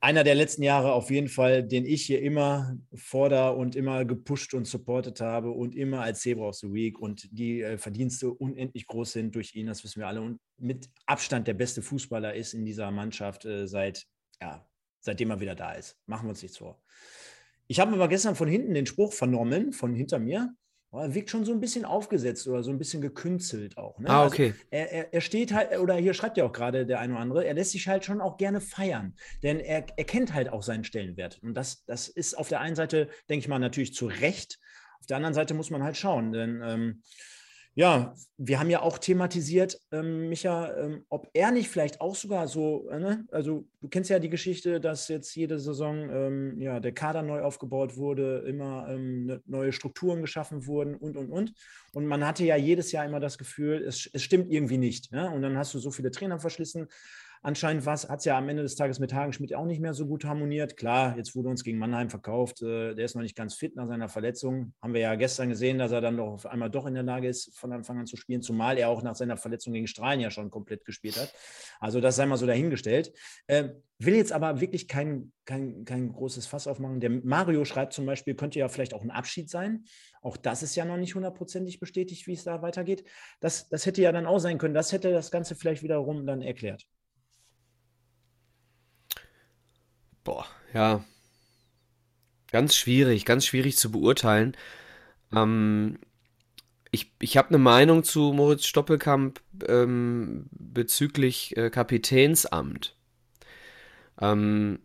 einer 0.00 0.24
der 0.24 0.34
letzten 0.34 0.62
Jahre 0.62 0.92
auf 0.92 1.10
jeden 1.10 1.28
Fall, 1.28 1.62
den 1.62 1.84
ich 1.84 2.06
hier 2.06 2.22
immer 2.22 2.74
forder 2.94 3.56
und 3.56 3.76
immer 3.76 4.06
gepusht 4.06 4.54
und 4.54 4.66
supportet 4.66 5.20
habe 5.20 5.50
und 5.50 5.76
immer 5.76 6.00
als 6.00 6.20
Zebra 6.20 6.48
of 6.48 6.56
the 6.56 6.72
Week 6.72 6.98
und 6.98 7.28
die 7.30 7.60
äh, 7.60 7.76
Verdienste 7.76 8.32
unendlich 8.32 8.86
groß 8.86 9.12
sind 9.12 9.34
durch 9.34 9.54
ihn, 9.54 9.66
das 9.66 9.84
wissen 9.84 10.00
wir 10.00 10.08
alle. 10.08 10.22
Und 10.22 10.40
mit 10.56 10.88
Abstand 11.04 11.46
der 11.46 11.54
beste 11.54 11.82
Fußballer 11.82 12.34
ist 12.34 12.54
in 12.54 12.64
dieser 12.64 12.90
Mannschaft 12.90 13.44
äh, 13.44 13.66
seit, 13.66 14.06
ja, 14.40 14.66
seitdem 15.00 15.30
er 15.30 15.40
wieder 15.40 15.54
da 15.54 15.72
ist. 15.72 15.98
Machen 16.06 16.26
wir 16.26 16.30
uns 16.30 16.42
nichts 16.42 16.56
vor. 16.56 16.82
Ich 17.66 17.78
habe 17.78 17.92
aber 17.92 18.08
gestern 18.08 18.34
von 18.34 18.48
hinten 18.48 18.74
den 18.74 18.86
Spruch 18.86 19.12
vernommen, 19.12 19.72
von 19.72 19.94
hinter 19.94 20.18
mir. 20.18 20.54
Er 20.92 21.14
wirkt 21.14 21.30
schon 21.30 21.44
so 21.44 21.52
ein 21.52 21.60
bisschen 21.60 21.84
aufgesetzt 21.84 22.48
oder 22.48 22.64
so 22.64 22.70
ein 22.70 22.78
bisschen 22.78 23.00
gekünstelt 23.00 23.78
auch. 23.78 23.98
Ne? 24.00 24.08
Ah, 24.08 24.22
also 24.22 24.34
okay. 24.34 24.48
Also 24.48 24.60
er, 24.70 24.92
er, 24.92 25.14
er, 25.14 25.20
steht 25.20 25.52
halt, 25.52 25.78
oder 25.78 25.94
hier 25.94 26.14
schreibt 26.14 26.36
ja 26.36 26.44
auch 26.44 26.52
gerade 26.52 26.84
der 26.84 26.98
eine 26.98 27.12
oder 27.12 27.22
andere, 27.22 27.44
er 27.44 27.54
lässt 27.54 27.70
sich 27.70 27.86
halt 27.86 28.04
schon 28.04 28.20
auch 28.20 28.38
gerne 28.38 28.60
feiern, 28.60 29.14
denn 29.42 29.60
er, 29.60 29.86
er 29.96 30.04
kennt 30.04 30.34
halt 30.34 30.48
auch 30.48 30.64
seinen 30.64 30.82
Stellenwert. 30.82 31.38
Und 31.42 31.54
das, 31.54 31.84
das 31.84 32.08
ist 32.08 32.36
auf 32.36 32.48
der 32.48 32.60
einen 32.60 32.74
Seite, 32.74 33.08
denke 33.28 33.44
ich 33.44 33.48
mal, 33.48 33.60
natürlich 33.60 33.94
zu 33.94 34.06
Recht. 34.06 34.58
Auf 34.98 35.06
der 35.06 35.16
anderen 35.16 35.34
Seite 35.34 35.54
muss 35.54 35.70
man 35.70 35.84
halt 35.84 35.96
schauen, 35.96 36.32
denn 36.32 36.60
ähm, 36.64 37.02
ja, 37.74 38.14
wir 38.36 38.58
haben 38.58 38.68
ja 38.68 38.82
auch 38.82 38.98
thematisiert, 38.98 39.80
ähm, 39.92 40.28
Micha, 40.28 40.76
ähm, 40.76 41.04
ob 41.08 41.30
er 41.32 41.52
nicht 41.52 41.68
vielleicht 41.68 42.00
auch 42.00 42.16
sogar 42.16 42.48
so, 42.48 42.88
äh, 42.90 42.98
ne? 42.98 43.24
also 43.30 43.64
du 43.80 43.88
kennst 43.88 44.10
ja 44.10 44.18
die 44.18 44.28
Geschichte, 44.28 44.80
dass 44.80 45.06
jetzt 45.08 45.34
jede 45.36 45.58
Saison 45.60 46.10
ähm, 46.10 46.60
ja, 46.60 46.80
der 46.80 46.92
Kader 46.92 47.22
neu 47.22 47.42
aufgebaut 47.42 47.96
wurde, 47.96 48.44
immer 48.46 48.88
ähm, 48.88 49.26
ne, 49.26 49.42
neue 49.46 49.72
Strukturen 49.72 50.20
geschaffen 50.20 50.66
wurden 50.66 50.96
und, 50.96 51.16
und, 51.16 51.30
und. 51.30 51.52
Und 51.92 52.06
man 52.06 52.26
hatte 52.26 52.44
ja 52.44 52.56
jedes 52.56 52.90
Jahr 52.90 53.04
immer 53.04 53.20
das 53.20 53.38
Gefühl, 53.38 53.84
es, 53.86 54.10
es 54.12 54.22
stimmt 54.22 54.50
irgendwie 54.52 54.78
nicht. 54.78 55.12
Ne? 55.12 55.30
Und 55.30 55.42
dann 55.42 55.56
hast 55.56 55.72
du 55.72 55.78
so 55.78 55.92
viele 55.92 56.10
Trainer 56.10 56.40
verschlissen, 56.40 56.88
Anscheinend 57.42 57.86
hat 57.86 58.18
es 58.18 58.24
ja 58.26 58.36
am 58.36 58.48
Ende 58.50 58.62
des 58.62 58.74
Tages 58.74 58.98
mit 58.98 59.14
Hagenschmidt 59.14 59.54
auch 59.54 59.64
nicht 59.64 59.80
mehr 59.80 59.94
so 59.94 60.06
gut 60.06 60.26
harmoniert. 60.26 60.76
Klar, 60.76 61.16
jetzt 61.16 61.34
wurde 61.34 61.48
uns 61.48 61.64
gegen 61.64 61.78
Mannheim 61.78 62.10
verkauft. 62.10 62.60
Äh, 62.60 62.94
der 62.94 63.06
ist 63.06 63.14
noch 63.14 63.22
nicht 63.22 63.36
ganz 63.36 63.54
fit 63.54 63.76
nach 63.76 63.88
seiner 63.88 64.10
Verletzung. 64.10 64.74
Haben 64.82 64.92
wir 64.92 65.00
ja 65.00 65.14
gestern 65.14 65.48
gesehen, 65.48 65.78
dass 65.78 65.90
er 65.90 66.02
dann 66.02 66.18
doch 66.18 66.32
auf 66.32 66.46
einmal 66.46 66.68
doch 66.70 66.84
in 66.84 66.92
der 66.92 67.02
Lage 67.02 67.28
ist, 67.28 67.56
von 67.58 67.72
Anfang 67.72 67.98
an 67.98 68.06
zu 68.06 68.18
spielen, 68.18 68.42
zumal 68.42 68.76
er 68.76 68.90
auch 68.90 69.02
nach 69.02 69.14
seiner 69.14 69.38
Verletzung 69.38 69.72
gegen 69.72 69.86
Strahlen 69.86 70.20
ja 70.20 70.30
schon 70.30 70.50
komplett 70.50 70.84
gespielt 70.84 71.16
hat. 71.16 71.32
Also 71.78 72.02
das 72.02 72.16
sei 72.16 72.26
mal 72.26 72.36
so 72.36 72.44
dahingestellt. 72.44 73.10
Äh, 73.46 73.70
will 73.98 74.16
jetzt 74.16 74.32
aber 74.32 74.60
wirklich 74.60 74.86
kein, 74.86 75.32
kein, 75.46 75.86
kein 75.86 76.12
großes 76.12 76.46
Fass 76.46 76.66
aufmachen. 76.66 77.00
Der 77.00 77.10
Mario 77.10 77.64
schreibt 77.64 77.94
zum 77.94 78.04
Beispiel, 78.04 78.34
könnte 78.34 78.58
ja 78.58 78.68
vielleicht 78.68 78.92
auch 78.92 79.02
ein 79.02 79.10
Abschied 79.10 79.48
sein. 79.48 79.84
Auch 80.20 80.36
das 80.36 80.62
ist 80.62 80.76
ja 80.76 80.84
noch 80.84 80.98
nicht 80.98 81.14
hundertprozentig 81.14 81.80
bestätigt, 81.80 82.26
wie 82.26 82.34
es 82.34 82.44
da 82.44 82.60
weitergeht. 82.60 83.04
Das, 83.40 83.70
das 83.70 83.86
hätte 83.86 84.02
ja 84.02 84.12
dann 84.12 84.26
auch 84.26 84.40
sein 84.40 84.58
können. 84.58 84.74
Das 84.74 84.92
hätte 84.92 85.10
das 85.10 85.30
Ganze 85.30 85.54
vielleicht 85.54 85.82
wiederum 85.82 86.26
dann 86.26 86.42
erklärt. 86.42 86.86
Boah, 90.24 90.46
ja. 90.74 91.04
Ganz 92.50 92.74
schwierig, 92.74 93.24
ganz 93.24 93.46
schwierig 93.46 93.76
zu 93.76 93.92
beurteilen. 93.92 94.56
Ähm, 95.32 95.98
ich 96.90 97.12
ich 97.20 97.36
habe 97.36 97.48
eine 97.50 97.58
Meinung 97.58 98.02
zu 98.02 98.32
Moritz 98.32 98.66
Stoppelkamp 98.66 99.40
ähm, 99.68 100.46
bezüglich 100.50 101.56
äh, 101.56 101.70
Kapitänsamt. 101.70 102.96
Ähm, 104.20 104.80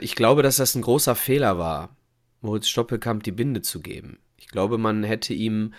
ich 0.00 0.14
glaube, 0.14 0.42
dass 0.42 0.56
das 0.56 0.74
ein 0.74 0.82
großer 0.82 1.14
Fehler 1.14 1.58
war, 1.58 1.96
Moritz 2.40 2.68
Stoppelkamp 2.68 3.22
die 3.22 3.32
Binde 3.32 3.62
zu 3.62 3.80
geben. 3.80 4.18
Ich 4.36 4.48
glaube, 4.48 4.78
man 4.78 5.02
hätte 5.02 5.34
ihm, 5.34 5.74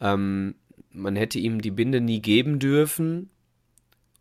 ähm, 0.00 0.54
man 0.90 1.16
hätte 1.16 1.38
ihm 1.38 1.60
die 1.60 1.70
Binde 1.70 2.00
nie 2.00 2.20
geben 2.20 2.58
dürfen, 2.58 3.30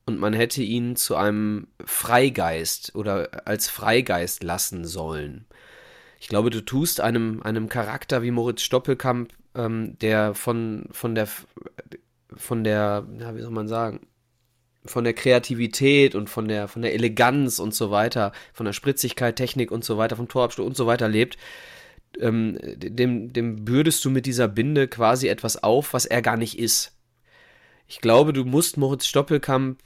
und 0.08 0.20
man 0.20 0.34
hätte 0.34 0.64
ihn 0.64 0.96
zu 0.96 1.18
einem 1.18 1.68
Freigeist 1.84 2.96
oder 2.96 3.46
als 3.46 3.70
Freigeist 3.70 4.42
lassen 4.42 4.86
sollen. 4.86 5.46
Ich 6.20 6.30
glaube, 6.30 6.50
du 6.50 6.62
tust 6.62 7.02
einem, 7.02 7.44
einem 7.44 7.68
Charakter 7.68 8.24
wie 8.24 8.32
Moritz 8.32 8.62
Stoppelkamp, 8.62 9.34
ähm, 9.54 10.00
der 10.00 10.34
von, 10.34 10.88
von 10.92 11.14
der, 11.14 11.28
von 12.36 12.64
der, 12.64 13.06
ja, 13.20 13.36
wie 13.36 13.42
soll 13.42 13.52
man 13.52 13.68
sagen, 13.68 14.08
von 14.86 15.04
der 15.04 15.14
Kreativität 15.14 16.16
und 16.16 16.30
von 16.30 16.48
der, 16.48 16.70
von 16.70 16.82
der 16.82 16.94
Eleganz 16.94 17.60
und 17.60 17.76
so 17.76 17.92
weiter, 17.92 18.32
von 18.54 18.66
der 18.66 18.74
Spritzigkeit, 18.74 19.36
Technik 19.36 19.72
und 19.72 19.84
so 19.84 19.98
weiter, 19.98 20.16
vom 20.16 20.30
Torabschluss 20.30 20.66
und 20.66 20.78
so 20.78 20.88
weiter 20.88 21.10
lebt, 21.10 21.38
ähm, 22.18 22.58
dem, 22.64 23.34
dem 23.34 23.66
bürdest 23.66 24.04
du 24.06 24.10
mit 24.10 24.26
dieser 24.26 24.48
Binde 24.48 24.88
quasi 24.88 25.28
etwas 25.28 25.62
auf, 25.62 25.94
was 25.94 26.06
er 26.06 26.22
gar 26.22 26.38
nicht 26.38 26.58
ist. 26.58 26.94
Ich 27.88 28.00
glaube, 28.00 28.32
du 28.32 28.46
musst 28.46 28.78
Moritz 28.78 29.06
Stoppelkamp 29.06 29.80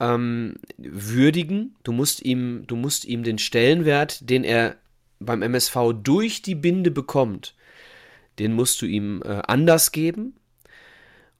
ähm, 0.00 0.56
würdigen. 0.76 1.76
Du 1.82 1.92
musst 1.92 2.22
ihm, 2.22 2.64
du 2.66 2.76
musst 2.76 3.04
ihm 3.04 3.22
den 3.22 3.38
Stellenwert, 3.38 4.28
den 4.28 4.44
er 4.44 4.76
beim 5.20 5.42
MSV 5.42 5.76
durch 6.02 6.42
die 6.42 6.54
Binde 6.54 6.90
bekommt, 6.90 7.54
den 8.38 8.52
musst 8.52 8.80
du 8.82 8.86
ihm 8.86 9.22
äh, 9.24 9.42
anders 9.46 9.92
geben 9.92 10.36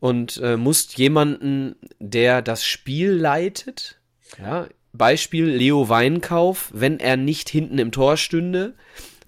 und 0.00 0.38
äh, 0.42 0.56
musst 0.56 0.98
jemanden, 0.98 1.76
der 1.98 2.42
das 2.42 2.64
Spiel 2.64 3.12
leitet, 3.12 3.98
ja, 4.38 4.68
Beispiel 4.92 5.44
Leo 5.44 5.88
Weinkauf, 5.88 6.70
wenn 6.74 6.98
er 6.98 7.16
nicht 7.16 7.48
hinten 7.48 7.78
im 7.78 7.92
Tor 7.92 8.16
stünde, 8.16 8.74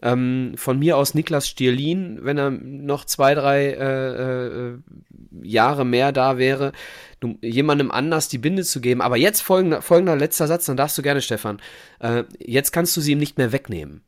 ähm, 0.03 0.53
von 0.57 0.79
mir 0.79 0.97
aus 0.97 1.15
Niklas 1.15 1.49
Stierlin, 1.49 2.21
wenn 2.23 2.39
er 2.39 2.51
noch 2.51 3.05
zwei, 3.05 3.35
drei 3.35 3.67
äh, 3.67 4.47
äh, 4.47 4.79
Jahre 5.43 5.85
mehr 5.85 6.13
da 6.13 6.39
wäre, 6.39 6.73
jemandem 7.43 7.91
anders 7.91 8.29
die 8.29 8.39
Binde 8.39 8.65
zu 8.65 8.81
geben. 8.81 9.01
Aber 9.03 9.17
jetzt 9.17 9.41
folgender, 9.41 9.83
folgender 9.83 10.17
letzter 10.17 10.47
Satz, 10.47 10.67
dann 10.67 10.77
darfst 10.77 10.97
du 10.97 11.03
gerne, 11.03 11.21
Stefan. 11.21 11.61
Äh, 12.01 12.25
jetzt 12.39 12.73
kannst 12.73 12.97
du 12.97 13.01
sie 13.01 13.13
ihm 13.13 13.19
nicht 13.19 13.39
mehr 13.39 13.53
wegnehmen. 13.53 14.03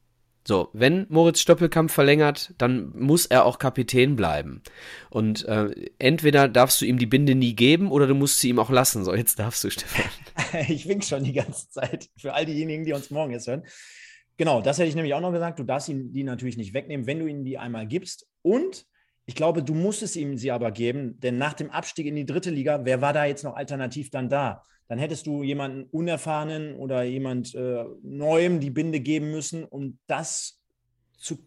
So, 0.45 0.71
wenn 0.73 1.07
Moritz 1.09 1.41
Stoppelkamp 1.41 1.91
verlängert, 1.91 2.53
dann 2.59 2.93
muss 2.97 3.27
er 3.27 3.45
auch 3.45 3.61
Kapitän 3.61 4.17
bleiben. 4.17 4.63
Und 5.09 5.45
äh, 5.45 5.71
entweder 6.01 6.49
darfst 6.49 6.81
du 6.81 6.85
ihm 6.85 6.99
die 6.99 7.07
Binde 7.07 7.37
nie 7.37 7.55
geben 7.55 7.93
oder 7.93 8.09
du 8.09 8.15
musst 8.15 8.41
sie 8.41 8.49
ihm 8.49 8.59
auch 8.59 8.71
lassen. 8.71 9.05
So, 9.05 9.15
jetzt 9.15 9.39
darfst 9.39 9.63
du, 9.63 9.71
Stefan. 9.71 10.05
ich 10.69 10.89
wink 10.89 11.05
schon 11.05 11.23
die 11.23 11.33
ganze 11.33 11.71
Zeit 11.71 12.11
für 12.17 12.35
all 12.35 12.45
diejenigen, 12.45 12.85
die 12.85 12.93
uns 12.93 13.11
morgen 13.11 13.33
jetzt 13.33 13.47
hören. 13.47 13.65
Genau, 14.37 14.61
das 14.61 14.79
hätte 14.79 14.89
ich 14.89 14.95
nämlich 14.95 15.15
auch 15.15 15.21
noch 15.21 15.33
gesagt. 15.33 15.59
Du 15.59 15.65
darfst 15.65 15.89
ihn 15.89 16.13
die 16.13 16.25
natürlich 16.25 16.57
nicht 16.57 16.75
wegnehmen, 16.75 17.07
wenn 17.07 17.19
du 17.19 17.27
ihnen 17.27 17.45
die 17.45 17.59
einmal 17.59 17.87
gibst. 17.87 18.29
Und 18.43 18.87
ich 19.27 19.35
glaube, 19.35 19.63
du 19.63 19.75
musstest 19.75 20.17
ihm 20.17 20.37
sie 20.37 20.51
aber 20.51 20.73
geben, 20.73 21.21
denn 21.21 21.39
nach 21.39 21.53
dem 21.55 21.71
Abstieg 21.71 22.07
in 22.07 22.17
die 22.17 22.27
dritte 22.27 22.51
Liga, 22.51 22.85
wer 22.85 23.01
war 23.01 23.13
da 23.13 23.25
jetzt 23.25 23.45
noch 23.45 23.55
alternativ 23.55 24.11
dann 24.11 24.29
da? 24.29 24.65
Dann 24.89 24.99
hättest 24.99 25.27
du 25.27 25.43
jemanden 25.43 25.85
Unerfahrenen 25.85 26.75
oder 26.75 27.03
jemand 27.03 27.55
äh, 27.55 27.85
Neuem 28.03 28.61
die 28.61 28.71
Binde 28.71 29.01
geben 29.01 29.31
müssen, 29.31 29.65
um 29.65 29.99
das 30.07 30.61
zu 31.17 31.39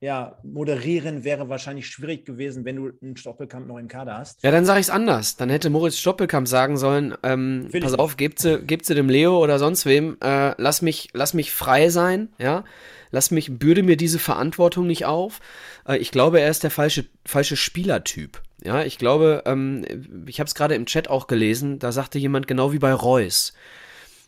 ja, 0.00 0.38
moderieren 0.42 1.24
wäre 1.24 1.48
wahrscheinlich 1.48 1.88
schwierig 1.88 2.26
gewesen, 2.26 2.64
wenn 2.64 2.76
du 2.76 2.92
einen 3.00 3.16
Stoppelkamp 3.16 3.66
noch 3.66 3.78
im 3.78 3.88
Kader 3.88 4.18
hast. 4.18 4.42
Ja, 4.42 4.50
dann 4.50 4.66
sage 4.66 4.80
ich 4.80 4.86
es 4.86 4.90
anders. 4.90 5.36
Dann 5.36 5.48
hätte 5.48 5.70
Moritz 5.70 5.96
Stoppelkamp 5.98 6.46
sagen 6.46 6.76
sollen, 6.76 7.14
ähm, 7.22 7.68
pass 7.80 7.94
auf, 7.94 8.16
gebt 8.18 8.38
sie, 8.38 8.60
gebt 8.60 8.84
sie 8.84 8.94
dem 8.94 9.08
Leo 9.08 9.42
oder 9.42 9.58
sonst 9.58 9.86
wem, 9.86 10.18
äh, 10.22 10.54
lass, 10.60 10.82
mich, 10.82 11.08
lass 11.14 11.32
mich 11.32 11.50
frei 11.50 11.88
sein, 11.88 12.28
ja, 12.38 12.64
lass 13.10 13.30
mich, 13.30 13.58
bürde 13.58 13.82
mir 13.82 13.96
diese 13.96 14.18
Verantwortung 14.18 14.86
nicht 14.86 15.06
auf. 15.06 15.40
Äh, 15.88 15.96
ich 15.96 16.10
glaube, 16.10 16.40
er 16.40 16.50
ist 16.50 16.62
der 16.62 16.70
falsche, 16.70 17.06
falsche 17.24 17.56
Spielertyp. 17.56 18.42
Ja, 18.62 18.82
ich 18.82 18.98
glaube, 18.98 19.44
ähm, 19.46 20.24
ich 20.26 20.40
habe 20.40 20.48
es 20.48 20.54
gerade 20.54 20.74
im 20.74 20.86
Chat 20.86 21.08
auch 21.08 21.26
gelesen, 21.26 21.78
da 21.78 21.90
sagte 21.92 22.18
jemand 22.18 22.46
genau 22.46 22.72
wie 22.72 22.78
bei 22.78 22.92
Reus. 22.92 23.54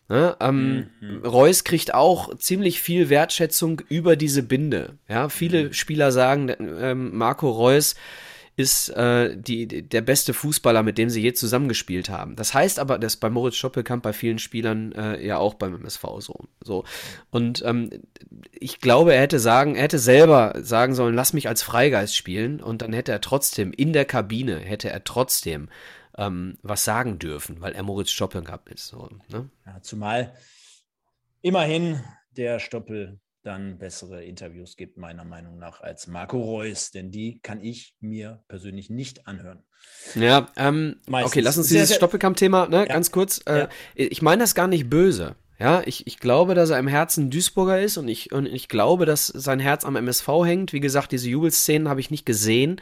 Ne? 0.08 0.36
Ähm, 0.40 0.86
mhm. 1.00 1.24
Reus 1.24 1.64
kriegt 1.64 1.92
auch 1.92 2.34
ziemlich 2.36 2.80
viel 2.80 3.10
Wertschätzung 3.10 3.82
über 3.88 4.16
diese 4.16 4.42
Binde. 4.42 4.94
Ja, 5.08 5.28
viele 5.28 5.64
mhm. 5.64 5.72
Spieler 5.74 6.12
sagen, 6.12 6.52
ähm, 6.58 7.16
Marco 7.16 7.50
Reus 7.50 7.94
ist 8.58 8.88
äh, 8.88 9.36
die, 9.36 9.68
der 9.68 10.00
beste 10.00 10.34
Fußballer, 10.34 10.82
mit 10.82 10.98
dem 10.98 11.10
sie 11.10 11.22
je 11.22 11.32
zusammengespielt 11.32 12.08
haben. 12.08 12.34
Das 12.34 12.54
heißt 12.54 12.80
aber, 12.80 12.98
dass 12.98 13.14
bei 13.14 13.30
Moritz 13.30 13.54
Stoppelkamp 13.54 14.02
bei 14.02 14.12
vielen 14.12 14.40
Spielern 14.40 14.90
äh, 14.92 15.24
ja 15.24 15.38
auch 15.38 15.54
beim 15.54 15.76
MSV 15.76 16.02
so. 16.18 16.34
so. 16.64 16.82
Und 17.30 17.62
ähm, 17.64 17.90
ich 18.50 18.80
glaube, 18.80 19.14
er 19.14 19.20
hätte 19.20 19.38
sagen, 19.38 19.76
er 19.76 19.84
hätte 19.84 20.00
selber 20.00 20.54
sagen 20.60 20.96
sollen, 20.96 21.14
lass 21.14 21.34
mich 21.34 21.46
als 21.48 21.62
Freigeist 21.62 22.16
spielen 22.16 22.60
und 22.60 22.82
dann 22.82 22.92
hätte 22.92 23.12
er 23.12 23.20
trotzdem 23.20 23.72
in 23.72 23.92
der 23.92 24.06
Kabine 24.06 24.58
hätte 24.58 24.90
er 24.90 25.04
trotzdem 25.04 25.68
ähm, 26.18 26.58
was 26.62 26.84
sagen 26.84 27.18
dürfen, 27.18 27.60
weil 27.60 27.72
er 27.72 27.82
Moritz 27.82 28.10
Stoppel 28.10 28.42
gehabt 28.42 28.68
ist. 28.68 28.88
So, 28.88 29.08
ne? 29.28 29.48
ja, 29.64 29.80
zumal 29.80 30.34
immerhin 31.40 32.02
der 32.36 32.58
Stoppel 32.58 33.20
dann 33.44 33.78
bessere 33.78 34.24
Interviews 34.24 34.76
gibt, 34.76 34.98
meiner 34.98 35.24
Meinung 35.24 35.58
nach, 35.58 35.80
als 35.80 36.08
Marco 36.08 36.38
Reus, 36.38 36.90
denn 36.90 37.10
die 37.10 37.40
kann 37.40 37.62
ich 37.62 37.94
mir 38.00 38.42
persönlich 38.48 38.90
nicht 38.90 39.26
anhören. 39.26 39.62
Ja, 40.16 40.48
ähm, 40.56 41.00
okay, 41.10 41.40
lass 41.40 41.56
uns 41.56 41.68
dieses 41.68 41.94
Stoppelkamp-Thema, 41.94 42.66
ne, 42.66 42.78
ja. 42.78 42.84
ganz 42.86 43.12
kurz. 43.12 43.40
Äh, 43.46 43.60
ja. 43.60 43.68
Ich 43.94 44.20
meine 44.20 44.42
das 44.42 44.54
gar 44.54 44.66
nicht 44.66 44.90
böse. 44.90 45.36
Ja, 45.60 45.82
ich, 45.86 46.06
ich 46.06 46.18
glaube, 46.18 46.54
dass 46.54 46.70
er 46.70 46.78
im 46.78 46.88
Herzen 46.88 47.30
Duisburger 47.30 47.80
ist 47.80 47.96
und 47.96 48.08
ich, 48.08 48.32
und 48.32 48.46
ich 48.46 48.68
glaube, 48.68 49.06
dass 49.06 49.26
sein 49.28 49.60
Herz 49.60 49.84
am 49.84 49.96
MSV 49.96 50.28
hängt. 50.44 50.72
Wie 50.72 50.80
gesagt, 50.80 51.10
diese 51.10 51.28
Jubelszenen 51.28 51.88
habe 51.88 52.00
ich 52.00 52.10
nicht 52.10 52.26
gesehen 52.26 52.80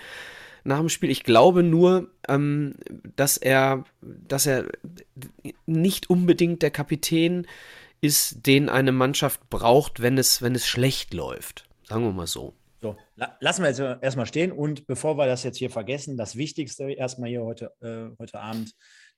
nach 0.66 0.78
dem 0.78 0.88
Spiel. 0.88 1.10
Ich 1.10 1.24
glaube 1.24 1.62
nur, 1.62 2.10
ähm, 2.28 2.74
dass 3.16 3.36
er, 3.36 3.84
dass 4.00 4.46
er 4.46 4.66
nicht 5.66 6.10
unbedingt 6.10 6.62
der 6.62 6.70
Kapitän 6.70 7.46
ist, 8.00 8.46
den 8.46 8.68
eine 8.68 8.92
Mannschaft 8.92 9.48
braucht, 9.48 10.00
wenn 10.02 10.18
es, 10.18 10.42
wenn 10.42 10.54
es 10.54 10.66
schlecht 10.66 11.14
läuft. 11.14 11.68
Sagen 11.84 12.04
wir 12.04 12.12
mal 12.12 12.26
so. 12.26 12.54
So, 12.82 12.96
la 13.14 13.36
lassen 13.40 13.62
wir 13.62 13.68
jetzt 13.70 13.80
erstmal 13.80 14.26
stehen 14.26 14.52
und 14.52 14.86
bevor 14.86 15.16
wir 15.16 15.26
das 15.26 15.44
jetzt 15.44 15.56
hier 15.56 15.70
vergessen, 15.70 16.16
das 16.16 16.36
Wichtigste 16.36 16.90
erstmal 16.90 17.30
hier 17.30 17.42
heute, 17.42 17.72
äh, 17.80 18.14
heute 18.18 18.38
Abend. 18.38 18.72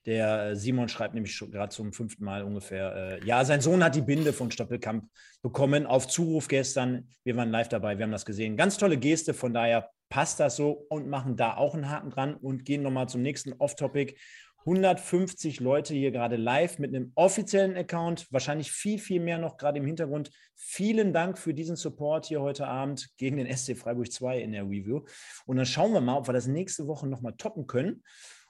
Der 0.06 0.56
Simon 0.56 0.88
schreibt 0.88 1.14
nämlich 1.14 1.36
gerade 1.38 1.70
zum 1.70 1.92
fünften 1.92 2.24
Mal 2.24 2.44
ungefähr, 2.44 3.20
äh, 3.20 3.26
ja, 3.26 3.44
sein 3.44 3.60
Sohn 3.60 3.82
hat 3.82 3.96
die 3.96 4.00
Binde 4.00 4.32
von 4.32 4.50
Stoppelkamp 4.50 5.04
bekommen 5.42 5.86
auf 5.86 6.06
Zuruf 6.06 6.48
gestern. 6.48 7.08
Wir 7.24 7.36
waren 7.36 7.50
live 7.50 7.68
dabei, 7.68 7.98
wir 7.98 8.04
haben 8.04 8.12
das 8.12 8.24
gesehen. 8.24 8.56
Ganz 8.56 8.78
tolle 8.78 8.96
Geste, 8.96 9.34
von 9.34 9.52
daher 9.52 9.90
passt 10.08 10.40
das 10.40 10.56
so 10.56 10.86
und 10.88 11.08
machen 11.08 11.36
da 11.36 11.56
auch 11.56 11.74
einen 11.74 11.90
Haken 11.90 12.10
dran 12.10 12.34
und 12.34 12.64
gehen 12.64 12.82
nochmal 12.82 13.08
zum 13.08 13.22
nächsten 13.22 13.52
Off-Topic. 13.54 14.14
150 14.60 15.60
Leute 15.60 15.94
hier 15.94 16.10
gerade 16.10 16.36
live 16.36 16.78
mit 16.78 16.94
einem 16.94 17.12
offiziellen 17.14 17.76
Account, 17.76 18.26
wahrscheinlich 18.30 18.70
viel, 18.70 18.98
viel 18.98 19.20
mehr 19.20 19.38
noch 19.38 19.56
gerade 19.56 19.78
im 19.78 19.86
Hintergrund. 19.86 20.30
Vielen 20.56 21.12
Dank 21.12 21.38
für 21.38 21.54
diesen 21.54 21.76
Support 21.76 22.26
hier 22.26 22.42
heute 22.42 22.66
Abend 22.66 23.08
gegen 23.16 23.38
den 23.38 23.56
SC 23.56 23.76
Freiburg 23.76 24.12
2 24.12 24.40
in 24.40 24.52
der 24.52 24.64
Review. 24.64 25.04
Und 25.46 25.56
dann 25.56 25.64
schauen 25.64 25.92
wir 25.92 26.00
mal, 26.00 26.18
ob 26.18 26.28
wir 26.28 26.34
das 26.34 26.48
nächste 26.48 26.86
Woche 26.86 27.06
nochmal 27.06 27.34
toppen 27.38 27.66
können. 27.66 28.02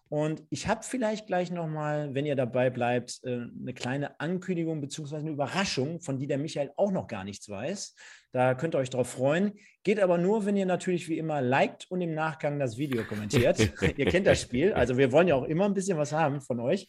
Und 0.09 0.43
ich 0.49 0.69
habe 0.69 0.83
vielleicht 0.83 1.27
gleich 1.27 1.51
nochmal, 1.51 2.15
wenn 2.15 2.25
ihr 2.25 2.37
dabei 2.37 2.71
bleibt, 2.71 3.21
äh, 3.25 3.41
eine 3.61 3.75
kleine 3.75 4.19
Ankündigung 4.21 4.81
bzw. 4.81 5.17
eine 5.17 5.31
Überraschung, 5.31 6.01
von 6.01 6.19
die 6.19 6.27
der 6.27 6.39
Michael 6.39 6.73
auch 6.77 6.91
noch 6.91 7.07
gar 7.07 7.25
nichts 7.25 7.49
weiß. 7.49 7.95
Da 8.33 8.55
könnt 8.55 8.75
ihr 8.75 8.79
euch 8.79 8.91
drauf 8.91 9.11
freuen. 9.11 9.53
Geht 9.83 10.01
aber 10.01 10.17
nur, 10.17 10.47
wenn 10.47 10.57
ihr 10.57 10.67
natürlich 10.67 11.09
wie 11.09 11.19
immer 11.19 11.43
liked 11.43 11.91
und 11.91 12.01
im 12.01 12.15
Nachgang 12.15 12.59
das 12.59 12.79
Video 12.79 13.05
kommentiert. 13.05 13.59
ihr 13.97 14.07
kennt 14.07 14.27
das 14.27 14.41
Spiel. 14.41 14.73
Also 14.73 14.97
wir 14.97 15.13
wollen 15.13 15.29
ja 15.29 15.35
auch 15.35 15.45
immer 15.45 15.67
ein 15.67 15.75
bisschen 15.75 15.99
was 15.99 16.13
haben 16.13 16.41
von 16.41 16.61
euch. 16.61 16.89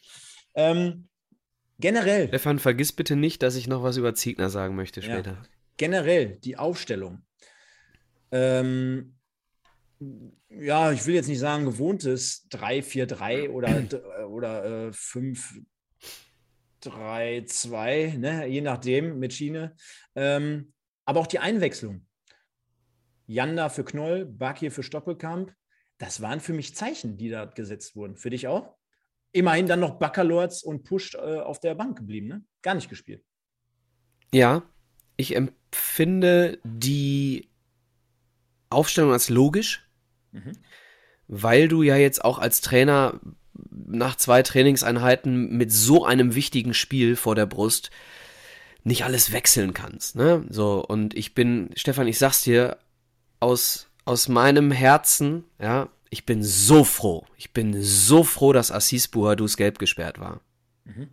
Ähm, 0.56 1.10
generell. 1.78 2.30
Stefan, 2.30 2.60
vergiss 2.60 2.94
bitte 2.94 3.16
nicht, 3.16 3.44
dass 3.44 3.56
ich 3.56 3.68
noch 3.68 3.84
was 3.84 3.98
über 3.98 4.16
Ziegner 4.16 4.50
sagen 4.50 4.76
möchte 4.76 5.02
später. 5.02 5.32
Ja, 5.32 5.44
generell 5.78 6.38
die 6.38 6.58
Aufstellung. 6.58 7.24
Ähm, 8.32 9.16
ja, 10.50 10.92
ich 10.92 11.06
will 11.06 11.16
jetzt 11.16 11.28
nicht 11.28 11.40
sagen 11.40 11.66
gewohntes 11.66 12.48
3-4-3 12.52 13.50
oder, 13.50 14.28
oder 14.30 14.88
äh, 14.88 14.92
5-3-2, 16.82 18.18
ne? 18.18 18.48
je 18.48 18.62
nachdem 18.62 19.20
mit 19.20 19.34
Schiene. 19.34 19.76
Ähm, 20.16 20.74
aber 21.06 21.20
auch 21.20 21.28
die 21.28 21.40
Einwechslung. 21.40 22.06
Janda 23.28 23.70
für 23.70 23.84
Knoll, 23.84 24.26
Bakir 24.26 24.72
für 24.72 24.82
Stoppelkamp, 24.82 25.54
das 26.00 26.22
waren 26.22 26.40
für 26.40 26.54
mich 26.54 26.76
Zeichen, 26.76 27.18
die 27.18 27.30
da 27.30 27.46
gesetzt 27.46 27.96
wurden. 27.96 28.18
Für 28.18 28.32
dich 28.32 28.48
auch? 28.48 28.76
Immerhin 29.32 29.68
dann 29.68 29.82
noch 29.82 30.00
Baccalords 30.00 30.64
und 30.64 30.84
Push 30.84 31.14
äh, 31.16 31.40
auf 31.40 31.60
der 31.60 31.76
Bank 31.76 31.98
geblieben, 31.98 32.28
ne? 32.28 32.44
Gar 32.64 32.74
nicht 32.74 32.90
gespielt. 32.90 33.24
Ja, 34.34 34.64
ich 35.18 35.36
empfinde 35.36 36.60
die 36.64 37.52
Aufstellung 38.70 39.12
als 39.12 39.30
logisch. 39.30 39.89
Mhm. 40.32 40.54
Weil 41.28 41.68
du 41.68 41.84
ja 41.84 41.96
jetzt 41.96 42.24
auch 42.24 42.40
als 42.40 42.62
Trainer 42.62 43.20
nach 43.72 44.16
zwei 44.16 44.42
Trainingseinheiten 44.44 45.56
mit 45.56 45.72
so 45.72 46.06
einem 46.06 46.36
wichtigen 46.36 46.74
Spiel 46.74 47.16
vor 47.16 47.36
der 47.36 47.46
Brust 47.46 47.92
nicht 48.84 49.04
alles 49.04 49.32
wechseln 49.32 49.74
kannst. 49.74 50.16
Ne? 50.16 50.46
So, 50.50 50.84
und 50.84 51.14
ich 51.14 51.36
bin, 51.36 51.72
Stefan, 51.76 52.08
ich 52.08 52.18
sag's 52.18 52.44
dir, 52.44 52.78
aus, 53.40 53.88
aus 54.06 54.28
meinem 54.28 54.72
Herzen, 54.72 55.46
ja, 55.60 55.90
ich 56.10 56.26
bin 56.26 56.44
so 56.44 56.84
froh. 56.84 57.26
Ich 57.38 57.52
bin 57.54 57.82
so 57.82 58.24
froh, 58.24 58.54
dass 58.54 58.72
Assis 58.72 59.08
Buhadus 59.08 59.58
gelb 59.58 59.80
gesperrt 59.80 60.20
war. 60.20 60.42
Mhm. 60.86 61.10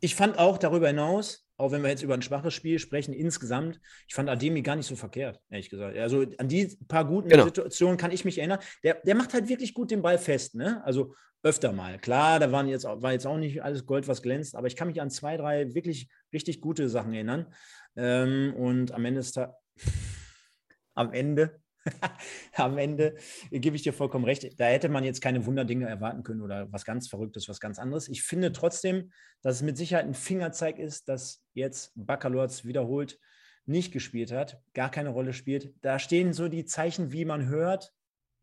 Ich 0.00 0.14
fand 0.14 0.38
auch 0.38 0.58
darüber 0.58 0.88
hinaus, 0.88 1.43
auch 1.56 1.70
wenn 1.72 1.82
wir 1.82 1.90
jetzt 1.90 2.02
über 2.02 2.14
ein 2.14 2.22
schwaches 2.22 2.54
Spiel 2.54 2.78
sprechen, 2.78 3.12
insgesamt, 3.12 3.80
ich 4.08 4.14
fand 4.14 4.28
Ademi 4.28 4.62
gar 4.62 4.76
nicht 4.76 4.86
so 4.86 4.96
verkehrt, 4.96 5.40
ehrlich 5.50 5.70
gesagt. 5.70 5.96
Also 5.96 6.24
an 6.38 6.48
die 6.48 6.76
paar 6.88 7.04
guten 7.04 7.28
genau. 7.28 7.44
Situationen 7.44 7.96
kann 7.96 8.10
ich 8.10 8.24
mich 8.24 8.38
erinnern. 8.38 8.58
Der, 8.82 8.94
der 9.04 9.14
macht 9.14 9.34
halt 9.34 9.48
wirklich 9.48 9.74
gut 9.74 9.90
den 9.90 10.02
Ball 10.02 10.18
fest, 10.18 10.54
ne? 10.54 10.82
Also 10.84 11.14
öfter 11.42 11.72
mal. 11.72 11.98
Klar, 11.98 12.40
da 12.40 12.50
waren 12.50 12.68
jetzt, 12.68 12.84
war 12.84 13.12
jetzt 13.12 13.26
auch 13.26 13.36
nicht 13.36 13.62
alles 13.62 13.86
Gold, 13.86 14.08
was 14.08 14.22
glänzt, 14.22 14.56
aber 14.56 14.66
ich 14.66 14.76
kann 14.76 14.88
mich 14.88 15.00
an 15.00 15.10
zwei, 15.10 15.36
drei 15.36 15.74
wirklich 15.74 16.08
richtig 16.32 16.60
gute 16.60 16.88
Sachen 16.88 17.12
erinnern. 17.12 17.52
Ähm, 17.96 18.54
und 18.56 18.92
am 18.92 19.04
Ende 19.04 19.20
ist 19.20 19.36
da, 19.36 19.54
am 20.94 21.12
Ende 21.12 21.60
am 22.54 22.78
Ende 22.78 23.16
gebe 23.50 23.76
ich 23.76 23.82
dir 23.82 23.92
vollkommen 23.92 24.24
recht. 24.24 24.58
Da 24.58 24.66
hätte 24.66 24.88
man 24.88 25.04
jetzt 25.04 25.20
keine 25.20 25.46
Wunderdinge 25.46 25.88
erwarten 25.88 26.22
können 26.22 26.40
oder 26.40 26.70
was 26.72 26.84
ganz 26.84 27.08
Verrücktes, 27.08 27.48
was 27.48 27.60
ganz 27.60 27.78
anderes. 27.78 28.08
Ich 28.08 28.22
finde 28.22 28.52
trotzdem, 28.52 29.12
dass 29.42 29.56
es 29.56 29.62
mit 29.62 29.76
Sicherheit 29.76 30.06
ein 30.06 30.14
Fingerzeig 30.14 30.78
ist, 30.78 31.08
dass 31.08 31.42
jetzt 31.52 31.92
Baccalords 31.94 32.64
wiederholt 32.64 33.18
nicht 33.66 33.92
gespielt 33.92 34.30
hat, 34.30 34.60
gar 34.74 34.90
keine 34.90 35.08
Rolle 35.08 35.32
spielt. 35.32 35.74
Da 35.82 35.98
stehen 35.98 36.32
so 36.32 36.48
die 36.48 36.64
Zeichen, 36.64 37.12
wie 37.12 37.24
man 37.24 37.48
hört, 37.48 37.94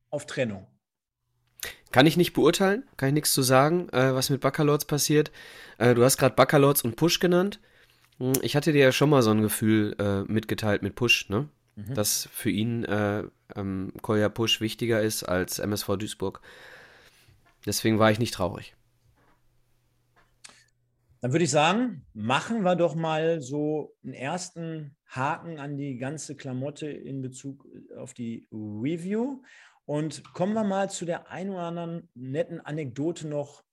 auf 0.10 0.26
Trennung. 0.26 0.68
Kann 1.92 2.06
ich 2.06 2.18
nicht 2.18 2.34
beurteilen, 2.34 2.84
kann 2.98 3.10
ich 3.10 3.14
nichts 3.14 3.34
zu 3.34 3.42
sagen, 3.42 3.90
äh, 3.90 4.16
was 4.16 4.30
mit 4.30 4.42
Baccalords 4.42 4.86
passiert. 4.86 5.32
Äh, 5.78 5.94
du 5.94 6.04
hast 6.04 6.18
gerade 6.18 6.36
Baccalords 6.36 6.84
und 6.84 6.96
Push 6.96 7.20
genannt. 7.20 7.60
Hm, 8.18 8.34
ich 8.42 8.56
hatte 8.56 8.72
dir 8.72 8.82
ja 8.82 8.92
schon 8.92 9.10
mal 9.10 9.22
so 9.22 9.32
ein 9.32 9.42
Gefühl 9.42 9.96
äh, 10.00 10.22
mitgeteilt 10.32 10.84
mit 10.84 10.96
Push, 10.96 11.30
ne? 11.30 11.50
Mhm. 11.76 11.94
dass 11.94 12.28
für 12.32 12.50
ihn 12.50 12.84
äh, 12.86 13.24
ähm, 13.56 13.94
Kolja 14.02 14.30
Pusch 14.30 14.62
wichtiger 14.62 15.02
ist 15.02 15.24
als 15.24 15.60
MSV 15.60 15.98
Duisburg. 15.98 16.42
Deswegen 17.66 18.00
war 18.00 18.12
ich 18.12 18.20
nicht 18.20 18.34
traurig. 18.34 18.76
Dann 21.22 21.34
würde 21.34 21.46
ich 21.46 21.52
sagen, 21.52 22.04
machen 22.14 22.64
wir 22.64 22.76
doch 22.76 22.96
mal 22.96 23.42
so 23.42 23.96
einen 24.04 24.14
ersten 24.14 24.96
Haken 25.06 25.60
an 25.60 25.78
die 25.78 25.98
ganze 25.98 26.36
Klamotte 26.36 26.90
in 26.90 27.22
Bezug 27.22 27.68
auf 27.96 28.16
die 28.16 28.48
Review 28.52 29.44
und 29.86 30.34
kommen 30.34 30.54
wir 30.54 30.64
mal 30.64 30.90
zu 30.90 31.06
der 31.06 31.30
ein 31.30 31.52
oder 31.52 31.64
anderen 31.64 32.10
netten 32.16 32.60
Anekdote 32.60 33.28
noch 33.28 33.64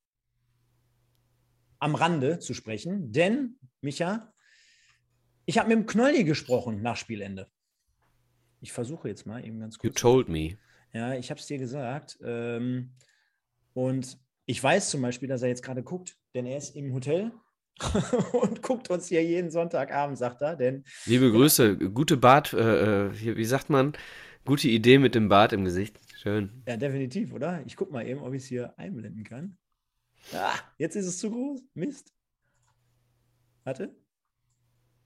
am 1.79 1.95
Rande 1.95 2.39
zu 2.39 2.53
sprechen. 2.53 3.13
Denn, 3.13 3.59
Micha, 3.81 4.35
ich 5.47 5.57
habe 5.57 5.69
mit 5.69 5.79
dem 5.79 5.87
Knolli 5.87 6.25
gesprochen 6.25 6.83
nach 6.83 6.97
Spielende. 6.97 7.49
Ich 8.61 8.73
versuche 8.73 9.09
jetzt 9.09 9.27
mal 9.27 9.45
eben 9.45 9.61
ganz 9.61 9.79
kurz. 9.79 9.95
You 9.95 10.01
told 10.01 10.29
me. 10.29 10.57
Ja, 10.93 11.15
ich 11.15 11.31
habe 11.31 11.41
es 11.41 11.47
dir 11.47 11.59
gesagt. 11.59 12.19
Ähm, 12.23 12.91
und 13.75 14.19
ich 14.47 14.63
weiß 14.63 14.91
zum 14.91 15.03
Beispiel, 15.03 15.29
dass 15.29 15.43
er 15.43 15.49
jetzt 15.49 15.63
gerade 15.63 15.83
guckt, 15.83 16.17
denn 16.35 16.47
er 16.47 16.57
ist 16.57 16.75
im 16.75 16.93
Hotel 16.93 17.33
und 18.33 18.63
guckt 18.63 18.91
uns 18.91 19.09
hier 19.09 19.23
jeden 19.23 19.51
Sonntagabend, 19.51 20.19
sagt 20.19 20.43
er. 20.43 20.57
Denn, 20.57 20.85
Liebe 21.07 21.31
Grüße, 21.31 21.77
gute 21.77 22.17
Bart, 22.17 22.53
äh, 22.53 23.07
äh 23.07 23.37
wie 23.37 23.45
sagt 23.45 23.71
man, 23.71 23.93
gute 24.45 24.69
Idee 24.69 24.99
mit 24.99 25.15
dem 25.15 25.29
Bart 25.29 25.53
im 25.53 25.65
Gesicht. 25.65 26.01
Schön. 26.17 26.63
Ja, 26.67 26.77
definitiv, 26.77 27.33
oder? 27.33 27.63
Ich 27.67 27.77
gucke 27.77 27.93
mal 27.93 28.07
eben, 28.07 28.21
ob 28.21 28.33
ich 28.35 28.43
es 28.43 28.49
hier 28.49 28.77
einblenden 28.79 29.23
kann. 29.23 29.57
Ah, 30.33 30.59
jetzt 30.79 30.97
ist 30.97 31.07
es 31.07 31.19
zu 31.19 31.31
groß. 31.31 31.63
Mist. 31.75 32.13
Warte. 33.65 33.95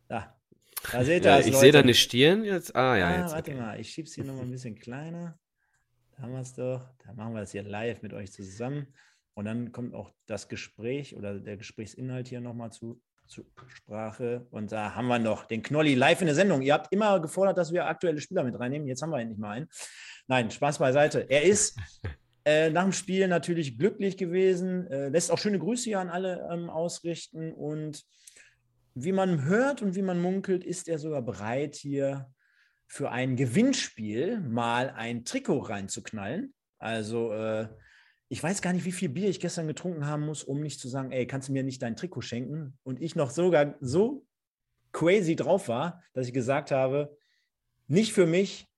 Da. 0.08 0.41
Da 0.90 1.04
seht 1.04 1.24
ihr 1.24 1.30
ja, 1.30 1.38
Ich 1.40 1.56
sehe 1.56 1.72
deine 1.72 1.94
Stirn 1.94 2.44
jetzt. 2.44 2.74
Ah, 2.74 2.96
ja, 2.96 3.08
ah, 3.08 3.20
jetzt. 3.20 3.32
Warte 3.32 3.50
okay. 3.52 3.60
mal, 3.60 3.80
ich 3.80 3.90
schiebe 3.90 4.08
es 4.08 4.14
hier 4.14 4.24
nochmal 4.24 4.44
ein 4.44 4.50
bisschen 4.50 4.74
kleiner. 4.74 5.38
Da 6.16 6.22
haben 6.24 6.32
wir 6.32 6.40
es 6.40 6.54
doch. 6.54 6.82
Da 7.04 7.12
machen 7.12 7.34
wir 7.34 7.42
es 7.42 7.52
hier 7.52 7.62
live 7.62 8.02
mit 8.02 8.12
euch 8.12 8.32
zusammen. 8.32 8.86
Und 9.34 9.44
dann 9.44 9.72
kommt 9.72 9.94
auch 9.94 10.12
das 10.26 10.48
Gespräch 10.48 11.16
oder 11.16 11.38
der 11.38 11.56
Gesprächsinhalt 11.56 12.28
hier 12.28 12.40
nochmal 12.40 12.70
zu, 12.70 13.00
zu 13.26 13.44
Sprache. 13.68 14.46
Und 14.50 14.72
da 14.72 14.94
haben 14.94 15.08
wir 15.08 15.18
noch 15.18 15.44
den 15.44 15.62
Knolli 15.62 15.94
live 15.94 16.20
in 16.20 16.26
der 16.26 16.34
Sendung. 16.34 16.62
Ihr 16.62 16.74
habt 16.74 16.92
immer 16.92 17.18
gefordert, 17.20 17.56
dass 17.56 17.72
wir 17.72 17.86
aktuelle 17.86 18.20
Spieler 18.20 18.44
mit 18.44 18.58
reinnehmen. 18.58 18.88
Jetzt 18.88 19.02
haben 19.02 19.10
wir 19.10 19.20
endlich 19.20 19.38
mal 19.38 19.50
einen. 19.50 19.68
Nein, 20.26 20.50
Spaß 20.50 20.78
beiseite. 20.78 21.30
Er 21.30 21.42
ist 21.42 21.78
äh, 22.44 22.70
nach 22.70 22.82
dem 22.82 22.92
Spiel 22.92 23.28
natürlich 23.28 23.78
glücklich 23.78 24.16
gewesen, 24.16 24.86
äh, 24.88 25.08
lässt 25.08 25.30
auch 25.30 25.38
schöne 25.38 25.58
Grüße 25.58 25.84
hier 25.84 26.00
an 26.00 26.10
alle 26.10 26.48
ähm, 26.52 26.68
ausrichten 26.68 27.52
und 27.52 28.04
wie 28.94 29.12
man 29.12 29.44
hört 29.44 29.82
und 29.82 29.94
wie 29.94 30.02
man 30.02 30.20
munkelt, 30.20 30.64
ist 30.64 30.88
er 30.88 30.98
sogar 30.98 31.22
bereit, 31.22 31.74
hier 31.74 32.30
für 32.86 33.10
ein 33.10 33.36
Gewinnspiel 33.36 34.40
mal 34.40 34.90
ein 34.90 35.24
Trikot 35.24 35.60
reinzuknallen. 35.60 36.54
Also 36.78 37.32
äh, 37.32 37.68
ich 38.28 38.42
weiß 38.42 38.62
gar 38.62 38.72
nicht, 38.72 38.84
wie 38.84 38.92
viel 38.92 39.08
Bier 39.08 39.28
ich 39.28 39.40
gestern 39.40 39.66
getrunken 39.66 40.06
haben 40.06 40.26
muss, 40.26 40.42
um 40.42 40.60
nicht 40.60 40.80
zu 40.80 40.88
sagen, 40.88 41.12
ey, 41.12 41.26
kannst 41.26 41.48
du 41.48 41.52
mir 41.52 41.62
nicht 41.62 41.82
dein 41.82 41.96
Trikot 41.96 42.22
schenken? 42.22 42.78
Und 42.82 43.00
ich 43.00 43.16
noch 43.16 43.30
sogar 43.30 43.76
so 43.80 44.26
crazy 44.92 45.36
drauf 45.36 45.68
war, 45.68 46.02
dass 46.12 46.26
ich 46.26 46.32
gesagt 46.32 46.70
habe, 46.70 47.16
nicht 47.88 48.12
für 48.12 48.26
mich, 48.26 48.68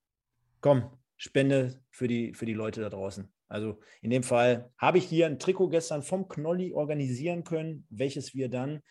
komm, 0.60 0.90
spende 1.16 1.80
für 1.90 2.08
die, 2.08 2.34
für 2.34 2.46
die 2.46 2.54
Leute 2.54 2.80
da 2.80 2.90
draußen. 2.90 3.32
Also 3.48 3.78
in 4.00 4.10
dem 4.10 4.22
Fall 4.22 4.72
habe 4.78 4.98
ich 4.98 5.04
hier 5.04 5.26
ein 5.26 5.38
Trikot 5.38 5.68
gestern 5.68 6.02
vom 6.02 6.28
Knolli 6.28 6.72
organisieren 6.72 7.44
können, 7.44 7.86
welches 7.90 8.34
wir 8.34 8.48
dann 8.48 8.82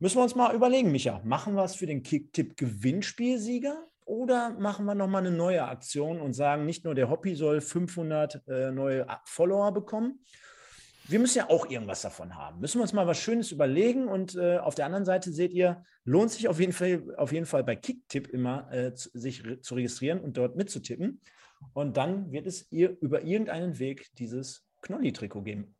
Müssen 0.00 0.18
wir 0.18 0.22
uns 0.22 0.36
mal 0.36 0.54
überlegen, 0.54 0.92
Micha, 0.92 1.20
machen 1.24 1.54
wir 1.54 1.64
es 1.64 1.74
für 1.74 1.86
den 1.86 2.04
Kicktipp-Gewinnspielsieger 2.04 3.84
oder 4.04 4.50
machen 4.50 4.84
wir 4.86 4.94
nochmal 4.94 5.26
eine 5.26 5.36
neue 5.36 5.64
Aktion 5.64 6.20
und 6.20 6.34
sagen, 6.34 6.66
nicht 6.66 6.84
nur 6.84 6.94
der 6.94 7.10
Hobby 7.10 7.34
soll 7.34 7.60
500 7.60 8.42
äh, 8.46 8.70
neue 8.70 9.06
Follower 9.24 9.72
bekommen, 9.72 10.20
wir 11.08 11.18
müssen 11.18 11.38
ja 11.38 11.48
auch 11.48 11.68
irgendwas 11.68 12.02
davon 12.02 12.36
haben. 12.36 12.60
Müssen 12.60 12.78
wir 12.78 12.82
uns 12.82 12.92
mal 12.92 13.06
was 13.06 13.18
Schönes 13.18 13.50
überlegen 13.50 14.08
und 14.08 14.36
äh, 14.36 14.58
auf 14.58 14.74
der 14.74 14.84
anderen 14.86 15.06
Seite 15.06 15.32
seht 15.32 15.52
ihr, 15.54 15.82
lohnt 16.04 16.30
sich 16.30 16.48
auf 16.48 16.60
jeden 16.60 16.72
Fall, 16.72 17.02
auf 17.16 17.32
jeden 17.32 17.46
Fall 17.46 17.64
bei 17.64 17.76
Kicktipp 17.76 18.28
immer 18.28 18.70
äh, 18.70 18.92
sich 18.94 19.44
re 19.44 19.60
zu 19.60 19.74
registrieren 19.74 20.20
und 20.20 20.36
dort 20.36 20.56
mitzutippen. 20.56 21.22
Und 21.72 21.96
dann 21.96 22.30
wird 22.30 22.46
es 22.46 22.70
ihr 22.70 22.96
über 23.00 23.22
irgendeinen 23.22 23.78
Weg 23.78 24.14
dieses 24.18 24.64
Knolli-Trikot 24.82 25.42
geben. 25.42 25.74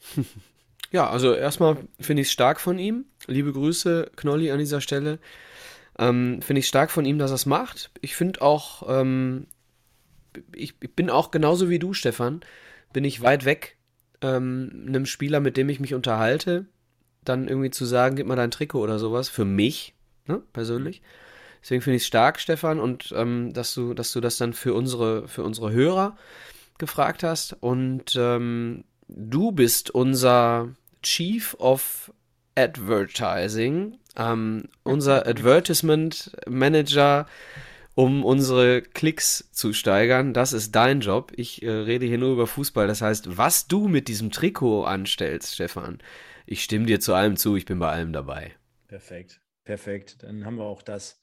Ja, 0.92 1.08
also 1.08 1.34
erstmal 1.34 1.76
finde 2.00 2.22
ich 2.22 2.28
es 2.28 2.32
stark 2.32 2.60
von 2.60 2.78
ihm. 2.78 3.06
Liebe 3.26 3.52
Grüße, 3.52 4.10
Knolli, 4.16 4.50
an 4.50 4.58
dieser 4.58 4.80
Stelle. 4.80 5.18
Ähm, 5.98 6.42
finde 6.42 6.60
ich 6.60 6.68
stark 6.68 6.90
von 6.90 7.04
ihm, 7.04 7.18
dass 7.18 7.30
er 7.30 7.36
es 7.36 7.46
macht. 7.46 7.90
Ich 8.00 8.16
finde 8.16 8.42
auch, 8.42 8.88
ähm, 8.88 9.46
ich, 10.54 10.74
ich, 10.80 10.94
bin 10.94 11.10
auch 11.10 11.30
genauso 11.30 11.70
wie 11.70 11.78
du, 11.78 11.92
Stefan, 11.92 12.40
bin 12.92 13.04
ich 13.04 13.22
weit 13.22 13.44
weg, 13.44 13.76
ähm, 14.20 14.84
einem 14.88 15.06
Spieler, 15.06 15.40
mit 15.40 15.56
dem 15.56 15.68
ich 15.68 15.80
mich 15.80 15.94
unterhalte, 15.94 16.66
dann 17.24 17.48
irgendwie 17.48 17.70
zu 17.70 17.84
sagen, 17.84 18.16
gib 18.16 18.26
mal 18.26 18.36
dein 18.36 18.50
Trikot 18.50 18.80
oder 18.80 18.98
sowas, 18.98 19.28
für 19.28 19.44
mich, 19.44 19.94
ne, 20.26 20.42
persönlich. 20.52 21.02
Deswegen 21.62 21.80
finde 21.80 21.96
ich 21.96 22.02
es 22.02 22.08
stark, 22.08 22.40
Stefan, 22.40 22.78
und 22.78 23.14
ähm, 23.16 23.52
dass 23.52 23.72
du, 23.72 23.94
dass 23.94 24.12
du 24.12 24.20
das 24.20 24.36
dann 24.36 24.52
für 24.52 24.74
unsere, 24.74 25.28
für 25.28 25.42
unsere 25.42 25.72
Hörer 25.72 26.16
gefragt 26.78 27.22
hast. 27.22 27.56
Und 27.60 28.16
ähm, 28.18 28.84
du 29.08 29.52
bist 29.52 29.90
unser 29.90 30.74
Chief 31.02 31.54
of 31.58 32.12
Advertising, 32.54 33.98
ähm, 34.16 34.68
unser 34.84 35.26
Advertisement 35.26 36.36
Manager, 36.48 37.26
um 37.94 38.24
unsere 38.24 38.82
Klicks 38.82 39.48
zu 39.52 39.72
steigern. 39.72 40.34
Das 40.34 40.52
ist 40.52 40.74
dein 40.74 41.00
Job. 41.00 41.32
Ich 41.36 41.62
äh, 41.62 41.70
rede 41.70 42.06
hier 42.06 42.18
nur 42.18 42.32
über 42.32 42.46
Fußball. 42.46 42.86
Das 42.86 43.02
heißt, 43.02 43.36
was 43.36 43.66
du 43.66 43.88
mit 43.88 44.08
diesem 44.08 44.30
Trikot 44.30 44.84
anstellst, 44.84 45.54
Stefan, 45.54 45.98
ich 46.46 46.62
stimme 46.62 46.86
dir 46.86 47.00
zu 47.00 47.14
allem 47.14 47.36
zu. 47.36 47.56
Ich 47.56 47.66
bin 47.66 47.78
bei 47.78 47.90
allem 47.90 48.12
dabei. 48.12 48.52
Perfekt, 48.88 49.40
perfekt. 49.64 50.18
Dann 50.22 50.44
haben 50.44 50.56
wir 50.56 50.64
auch 50.64 50.82
das 50.82 51.20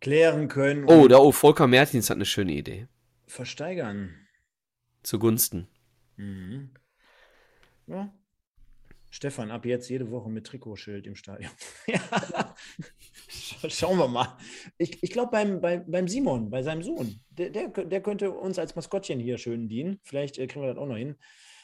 klären 0.00 0.48
können. 0.48 0.84
Oh, 0.88 1.08
da, 1.08 1.18
oh, 1.18 1.32
Volker 1.32 1.66
Mertins 1.66 2.10
hat 2.10 2.16
eine 2.16 2.26
schöne 2.26 2.52
Idee. 2.52 2.88
Versteigern. 3.26 4.14
Zugunsten. 5.02 5.68
Mhm. 6.16 6.70
Ja, 7.92 8.12
Stefan, 9.14 9.50
ab 9.50 9.66
jetzt 9.66 9.90
jede 9.90 10.10
Woche 10.10 10.30
mit 10.30 10.46
Trikotschild 10.46 11.06
im 11.06 11.16
Stadion. 11.16 11.50
ja. 11.86 12.00
Schauen 13.68 13.98
wir 13.98 14.08
mal. 14.08 14.38
Ich, 14.78 15.02
ich 15.02 15.10
glaube, 15.10 15.30
beim, 15.30 15.60
beim, 15.60 15.84
beim 15.86 16.08
Simon, 16.08 16.48
bei 16.48 16.62
seinem 16.62 16.82
Sohn, 16.82 17.20
der, 17.28 17.50
der, 17.50 17.68
der, 17.68 18.00
könnte 18.00 18.30
uns 18.30 18.58
als 18.58 18.74
Maskottchen 18.74 19.20
hier 19.20 19.36
schön 19.36 19.68
dienen. 19.68 20.00
Vielleicht 20.02 20.38
äh, 20.38 20.46
kriegen 20.46 20.64
wir 20.64 20.72
das 20.72 20.78
auch 20.78 20.86
noch 20.86 20.96
hin. 20.96 21.16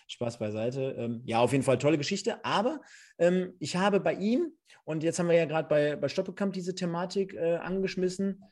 Spaß 0.08 0.38
beiseite. 0.38 0.94
Ähm, 0.98 1.22
ja, 1.24 1.40
auf 1.40 1.52
jeden 1.52 1.64
Fall 1.64 1.78
tolle 1.78 1.96
Geschichte. 1.96 2.44
Aber 2.44 2.82
ähm, 3.18 3.54
ich 3.60 3.76
habe 3.76 3.98
bei 4.00 4.12
ihm, 4.12 4.52
und 4.84 5.02
jetzt 5.02 5.18
haben 5.18 5.28
wir 5.28 5.36
ja 5.36 5.46
gerade 5.46 5.68
bei, 5.68 5.96
bei 5.96 6.08
Stoppelkamp 6.08 6.52
diese 6.52 6.74
Thematik 6.74 7.32
äh, 7.32 7.56
angeschmissen, 7.56 8.44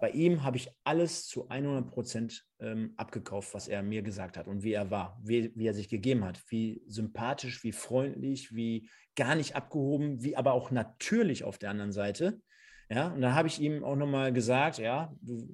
bei 0.00 0.10
ihm 0.10 0.42
habe 0.42 0.56
ich 0.56 0.70
alles 0.84 1.26
zu 1.26 1.48
100 1.48 1.90
Prozent 1.90 2.44
ähm, 2.60 2.94
abgekauft, 2.96 3.54
was 3.54 3.68
er 3.68 3.82
mir 3.82 4.02
gesagt 4.02 4.36
hat 4.36 4.48
und 4.48 4.62
wie 4.62 4.72
er 4.72 4.90
war, 4.90 5.20
wie, 5.22 5.52
wie, 5.54 5.66
er 5.66 5.74
sich 5.74 5.88
gegeben 5.88 6.24
hat, 6.24 6.42
wie 6.48 6.82
sympathisch, 6.86 7.62
wie 7.64 7.72
freundlich, 7.72 8.54
wie 8.54 8.88
gar 9.16 9.34
nicht 9.34 9.56
abgehoben, 9.56 10.22
wie 10.22 10.36
aber 10.36 10.52
auch 10.52 10.70
natürlich 10.70 11.44
auf 11.44 11.58
der 11.58 11.70
anderen 11.70 11.92
Seite. 11.92 12.40
Ja, 12.88 13.08
und 13.08 13.20
dann 13.20 13.34
habe 13.34 13.48
ich 13.48 13.60
ihm 13.60 13.84
auch 13.84 13.96
nochmal 13.96 14.32
gesagt, 14.32 14.78
ja, 14.78 15.14
du, 15.20 15.48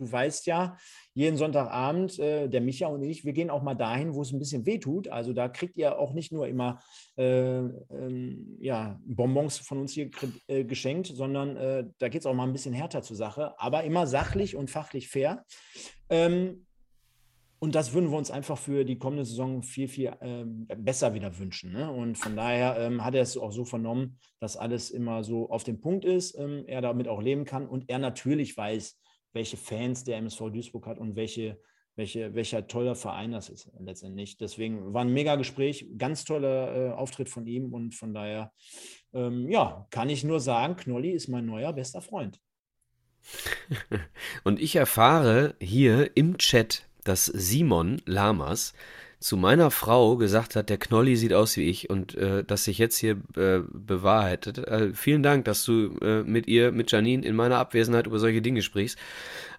du 0.00 0.10
weißt 0.10 0.46
ja, 0.46 0.76
jeden 1.14 1.36
Sonntagabend, 1.36 2.18
äh, 2.18 2.48
der 2.48 2.60
Micha 2.60 2.86
und 2.88 3.02
ich, 3.02 3.24
wir 3.24 3.32
gehen 3.32 3.50
auch 3.50 3.62
mal 3.62 3.74
dahin, 3.74 4.14
wo 4.14 4.22
es 4.22 4.32
ein 4.32 4.38
bisschen 4.38 4.64
weh 4.66 4.78
tut. 4.78 5.08
Also 5.08 5.32
da 5.32 5.48
kriegt 5.48 5.76
ihr 5.76 5.98
auch 5.98 6.12
nicht 6.12 6.32
nur 6.32 6.48
immer 6.48 6.80
äh, 7.16 7.58
ähm, 7.58 8.56
ja, 8.60 8.98
Bonbons 9.04 9.58
von 9.58 9.78
uns 9.78 9.92
hier 9.92 10.10
äh, 10.48 10.64
geschenkt, 10.64 11.08
sondern 11.08 11.56
äh, 11.56 11.84
da 11.98 12.08
geht 12.08 12.22
es 12.22 12.26
auch 12.26 12.34
mal 12.34 12.44
ein 12.44 12.52
bisschen 12.52 12.74
härter 12.74 13.02
zur 13.02 13.16
Sache, 13.16 13.54
aber 13.58 13.84
immer 13.84 14.06
sachlich 14.06 14.56
und 14.56 14.70
fachlich 14.70 15.08
fair. 15.08 15.44
Ähm, 16.08 16.66
und 17.62 17.74
das 17.74 17.92
würden 17.92 18.10
wir 18.10 18.16
uns 18.16 18.30
einfach 18.30 18.56
für 18.56 18.84
die 18.84 18.98
kommende 18.98 19.26
Saison 19.26 19.62
viel, 19.62 19.86
viel 19.86 20.12
ähm, 20.22 20.66
besser 20.78 21.12
wieder 21.12 21.38
wünschen. 21.38 21.72
Ne? 21.72 21.92
Und 21.92 22.16
von 22.16 22.34
daher 22.34 22.78
ähm, 22.78 23.04
hat 23.04 23.14
er 23.14 23.20
es 23.20 23.36
auch 23.36 23.52
so 23.52 23.66
vernommen, 23.66 24.18
dass 24.40 24.56
alles 24.56 24.90
immer 24.90 25.22
so 25.24 25.50
auf 25.50 25.62
dem 25.62 25.78
Punkt 25.78 26.06
ist, 26.06 26.38
ähm, 26.38 26.64
er 26.66 26.80
damit 26.80 27.06
auch 27.06 27.20
leben 27.20 27.44
kann 27.44 27.68
und 27.68 27.90
er 27.90 27.98
natürlich 27.98 28.56
weiß, 28.56 28.98
welche 29.32 29.56
Fans 29.56 30.04
der 30.04 30.18
MSV 30.18 30.50
Duisburg 30.50 30.86
hat 30.86 30.98
und 30.98 31.16
welche, 31.16 31.60
welche, 31.96 32.34
welcher 32.34 32.66
toller 32.66 32.94
Verein 32.94 33.32
das 33.32 33.48
ist 33.48 33.70
letztendlich. 33.78 34.36
Deswegen 34.38 34.92
war 34.92 35.02
ein 35.02 35.12
mega 35.12 35.36
Gespräch, 35.36 35.86
ganz 35.98 36.24
toller 36.24 36.74
äh, 36.76 36.92
Auftritt 36.92 37.28
von 37.28 37.46
ihm 37.46 37.72
und 37.72 37.94
von 37.94 38.14
daher, 38.14 38.52
ähm, 39.12 39.48
ja, 39.50 39.86
kann 39.90 40.10
ich 40.10 40.24
nur 40.24 40.40
sagen, 40.40 40.76
Knolli 40.76 41.10
ist 41.10 41.28
mein 41.28 41.46
neuer 41.46 41.72
bester 41.72 42.00
Freund. 42.00 42.40
Und 44.44 44.60
ich 44.60 44.76
erfahre 44.76 45.54
hier 45.60 46.16
im 46.16 46.38
Chat, 46.38 46.88
dass 47.04 47.26
Simon 47.26 48.00
Lamas 48.06 48.72
zu 49.20 49.36
meiner 49.36 49.70
Frau 49.70 50.16
gesagt 50.16 50.56
hat, 50.56 50.70
der 50.70 50.78
Knolli 50.78 51.14
sieht 51.14 51.34
aus 51.34 51.56
wie 51.58 51.68
ich 51.68 51.90
und 51.90 52.14
äh, 52.14 52.42
dass 52.42 52.64
sich 52.64 52.78
jetzt 52.78 52.96
hier 52.96 53.20
äh, 53.36 53.60
bewahrheitet. 53.70 54.58
Äh, 54.58 54.94
vielen 54.94 55.22
Dank, 55.22 55.44
dass 55.44 55.62
du 55.64 55.98
äh, 56.00 56.22
mit 56.22 56.48
ihr, 56.48 56.72
mit 56.72 56.90
Janine 56.90 57.24
in 57.26 57.36
meiner 57.36 57.58
Abwesenheit 57.58 58.06
über 58.06 58.18
solche 58.18 58.40
Dinge 58.40 58.62
sprichst. 58.62 58.98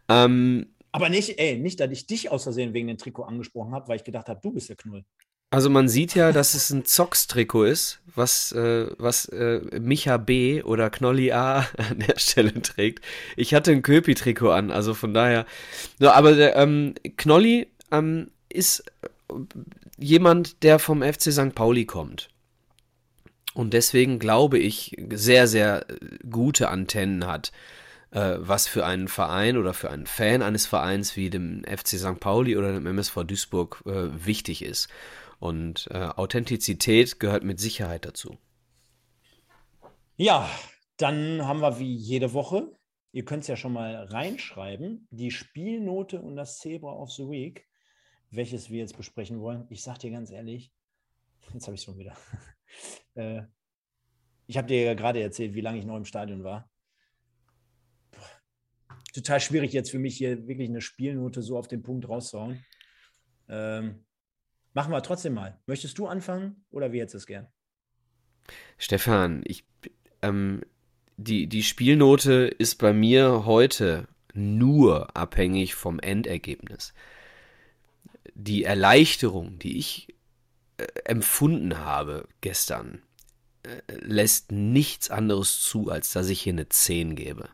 Ähm, 0.09 0.65
Aber 0.91 1.09
nicht, 1.09 1.37
ey, 1.37 1.57
nicht, 1.57 1.79
dass 1.79 1.91
ich 1.91 2.07
dich 2.07 2.31
aus 2.31 2.43
Versehen 2.43 2.73
wegen 2.73 2.87
dem 2.87 2.97
Trikot 2.97 3.23
angesprochen 3.23 3.73
habe, 3.73 3.87
weil 3.87 3.97
ich 3.97 4.03
gedacht 4.03 4.29
habe, 4.29 4.39
du 4.41 4.51
bist 4.51 4.69
der 4.69 4.77
Knoll. 4.77 5.05
Also 5.51 5.69
man 5.69 5.89
sieht 5.89 6.15
ja, 6.15 6.31
dass 6.31 6.53
es 6.53 6.69
ein 6.69 6.85
Zocks-Trikot 6.85 7.65
ist, 7.65 7.99
was, 8.15 8.53
äh, 8.53 8.87
was 8.97 9.25
äh, 9.25 9.59
Micha 9.79 10.17
B. 10.17 10.63
oder 10.63 10.89
Knolli 10.89 11.33
A. 11.33 11.67
an 11.77 11.99
der 11.99 12.17
Stelle 12.17 12.53
trägt. 12.61 13.05
Ich 13.35 13.53
hatte 13.53 13.71
ein 13.71 13.83
Köpi-Trikot 13.83 14.49
an, 14.49 14.71
also 14.71 14.95
von 14.95 15.13
daher. 15.13 15.45
So, 15.99 16.09
aber 16.09 16.33
der, 16.33 16.55
ähm, 16.55 16.95
Knolli 17.17 17.67
ähm, 17.91 18.31
ist 18.49 18.83
jemand, 19.97 20.63
der 20.63 20.79
vom 20.79 21.01
FC 21.01 21.31
St. 21.31 21.55
Pauli 21.55 21.85
kommt. 21.85 22.29
Und 23.53 23.73
deswegen 23.73 24.19
glaube 24.19 24.59
ich, 24.59 24.95
sehr, 25.11 25.47
sehr 25.47 25.85
gute 26.29 26.69
Antennen 26.69 27.27
hat, 27.27 27.51
äh, 28.11 28.35
was 28.37 28.67
für 28.67 28.85
einen 28.85 29.07
Verein 29.07 29.57
oder 29.57 29.73
für 29.73 29.89
einen 29.89 30.05
Fan 30.05 30.41
eines 30.41 30.65
Vereins 30.65 31.15
wie 31.17 31.29
dem 31.29 31.63
FC 31.65 31.97
St. 31.97 32.19
Pauli 32.19 32.55
oder 32.57 32.71
dem 32.73 32.85
MSV 32.85 33.23
Duisburg 33.25 33.83
äh, 33.85 34.25
wichtig 34.25 34.63
ist. 34.63 34.87
Und 35.39 35.87
äh, 35.91 35.97
Authentizität 35.97 37.19
gehört 37.19 37.43
mit 37.43 37.59
Sicherheit 37.59 38.05
dazu. 38.05 38.37
Ja, 40.15 40.47
dann 40.97 41.47
haben 41.47 41.61
wir 41.61 41.79
wie 41.79 41.95
jede 41.95 42.33
Woche, 42.33 42.71
ihr 43.11 43.25
könnt 43.25 43.41
es 43.41 43.47
ja 43.47 43.55
schon 43.55 43.73
mal 43.73 43.95
reinschreiben, 43.95 45.07
die 45.09 45.31
Spielnote 45.31 46.21
und 46.21 46.35
das 46.35 46.59
Zebra 46.59 46.91
of 46.91 47.11
the 47.11 47.23
Week 47.23 47.67
welches 48.31 48.69
wir 48.69 48.79
jetzt 48.79 48.97
besprechen 48.97 49.39
wollen. 49.41 49.65
Ich 49.69 49.83
sage 49.83 49.99
dir 49.99 50.11
ganz 50.11 50.31
ehrlich, 50.31 50.71
jetzt 51.53 51.67
habe 51.67 51.75
ich 51.75 51.83
schon 51.83 51.97
wieder. 51.97 52.15
äh, 53.15 53.43
ich 54.47 54.57
habe 54.57 54.67
dir 54.67 54.83
ja 54.83 54.93
gerade 54.93 55.21
erzählt, 55.21 55.53
wie 55.53 55.61
lange 55.61 55.77
ich 55.79 55.85
noch 55.85 55.97
im 55.97 56.05
Stadion 56.05 56.43
war. 56.43 56.69
Total 59.13 59.41
schwierig 59.41 59.73
jetzt 59.73 59.91
für 59.91 59.99
mich 59.99 60.17
hier 60.17 60.47
wirklich 60.47 60.69
eine 60.69 60.81
Spielnote 60.81 61.41
so 61.41 61.57
auf 61.57 61.67
den 61.67 61.83
Punkt 61.83 62.07
rauszuhauen. 62.07 62.63
Ähm, 63.49 64.05
machen 64.73 64.91
wir 64.91 65.03
trotzdem 65.03 65.33
mal. 65.33 65.59
Möchtest 65.67 65.97
du 65.97 66.07
anfangen 66.07 66.65
oder 66.69 66.93
wie 66.93 66.97
jetzt 66.97 67.13
es 67.13 67.25
gern? 67.25 67.47
Stefan, 68.77 69.43
ich, 69.45 69.65
ähm, 70.21 70.61
die, 71.17 71.47
die 71.47 71.63
Spielnote 71.63 72.45
ist 72.57 72.75
bei 72.75 72.93
mir 72.93 73.45
heute 73.45 74.07
nur 74.33 75.15
abhängig 75.15 75.75
vom 75.75 75.99
Endergebnis 75.99 76.93
die 78.43 78.63
Erleichterung, 78.63 79.59
die 79.59 79.77
ich 79.77 80.07
äh, 80.77 80.85
empfunden 81.05 81.79
habe 81.79 82.27
gestern, 82.41 83.01
äh, 83.63 83.81
lässt 83.99 84.51
nichts 84.51 85.09
anderes 85.09 85.59
zu, 85.61 85.89
als 85.89 86.11
dass 86.11 86.29
ich 86.29 86.41
hier 86.41 86.53
eine 86.53 86.69
10 86.69 87.15
gebe. 87.15 87.49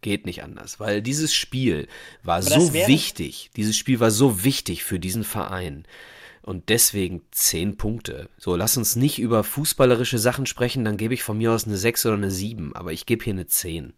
Geht 0.00 0.26
nicht 0.26 0.42
anders, 0.44 0.78
weil 0.78 1.02
dieses 1.02 1.34
Spiel 1.34 1.88
war 2.22 2.42
so 2.42 2.72
wichtig. 2.72 3.50
Dieses 3.56 3.76
Spiel 3.76 3.98
war 3.98 4.10
so 4.10 4.44
wichtig 4.44 4.84
für 4.84 5.00
diesen 5.00 5.24
Verein. 5.24 5.86
Und 6.42 6.68
deswegen 6.68 7.22
10 7.32 7.76
Punkte. 7.76 8.30
So, 8.38 8.54
lass 8.54 8.76
uns 8.76 8.96
nicht 8.96 9.18
über 9.18 9.42
fußballerische 9.44 10.18
Sachen 10.18 10.46
sprechen, 10.46 10.84
dann 10.84 10.96
gebe 10.96 11.14
ich 11.14 11.22
von 11.22 11.36
mir 11.36 11.52
aus 11.52 11.66
eine 11.66 11.76
6 11.76 12.06
oder 12.06 12.14
eine 12.14 12.30
7, 12.30 12.76
aber 12.76 12.92
ich 12.92 13.06
gebe 13.06 13.24
hier 13.24 13.32
eine 13.32 13.46
10. 13.46 13.92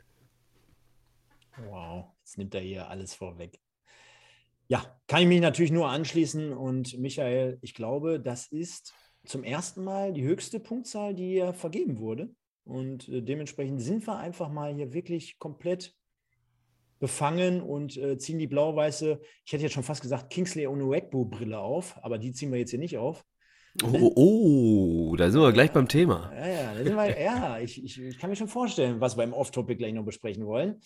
Wow, 1.68 2.06
jetzt 2.20 2.38
nimmt 2.38 2.54
er 2.54 2.62
hier 2.62 2.88
alles 2.88 3.14
vorweg. 3.14 3.60
Ja, 4.70 5.00
kann 5.08 5.22
ich 5.22 5.26
mich 5.26 5.40
natürlich 5.40 5.72
nur 5.72 5.88
anschließen. 5.88 6.52
Und 6.52 6.96
Michael, 6.96 7.58
ich 7.60 7.74
glaube, 7.74 8.20
das 8.20 8.46
ist 8.46 8.94
zum 9.24 9.42
ersten 9.42 9.82
Mal 9.82 10.12
die 10.12 10.22
höchste 10.22 10.60
Punktzahl, 10.60 11.12
die 11.12 11.28
hier 11.28 11.52
vergeben 11.52 11.98
wurde. 11.98 12.32
Und 12.62 13.08
äh, 13.08 13.20
dementsprechend 13.20 13.82
sind 13.82 14.06
wir 14.06 14.16
einfach 14.18 14.48
mal 14.48 14.72
hier 14.72 14.92
wirklich 14.92 15.40
komplett 15.40 15.96
befangen 17.00 17.62
und 17.62 17.96
äh, 17.96 18.16
ziehen 18.16 18.38
die 18.38 18.46
blau-weiße, 18.46 19.20
ich 19.44 19.52
hätte 19.52 19.64
jetzt 19.64 19.72
schon 19.72 19.82
fast 19.82 20.02
gesagt, 20.02 20.30
Kingsley 20.30 20.68
Onwegbu-Brille 20.68 21.58
auf, 21.58 21.98
aber 22.04 22.18
die 22.18 22.32
ziehen 22.32 22.52
wir 22.52 22.60
jetzt 22.60 22.70
hier 22.70 22.78
nicht 22.78 22.96
auf. 22.96 23.24
Oh, 23.84 24.12
oh, 24.16 25.16
da 25.16 25.30
sind 25.30 25.40
wir 25.40 25.52
gleich 25.52 25.70
beim 25.70 25.86
Thema. 25.86 26.32
Ja, 26.34 26.48
ja, 26.48 26.84
wir, 26.84 27.20
ja 27.20 27.58
ich, 27.60 27.82
ich, 27.82 28.00
ich, 28.00 28.18
kann 28.18 28.28
mir 28.28 28.34
schon 28.34 28.48
vorstellen, 28.48 29.00
was 29.00 29.16
wir 29.16 29.22
im 29.22 29.32
Off-Topic 29.32 29.76
gleich 29.76 29.94
noch 29.94 30.04
besprechen 30.04 30.44
wollen. 30.44 30.80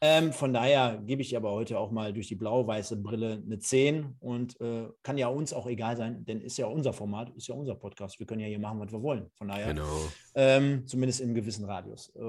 Ähm, 0.00 0.32
von 0.32 0.54
daher 0.54 1.02
gebe 1.04 1.20
ich 1.20 1.36
aber 1.36 1.50
heute 1.50 1.78
auch 1.78 1.90
mal 1.90 2.14
durch 2.14 2.28
die 2.28 2.36
blau-weiße 2.36 2.96
Brille 2.96 3.42
eine 3.44 3.58
10 3.58 4.16
und 4.20 4.58
äh, 4.60 4.88
kann 5.02 5.18
ja 5.18 5.28
uns 5.28 5.52
auch 5.52 5.66
egal 5.66 5.98
sein, 5.98 6.24
denn 6.24 6.40
ist 6.40 6.56
ja 6.56 6.66
unser 6.66 6.94
Format, 6.94 7.28
ist 7.36 7.48
ja 7.48 7.54
unser 7.54 7.74
Podcast. 7.74 8.18
Wir 8.18 8.26
können 8.26 8.40
ja 8.40 8.46
hier 8.46 8.58
machen, 8.58 8.80
was 8.80 8.90
wir 8.90 9.02
wollen. 9.02 9.30
Von 9.34 9.48
daher, 9.48 9.74
genau. 9.74 10.00
ähm, 10.34 10.86
zumindest 10.86 11.20
in 11.20 11.26
einem 11.26 11.34
gewissen 11.34 11.66
Radius, 11.66 12.08
äh, 12.16 12.20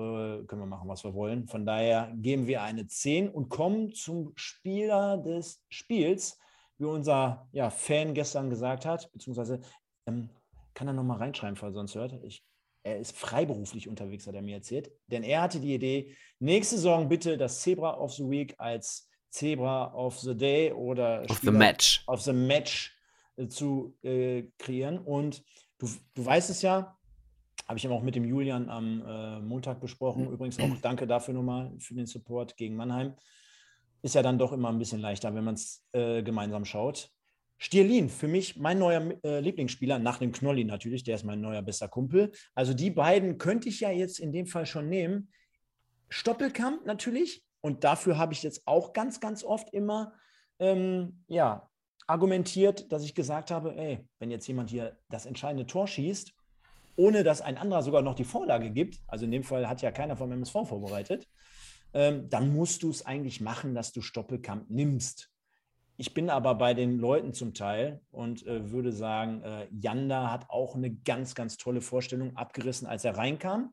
können 0.45 0.61
wir 0.61 0.65
machen, 0.65 0.89
was 0.89 1.05
wir 1.05 1.13
wollen. 1.13 1.47
Von 1.47 1.65
daher 1.65 2.11
geben 2.17 2.47
wir 2.47 2.63
eine 2.63 2.85
10 2.85 3.29
und 3.29 3.47
kommen 3.47 3.93
zum 3.93 4.33
Spieler 4.35 5.17
des 5.17 5.63
Spiels 5.69 6.37
wie 6.81 6.85
unser 6.85 7.47
ja, 7.51 7.69
Fan 7.69 8.13
gestern 8.15 8.49
gesagt 8.49 8.85
hat, 8.85 9.11
beziehungsweise 9.13 9.61
ähm, 10.07 10.29
kann 10.73 10.87
er 10.87 10.93
nochmal 10.93 11.17
reinschreiben, 11.17 11.55
falls 11.55 11.73
er 11.73 11.79
sonst 11.79 11.95
hört. 11.95 12.23
Ich, 12.23 12.43
er 12.83 12.99
ist 12.99 13.15
freiberuflich 13.15 13.87
unterwegs, 13.87 14.27
hat 14.27 14.35
er 14.35 14.41
mir 14.41 14.55
erzählt. 14.55 14.91
Denn 15.07 15.23
er 15.23 15.41
hatte 15.41 15.59
die 15.59 15.73
Idee, 15.73 16.15
nächste 16.39 16.75
Saison 16.75 17.09
bitte 17.09 17.37
das 17.37 17.61
Zebra 17.61 17.97
of 17.99 18.13
the 18.13 18.27
Week 18.29 18.55
als 18.57 19.09
Zebra 19.29 19.93
of 19.93 20.19
the 20.19 20.35
Day 20.35 20.71
oder 20.71 21.23
of 21.29 21.39
the 21.39 21.51
Match, 21.51 22.03
of 22.07 22.21
the 22.21 22.33
Match 22.33 22.95
äh, 23.37 23.47
zu 23.47 23.97
äh, 24.03 24.43
kreieren. 24.57 24.99
Und 24.99 25.43
du, 25.77 25.89
du 26.13 26.25
weißt 26.25 26.49
es 26.49 26.61
ja, 26.61 26.97
habe 27.67 27.77
ich 27.77 27.87
auch 27.87 28.01
mit 28.01 28.15
dem 28.15 28.25
Julian 28.25 28.69
am 28.69 29.01
äh, 29.05 29.39
Montag 29.39 29.79
besprochen. 29.79 30.29
Übrigens 30.31 30.59
auch 30.59 30.69
danke 30.81 31.07
dafür 31.07 31.33
nochmal 31.33 31.73
für 31.79 31.93
den 31.93 32.05
Support 32.05 32.57
gegen 32.57 32.75
Mannheim. 32.75 33.15
Ist 34.01 34.15
ja 34.15 34.23
dann 34.23 34.39
doch 34.39 34.51
immer 34.51 34.69
ein 34.69 34.79
bisschen 34.79 34.99
leichter, 34.99 35.33
wenn 35.35 35.43
man 35.43 35.53
es 35.53 35.85
äh, 35.93 36.23
gemeinsam 36.23 36.65
schaut. 36.65 37.11
Stierlin, 37.63 38.09
für 38.09 38.27
mich 38.27 38.57
mein 38.57 38.79
neuer 38.79 39.13
äh, 39.23 39.39
Lieblingsspieler, 39.39 39.99
nach 39.99 40.17
dem 40.17 40.31
Knolli 40.31 40.63
natürlich, 40.63 41.03
der 41.03 41.13
ist 41.13 41.23
mein 41.23 41.41
neuer 41.41 41.61
bester 41.61 41.87
Kumpel. 41.87 42.31
Also 42.55 42.73
die 42.73 42.89
beiden 42.89 43.37
könnte 43.37 43.69
ich 43.69 43.81
ja 43.81 43.91
jetzt 43.91 44.19
in 44.19 44.31
dem 44.31 44.47
Fall 44.47 44.65
schon 44.65 44.89
nehmen. 44.89 45.29
Stoppelkamp 46.09 46.87
natürlich, 46.87 47.45
und 47.61 47.83
dafür 47.83 48.17
habe 48.17 48.33
ich 48.33 48.41
jetzt 48.41 48.63
auch 48.65 48.93
ganz, 48.93 49.19
ganz 49.19 49.43
oft 49.43 49.71
immer 49.75 50.13
ähm, 50.57 51.23
ja, 51.27 51.69
argumentiert, 52.07 52.91
dass 52.91 53.03
ich 53.03 53.13
gesagt 53.13 53.51
habe, 53.51 53.75
ey, 53.75 54.07
wenn 54.17 54.31
jetzt 54.31 54.47
jemand 54.47 54.71
hier 54.71 54.97
das 55.11 55.27
entscheidende 55.27 55.67
Tor 55.67 55.85
schießt, 55.85 56.33
ohne 56.95 57.23
dass 57.23 57.41
ein 57.41 57.59
anderer 57.59 57.83
sogar 57.83 58.01
noch 58.01 58.15
die 58.15 58.23
Vorlage 58.23 58.71
gibt, 58.71 58.97
also 59.05 59.25
in 59.25 59.31
dem 59.31 59.43
Fall 59.43 59.69
hat 59.69 59.83
ja 59.83 59.91
keiner 59.91 60.17
vom 60.17 60.31
MSV 60.31 60.67
vorbereitet, 60.67 61.27
ähm, 61.93 62.27
dann 62.27 62.55
musst 62.55 62.81
du 62.81 62.89
es 62.89 63.05
eigentlich 63.05 63.39
machen, 63.39 63.75
dass 63.75 63.91
du 63.91 64.01
Stoppelkamp 64.01 64.67
nimmst. 64.71 65.31
Ich 66.01 66.15
bin 66.15 66.31
aber 66.31 66.55
bei 66.55 66.73
den 66.73 66.97
Leuten 66.97 67.31
zum 67.31 67.53
Teil 67.53 68.01
und 68.09 68.47
äh, 68.47 68.71
würde 68.71 68.91
sagen, 68.91 69.43
äh, 69.43 69.67
Janda 69.69 70.31
hat 70.31 70.49
auch 70.49 70.73
eine 70.73 70.89
ganz, 70.89 71.35
ganz 71.35 71.57
tolle 71.57 71.79
Vorstellung 71.79 72.35
abgerissen, 72.35 72.87
als 72.87 73.05
er 73.05 73.17
reinkam. 73.17 73.71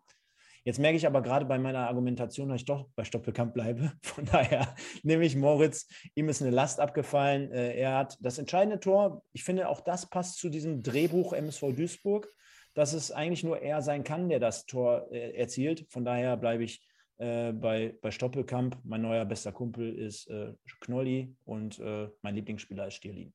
Jetzt 0.63 0.79
merke 0.79 0.99
ich 0.99 1.07
aber 1.07 1.23
gerade 1.23 1.47
bei 1.47 1.59
meiner 1.59 1.89
Argumentation, 1.89 2.51
dass 2.51 2.61
ich 2.61 2.67
doch 2.67 2.91
bei 2.95 3.05
Stoppelkamp 3.05 3.55
bleibe. 3.55 3.93
Von 4.03 4.27
daher 4.27 4.75
nehme 5.03 5.25
ich 5.25 5.37
Moritz. 5.37 5.89
Ihm 6.17 6.29
ist 6.29 6.43
eine 6.43 6.51
Last 6.51 6.81
abgefallen. 6.81 7.51
Äh, 7.51 7.81
er 7.81 7.97
hat 7.97 8.19
das 8.21 8.37
entscheidende 8.37 8.79
Tor. 8.79 9.23
Ich 9.33 9.43
finde, 9.43 9.67
auch 9.67 9.81
das 9.81 10.05
passt 10.11 10.37
zu 10.37 10.51
diesem 10.51 10.83
Drehbuch 10.83 11.33
MSV 11.33 11.73
Duisburg, 11.75 12.31
dass 12.75 12.93
es 12.93 13.11
eigentlich 13.11 13.43
nur 13.43 13.63
er 13.63 13.81
sein 13.81 14.05
kann, 14.05 14.29
der 14.29 14.39
das 14.39 14.67
Tor 14.67 15.09
äh, 15.11 15.31
erzielt. 15.31 15.87
Von 15.89 16.05
daher 16.05 16.37
bleibe 16.37 16.65
ich 16.65 16.87
äh, 17.19 17.53
bei, 17.53 17.95
bei 18.01 18.11
Stoppelkamp. 18.11 18.79
Mein 18.85 19.03
neuer 19.03 19.25
bester 19.25 19.53
Kumpel 19.53 19.95
ist 19.95 20.29
äh, 20.29 20.55
Knolli 20.81 21.35
und 21.45 21.79
äh, 21.79 22.09
mein 22.23 22.35
Lieblingsspieler 22.35 22.89
ist 22.89 22.95
Stierlin. 22.95 23.33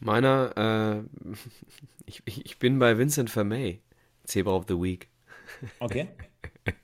Meiner, 0.00 1.04
äh, 1.06 1.34
ich, 2.06 2.22
ich 2.26 2.58
bin 2.58 2.78
bei 2.78 2.98
Vincent 2.98 3.30
Vermey, 3.30 3.82
Zebra 4.24 4.52
of 4.52 4.64
the 4.68 4.74
Week. 4.74 5.08
Okay. 5.78 6.08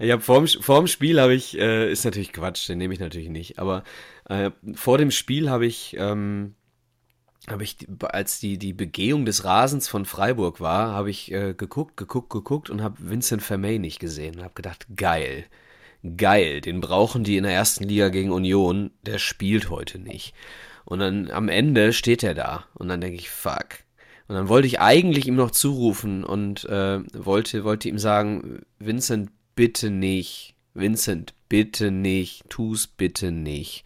Ich 0.00 0.12
habe 0.12 0.22
vorm, 0.22 0.46
vorm 0.46 0.86
Spiel 0.86 1.20
habe 1.20 1.34
ich, 1.34 1.58
äh, 1.58 1.90
ist 1.90 2.04
natürlich 2.04 2.32
Quatsch, 2.32 2.68
den 2.68 2.78
nehme 2.78 2.94
ich 2.94 3.00
natürlich 3.00 3.30
nicht, 3.30 3.58
aber 3.58 3.82
äh, 4.28 4.52
vor 4.74 4.96
dem 4.96 5.10
Spiel 5.10 5.50
habe 5.50 5.66
ich 5.66 5.96
ähm, 5.98 6.54
habe 7.46 7.64
ich, 7.64 7.76
als 8.02 8.40
die, 8.40 8.58
die 8.58 8.72
Begehung 8.72 9.24
des 9.24 9.44
Rasens 9.44 9.88
von 9.88 10.04
Freiburg 10.04 10.60
war, 10.60 10.92
habe 10.92 11.10
ich 11.10 11.32
äh, 11.32 11.54
geguckt, 11.54 11.96
geguckt, 11.96 12.30
geguckt 12.30 12.70
und 12.70 12.82
habe 12.82 12.96
Vincent 12.98 13.42
Vermey 13.42 13.78
nicht 13.78 14.00
gesehen 14.00 14.36
und 14.36 14.42
habe 14.42 14.54
gedacht, 14.54 14.86
geil, 14.96 15.44
geil, 16.16 16.60
den 16.60 16.80
brauchen 16.80 17.24
die 17.24 17.36
in 17.36 17.44
der 17.44 17.52
ersten 17.52 17.84
Liga 17.84 18.08
gegen 18.08 18.32
Union, 18.32 18.90
der 19.02 19.18
spielt 19.18 19.70
heute 19.70 19.98
nicht. 19.98 20.34
Und 20.84 21.00
dann 21.00 21.30
am 21.30 21.48
Ende 21.48 21.92
steht 21.92 22.22
er 22.22 22.34
da 22.34 22.64
und 22.74 22.88
dann 22.88 23.00
denke 23.00 23.18
ich, 23.18 23.30
fuck. 23.30 23.80
Und 24.26 24.34
dann 24.34 24.48
wollte 24.48 24.66
ich 24.66 24.80
eigentlich 24.80 25.26
ihm 25.26 25.36
noch 25.36 25.50
zurufen 25.50 26.24
und 26.24 26.64
äh, 26.66 27.00
wollte, 27.14 27.64
wollte 27.64 27.88
ihm 27.88 27.98
sagen, 27.98 28.60
Vincent, 28.78 29.30
bitte 29.54 29.90
nicht. 29.90 30.54
Vincent, 30.74 31.34
bitte 31.48 31.90
nicht. 31.90 32.48
Tu's 32.50 32.86
bitte 32.86 33.32
nicht. 33.32 33.84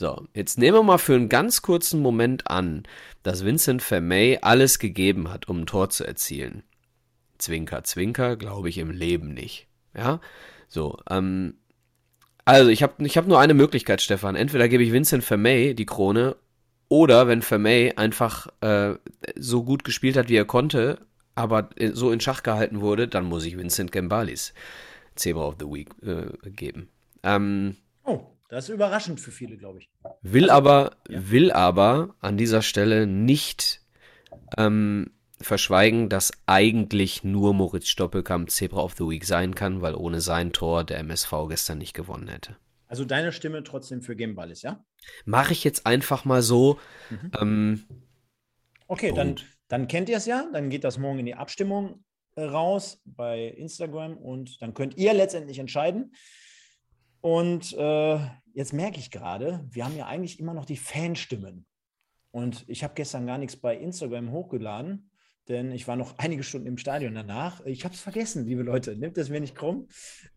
So, 0.00 0.26
jetzt 0.32 0.56
nehmen 0.56 0.78
wir 0.78 0.82
mal 0.82 0.96
für 0.96 1.14
einen 1.14 1.28
ganz 1.28 1.60
kurzen 1.60 2.00
Moment 2.00 2.50
an, 2.50 2.84
dass 3.22 3.44
Vincent 3.44 3.82
Vermey 3.82 4.38
alles 4.40 4.78
gegeben 4.78 5.30
hat, 5.30 5.46
um 5.46 5.60
ein 5.60 5.66
Tor 5.66 5.90
zu 5.90 6.06
erzielen. 6.06 6.62
Zwinker, 7.36 7.84
Zwinker, 7.84 8.36
glaube 8.36 8.70
ich 8.70 8.78
im 8.78 8.90
Leben 8.90 9.34
nicht. 9.34 9.68
Ja, 9.94 10.22
so, 10.68 10.96
ähm, 11.10 11.58
also 12.46 12.70
ich 12.70 12.82
habe 12.82 13.04
ich 13.04 13.18
hab 13.18 13.26
nur 13.26 13.40
eine 13.40 13.52
Möglichkeit, 13.52 14.00
Stefan. 14.00 14.36
Entweder 14.36 14.70
gebe 14.70 14.82
ich 14.82 14.90
Vincent 14.90 15.22
Vermey 15.22 15.74
die 15.74 15.84
Krone 15.84 16.34
oder 16.88 17.28
wenn 17.28 17.42
Vermey 17.42 17.92
einfach 17.94 18.46
äh, 18.62 18.94
so 19.36 19.64
gut 19.64 19.84
gespielt 19.84 20.16
hat, 20.16 20.30
wie 20.30 20.36
er 20.36 20.46
konnte, 20.46 21.06
aber 21.34 21.68
so 21.92 22.10
in 22.10 22.20
Schach 22.20 22.42
gehalten 22.42 22.80
wurde, 22.80 23.06
dann 23.06 23.26
muss 23.26 23.44
ich 23.44 23.58
Vincent 23.58 23.92
Gembalis 23.92 24.54
Zebra 25.14 25.46
of 25.46 25.56
the 25.60 25.66
Week 25.66 25.90
äh, 26.02 26.50
geben. 26.52 26.88
Ähm. 27.22 27.76
Das 28.50 28.68
ist 28.68 28.74
überraschend 28.74 29.20
für 29.20 29.30
viele, 29.30 29.56
glaube 29.56 29.78
ich. 29.78 29.90
Will 30.22 30.50
also, 30.50 30.54
aber, 30.54 30.96
ja. 31.08 31.30
will 31.30 31.52
aber 31.52 32.16
an 32.18 32.36
dieser 32.36 32.62
Stelle 32.62 33.06
nicht 33.06 33.80
ähm, 34.58 35.12
verschweigen, 35.40 36.08
dass 36.08 36.32
eigentlich 36.46 37.22
nur 37.22 37.54
Moritz 37.54 37.86
Stoppelkamp 37.86 38.50
Zebra 38.50 38.82
of 38.82 38.94
the 38.98 39.04
Week 39.04 39.24
sein 39.24 39.54
kann, 39.54 39.82
weil 39.82 39.94
ohne 39.94 40.20
sein 40.20 40.52
Tor 40.52 40.82
der 40.82 40.98
MSV 40.98 41.32
gestern 41.48 41.78
nicht 41.78 41.94
gewonnen 41.94 42.26
hätte. 42.26 42.56
Also 42.88 43.04
deine 43.04 43.30
Stimme 43.30 43.62
trotzdem 43.62 44.02
für 44.02 44.16
Gimballis, 44.16 44.62
ja? 44.62 44.84
Mache 45.24 45.52
ich 45.52 45.62
jetzt 45.62 45.86
einfach 45.86 46.24
mal 46.24 46.42
so. 46.42 46.80
Mhm. 47.08 47.32
Ähm, 47.40 47.84
okay, 48.88 49.12
dann, 49.14 49.36
dann 49.68 49.86
kennt 49.86 50.08
ihr 50.08 50.16
es 50.16 50.26
ja. 50.26 50.50
Dann 50.52 50.70
geht 50.70 50.82
das 50.82 50.98
morgen 50.98 51.20
in 51.20 51.26
die 51.26 51.36
Abstimmung 51.36 52.02
äh, 52.34 52.42
raus 52.42 53.00
bei 53.04 53.44
Instagram 53.44 54.16
und 54.16 54.60
dann 54.60 54.74
könnt 54.74 54.96
ihr 54.96 55.14
letztendlich 55.14 55.60
entscheiden. 55.60 56.12
Und 57.20 57.72
äh, 57.74 58.18
jetzt 58.54 58.72
merke 58.72 58.98
ich 58.98 59.10
gerade, 59.10 59.66
wir 59.70 59.84
haben 59.84 59.96
ja 59.96 60.06
eigentlich 60.06 60.40
immer 60.40 60.54
noch 60.54 60.64
die 60.64 60.76
Fanstimmen. 60.76 61.66
Und 62.30 62.64
ich 62.68 62.84
habe 62.84 62.94
gestern 62.94 63.26
gar 63.26 63.38
nichts 63.38 63.56
bei 63.56 63.76
Instagram 63.76 64.30
hochgeladen, 64.30 65.10
denn 65.48 65.72
ich 65.72 65.88
war 65.88 65.96
noch 65.96 66.14
einige 66.18 66.42
Stunden 66.42 66.66
im 66.66 66.78
Stadion 66.78 67.14
danach. 67.14 67.64
Ich 67.64 67.84
habe 67.84 67.94
es 67.94 68.00
vergessen, 68.00 68.46
liebe 68.46 68.62
Leute, 68.62 68.96
nimmt 68.96 69.16
das 69.16 69.28
mir 69.28 69.40
nicht 69.40 69.54
krumm. 69.54 69.88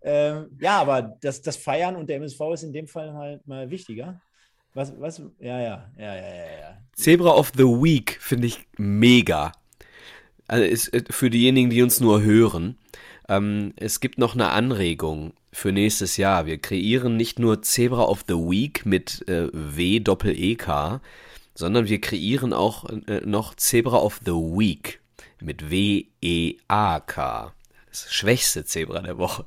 Ähm, 0.01 0.57
ja, 0.59 0.79
aber 0.79 1.17
das, 1.21 1.41
das 1.41 1.57
Feiern 1.57 1.95
und 1.95 2.09
der 2.09 2.17
MSV 2.17 2.41
ist 2.53 2.63
in 2.63 2.73
dem 2.73 2.87
Fall 2.87 3.13
halt 3.13 3.47
mal 3.47 3.69
wichtiger. 3.69 4.21
Was, 4.73 4.99
was, 4.99 5.19
ja, 5.39 5.59
ja, 5.61 5.91
ja, 5.97 6.15
ja, 6.15 6.15
ja, 6.15 6.59
ja. 6.61 6.77
Zebra 6.93 7.35
of 7.35 7.51
the 7.55 7.63
Week 7.63 8.17
finde 8.19 8.47
ich 8.47 8.65
mega. 8.77 9.51
Also 10.47 10.65
ist 10.65 10.93
äh, 10.93 11.03
für 11.09 11.29
diejenigen, 11.29 11.69
die 11.69 11.83
uns 11.83 11.99
nur 11.99 12.23
hören. 12.23 12.79
Ähm, 13.29 13.73
es 13.77 13.99
gibt 13.99 14.17
noch 14.17 14.33
eine 14.33 14.49
Anregung 14.49 15.33
für 15.51 15.71
nächstes 15.71 16.17
Jahr. 16.17 16.45
Wir 16.45 16.57
kreieren 16.57 17.15
nicht 17.15 17.39
nur 17.39 17.61
Zebra 17.61 18.03
of 18.03 18.23
the 18.27 18.33
Week 18.33 18.85
mit 18.85 19.27
äh, 19.27 19.49
W 19.53 19.99
Doppel 19.99 20.37
E 20.37 20.55
K, 20.55 21.01
sondern 21.55 21.87
wir 21.87 22.01
kreieren 22.01 22.53
auch 22.53 22.85
äh, 23.07 23.21
noch 23.25 23.55
Zebra 23.55 23.97
of 23.97 24.19
the 24.25 24.31
Week 24.31 24.99
mit 25.41 25.69
W 25.69 26.05
E 26.21 26.55
A 26.67 26.99
K. 26.99 27.53
Das 27.89 28.11
schwächste 28.11 28.65
Zebra 28.65 29.01
der 29.01 29.17
Woche. 29.17 29.45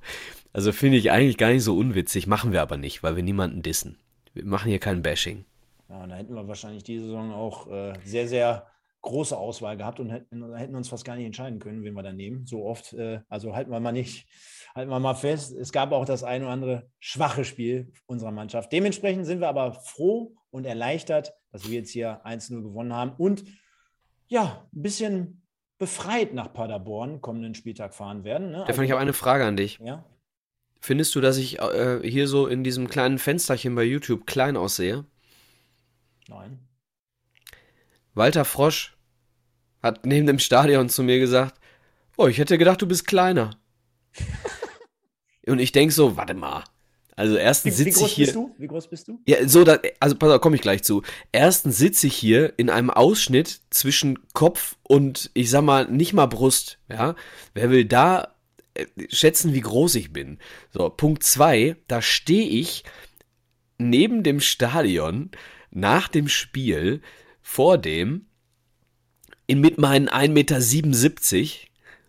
Also 0.53 0.73
finde 0.73 0.97
ich 0.99 1.11
eigentlich 1.11 1.37
gar 1.37 1.51
nicht 1.51 1.65
so 1.65 1.77
unwitzig, 1.77 2.27
machen 2.27 2.53
wir 2.53 2.63
aber 2.63 2.77
nicht, 2.77 3.03
weil 3.03 3.17
wir 3.17 3.23
niemanden 3.23 3.63
dissen. 3.63 3.99
Wir 4.33 4.45
machen 4.45 4.69
hier 4.69 4.79
kein 4.79 5.03
Bashing. 5.03 5.45
Ja, 5.89 6.07
da 6.07 6.15
hätten 6.15 6.35
wir 6.35 6.49
wahrscheinlich 6.49 6.85
diese 6.85 7.05
Saison 7.05 7.33
auch 7.33 7.71
äh, 7.71 7.93
sehr, 8.05 8.27
sehr 8.27 8.67
große 9.07 9.37
Auswahl 9.37 9.77
gehabt 9.77 10.01
und 10.01 10.11
hätten, 10.11 10.55
hätten, 10.55 10.75
uns 10.75 10.89
fast 10.89 11.05
gar 11.05 11.17
nicht 11.17 11.27
entscheiden 11.27 11.59
können, 11.59 11.83
wen 11.83 11.95
wir 11.95 12.03
da 12.03 12.13
nehmen. 12.13 12.45
So 12.45 12.65
oft, 12.67 12.93
äh, 12.93 13.21
also 13.29 13.55
halten 13.55 13.71
wir 13.71 13.81
mal 13.81 13.93
nicht, 13.93 14.29
halten 14.75 14.91
wir 14.91 15.01
mal 15.01 15.15
fest. 15.15 15.53
Es 15.57 15.73
gab 15.73 15.93
auch 15.93 16.05
das 16.05 16.25
ein 16.25 16.43
oder 16.43 16.53
andere 16.53 16.91
schwache 16.99 17.45
Spiel 17.45 17.93
unserer 18.07 18.33
Mannschaft. 18.33 18.73
Dementsprechend 18.73 19.25
sind 19.25 19.41
wir 19.41 19.49
aber 19.49 19.73
froh 19.73 20.35
und 20.51 20.67
erleichtert, 20.67 21.33
dass 21.51 21.69
wir 21.69 21.79
jetzt 21.79 21.91
hier 21.91 22.27
1-0 22.27 22.63
gewonnen 22.63 22.93
haben 22.93 23.13
und 23.17 23.45
ja, 24.29 24.69
ein 24.75 24.83
bisschen 24.83 25.47
befreit 25.79 26.35
nach 26.35 26.53
Paderborn 26.53 27.21
kommenden 27.21 27.55
Spieltag 27.55 27.95
fahren 27.95 28.25
werden. 28.25 28.51
Ne? 28.51 28.65
Stefan, 28.65 28.69
also, 28.69 28.83
ich 28.83 28.91
habe 28.91 29.01
eine 29.01 29.13
Frage 29.13 29.45
an 29.45 29.57
dich. 29.57 29.79
Ja. 29.79 30.05
Findest 30.81 31.15
du, 31.15 31.21
dass 31.21 31.37
ich 31.37 31.61
äh, 31.61 32.01
hier 32.03 32.27
so 32.27 32.47
in 32.47 32.65
diesem 32.65 32.89
kleinen 32.89 33.19
Fensterchen 33.19 33.75
bei 33.75 33.85
YouTube 33.85 34.27
klein 34.27 34.57
aussehe? 34.57 35.05
Nein. 36.29 36.67
Walter 38.15 38.45
Frosch 38.45 38.96
hat 39.83 40.07
neben 40.07 40.27
dem 40.27 40.39
Stadion 40.39 40.89
zu 40.89 41.03
mir 41.03 41.19
gesagt, 41.19 41.61
oh, 42.17 42.27
ich 42.27 42.39
hätte 42.39 42.59
gedacht, 42.59 42.83
du 42.83 42.87
bist 42.87 43.07
kleiner. 43.07 43.51
Und 45.47 45.59
ich 45.59 45.73
denke 45.73 45.95
so, 45.95 46.17
warte 46.17 46.35
mal. 46.35 46.65
Also 47.15 47.37
erstens 47.37 47.79
sitze 47.79 48.05
ich 48.05 48.13
hier. 48.13 48.27
Bist 48.27 48.37
du? 48.37 48.55
Wie 48.59 48.67
groß 48.67 48.89
bist 48.89 49.09
du? 49.09 49.19
Ja, 49.27 49.49
so, 49.49 49.65
da, 49.65 49.79
also 50.01 50.17
pass 50.17 50.31
auf, 50.31 50.41
komme 50.43 50.57
ich 50.57 50.63
gleich 50.63 50.83
zu. 50.83 51.03
Erstens 51.33 51.79
sitze 51.79 52.09
ich 52.09 52.15
hier 52.15 52.53
in 52.59 52.69
einem 52.69 52.91
Ausschnitt 52.91 53.61
zwischen 53.71 54.19
Kopf 54.35 54.77
und 54.83 55.31
ich 55.33 55.49
sag 55.49 55.63
mal 55.63 55.91
nicht 55.91 56.13
mal 56.13 56.27
Brust. 56.27 56.79
Ja, 56.91 57.15
wer 57.55 57.71
will 57.71 57.87
da 57.87 58.35
äh, 58.75 58.85
schätzen, 59.09 59.55
wie 59.55 59.63
groß 59.63 59.95
ich 59.95 60.13
bin? 60.13 60.39
So, 60.73 60.91
Punkt 60.91 61.23
zwei, 61.23 61.77
da 61.89 62.03
stehe 62.03 62.49
ich 62.49 62.85
neben 63.79 64.23
dem 64.23 64.41
Stadion 64.41 65.31
nach 65.71 66.09
dem 66.09 66.29
Spiel 66.29 67.01
vor 67.41 67.79
dem 67.79 68.27
in 69.47 69.61
mit 69.61 69.79
meinen 69.79 70.09
1,77 70.09 70.29
Meter 70.33 71.67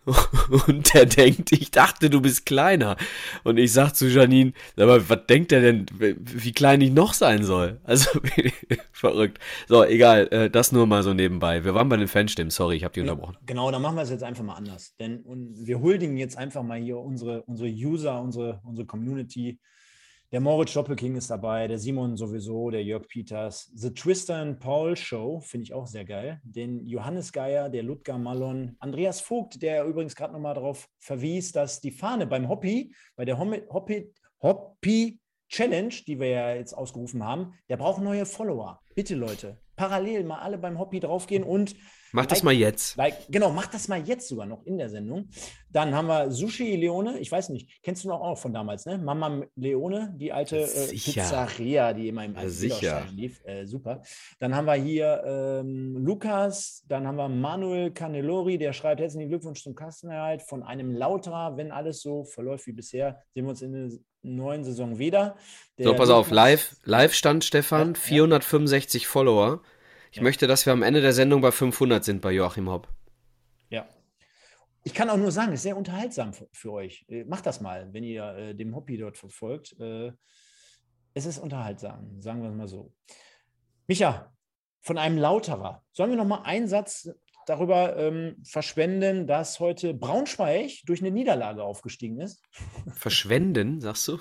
und 0.68 0.94
der 0.94 1.06
denkt, 1.06 1.52
ich 1.52 1.70
dachte, 1.70 2.08
du 2.08 2.20
bist 2.20 2.46
kleiner. 2.46 2.96
Und 3.44 3.58
ich 3.58 3.72
sag 3.72 3.92
zu 3.92 4.06
Janine, 4.08 4.52
aber 4.76 5.08
was 5.08 5.26
denkt 5.26 5.52
er 5.52 5.60
denn, 5.60 5.86
wie 5.98 6.52
klein 6.52 6.80
ich 6.80 6.90
noch 6.92 7.12
sein 7.12 7.44
soll? 7.44 7.80
Also, 7.88 8.20
verrückt. 8.92 9.38
So, 9.66 9.82
egal, 9.82 10.28
äh, 10.30 10.50
das 10.50 10.72
nur 10.72 10.86
mal 10.86 11.02
so 11.02 11.14
nebenbei. 11.14 11.64
Wir 11.64 11.74
waren 11.74 11.88
bei 11.88 11.96
den 11.96 12.06
Fanstimmen, 12.06 12.50
sorry, 12.50 12.76
ich 12.76 12.84
habe 12.84 12.92
die 12.92 13.00
unterbrochen. 13.00 13.36
Genau, 13.46 13.70
dann 13.70 13.80
machen 13.80 13.96
wir 13.96 14.02
es 14.02 14.10
jetzt 14.10 14.22
einfach 14.22 14.44
mal 14.44 14.54
anders. 14.54 14.94
Denn 15.00 15.24
wir 15.56 15.80
huldigen 15.80 16.16
jetzt 16.16 16.36
einfach 16.36 16.62
mal 16.62 16.78
hier 16.78 16.98
unsere, 16.98 17.42
unsere 17.42 17.68
User, 17.68 18.20
unsere, 18.20 18.60
unsere 18.64 18.86
Community 18.86 19.58
der 20.30 20.40
Moritz 20.40 20.74
Doppelking 20.74 21.16
ist 21.16 21.30
dabei, 21.30 21.66
der 21.68 21.78
Simon 21.78 22.16
sowieso, 22.16 22.68
der 22.68 22.84
Jörg 22.84 23.08
Peters. 23.08 23.70
The 23.74 23.94
Tristan 23.94 24.58
Paul 24.58 24.94
Show 24.94 25.40
finde 25.40 25.64
ich 25.64 25.72
auch 25.72 25.86
sehr 25.86 26.04
geil. 26.04 26.40
Den 26.44 26.84
Johannes 26.86 27.32
Geier, 27.32 27.70
der 27.70 27.82
Ludger 27.82 28.18
Mallon, 28.18 28.76
Andreas 28.78 29.22
Vogt, 29.22 29.62
der 29.62 29.84
übrigens 29.86 30.14
gerade 30.14 30.34
nochmal 30.34 30.54
darauf 30.54 30.86
verwies, 30.98 31.52
dass 31.52 31.80
die 31.80 31.90
Fahne 31.90 32.26
beim 32.26 32.48
Hoppy, 32.48 32.94
bei 33.16 33.24
der 33.24 33.38
Hoppy, 33.38 34.12
Hoppy 34.42 35.18
Challenge, 35.48 35.94
die 36.06 36.20
wir 36.20 36.28
ja 36.28 36.54
jetzt 36.54 36.74
ausgerufen 36.74 37.24
haben, 37.24 37.54
der 37.70 37.78
braucht 37.78 38.02
neue 38.02 38.26
Follower. 38.26 38.80
Bitte 38.94 39.14
Leute, 39.14 39.58
parallel 39.76 40.24
mal 40.24 40.40
alle 40.40 40.58
beim 40.58 40.78
Hoppy 40.78 41.00
draufgehen 41.00 41.42
und 41.42 41.74
Mach 42.12 42.26
das 42.26 42.42
mal 42.42 42.52
jetzt. 42.52 42.96
Like, 42.96 43.26
genau, 43.28 43.50
mach 43.50 43.66
das 43.66 43.88
mal 43.88 44.00
jetzt 44.00 44.28
sogar 44.28 44.46
noch 44.46 44.64
in 44.64 44.78
der 44.78 44.88
Sendung. 44.88 45.28
Dann 45.70 45.94
haben 45.94 46.08
wir 46.08 46.30
Sushi 46.30 46.76
Leone, 46.76 47.18
ich 47.18 47.30
weiß 47.30 47.50
nicht, 47.50 47.82
kennst 47.82 48.04
du 48.04 48.08
noch 48.08 48.20
auch 48.20 48.38
von 48.38 48.52
damals, 48.54 48.86
ne? 48.86 48.96
Mama 48.96 49.42
Leone, 49.56 50.14
die 50.16 50.32
alte 50.32 50.60
äh, 50.60 50.88
Pizzeria, 50.88 51.92
die 51.92 52.08
immer 52.08 52.24
im 52.24 52.36
alten 52.36 52.50
Sicher. 52.50 53.04
lief. 53.12 53.44
Äh, 53.44 53.66
super. 53.66 54.02
Dann 54.38 54.54
haben 54.54 54.66
wir 54.66 54.74
hier 54.74 55.22
ähm, 55.26 55.96
Lukas, 55.98 56.84
dann 56.88 57.06
haben 57.06 57.16
wir 57.16 57.28
Manuel 57.28 57.90
Canelori, 57.90 58.56
der 58.56 58.72
schreibt 58.72 59.00
herzlichen 59.00 59.28
Glückwunsch 59.28 59.62
zum 59.62 59.74
Kastenerhalt 59.74 60.42
von 60.42 60.62
einem 60.62 60.94
Lauterer, 60.94 61.56
wenn 61.56 61.70
alles 61.70 62.00
so 62.00 62.24
verläuft 62.24 62.66
wie 62.66 62.72
bisher, 62.72 63.22
sehen 63.34 63.44
wir 63.44 63.50
uns 63.50 63.62
in 63.62 63.72
der 63.72 63.98
neuen 64.22 64.64
Saison 64.64 64.98
wieder. 64.98 65.36
Der 65.76 65.86
so, 65.86 65.94
pass 65.94 66.10
auf, 66.10 66.30
live, 66.30 66.76
live 66.84 67.14
stand 67.14 67.44
Stefan, 67.44 67.94
ja, 67.94 68.00
465 68.00 69.02
ja. 69.02 69.08
Follower. 69.08 69.62
Ich 70.10 70.18
ja. 70.18 70.22
möchte, 70.22 70.46
dass 70.46 70.66
wir 70.66 70.72
am 70.72 70.82
Ende 70.82 71.00
der 71.00 71.12
Sendung 71.12 71.40
bei 71.40 71.52
500 71.52 72.04
sind 72.04 72.20
bei 72.20 72.32
Joachim 72.32 72.68
Hopp. 72.68 72.88
Ja. 73.68 73.86
Ich 74.84 74.94
kann 74.94 75.10
auch 75.10 75.16
nur 75.16 75.32
sagen, 75.32 75.52
es 75.52 75.60
ist 75.60 75.64
sehr 75.64 75.76
unterhaltsam 75.76 76.32
für, 76.32 76.48
für 76.52 76.72
euch. 76.72 77.04
Äh, 77.08 77.24
macht 77.24 77.46
das 77.46 77.60
mal, 77.60 77.92
wenn 77.92 78.04
ihr 78.04 78.24
äh, 78.36 78.54
dem 78.54 78.74
Hobby 78.74 78.96
dort 78.96 79.18
verfolgt. 79.18 79.78
Äh, 79.80 80.12
es 81.14 81.26
ist 81.26 81.38
unterhaltsam, 81.38 82.20
sagen 82.20 82.42
wir 82.42 82.50
es 82.50 82.56
mal 82.56 82.68
so. 82.68 82.92
Micha, 83.86 84.32
von 84.80 84.98
einem 84.98 85.18
Lauterer. 85.18 85.84
Sollen 85.92 86.10
wir 86.10 86.16
noch 86.16 86.24
mal 86.24 86.42
einen 86.42 86.68
Satz 86.68 87.10
darüber 87.46 87.96
ähm, 87.96 88.36
verschwenden, 88.44 89.26
dass 89.26 89.60
heute 89.60 89.94
Braunschweig 89.94 90.82
durch 90.84 91.00
eine 91.00 91.10
Niederlage 91.10 91.62
aufgestiegen 91.62 92.20
ist? 92.20 92.42
Verschwenden, 92.94 93.80
sagst 93.80 94.08
du? 94.08 94.18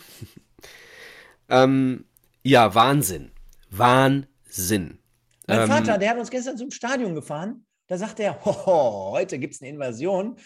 ähm, 1.50 2.06
ja, 2.44 2.74
Wahnsinn. 2.74 3.32
Wahnsinn. 3.70 5.00
Mein 5.48 5.62
ähm, 5.62 5.68
Vater, 5.68 5.98
der 5.98 6.12
hat 6.12 6.18
uns 6.18 6.30
gestern 6.30 6.58
zum 6.58 6.72
Stadion 6.72 7.16
gefahren. 7.16 7.66
Da 7.88 7.98
sagt 7.98 8.20
er, 8.20 8.43
hoho, 8.45 9.12
heute 9.12 9.39
gibt 9.39 9.54
es 9.54 9.62
eine 9.62 9.70
Invasion. 9.70 10.38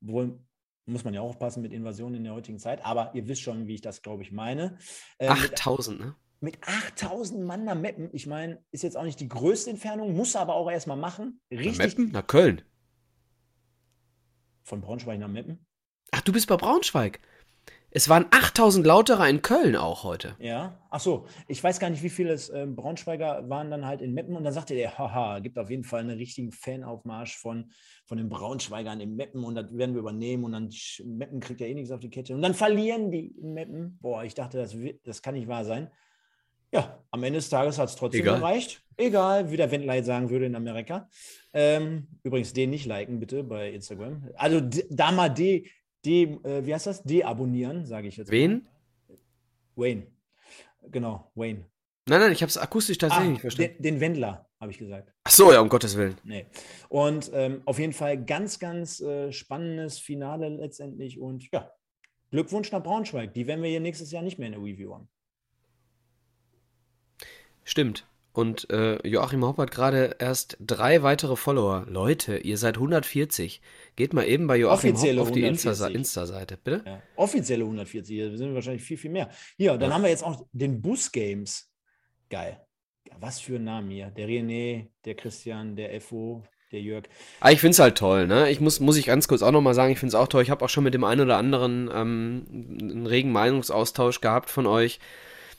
Wohl 0.00 0.38
muss 0.86 1.04
man 1.04 1.14
ja 1.14 1.20
auch 1.20 1.30
aufpassen 1.30 1.62
mit 1.62 1.72
Invasionen 1.72 2.16
in 2.16 2.24
der 2.24 2.34
heutigen 2.34 2.58
Zeit. 2.58 2.84
Aber 2.84 3.10
ihr 3.14 3.26
wisst 3.26 3.42
schon, 3.42 3.66
wie 3.66 3.74
ich 3.74 3.80
das, 3.80 4.02
glaube 4.02 4.22
ich, 4.22 4.32
meine. 4.32 4.78
Äh, 5.18 5.28
8000, 5.28 6.00
ne? 6.00 6.14
Mit 6.40 6.58
8000 6.62 7.42
Mann 7.44 7.64
nach 7.64 7.74
Meppen. 7.74 8.08
Ich 8.12 8.26
meine, 8.26 8.62
ist 8.70 8.82
jetzt 8.82 8.96
auch 8.96 9.04
nicht 9.04 9.20
die 9.20 9.28
größte 9.28 9.70
Entfernung, 9.70 10.16
muss 10.16 10.36
aber 10.36 10.54
auch 10.54 10.70
erstmal 10.70 10.96
machen. 10.96 11.40
Richtig. 11.50 11.78
Nach 11.78 11.86
Meppen? 11.86 12.12
Nach 12.12 12.26
Köln. 12.26 12.62
Von 14.62 14.80
Braunschweig 14.80 15.18
nach 15.18 15.28
Meppen? 15.28 15.66
Ach, 16.12 16.20
du 16.22 16.32
bist 16.32 16.46
bei 16.46 16.56
Braunschweig. 16.56 17.20
Es 17.92 18.08
waren 18.08 18.26
8000 18.30 18.86
Lauterer 18.86 19.28
in 19.28 19.42
Köln 19.42 19.74
auch 19.74 20.04
heute. 20.04 20.36
Ja, 20.38 20.78
ach 20.90 21.00
so. 21.00 21.26
Ich 21.48 21.62
weiß 21.62 21.80
gar 21.80 21.90
nicht, 21.90 22.04
wie 22.04 22.10
viele 22.10 22.34
äh, 22.34 22.66
Braunschweiger 22.66 23.48
waren 23.48 23.70
dann 23.70 23.84
halt 23.84 24.00
in 24.00 24.14
Meppen 24.14 24.36
und 24.36 24.44
dann 24.44 24.52
sagte 24.52 24.74
der, 24.74 24.96
haha, 24.96 25.40
gibt 25.40 25.58
auf 25.58 25.70
jeden 25.70 25.82
Fall 25.82 26.00
einen 26.00 26.16
richtigen 26.16 26.52
Fanaufmarsch 26.52 27.36
von, 27.36 27.72
von 28.04 28.18
den 28.18 28.28
Braunschweigern 28.28 29.00
in 29.00 29.16
Meppen 29.16 29.42
und 29.42 29.56
das 29.56 29.76
werden 29.76 29.94
wir 29.94 30.00
übernehmen 30.00 30.44
und 30.44 30.52
dann 30.52 30.70
Meppen 31.04 31.40
kriegt 31.40 31.60
ja 31.60 31.66
eh 31.66 31.74
nichts 31.74 31.90
auf 31.90 32.00
die 32.00 32.10
Kette 32.10 32.34
und 32.34 32.42
dann 32.42 32.54
verlieren 32.54 33.10
die 33.10 33.26
in 33.26 33.54
Meppen. 33.54 33.98
Boah, 34.00 34.22
ich 34.22 34.34
dachte, 34.34 34.58
das, 34.58 34.76
das 35.04 35.20
kann 35.20 35.34
nicht 35.34 35.48
wahr 35.48 35.64
sein. 35.64 35.90
Ja, 36.72 37.02
am 37.10 37.24
Ende 37.24 37.38
des 37.38 37.48
Tages 37.48 37.78
hat 37.78 37.88
es 37.88 37.96
trotzdem 37.96 38.20
Egal. 38.20 38.38
gereicht. 38.38 38.84
Egal, 38.96 39.50
wie 39.50 39.56
der 39.56 39.72
Wendleit 39.72 40.04
sagen 40.04 40.30
würde 40.30 40.46
in 40.46 40.54
Amerika. 40.54 41.08
Ähm, 41.52 42.06
übrigens, 42.22 42.52
den 42.52 42.70
nicht 42.70 42.86
liken, 42.86 43.18
bitte, 43.18 43.42
bei 43.42 43.72
Instagram. 43.72 44.28
Also 44.36 44.60
da 44.88 45.10
mal 45.10 45.30
de, 45.30 45.66
de, 46.04 46.38
äh, 46.44 46.66
wie 46.66 46.74
heißt 46.74 46.86
das? 46.86 47.02
Deabonnieren, 47.02 47.86
sage 47.86 48.08
ich 48.08 48.16
jetzt. 48.16 48.30
Wen? 48.30 48.66
Mal. 49.08 49.18
Wayne. 49.76 50.06
Genau, 50.90 51.30
Wayne. 51.34 51.64
Nein, 52.08 52.20
nein, 52.20 52.32
ich 52.32 52.42
habe 52.42 52.50
es 52.50 52.58
akustisch 52.58 52.98
tatsächlich 52.98 53.28
ah, 53.28 53.32
nicht 53.32 53.40
verstanden. 53.40 53.74
Den, 53.74 53.82
den 53.82 54.00
Wendler, 54.00 54.48
habe 54.58 54.72
ich 54.72 54.78
gesagt. 54.78 55.12
Ach 55.24 55.30
so, 55.30 55.52
ja, 55.52 55.60
um 55.60 55.68
Gottes 55.68 55.96
Willen. 55.96 56.16
Nee. 56.24 56.46
Und 56.88 57.30
ähm, 57.34 57.62
auf 57.66 57.78
jeden 57.78 57.92
Fall 57.92 58.24
ganz, 58.24 58.58
ganz 58.58 59.00
äh, 59.00 59.32
spannendes 59.32 59.98
Finale 59.98 60.48
letztendlich. 60.48 61.20
Und 61.20 61.48
ja, 61.52 61.70
Glückwunsch 62.30 62.72
nach 62.72 62.82
Braunschweig. 62.82 63.34
Die 63.34 63.46
werden 63.46 63.62
wir 63.62 63.70
hier 63.70 63.80
nächstes 63.80 64.10
Jahr 64.10 64.22
nicht 64.22 64.38
mehr 64.38 64.46
in 64.46 64.54
der 64.54 64.62
Review 64.62 64.94
haben. 64.94 65.08
Stimmt. 67.64 68.09
Und 68.32 68.70
äh, 68.70 69.06
Joachim 69.06 69.44
Hopp 69.44 69.58
hat 69.58 69.72
gerade 69.72 70.16
erst 70.18 70.56
drei 70.60 71.02
weitere 71.02 71.34
Follower. 71.34 71.84
Leute, 71.88 72.38
ihr 72.38 72.58
seid 72.58 72.76
140. 72.76 73.60
Geht 73.96 74.12
mal 74.12 74.24
eben 74.24 74.46
bei 74.46 74.56
Joachim 74.56 74.90
Offizielle 74.90 75.20
Hopp 75.20 75.28
auf 75.28 75.34
die 75.34 75.42
Insta-Seite, 75.42 75.94
Insta 75.94 76.26
bitte. 76.62 76.82
Ja, 76.86 77.02
offizielle 77.16 77.64
140, 77.64 78.16
wir 78.16 78.38
sind 78.38 78.54
wahrscheinlich 78.54 78.82
viel, 78.82 78.96
viel 78.96 79.10
mehr. 79.10 79.30
Hier, 79.56 79.76
dann 79.76 79.90
ja. 79.90 79.94
haben 79.96 80.02
wir 80.02 80.10
jetzt 80.10 80.22
auch 80.22 80.46
den 80.52 80.80
Bus 80.80 81.10
Games. 81.10 81.70
Geil. 82.28 82.60
Was 83.18 83.40
für 83.40 83.56
ein 83.56 83.64
Name 83.64 83.92
hier. 83.92 84.10
Der 84.10 84.28
René, 84.28 84.86
der 85.04 85.16
Christian, 85.16 85.74
der 85.74 85.92
Effo, 85.92 86.44
der 86.70 86.80
Jörg. 86.80 87.04
Ah, 87.40 87.50
ich 87.50 87.60
finde 87.60 87.72
es 87.72 87.78
halt 87.80 87.98
toll, 87.98 88.28
ne? 88.28 88.50
Ich 88.50 88.60
muss, 88.60 88.78
muss 88.78 88.96
ich 88.96 89.06
ganz 89.06 89.26
kurz 89.26 89.42
auch 89.42 89.50
nochmal 89.50 89.74
sagen, 89.74 89.92
ich 89.92 89.98
finde 89.98 90.10
es 90.10 90.14
auch 90.14 90.28
toll. 90.28 90.42
Ich 90.42 90.50
habe 90.50 90.64
auch 90.64 90.68
schon 90.68 90.84
mit 90.84 90.94
dem 90.94 91.04
einen 91.04 91.22
oder 91.22 91.36
anderen 91.36 91.90
ähm, 91.92 92.46
einen 92.80 93.06
regen 93.06 93.32
Meinungsaustausch 93.32 94.20
gehabt 94.20 94.50
von 94.50 94.66
euch. 94.66 95.00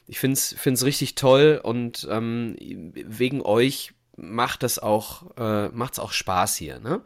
Ich 0.07 0.19
finde 0.19 0.33
es 0.33 0.85
richtig 0.85 1.15
toll 1.15 1.59
und 1.63 2.07
ähm, 2.09 2.55
wegen 2.59 3.41
euch 3.41 3.93
macht 4.17 4.63
es 4.63 4.79
auch, 4.79 5.35
äh, 5.37 5.69
macht's 5.69 5.99
auch 5.99 6.11
Spaß 6.11 6.55
hier, 6.55 6.79
ne? 6.79 7.01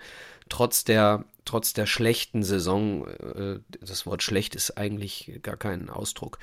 Trotz 0.48 0.84
der, 0.84 1.26
trotz 1.44 1.74
der 1.74 1.88
schlechten 1.88 2.44
Saison, 2.44 3.08
äh, 3.08 3.60
das 3.82 4.06
Wort 4.06 4.22
schlecht 4.22 4.54
ist 4.56 4.78
eigentlich 4.78 5.40
gar 5.42 5.58
kein 5.58 5.90
Ausdruck. 5.90 6.38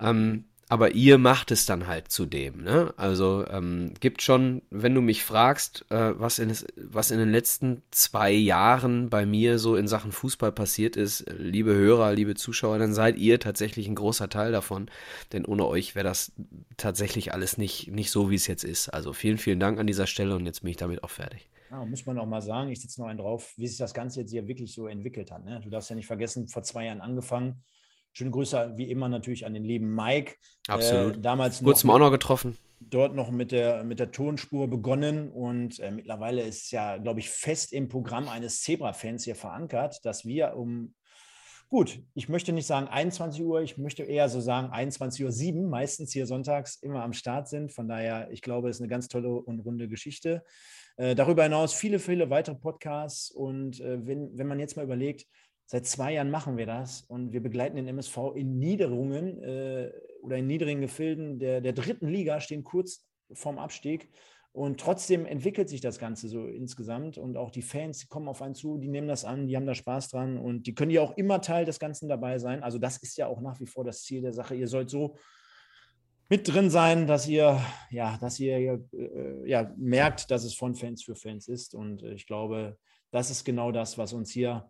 Ja. 0.00 0.10
Ähm, 0.10 0.44
aber 0.70 0.94
ihr 0.94 1.18
macht 1.18 1.50
es 1.50 1.66
dann 1.66 1.88
halt 1.88 2.12
zu 2.12 2.26
dem. 2.26 2.62
Ne? 2.62 2.94
Also 2.96 3.44
ähm, 3.50 3.92
gibt 3.98 4.22
schon, 4.22 4.62
wenn 4.70 4.94
du 4.94 5.00
mich 5.00 5.24
fragst, 5.24 5.84
äh, 5.90 6.12
was, 6.16 6.38
in, 6.38 6.54
was 6.76 7.10
in 7.10 7.18
den 7.18 7.32
letzten 7.32 7.82
zwei 7.90 8.30
Jahren 8.30 9.10
bei 9.10 9.26
mir 9.26 9.58
so 9.58 9.74
in 9.74 9.88
Sachen 9.88 10.12
Fußball 10.12 10.52
passiert 10.52 10.94
ist, 10.94 11.26
liebe 11.36 11.74
Hörer, 11.74 12.12
liebe 12.12 12.36
Zuschauer, 12.36 12.78
dann 12.78 12.94
seid 12.94 13.18
ihr 13.18 13.40
tatsächlich 13.40 13.88
ein 13.88 13.96
großer 13.96 14.28
Teil 14.28 14.52
davon. 14.52 14.88
Denn 15.32 15.44
ohne 15.44 15.66
euch 15.66 15.96
wäre 15.96 16.04
das 16.04 16.30
tatsächlich 16.76 17.34
alles 17.34 17.58
nicht, 17.58 17.90
nicht 17.90 18.12
so, 18.12 18.30
wie 18.30 18.36
es 18.36 18.46
jetzt 18.46 18.62
ist. 18.62 18.90
Also 18.90 19.12
vielen, 19.12 19.38
vielen 19.38 19.58
Dank 19.58 19.80
an 19.80 19.88
dieser 19.88 20.06
Stelle 20.06 20.36
und 20.36 20.46
jetzt 20.46 20.60
bin 20.60 20.70
ich 20.70 20.76
damit 20.76 21.02
auch 21.02 21.10
fertig. 21.10 21.50
Ja, 21.72 21.84
muss 21.84 22.06
man 22.06 22.16
auch 22.16 22.26
mal 22.26 22.42
sagen, 22.42 22.70
ich 22.70 22.80
sitze 22.80 23.00
noch 23.00 23.08
einen 23.08 23.18
drauf, 23.18 23.54
wie 23.56 23.66
sich 23.66 23.78
das 23.78 23.92
Ganze 23.92 24.20
jetzt 24.20 24.30
hier 24.30 24.46
wirklich 24.46 24.72
so 24.72 24.86
entwickelt 24.86 25.32
hat. 25.32 25.44
Ne? 25.44 25.60
Du 25.64 25.68
darfst 25.68 25.90
ja 25.90 25.96
nicht 25.96 26.06
vergessen, 26.06 26.46
vor 26.46 26.62
zwei 26.62 26.84
Jahren 26.84 27.00
angefangen 27.00 27.60
Schöne 28.20 28.32
Grüße 28.32 28.74
wie 28.76 28.90
immer 28.90 29.08
natürlich 29.08 29.46
an 29.46 29.54
den 29.54 29.64
lieben 29.64 29.94
Mike. 29.94 30.34
Absolut. 30.68 31.16
Äh, 31.16 31.20
damals 31.20 31.62
Kurz 31.64 31.84
mal 31.84 31.94
auch 31.94 31.98
noch 31.98 32.10
getroffen. 32.10 32.58
Dort 32.78 33.14
noch 33.14 33.30
mit 33.30 33.50
der, 33.50 33.82
mit 33.82 33.98
der 33.98 34.12
Tonspur 34.12 34.68
begonnen 34.68 35.30
und 35.30 35.80
äh, 35.80 35.90
mittlerweile 35.90 36.42
ist 36.42 36.70
ja, 36.70 36.98
glaube 36.98 37.20
ich, 37.20 37.30
fest 37.30 37.72
im 37.72 37.88
Programm 37.88 38.28
eines 38.28 38.60
Zebra-Fans 38.60 39.24
hier 39.24 39.36
verankert, 39.36 40.04
dass 40.04 40.26
wir 40.26 40.54
um 40.54 40.94
Gut, 41.70 42.02
ich 42.14 42.28
möchte 42.28 42.52
nicht 42.52 42.66
sagen 42.66 42.88
21 42.88 43.42
Uhr, 43.42 43.62
ich 43.62 43.78
möchte 43.78 44.02
eher 44.02 44.28
so 44.28 44.40
sagen 44.40 44.70
21 44.70 45.24
Uhr 45.24 45.30
7, 45.30 45.70
meistens 45.70 46.12
hier 46.12 46.26
sonntags 46.26 46.74
immer 46.82 47.04
am 47.04 47.12
Start 47.12 47.48
sind. 47.48 47.72
Von 47.72 47.88
daher, 47.88 48.28
ich 48.32 48.42
glaube, 48.42 48.68
es 48.68 48.78
ist 48.78 48.80
eine 48.82 48.88
ganz 48.88 49.06
tolle 49.06 49.30
und 49.30 49.60
runde 49.60 49.88
Geschichte. 49.88 50.42
Äh, 50.96 51.14
darüber 51.14 51.44
hinaus 51.44 51.72
viele, 51.72 52.00
viele 52.00 52.28
weitere 52.28 52.56
Podcasts. 52.56 53.30
Und 53.30 53.80
äh, 53.80 54.04
wenn, 54.04 54.36
wenn 54.36 54.48
man 54.48 54.58
jetzt 54.58 54.76
mal 54.76 54.84
überlegt, 54.84 55.26
seit 55.70 55.86
zwei 55.86 56.14
Jahren 56.14 56.32
machen 56.32 56.56
wir 56.56 56.66
das 56.66 57.02
und 57.02 57.32
wir 57.32 57.40
begleiten 57.40 57.76
den 57.76 57.86
MSV 57.86 58.34
in 58.34 58.58
Niederungen 58.58 59.40
äh, 59.40 59.92
oder 60.20 60.36
in 60.36 60.48
niedrigen 60.48 60.80
Gefilden 60.80 61.38
der, 61.38 61.60
der 61.60 61.72
dritten 61.72 62.08
Liga, 62.08 62.40
stehen 62.40 62.64
kurz 62.64 63.06
vorm 63.32 63.56
Abstieg. 63.56 64.08
Und 64.50 64.80
trotzdem 64.80 65.26
entwickelt 65.26 65.68
sich 65.68 65.80
das 65.80 66.00
Ganze 66.00 66.28
so 66.28 66.48
insgesamt 66.48 67.18
und 67.18 67.36
auch 67.36 67.52
die 67.52 67.62
Fans, 67.62 68.00
die 68.00 68.08
kommen 68.08 68.26
auf 68.26 68.42
einen 68.42 68.56
zu, 68.56 68.78
die 68.78 68.88
nehmen 68.88 69.06
das 69.06 69.24
an, 69.24 69.46
die 69.46 69.54
haben 69.54 69.64
da 69.64 69.76
Spaß 69.76 70.08
dran 70.08 70.38
und 70.38 70.66
die 70.66 70.74
können 70.74 70.90
ja 70.90 71.02
auch 71.02 71.16
immer 71.16 71.40
Teil 71.40 71.64
des 71.64 71.78
Ganzen 71.78 72.08
dabei 72.08 72.40
sein. 72.40 72.64
Also 72.64 72.80
das 72.80 72.96
ist 72.96 73.16
ja 73.16 73.28
auch 73.28 73.40
nach 73.40 73.60
wie 73.60 73.66
vor 73.66 73.84
das 73.84 74.02
Ziel 74.02 74.22
der 74.22 74.32
Sache. 74.32 74.56
Ihr 74.56 74.66
sollt 74.66 74.90
so 74.90 75.18
mit 76.28 76.48
drin 76.48 76.68
sein, 76.68 77.06
dass 77.06 77.28
ihr 77.28 77.60
ja, 77.90 78.18
dass 78.20 78.40
ihr 78.40 78.56
äh, 78.92 79.48
ja 79.48 79.72
merkt, 79.76 80.32
dass 80.32 80.42
es 80.42 80.54
von 80.54 80.74
Fans 80.74 81.04
für 81.04 81.14
Fans 81.14 81.46
ist. 81.46 81.76
Und 81.76 82.02
ich 82.02 82.26
glaube, 82.26 82.76
das 83.12 83.30
ist 83.30 83.44
genau 83.44 83.70
das, 83.70 83.98
was 83.98 84.12
uns 84.12 84.32
hier 84.32 84.68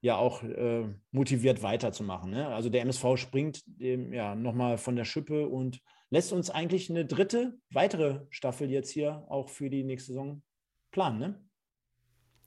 ja 0.00 0.16
auch 0.16 0.42
äh, 0.42 0.86
motiviert 1.10 1.62
weiterzumachen. 1.62 2.30
Ne? 2.30 2.48
Also 2.48 2.70
der 2.70 2.82
MSV 2.82 3.16
springt 3.16 3.62
dem, 3.66 4.12
ja 4.12 4.34
nochmal 4.34 4.78
von 4.78 4.96
der 4.96 5.04
Schippe 5.04 5.48
und 5.48 5.80
lässt 6.08 6.32
uns 6.32 6.50
eigentlich 6.50 6.90
eine 6.90 7.04
dritte, 7.04 7.58
weitere 7.70 8.20
Staffel 8.30 8.70
jetzt 8.70 8.90
hier 8.90 9.24
auch 9.28 9.48
für 9.48 9.70
die 9.70 9.84
nächste 9.84 10.12
Saison 10.12 10.42
planen. 10.90 11.18
Ne? 11.18 11.44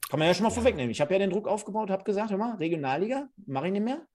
Kann 0.10 0.20
man 0.20 0.28
ja 0.28 0.34
schon 0.34 0.44
mal 0.44 0.50
ja. 0.50 0.56
vorwegnehmen. 0.56 0.92
Ich 0.92 1.02
habe 1.02 1.14
ja 1.14 1.20
den 1.20 1.30
Druck 1.30 1.48
aufgebaut, 1.48 1.90
habe 1.90 2.04
gesagt, 2.04 2.32
hör 2.32 2.38
mal, 2.38 2.56
Regionalliga, 2.56 3.30
mache 3.46 3.68
ich 3.68 3.74
nicht 3.74 3.86
mehr. 3.86 4.06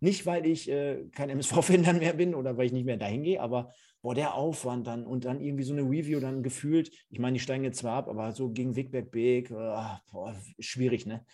Nicht, 0.00 0.26
weil 0.26 0.44
ich 0.44 0.70
äh, 0.70 1.06
kein 1.12 1.30
MSV-Fan 1.30 1.82
dann 1.82 1.98
mehr 1.98 2.12
bin 2.12 2.34
oder 2.34 2.56
weil 2.56 2.66
ich 2.66 2.72
nicht 2.72 2.84
mehr 2.84 2.98
dahin 2.98 3.22
gehe, 3.22 3.40
aber 3.40 3.72
boah, 4.02 4.14
der 4.14 4.34
Aufwand 4.34 4.86
dann 4.86 5.06
und 5.06 5.24
dann 5.24 5.40
irgendwie 5.40 5.64
so 5.64 5.72
eine 5.72 5.82
Review 5.82 6.20
dann 6.20 6.42
gefühlt, 6.42 6.90
ich 7.08 7.18
meine, 7.18 7.34
die 7.34 7.40
steigen 7.40 7.64
jetzt 7.64 7.78
zwar 7.78 7.96
ab, 7.96 8.08
aber 8.08 8.32
so 8.32 8.50
gegen 8.50 8.76
Wigberg 8.76 9.10
Beek, 9.10 9.50
äh, 9.50 9.54
boah, 9.54 10.36
schwierig, 10.58 11.06
ne? 11.06 11.24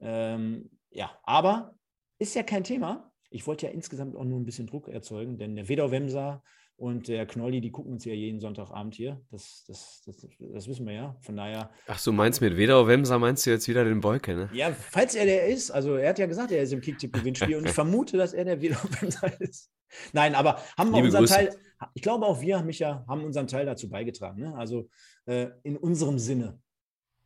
Ähm, 0.00 0.70
ja, 0.92 1.10
aber 1.24 1.74
ist 2.18 2.34
ja 2.34 2.42
kein 2.42 2.64
Thema. 2.64 3.12
Ich 3.30 3.46
wollte 3.46 3.66
ja 3.66 3.72
insgesamt 3.72 4.14
auch 4.14 4.24
nur 4.24 4.38
ein 4.38 4.44
bisschen 4.44 4.66
Druck 4.66 4.88
erzeugen, 4.88 5.38
denn 5.38 5.56
der 5.56 5.68
Wedau 5.68 5.90
Wemser 5.90 6.42
und 6.76 7.06
der 7.08 7.26
Knolli, 7.26 7.60
die 7.60 7.70
gucken 7.70 7.92
uns 7.92 8.04
ja 8.04 8.12
jeden 8.12 8.40
Sonntagabend 8.40 8.94
hier. 8.94 9.20
Das, 9.30 9.64
das, 9.68 10.02
das, 10.04 10.26
das 10.38 10.68
wissen 10.68 10.86
wir 10.86 10.94
ja. 10.94 11.16
Von 11.20 11.36
daher. 11.36 11.70
Ach, 11.86 12.02
du 12.02 12.12
meinst 12.12 12.40
mit 12.40 12.56
Wedau 12.56 12.86
Wemser 12.86 13.18
meinst 13.18 13.46
du 13.46 13.50
jetzt 13.50 13.68
wieder 13.68 13.84
den 13.84 14.00
Boyke, 14.00 14.34
ne? 14.34 14.50
Ja, 14.52 14.72
falls 14.72 15.14
er 15.14 15.24
der 15.24 15.46
ist. 15.46 15.70
Also, 15.70 15.94
er 15.94 16.10
hat 16.10 16.18
ja 16.18 16.26
gesagt, 16.26 16.50
er 16.50 16.62
ist 16.62 16.72
im 16.72 16.80
Kicktipp-Gewinnspiel 16.80 17.56
und 17.56 17.66
ich 17.66 17.72
vermute, 17.72 18.16
dass 18.16 18.32
er 18.32 18.44
der 18.44 18.60
Wedau 18.60 18.80
Wemser 19.00 19.32
ist. 19.40 19.70
Nein, 20.12 20.34
aber 20.34 20.60
haben 20.76 20.90
wir 20.90 20.96
Liebe 20.96 21.06
unseren 21.06 21.20
Grüße. 21.20 21.34
Teil. 21.34 21.56
Ich 21.94 22.02
glaube, 22.02 22.26
auch 22.26 22.40
wir, 22.40 22.62
Micha, 22.62 23.04
haben 23.06 23.24
unseren 23.24 23.46
Teil 23.46 23.66
dazu 23.66 23.88
beigetragen. 23.88 24.40
Ne? 24.40 24.54
Also 24.56 24.88
äh, 25.26 25.48
in 25.62 25.76
unserem 25.76 26.18
Sinne, 26.18 26.58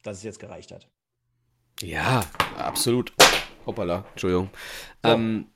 dass 0.02 0.18
es 0.18 0.22
jetzt 0.22 0.38
gereicht 0.38 0.72
hat. 0.72 0.90
Ja, 1.80 2.24
absolut. 2.56 3.12
Hoppala, 3.66 4.04
Entschuldigung. 4.12 4.50
So. 5.02 5.10
Ähm, 5.10 5.46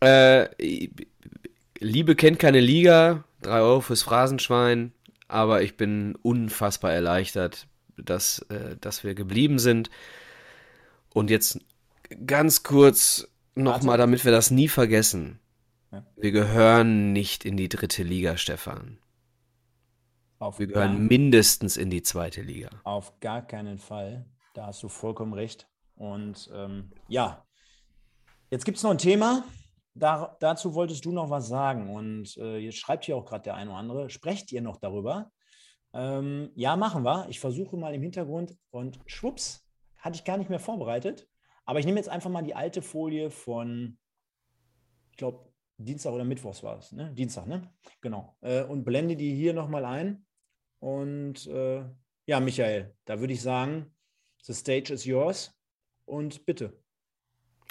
äh, 0.00 0.48
Liebe 1.78 2.16
kennt 2.16 2.38
keine 2.38 2.60
Liga, 2.60 3.24
3 3.42 3.60
Euro 3.60 3.80
fürs 3.80 4.02
Phrasenschwein, 4.02 4.92
aber 5.28 5.62
ich 5.62 5.76
bin 5.76 6.16
unfassbar 6.22 6.92
erleichtert, 6.92 7.66
dass, 7.96 8.40
äh, 8.50 8.76
dass 8.80 9.04
wir 9.04 9.14
geblieben 9.14 9.58
sind. 9.58 9.90
Und 11.12 11.30
jetzt 11.30 11.60
ganz 12.26 12.62
kurz 12.62 13.28
nochmal, 13.54 13.98
damit 13.98 14.24
wir 14.24 14.32
das 14.32 14.50
nie 14.50 14.68
vergessen. 14.68 15.38
Wir 16.16 16.30
gehören 16.30 17.12
nicht 17.12 17.44
in 17.44 17.56
die 17.56 17.68
dritte 17.68 18.02
Liga, 18.02 18.36
Stefan. 18.36 18.98
Auf 20.38 20.58
wir 20.58 20.66
gehören 20.66 21.06
mindestens 21.06 21.78
in 21.78 21.88
die 21.88 22.02
zweite 22.02 22.42
Liga. 22.42 22.68
Auf 22.84 23.18
gar 23.20 23.46
keinen 23.46 23.78
Fall. 23.78 24.26
Da 24.52 24.66
hast 24.66 24.82
du 24.82 24.88
vollkommen 24.88 25.32
recht. 25.32 25.66
Und 25.96 26.50
ähm, 26.54 26.92
ja, 27.08 27.44
jetzt 28.50 28.64
gibt 28.64 28.76
es 28.76 28.82
noch 28.82 28.90
ein 28.90 28.98
Thema. 28.98 29.44
Da, 29.94 30.36
dazu 30.40 30.74
wolltest 30.74 31.04
du 31.04 31.12
noch 31.12 31.30
was 31.30 31.48
sagen. 31.48 31.94
Und 31.94 32.36
äh, 32.36 32.58
jetzt 32.58 32.78
schreibt 32.78 33.06
hier 33.06 33.16
auch 33.16 33.24
gerade 33.24 33.44
der 33.44 33.54
eine 33.54 33.70
oder 33.70 33.78
andere. 33.78 34.10
Sprecht 34.10 34.52
ihr 34.52 34.60
noch 34.60 34.76
darüber? 34.76 35.32
Ähm, 35.94 36.50
ja, 36.54 36.76
machen 36.76 37.04
wir. 37.04 37.26
Ich 37.30 37.40
versuche 37.40 37.76
mal 37.76 37.94
im 37.94 38.02
Hintergrund 38.02 38.54
und 38.70 39.00
schwupps, 39.06 39.66
hatte 39.96 40.16
ich 40.16 40.24
gar 40.24 40.36
nicht 40.36 40.50
mehr 40.50 40.60
vorbereitet. 40.60 41.26
Aber 41.64 41.78
ich 41.78 41.86
nehme 41.86 41.98
jetzt 41.98 42.10
einfach 42.10 42.30
mal 42.30 42.42
die 42.42 42.54
alte 42.54 42.82
Folie 42.82 43.30
von, 43.30 43.98
ich 45.10 45.16
glaube, 45.16 45.50
Dienstag 45.78 46.12
oder 46.12 46.24
Mittwochs 46.24 46.62
war 46.62 46.78
es, 46.78 46.92
ne? 46.92 47.12
Dienstag, 47.12 47.46
ne? 47.46 47.62
Genau. 48.00 48.36
Äh, 48.40 48.62
und 48.64 48.84
blende 48.84 49.16
die 49.16 49.34
hier 49.34 49.52
nochmal 49.52 49.84
ein. 49.84 50.26
Und 50.78 51.46
äh, 51.46 51.84
ja, 52.26 52.40
Michael, 52.40 52.94
da 53.04 53.18
würde 53.20 53.32
ich 53.32 53.42
sagen, 53.42 53.94
the 54.42 54.52
stage 54.52 54.92
is 54.92 55.04
yours 55.04 55.55
und 56.06 56.46
bitte. 56.46 56.72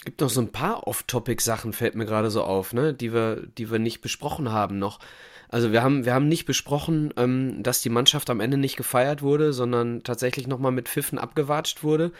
Gibt 0.04 0.22
noch 0.22 0.30
so 0.30 0.42
ein 0.42 0.52
paar 0.52 0.88
Off-Topic-Sachen, 0.88 1.74
fällt 1.74 1.96
mir 1.96 2.06
gerade 2.06 2.30
so 2.30 2.44
auf, 2.44 2.74
ne, 2.74 2.94
die 2.94 3.14
wir, 3.14 3.48
die 3.58 3.72
wir 3.72 3.80
nicht 3.80 4.02
besprochen 4.02 4.52
haben 4.52 4.78
noch. 4.78 5.00
Also 5.50 5.72
wir 5.72 5.84
haben, 5.84 6.06
wir 6.06 6.14
haben 6.14 6.28
nicht 6.28 6.46
besprochen, 6.46 7.14
ähm, 7.18 7.62
dass 7.64 7.82
die 7.82 7.90
Mannschaft 7.90 8.30
am 8.30 8.40
Ende 8.40 8.58
nicht 8.58 8.78
gefeiert 8.78 9.22
wurde, 9.22 9.54
sondern 9.54 10.04
tatsächlich 10.04 10.48
nochmal 10.48 10.72
mit 10.72 10.90
Pfiffen 10.90 11.18
abgewatscht 11.18 11.84
wurde. 11.84 12.12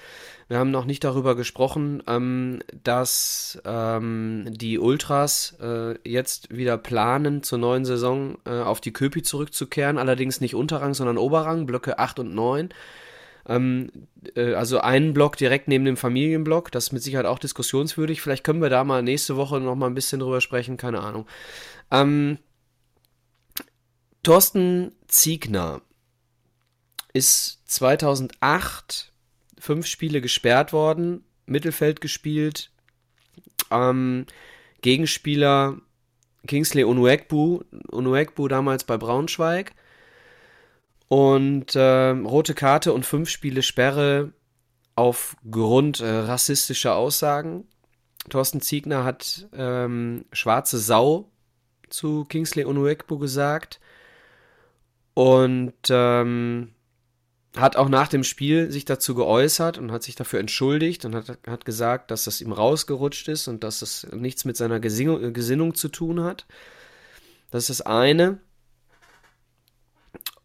Wir 0.48 0.60
haben 0.60 0.72
noch 0.72 0.86
nicht 0.86 1.04
darüber 1.04 1.36
gesprochen, 1.36 2.04
ähm, 2.08 2.62
dass 2.84 3.60
ähm, 3.66 4.46
die 4.50 4.80
Ultras 4.80 5.58
äh, 5.60 5.96
jetzt 6.08 6.56
wieder 6.56 6.78
planen, 6.78 7.44
zur 7.44 7.58
neuen 7.58 7.84
Saison 7.84 8.38
äh, 8.46 8.62
auf 8.62 8.80
die 8.80 8.94
Köpi 8.94 9.24
zurückzukehren, 9.24 9.98
allerdings 9.98 10.40
nicht 10.40 10.56
Unterrang, 10.56 10.94
sondern 10.94 11.18
Oberrang, 11.18 11.66
Blöcke 11.66 12.00
8 12.00 12.20
und 12.20 12.36
9. 12.36 12.70
Ähm, 13.48 13.90
äh, 14.36 14.54
also 14.54 14.80
einen 14.80 15.14
Block 15.14 15.38
direkt 15.38 15.68
neben 15.68 15.86
dem 15.86 15.98
Familienblock, 15.98 16.72
das 16.72 16.86
ist 16.86 16.92
mit 16.92 17.04
Sicherheit 17.04 17.26
auch 17.26 17.40
diskussionswürdig. 17.40 18.22
Vielleicht 18.22 18.44
können 18.44 18.62
wir 18.62 18.70
da 18.70 18.84
mal 18.84 19.04
nächste 19.04 19.36
Woche 19.36 19.60
noch 19.60 19.76
mal 19.76 19.88
ein 19.88 19.94
bisschen 19.94 20.20
drüber 20.20 20.42
sprechen, 20.42 20.78
keine 20.78 21.02
Ahnung. 21.02 21.28
Ähm, 21.92 22.40
Thorsten 24.24 24.94
Ziegner 25.08 25.82
ist 27.14 27.62
2008 27.66 29.14
fünf 29.60 29.86
Spiele 29.86 30.22
gesperrt 30.22 30.74
worden, 30.74 31.24
Mittelfeld 31.46 32.02
gespielt, 32.02 32.72
ähm, 33.72 34.26
Gegenspieler 34.82 35.78
Kingsley 36.48 36.84
Onuekbu, 36.84 37.62
Onuekbu 37.92 38.48
damals 38.48 38.84
bei 38.84 38.98
Braunschweig 38.98 39.74
und 41.08 41.76
äh, 41.76 42.10
rote 42.10 42.54
Karte 42.54 42.94
und 42.94 43.06
fünf 43.06 43.30
Spiele 43.30 43.62
Sperre 43.62 44.32
aufgrund 44.96 46.00
äh, 46.00 46.10
rassistischer 46.10 46.96
Aussagen. 46.96 47.68
Thorsten 48.30 48.62
Ziegner 48.62 49.04
hat 49.04 49.48
ähm, 49.54 50.26
schwarze 50.32 50.80
Sau 50.80 51.30
zu 51.90 52.26
Kingsley 52.26 52.66
Onuekbu 52.66 53.20
gesagt 53.20 53.80
und 55.14 55.74
ähm, 55.90 56.72
hat 57.56 57.78
auch 57.78 57.90
nach 57.90 58.08
dem 58.08 58.24
Spiel 58.24 58.72
sich 58.72 58.86
dazu 58.86 59.16
geäußert 59.16 59.78
und 59.78 59.92
hat 59.92 60.04
sich 60.04 60.16
dafür 60.16 60.40
entschuldigt 60.40 61.06
und 61.06 61.16
hat, 61.16 61.40
hat 61.48 61.66
gesagt, 61.66 62.12
dass 62.12 62.26
das 62.26 62.42
ihm 62.42 62.52
rausgerutscht 62.52 63.28
ist 63.28 63.48
und 63.48 63.64
dass 63.64 63.80
das 63.80 64.08
nichts 64.12 64.44
mit 64.44 64.58
seiner 64.58 64.80
Gesinnung, 64.80 65.34
Gesinnung 65.34 65.76
zu 65.76 65.88
tun 65.88 66.24
hat. 66.24 66.46
Das 67.52 67.70
ist 67.70 67.80
das 67.80 67.86
eine. 67.86 68.40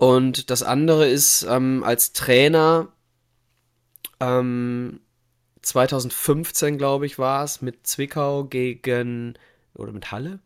Und 0.00 0.48
das 0.48 0.62
andere 0.62 1.06
ist, 1.06 1.42
ähm, 1.42 1.84
als 1.84 2.14
Trainer 2.14 2.88
ähm, 4.18 5.00
2015, 5.60 6.78
glaube 6.78 7.04
ich, 7.04 7.18
war 7.18 7.44
es, 7.44 7.60
mit 7.60 7.86
Zwickau 7.86 8.44
gegen, 8.44 9.34
oder 9.74 9.92
mit 9.92 10.10
Halle? 10.10 10.40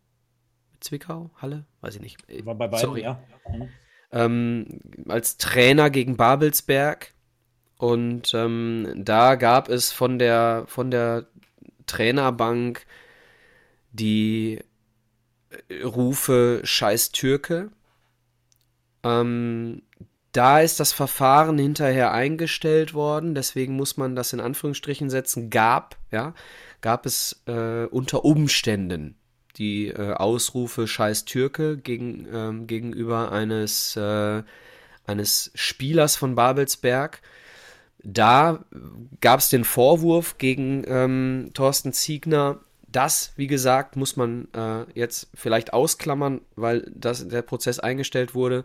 Mit 0.73 0.83
Zwickau? 0.83 1.29
Halle? 1.37 1.63
Weiß 1.79 1.95
ich 1.95 2.01
nicht. 2.01 2.17
War 2.45 2.55
bei 2.55 2.67
beiden, 2.67 2.85
Sorry. 2.85 3.03
ja. 3.03 3.23
Mhm. 3.49 3.69
Ähm, 4.11 4.79
als 5.07 5.37
Trainer 5.37 5.89
gegen 5.89 6.17
Babelsberg. 6.17 7.13
Und 7.77 8.33
ähm, 8.33 8.91
da 9.05 9.35
gab 9.35 9.69
es 9.69 9.93
von 9.93 10.19
der, 10.19 10.65
von 10.67 10.91
der 10.91 11.27
Trainerbank 11.85 12.85
die 13.93 14.59
Rufe 15.81 16.59
Scheiß 16.65 17.13
Türke 17.13 17.71
ähm, 19.05 19.83
da 20.31 20.59
ist 20.59 20.81
das 20.81 20.91
Verfahren 20.91 21.57
hinterher 21.57 22.11
eingestellt 22.11 22.93
worden, 22.93 23.35
deswegen 23.35 23.77
muss 23.77 23.95
man 23.95 24.15
das 24.17 24.33
in 24.33 24.41
Anführungsstrichen 24.41 25.09
setzen. 25.09 25.49
Gab, 25.49 25.95
ja, 26.11 26.33
gab 26.81 27.05
es 27.05 27.41
äh, 27.47 27.85
unter 27.85 28.25
Umständen 28.25 29.15
die 29.55 29.87
äh, 29.87 30.11
Ausrufe 30.11 30.87
Scheiß 30.87 31.23
Türke 31.23 31.77
gegen, 31.77 32.27
ähm, 32.33 32.67
gegenüber 32.67 33.31
eines, 33.31 33.95
äh, 33.95 34.43
eines 35.07 35.51
Spielers 35.55 36.17
von 36.17 36.35
Babelsberg. 36.35 37.21
Da 38.03 38.65
gab 39.21 39.39
es 39.39 39.49
den 39.49 39.63
Vorwurf 39.63 40.37
gegen 40.37 40.83
ähm, 40.87 41.51
Thorsten 41.53 41.93
Ziegner, 41.93 42.59
das, 42.95 43.33
wie 43.35 43.47
gesagt, 43.47 43.97
muss 43.97 44.15
man 44.15 44.47
äh, 44.53 44.85
jetzt 44.93 45.29
vielleicht 45.33 45.73
ausklammern, 45.73 46.41
weil 46.55 46.89
das, 46.95 47.27
der 47.27 47.41
Prozess 47.41 47.79
eingestellt 47.79 48.35
wurde. 48.35 48.63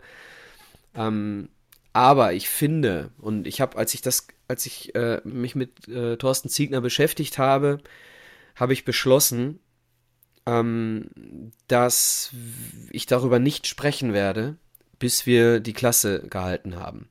Ähm, 0.95 1.49
aber 1.93 2.33
ich 2.33 2.47
finde, 2.47 3.11
und 3.17 3.47
ich 3.47 3.59
habe, 3.61 3.77
als 3.77 3.93
ich 3.93 4.01
das, 4.01 4.27
als 4.47 4.65
ich 4.65 4.95
äh, 4.95 5.21
mich 5.23 5.55
mit 5.55 5.87
äh, 5.87 6.17
Thorsten 6.17 6.49
Ziegner 6.49 6.81
beschäftigt 6.81 7.37
habe, 7.37 7.79
habe 8.55 8.73
ich 8.73 8.85
beschlossen, 8.85 9.59
ähm, 10.45 11.51
dass 11.67 12.31
ich 12.91 13.05
darüber 13.05 13.39
nicht 13.39 13.67
sprechen 13.67 14.13
werde, 14.13 14.57
bis 14.99 15.25
wir 15.25 15.59
die 15.59 15.73
Klasse 15.73 16.27
gehalten 16.29 16.77
haben. 16.77 17.09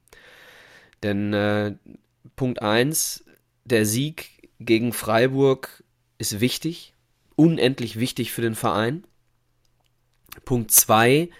Denn 1.02 1.32
äh, 1.32 1.74
Punkt 2.36 2.62
1, 2.62 3.24
der 3.64 3.84
Sieg 3.84 4.48
gegen 4.60 4.92
Freiburg 4.92 5.82
ist 6.18 6.40
wichtig, 6.40 6.94
unendlich 7.36 7.98
wichtig 7.98 8.32
für 8.32 8.42
den 8.42 8.54
Verein. 8.54 9.04
Punkt 10.44 10.70
2, 10.70 11.30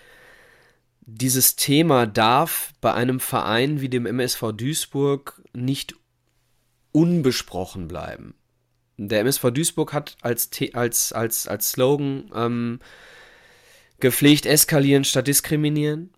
dieses 1.12 1.56
Thema 1.56 2.06
darf 2.06 2.72
bei 2.80 2.94
einem 2.94 3.20
Verein 3.20 3.80
wie 3.80 3.88
dem 3.88 4.06
MSV 4.06 4.52
Duisburg 4.52 5.42
nicht 5.52 5.94
unbesprochen 6.92 7.88
bleiben. 7.88 8.34
Der 8.96 9.20
MSV 9.20 9.50
Duisburg 9.50 9.92
hat 9.92 10.16
als, 10.20 10.50
als, 10.72 11.12
als, 11.12 11.48
als 11.48 11.70
Slogan 11.72 12.30
ähm, 12.34 12.80
gepflegt 13.98 14.46
eskalieren 14.46 15.04
statt 15.04 15.26
diskriminieren. 15.26 16.10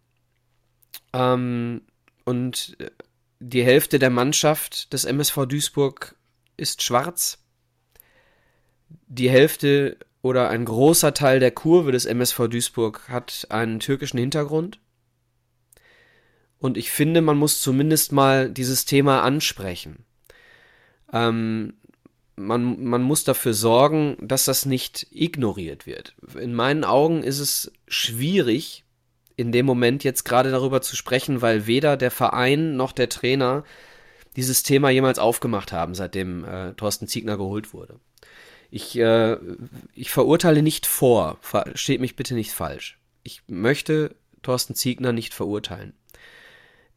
Ähm, 1.12 1.82
und 2.24 2.76
die 3.40 3.64
Hälfte 3.64 3.98
der 3.98 4.10
Mannschaft 4.10 4.92
des 4.92 5.04
MSV 5.04 5.46
Duisburg 5.46 6.16
ist 6.56 6.82
schwarz. 6.82 7.38
Die 9.08 9.30
Hälfte 9.30 9.96
oder 10.22 10.48
ein 10.48 10.64
großer 10.64 11.14
Teil 11.14 11.40
der 11.40 11.50
Kurve 11.50 11.92
des 11.92 12.06
MSV 12.06 12.48
Duisburg 12.48 13.08
hat 13.08 13.46
einen 13.50 13.80
türkischen 13.80 14.18
Hintergrund. 14.18 14.78
Und 16.58 16.76
ich 16.76 16.92
finde, 16.92 17.20
man 17.20 17.36
muss 17.36 17.60
zumindest 17.60 18.12
mal 18.12 18.48
dieses 18.48 18.84
Thema 18.84 19.22
ansprechen. 19.22 20.04
Ähm, 21.12 21.74
man, 22.36 22.84
man 22.84 23.02
muss 23.02 23.24
dafür 23.24 23.52
sorgen, 23.52 24.16
dass 24.20 24.44
das 24.44 24.64
nicht 24.64 25.08
ignoriert 25.10 25.86
wird. 25.86 26.14
In 26.38 26.54
meinen 26.54 26.84
Augen 26.84 27.24
ist 27.24 27.40
es 27.40 27.72
schwierig, 27.88 28.84
in 29.36 29.50
dem 29.50 29.66
Moment 29.66 30.04
jetzt 30.04 30.24
gerade 30.24 30.52
darüber 30.52 30.82
zu 30.82 30.94
sprechen, 30.94 31.42
weil 31.42 31.66
weder 31.66 31.96
der 31.96 32.12
Verein 32.12 32.76
noch 32.76 32.92
der 32.92 33.08
Trainer 33.08 33.64
dieses 34.36 34.62
Thema 34.62 34.88
jemals 34.90 35.18
aufgemacht 35.18 35.72
haben, 35.72 35.96
seitdem 35.96 36.44
äh, 36.44 36.74
Thorsten 36.74 37.08
Ziegner 37.08 37.36
geholt 37.36 37.74
wurde. 37.74 37.98
Ich, 38.74 38.98
äh, 38.98 39.36
ich 39.92 40.10
verurteile 40.10 40.62
nicht 40.62 40.86
vor, 40.86 41.36
versteht 41.42 42.00
mich 42.00 42.16
bitte 42.16 42.32
nicht 42.32 42.52
falsch. 42.52 42.98
Ich 43.22 43.42
möchte 43.46 44.16
Thorsten 44.40 44.74
Ziegner 44.74 45.12
nicht 45.12 45.34
verurteilen. 45.34 45.92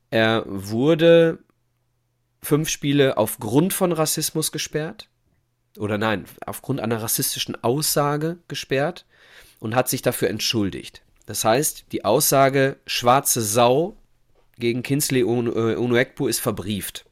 Er 0.10 0.46
wurde 0.48 1.40
fünf 2.42 2.70
Spiele 2.70 3.18
aufgrund 3.18 3.74
von 3.74 3.92
Rassismus 3.92 4.54
gesperrt. 4.54 5.10
Oder 5.78 5.98
nein, 5.98 6.24
aufgrund 6.46 6.80
einer 6.80 7.02
rassistischen 7.02 7.62
Aussage 7.62 8.38
gesperrt 8.48 9.06
und 9.60 9.76
hat 9.76 9.90
sich 9.90 10.02
dafür 10.02 10.30
entschuldigt. 10.30 11.02
Das 11.26 11.44
heißt, 11.44 11.88
die 11.92 12.06
Aussage 12.06 12.78
schwarze 12.88 13.42
Sau 13.42 13.98
gegen 14.58 14.82
Kinsley 14.82 15.24
äh, 15.24 15.76
Unuekpu 15.76 16.28
ist 16.28 16.40
verbrieft. 16.40 17.06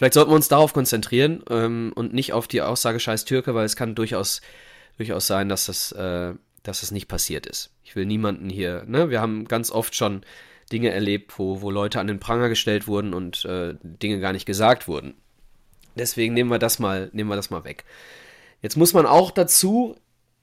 Vielleicht 0.00 0.14
sollten 0.14 0.30
wir 0.30 0.36
uns 0.36 0.48
darauf 0.48 0.72
konzentrieren 0.72 1.42
ähm, 1.50 1.92
und 1.94 2.14
nicht 2.14 2.32
auf 2.32 2.48
die 2.48 2.62
Aussage 2.62 2.98
scheiß 2.98 3.26
Türke, 3.26 3.54
weil 3.54 3.66
es 3.66 3.76
kann 3.76 3.94
durchaus, 3.94 4.40
durchaus 4.96 5.26
sein, 5.26 5.50
dass 5.50 5.66
das, 5.66 5.92
äh, 5.92 6.32
dass 6.62 6.80
das 6.80 6.90
nicht 6.90 7.06
passiert 7.06 7.44
ist. 7.44 7.74
Ich 7.84 7.96
will 7.96 8.06
niemanden 8.06 8.48
hier, 8.48 8.84
ne? 8.86 9.10
Wir 9.10 9.20
haben 9.20 9.44
ganz 9.44 9.70
oft 9.70 9.94
schon 9.94 10.22
Dinge 10.72 10.88
erlebt, 10.88 11.38
wo, 11.38 11.60
wo 11.60 11.70
Leute 11.70 12.00
an 12.00 12.06
den 12.06 12.18
Pranger 12.18 12.48
gestellt 12.48 12.88
wurden 12.88 13.12
und 13.12 13.44
äh, 13.44 13.74
Dinge 13.82 14.20
gar 14.20 14.32
nicht 14.32 14.46
gesagt 14.46 14.88
wurden. 14.88 15.12
Deswegen 15.96 16.32
nehmen 16.32 16.48
wir 16.48 16.58
das 16.58 16.78
mal, 16.78 17.10
nehmen 17.12 17.28
wir 17.28 17.36
das 17.36 17.50
mal 17.50 17.64
weg. 17.64 17.84
Jetzt 18.62 18.78
muss 18.78 18.94
man 18.94 19.04
auch 19.04 19.30
dazu 19.30 19.96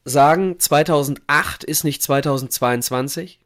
sagen, 0.05 0.59
2008 0.59 1.63
ist 1.63 1.83
nicht 1.83 2.03
2022. 2.03 3.39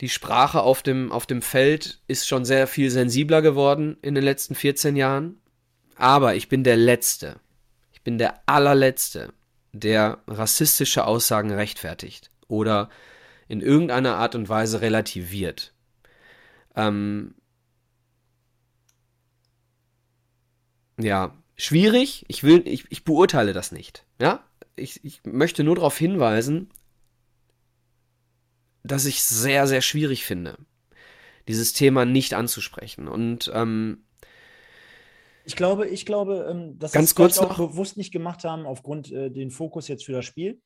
Die 0.00 0.08
Sprache 0.08 0.62
auf 0.62 0.82
dem, 0.82 1.10
auf 1.10 1.26
dem 1.26 1.42
Feld 1.42 2.00
ist 2.06 2.28
schon 2.28 2.44
sehr 2.44 2.66
viel 2.66 2.90
sensibler 2.90 3.42
geworden 3.42 3.96
in 4.02 4.14
den 4.14 4.24
letzten 4.24 4.54
14 4.54 4.96
Jahren. 4.96 5.40
Aber 5.96 6.36
ich 6.36 6.48
bin 6.48 6.62
der 6.62 6.76
Letzte. 6.76 7.40
Ich 7.92 8.02
bin 8.02 8.18
der 8.18 8.40
allerletzte, 8.46 9.32
der 9.72 10.18
rassistische 10.28 11.04
Aussagen 11.04 11.50
rechtfertigt 11.50 12.30
oder 12.46 12.90
in 13.48 13.60
irgendeiner 13.60 14.16
Art 14.16 14.36
und 14.36 14.48
Weise 14.48 14.80
relativiert. 14.80 15.74
Ähm, 16.76 17.34
ja, 21.00 21.34
schwierig. 21.56 22.24
Ich 22.28 22.44
will, 22.44 22.62
ich, 22.66 22.84
ich 22.90 23.04
beurteile 23.04 23.52
das 23.52 23.72
nicht. 23.72 24.04
Ja, 24.20 24.44
ich, 24.76 25.04
ich 25.04 25.22
möchte 25.24 25.64
nur 25.64 25.74
darauf 25.74 25.98
hinweisen, 25.98 26.70
dass 28.88 29.04
ich 29.04 29.22
sehr, 29.22 29.66
sehr 29.66 29.80
schwierig 29.80 30.24
finde, 30.24 30.58
dieses 31.46 31.72
Thema 31.72 32.04
nicht 32.04 32.34
anzusprechen. 32.34 33.08
Und 33.08 33.50
ähm, 33.54 34.04
ich 35.44 35.56
glaube, 35.56 35.86
ich 35.86 36.04
glaube, 36.04 36.46
ähm, 36.50 36.78
dass 36.78 36.92
sie 36.92 36.98
es 36.98 37.14
kurz 37.14 37.38
auch 37.38 37.56
noch. 37.56 37.70
bewusst 37.70 37.96
nicht 37.96 38.12
gemacht 38.12 38.44
haben, 38.44 38.66
aufgrund 38.66 39.10
äh, 39.10 39.30
den 39.30 39.50
Fokus 39.50 39.88
jetzt 39.88 40.04
für 40.04 40.12
das 40.12 40.24
Spiel. 40.24 40.60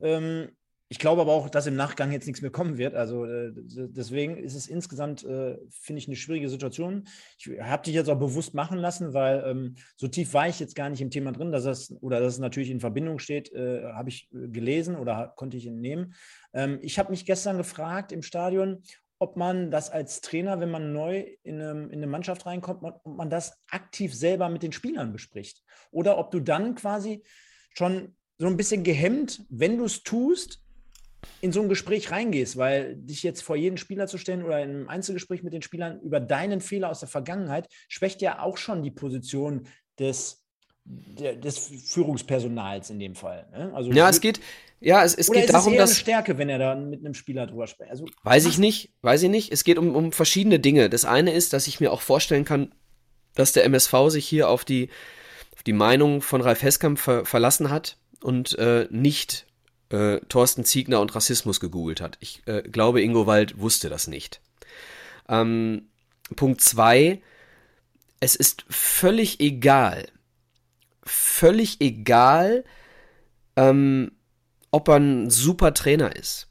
Ähm, 0.00 0.50
ich 0.92 0.98
glaube 0.98 1.22
aber 1.22 1.32
auch, 1.32 1.48
dass 1.48 1.66
im 1.66 1.74
Nachgang 1.74 2.12
jetzt 2.12 2.26
nichts 2.26 2.42
mehr 2.42 2.50
kommen 2.50 2.76
wird. 2.76 2.94
Also 2.94 3.24
äh, 3.24 3.50
deswegen 3.54 4.36
ist 4.36 4.54
es 4.54 4.66
insgesamt, 4.66 5.24
äh, 5.24 5.56
finde 5.70 5.98
ich, 5.98 6.06
eine 6.06 6.16
schwierige 6.16 6.50
Situation. 6.50 7.08
Ich 7.38 7.48
habe 7.62 7.82
dich 7.82 7.94
jetzt 7.94 8.10
auch 8.10 8.18
bewusst 8.18 8.52
machen 8.52 8.76
lassen, 8.76 9.14
weil 9.14 9.42
ähm, 9.46 9.76
so 9.96 10.06
tief 10.06 10.34
war 10.34 10.48
ich 10.48 10.60
jetzt 10.60 10.76
gar 10.76 10.90
nicht 10.90 11.00
im 11.00 11.08
Thema 11.08 11.32
drin, 11.32 11.50
dass 11.50 11.64
das 11.64 11.94
oder 12.02 12.20
dass 12.20 12.34
es 12.34 12.40
natürlich 12.40 12.70
in 12.70 12.78
Verbindung 12.78 13.20
steht, 13.20 13.50
äh, 13.54 13.84
habe 13.94 14.10
ich 14.10 14.28
äh, 14.34 14.48
gelesen 14.48 14.96
oder 14.96 15.32
konnte 15.34 15.56
ich 15.56 15.66
entnehmen. 15.66 16.12
Ähm, 16.52 16.78
ich 16.82 16.98
habe 16.98 17.10
mich 17.10 17.24
gestern 17.24 17.56
gefragt 17.56 18.12
im 18.12 18.20
Stadion, 18.20 18.82
ob 19.18 19.38
man 19.38 19.70
das 19.70 19.88
als 19.88 20.20
Trainer, 20.20 20.60
wenn 20.60 20.70
man 20.70 20.92
neu 20.92 21.24
in 21.42 21.58
eine, 21.58 21.84
in 21.84 21.92
eine 21.92 22.06
Mannschaft 22.06 22.44
reinkommt, 22.44 22.82
ob 22.82 23.06
man 23.06 23.30
das 23.30 23.56
aktiv 23.70 24.14
selber 24.14 24.50
mit 24.50 24.62
den 24.62 24.72
Spielern 24.72 25.10
bespricht. 25.10 25.64
Oder 25.90 26.18
ob 26.18 26.32
du 26.32 26.40
dann 26.40 26.74
quasi 26.74 27.22
schon 27.72 28.14
so 28.36 28.46
ein 28.46 28.58
bisschen 28.58 28.84
gehemmt, 28.84 29.46
wenn 29.48 29.78
du 29.78 29.86
es 29.86 30.02
tust, 30.02 30.62
in 31.40 31.52
so 31.52 31.60
ein 31.60 31.68
Gespräch 31.68 32.10
reingehst, 32.10 32.56
weil 32.56 32.96
dich 32.96 33.22
jetzt 33.22 33.42
vor 33.42 33.56
jeden 33.56 33.76
Spieler 33.76 34.06
zu 34.06 34.18
stellen 34.18 34.44
oder 34.44 34.62
in 34.62 34.70
einem 34.70 34.88
Einzelgespräch 34.88 35.42
mit 35.42 35.52
den 35.52 35.62
Spielern 35.62 36.00
über 36.00 36.20
deinen 36.20 36.60
Fehler 36.60 36.90
aus 36.90 37.00
der 37.00 37.08
Vergangenheit, 37.08 37.68
schwächt 37.88 38.22
ja 38.22 38.40
auch 38.40 38.56
schon 38.56 38.82
die 38.82 38.90
Position 38.90 39.66
des, 39.98 40.44
der, 40.84 41.36
des 41.36 41.58
Führungspersonals 41.86 42.90
in 42.90 42.98
dem 42.98 43.14
Fall. 43.14 43.48
Ne? 43.52 43.72
Also, 43.74 43.90
ja, 43.92 44.08
es 44.08 44.20
geht, 44.20 44.40
ja, 44.80 45.04
es, 45.04 45.14
es 45.14 45.30
geht 45.30 45.44
ist 45.44 45.52
darum, 45.52 45.72
es 45.72 45.76
eher 45.76 45.82
eine 45.82 45.90
dass. 45.90 45.98
Stärke, 45.98 46.38
wenn 46.38 46.48
er 46.48 46.58
da 46.58 46.74
mit 46.74 47.00
einem 47.00 47.14
Spieler 47.14 47.46
drüber 47.46 47.66
spricht. 47.66 47.90
Also, 47.90 48.06
Weiß 48.22 48.46
ich 48.46 48.58
nicht, 48.58 48.92
weiß 49.02 49.22
ich 49.22 49.30
nicht. 49.30 49.52
Es 49.52 49.64
geht 49.64 49.78
um, 49.78 49.94
um 49.94 50.12
verschiedene 50.12 50.58
Dinge. 50.58 50.90
Das 50.90 51.04
eine 51.04 51.32
ist, 51.32 51.52
dass 51.52 51.66
ich 51.66 51.80
mir 51.80 51.92
auch 51.92 52.00
vorstellen 52.00 52.44
kann, 52.44 52.74
dass 53.34 53.52
der 53.52 53.64
MSV 53.64 53.94
sich 54.08 54.26
hier 54.26 54.48
auf 54.48 54.64
die, 54.64 54.90
auf 55.54 55.62
die 55.62 55.72
Meinung 55.72 56.20
von 56.20 56.40
Ralf 56.40 56.62
Heskamp 56.62 56.98
ver 56.98 57.24
verlassen 57.24 57.70
hat 57.70 57.98
und 58.22 58.58
äh, 58.58 58.88
nicht 58.90 59.46
äh, 59.92 60.20
Thorsten 60.28 60.64
Ziegner 60.64 61.00
und 61.00 61.14
Rassismus 61.14 61.60
gegoogelt 61.60 62.00
hat. 62.00 62.16
Ich 62.20 62.42
äh, 62.46 62.62
glaube, 62.62 63.02
Ingo 63.02 63.26
Wald 63.26 63.58
wusste 63.58 63.88
das 63.88 64.06
nicht. 64.06 64.40
Ähm, 65.28 65.88
Punkt 66.36 66.60
zwei: 66.60 67.22
Es 68.20 68.34
ist 68.34 68.64
völlig 68.68 69.40
egal, 69.40 70.08
völlig 71.02 71.80
egal, 71.80 72.64
ähm, 73.56 74.12
ob 74.70 74.88
er 74.88 74.96
ein 74.96 75.30
super 75.30 75.74
Trainer 75.74 76.16
ist. 76.16 76.48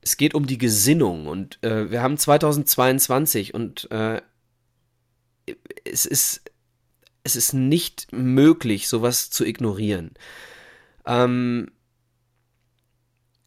Es 0.00 0.16
geht 0.16 0.34
um 0.34 0.46
die 0.46 0.58
Gesinnung 0.58 1.26
und 1.26 1.62
äh, 1.62 1.90
wir 1.90 2.02
haben 2.02 2.18
2022 2.18 3.54
und 3.54 3.90
äh, 3.90 4.20
es 5.84 6.04
ist 6.04 6.42
es 7.24 7.36
ist 7.36 7.54
nicht 7.54 8.12
möglich, 8.12 8.86
sowas 8.86 9.30
zu 9.30 9.46
ignorieren. 9.46 10.12
Ähm, 11.06 11.70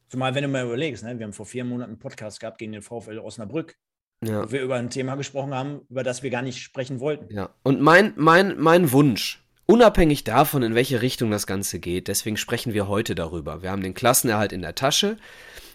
Zumal, 0.09 0.35
wenn 0.35 0.43
du 0.43 0.49
mal 0.49 0.65
überlegst, 0.65 1.03
ne, 1.03 1.17
wir 1.19 1.25
haben 1.25 1.33
vor 1.33 1.45
vier 1.45 1.65
Monaten 1.65 1.91
einen 1.91 1.99
Podcast 1.99 2.39
gehabt 2.39 2.59
gegen 2.59 2.71
den 2.71 2.81
VfL 2.81 3.19
Osnabrück, 3.19 3.75
ja. 4.23 4.45
wo 4.45 4.51
wir 4.51 4.61
über 4.61 4.75
ein 4.75 4.89
Thema 4.89 5.15
gesprochen 5.15 5.53
haben, 5.53 5.81
über 5.89 6.03
das 6.03 6.23
wir 6.23 6.29
gar 6.29 6.41
nicht 6.41 6.59
sprechen 6.59 6.99
wollten. 6.99 7.33
Ja, 7.33 7.49
und 7.63 7.81
mein, 7.81 8.13
mein, 8.15 8.57
mein 8.57 8.91
Wunsch, 8.91 9.43
unabhängig 9.65 10.23
davon, 10.23 10.63
in 10.63 10.75
welche 10.75 11.01
Richtung 11.01 11.29
das 11.29 11.45
Ganze 11.45 11.79
geht, 11.79 12.07
deswegen 12.07 12.37
sprechen 12.37 12.73
wir 12.73 12.87
heute 12.87 13.15
darüber. 13.15 13.61
Wir 13.61 13.71
haben 13.71 13.83
den 13.83 13.93
Klassenerhalt 13.93 14.53
in 14.53 14.61
der 14.61 14.75
Tasche 14.75 15.17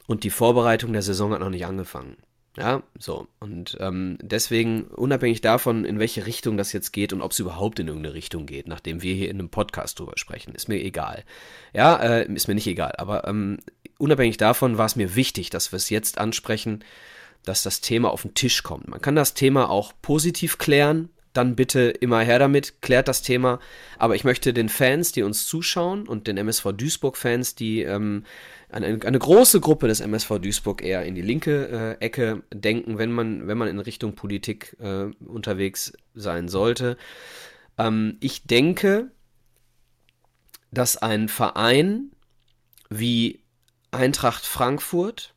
und 0.06 0.24
die 0.24 0.30
Vorbereitung 0.30 0.92
der 0.92 1.02
Saison 1.02 1.32
hat 1.32 1.40
noch 1.40 1.50
nicht 1.50 1.66
angefangen. 1.66 2.16
Ja, 2.58 2.82
so. 2.98 3.28
Und 3.40 3.78
ähm, 3.80 4.18
deswegen, 4.20 4.84
unabhängig 4.84 5.40
davon, 5.40 5.86
in 5.86 5.98
welche 5.98 6.26
Richtung 6.26 6.58
das 6.58 6.72
jetzt 6.72 6.92
geht 6.92 7.14
und 7.14 7.22
ob 7.22 7.32
es 7.32 7.38
überhaupt 7.38 7.78
in 7.80 7.88
irgendeine 7.88 8.14
Richtung 8.14 8.44
geht, 8.44 8.68
nachdem 8.68 9.00
wir 9.00 9.14
hier 9.14 9.30
in 9.30 9.38
einem 9.38 9.48
Podcast 9.48 9.98
drüber 9.98 10.12
sprechen, 10.16 10.54
ist 10.54 10.68
mir 10.68 10.82
egal. 10.82 11.24
Ja, 11.72 11.96
äh, 11.96 12.30
ist 12.30 12.48
mir 12.48 12.54
nicht 12.54 12.66
egal. 12.66 12.92
Aber 12.98 13.26
ähm, 13.26 13.58
unabhängig 14.02 14.36
davon 14.36 14.78
war 14.78 14.86
es 14.86 14.96
mir 14.96 15.14
wichtig, 15.14 15.48
dass 15.50 15.72
wir 15.72 15.76
es 15.76 15.88
jetzt 15.88 16.18
ansprechen, 16.18 16.84
dass 17.44 17.62
das 17.62 17.80
Thema 17.80 18.10
auf 18.10 18.22
den 18.22 18.34
Tisch 18.34 18.62
kommt. 18.62 18.88
Man 18.88 19.00
kann 19.00 19.14
das 19.14 19.34
Thema 19.34 19.70
auch 19.70 19.92
positiv 20.02 20.58
klären, 20.58 21.08
dann 21.32 21.56
bitte 21.56 21.88
immer 21.88 22.20
her 22.20 22.38
damit, 22.38 22.82
klärt 22.82 23.08
das 23.08 23.22
Thema. 23.22 23.58
Aber 23.98 24.14
ich 24.16 24.24
möchte 24.24 24.52
den 24.52 24.68
Fans, 24.68 25.12
die 25.12 25.22
uns 25.22 25.46
zuschauen 25.46 26.06
und 26.06 26.26
den 26.26 26.36
MSV 26.36 26.72
Duisburg-Fans, 26.72 27.54
die 27.54 27.82
ähm, 27.82 28.24
eine, 28.70 28.98
eine 29.04 29.18
große 29.18 29.60
Gruppe 29.60 29.88
des 29.88 30.00
MSV 30.00 30.40
Duisburg 30.40 30.82
eher 30.82 31.04
in 31.04 31.14
die 31.14 31.22
linke 31.22 31.96
äh, 32.00 32.04
Ecke 32.04 32.42
denken, 32.52 32.98
wenn 32.98 33.12
man, 33.12 33.46
wenn 33.46 33.56
man 33.56 33.68
in 33.68 33.78
Richtung 33.78 34.14
Politik 34.14 34.76
äh, 34.80 35.04
unterwegs 35.24 35.92
sein 36.14 36.48
sollte. 36.48 36.96
Ähm, 37.78 38.18
ich 38.20 38.44
denke, 38.44 39.10
dass 40.70 40.96
ein 40.96 41.28
Verein 41.28 42.10
wie 42.90 43.41
Eintracht 43.92 44.44
Frankfurt, 44.44 45.34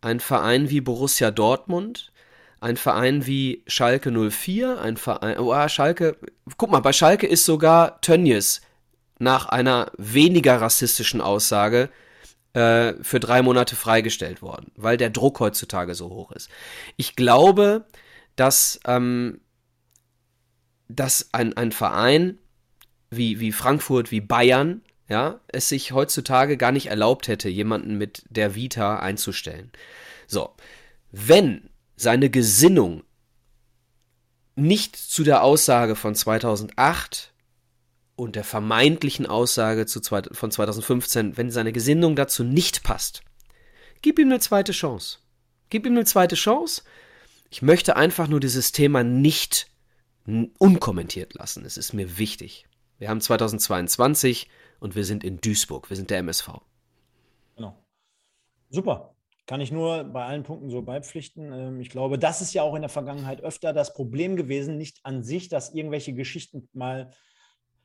ein 0.00 0.20
Verein 0.20 0.68
wie 0.70 0.80
Borussia 0.80 1.30
Dortmund, 1.30 2.12
ein 2.60 2.76
Verein 2.76 3.26
wie 3.26 3.64
Schalke 3.66 4.12
04, 4.12 4.80
ein 4.80 4.96
Verein, 4.96 5.38
oh, 5.38 5.68
Schalke, 5.68 6.16
guck 6.56 6.70
mal, 6.70 6.80
bei 6.80 6.92
Schalke 6.92 7.26
ist 7.26 7.44
sogar 7.44 8.00
Tönnies 8.00 8.60
nach 9.18 9.46
einer 9.46 9.90
weniger 9.96 10.60
rassistischen 10.60 11.20
Aussage 11.20 11.90
äh, 12.54 12.94
für 13.02 13.20
drei 13.20 13.42
Monate 13.42 13.76
freigestellt 13.76 14.42
worden, 14.42 14.72
weil 14.76 14.96
der 14.96 15.10
Druck 15.10 15.40
heutzutage 15.40 15.94
so 15.94 16.10
hoch 16.10 16.32
ist. 16.32 16.50
Ich 16.96 17.16
glaube, 17.16 17.86
dass, 18.36 18.80
ähm, 18.86 19.40
dass 20.88 21.30
ein, 21.32 21.56
ein 21.56 21.72
Verein 21.72 22.38
wie, 23.10 23.40
wie 23.40 23.52
Frankfurt, 23.52 24.10
wie 24.10 24.20
Bayern, 24.20 24.82
ja, 25.08 25.40
es 25.48 25.68
sich 25.68 25.92
heutzutage 25.92 26.56
gar 26.56 26.72
nicht 26.72 26.86
erlaubt 26.86 27.28
hätte, 27.28 27.48
jemanden 27.48 27.98
mit 27.98 28.24
der 28.30 28.54
Vita 28.54 28.98
einzustellen. 28.98 29.70
So, 30.26 30.54
wenn 31.10 31.70
seine 31.96 32.30
Gesinnung 32.30 33.04
nicht 34.54 34.96
zu 34.96 35.24
der 35.24 35.42
Aussage 35.42 35.96
von 35.96 36.14
2008 36.14 37.32
und 38.16 38.36
der 38.36 38.44
vermeintlichen 38.44 39.26
Aussage 39.26 39.86
zu 39.86 40.00
zwei, 40.00 40.22
von 40.22 40.50
2015, 40.50 41.36
wenn 41.36 41.50
seine 41.50 41.72
Gesinnung 41.72 42.16
dazu 42.16 42.44
nicht 42.44 42.82
passt, 42.82 43.22
gib 44.02 44.18
ihm 44.18 44.28
eine 44.28 44.40
zweite 44.40 44.72
Chance. 44.72 45.18
Gib 45.70 45.86
ihm 45.86 45.92
eine 45.92 46.04
zweite 46.04 46.34
Chance. 46.34 46.82
Ich 47.50 47.62
möchte 47.62 47.96
einfach 47.96 48.28
nur 48.28 48.40
dieses 48.40 48.72
Thema 48.72 49.02
nicht 49.02 49.68
unkommentiert 50.58 51.34
lassen. 51.34 51.64
Es 51.64 51.76
ist 51.76 51.92
mir 51.92 52.18
wichtig. 52.18 52.66
Wir 52.98 53.08
haben 53.08 53.20
2022 53.20 54.48
und 54.82 54.96
wir 54.96 55.04
sind 55.04 55.22
in 55.22 55.40
Duisburg. 55.40 55.88
Wir 55.90 55.96
sind 55.96 56.10
der 56.10 56.18
MSV. 56.18 56.50
Genau. 57.56 57.76
Super. 58.68 59.14
Kann 59.46 59.60
ich 59.60 59.70
nur 59.70 60.04
bei 60.04 60.24
allen 60.24 60.42
Punkten 60.42 60.70
so 60.70 60.82
beipflichten. 60.82 61.52
Ähm, 61.52 61.80
ich 61.80 61.88
glaube, 61.88 62.18
das 62.18 62.42
ist 62.42 62.52
ja 62.52 62.62
auch 62.62 62.74
in 62.74 62.82
der 62.82 62.88
Vergangenheit 62.88 63.42
öfter 63.42 63.72
das 63.72 63.94
Problem 63.94 64.34
gewesen, 64.34 64.76
nicht 64.76 64.98
an 65.04 65.22
sich, 65.22 65.48
dass 65.48 65.72
irgendwelche 65.72 66.14
Geschichten 66.14 66.68
mal 66.72 67.12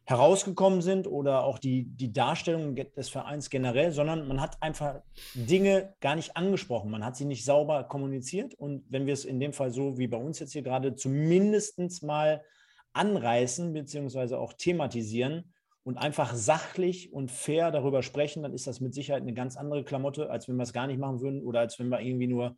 herausgekommen 0.06 0.82
sind 0.82 1.06
oder 1.06 1.44
auch 1.44 1.60
die, 1.60 1.84
die 1.84 2.14
Darstellung 2.14 2.76
des 2.76 3.10
Vereins 3.10 3.50
generell, 3.50 3.92
sondern 3.92 4.28
man 4.28 4.40
hat 4.40 4.62
einfach 4.64 5.02
Dinge 5.34 5.94
gar 6.00 6.16
nicht 6.16 6.36
angesprochen. 6.36 6.90
Man 6.90 7.06
hat 7.06 7.16
sie 7.16 7.26
nicht 7.26 7.46
sauber 7.46 7.84
kommuniziert. 7.84 8.56
Und 8.56 8.86
wenn 8.90 9.06
wir 9.06 9.14
es 9.14 9.26
in 9.26 9.40
dem 9.40 9.54
Fall 9.54 9.70
so 9.70 9.98
wie 9.98 10.08
bei 10.08 10.18
uns 10.18 10.40
jetzt 10.40 10.54
hier 10.54 10.64
gerade 10.64 10.96
zumindest 10.96 12.04
mal 12.04 12.42
anreißen 12.94 13.74
beziehungsweise 13.74 14.40
auch 14.40 14.54
thematisieren 14.54 15.54
und 15.88 15.96
einfach 15.96 16.36
sachlich 16.36 17.14
und 17.14 17.32
fair 17.32 17.72
darüber 17.72 18.04
sprechen, 18.04 18.44
dann 18.44 18.52
ist 18.52 18.68
das 18.68 18.82
mit 18.82 18.94
Sicherheit 18.94 19.22
eine 19.22 19.34
ganz 19.34 19.56
andere 19.56 19.86
Klamotte, 19.86 20.30
als 20.30 20.50
wenn 20.50 20.58
wir 20.58 20.64
es 20.64 20.74
gar 20.74 20.86
nicht 20.86 21.00
machen 21.00 21.22
würden 21.22 21.42
oder 21.42 21.62
als 21.62 21.80
wenn 21.80 21.88
wir 21.88 22.02
irgendwie 22.02 22.28
nur 22.28 22.58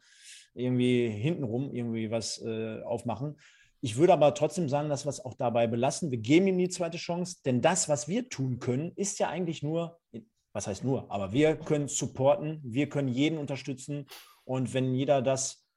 irgendwie 0.56 1.08
hintenrum 1.10 1.72
irgendwie 1.72 2.10
was 2.10 2.42
äh, 2.44 2.82
aufmachen. 2.82 3.40
Ich 3.82 3.98
würde 3.98 4.14
aber 4.14 4.34
trotzdem 4.34 4.68
sagen, 4.68 4.90
dass 4.90 5.06
wir 5.06 5.12
es 5.12 5.24
auch 5.24 5.36
dabei 5.36 5.68
belassen. 5.68 6.10
Wir 6.10 6.18
geben 6.18 6.48
ihm 6.48 6.58
die 6.58 6.70
zweite 6.70 6.98
Chance, 6.98 7.38
denn 7.46 7.62
das, 7.62 7.88
was 7.88 8.08
wir 8.08 8.30
tun 8.30 8.58
können, 8.58 8.94
ist 8.96 9.20
ja 9.20 9.30
eigentlich 9.30 9.62
nur, 9.62 10.00
was 10.52 10.66
heißt 10.66 10.84
nur, 10.84 11.12
aber 11.12 11.32
wir 11.32 11.56
können 11.56 11.88
supporten, 11.88 12.60
wir 12.64 12.90
können 12.90 13.10
jeden 13.10 13.38
unterstützen 13.38 14.08
und 14.44 14.74
wenn 14.74 14.96
jeder 14.96 15.22
das 15.22 15.69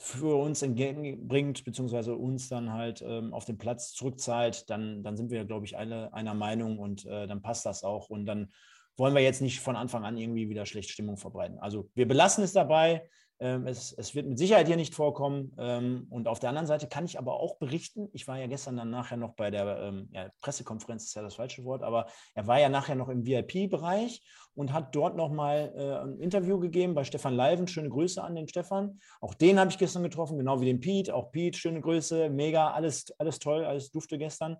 für 0.00 0.40
uns 0.40 0.62
entgegenbringt, 0.62 1.64
beziehungsweise 1.64 2.14
uns 2.14 2.48
dann 2.48 2.72
halt 2.72 3.02
ähm, 3.04 3.34
auf 3.34 3.44
den 3.44 3.58
Platz 3.58 3.92
zurückzahlt, 3.92 4.70
dann, 4.70 5.02
dann 5.02 5.16
sind 5.16 5.30
wir, 5.30 5.44
glaube 5.44 5.66
ich, 5.66 5.76
alle 5.76 6.12
einer 6.14 6.34
Meinung 6.34 6.78
und 6.78 7.04
äh, 7.04 7.26
dann 7.26 7.42
passt 7.42 7.66
das 7.66 7.82
auch. 7.82 8.08
Und 8.08 8.24
dann 8.24 8.52
wollen 8.96 9.14
wir 9.14 9.22
jetzt 9.22 9.42
nicht 9.42 9.60
von 9.60 9.74
Anfang 9.74 10.04
an 10.04 10.16
irgendwie 10.16 10.48
wieder 10.48 10.66
schlecht 10.66 10.90
Stimmung 10.90 11.16
verbreiten. 11.16 11.58
Also 11.58 11.90
wir 11.94 12.06
belassen 12.06 12.44
es 12.44 12.52
dabei. 12.52 13.08
Ähm, 13.40 13.66
es, 13.66 13.92
es, 13.92 14.14
wird 14.14 14.26
mit 14.26 14.38
Sicherheit 14.38 14.66
hier 14.66 14.76
nicht 14.76 14.94
vorkommen. 14.94 15.54
Ähm, 15.58 16.06
und 16.10 16.26
auf 16.26 16.40
der 16.40 16.48
anderen 16.48 16.66
Seite 16.66 16.88
kann 16.88 17.04
ich 17.04 17.18
aber 17.18 17.34
auch 17.34 17.56
berichten, 17.56 18.08
ich 18.12 18.26
war 18.26 18.38
ja 18.38 18.46
gestern 18.46 18.76
dann 18.76 18.90
nachher 18.90 19.16
noch 19.16 19.34
bei 19.34 19.50
der 19.50 19.78
ähm, 19.80 20.08
ja, 20.12 20.28
Pressekonferenz, 20.40 21.04
ist 21.04 21.14
ja 21.14 21.22
das 21.22 21.36
falsche 21.36 21.64
Wort, 21.64 21.82
aber 21.82 22.06
er 22.34 22.46
war 22.46 22.58
ja 22.58 22.68
nachher 22.68 22.96
noch 22.96 23.08
im 23.08 23.24
VIP-Bereich 23.24 24.22
und 24.54 24.72
hat 24.72 24.94
dort 24.94 25.16
nochmal 25.16 25.72
äh, 25.76 26.04
ein 26.04 26.18
Interview 26.18 26.58
gegeben 26.58 26.94
bei 26.94 27.04
Stefan 27.04 27.34
Leiven. 27.34 27.68
Schöne 27.68 27.90
Grüße 27.90 28.22
an 28.22 28.34
den 28.34 28.48
Stefan. 28.48 28.98
Auch 29.20 29.34
den 29.34 29.60
habe 29.60 29.70
ich 29.70 29.78
gestern 29.78 30.02
getroffen, 30.02 30.38
genau 30.38 30.60
wie 30.60 30.66
den 30.66 30.80
Pete. 30.80 31.14
Auch 31.14 31.30
Pete, 31.30 31.56
schöne 31.56 31.80
Grüße, 31.80 32.30
mega, 32.30 32.72
alles, 32.72 33.14
alles 33.18 33.38
toll, 33.38 33.64
alles 33.64 33.90
dufte 33.90 34.18
gestern. 34.18 34.56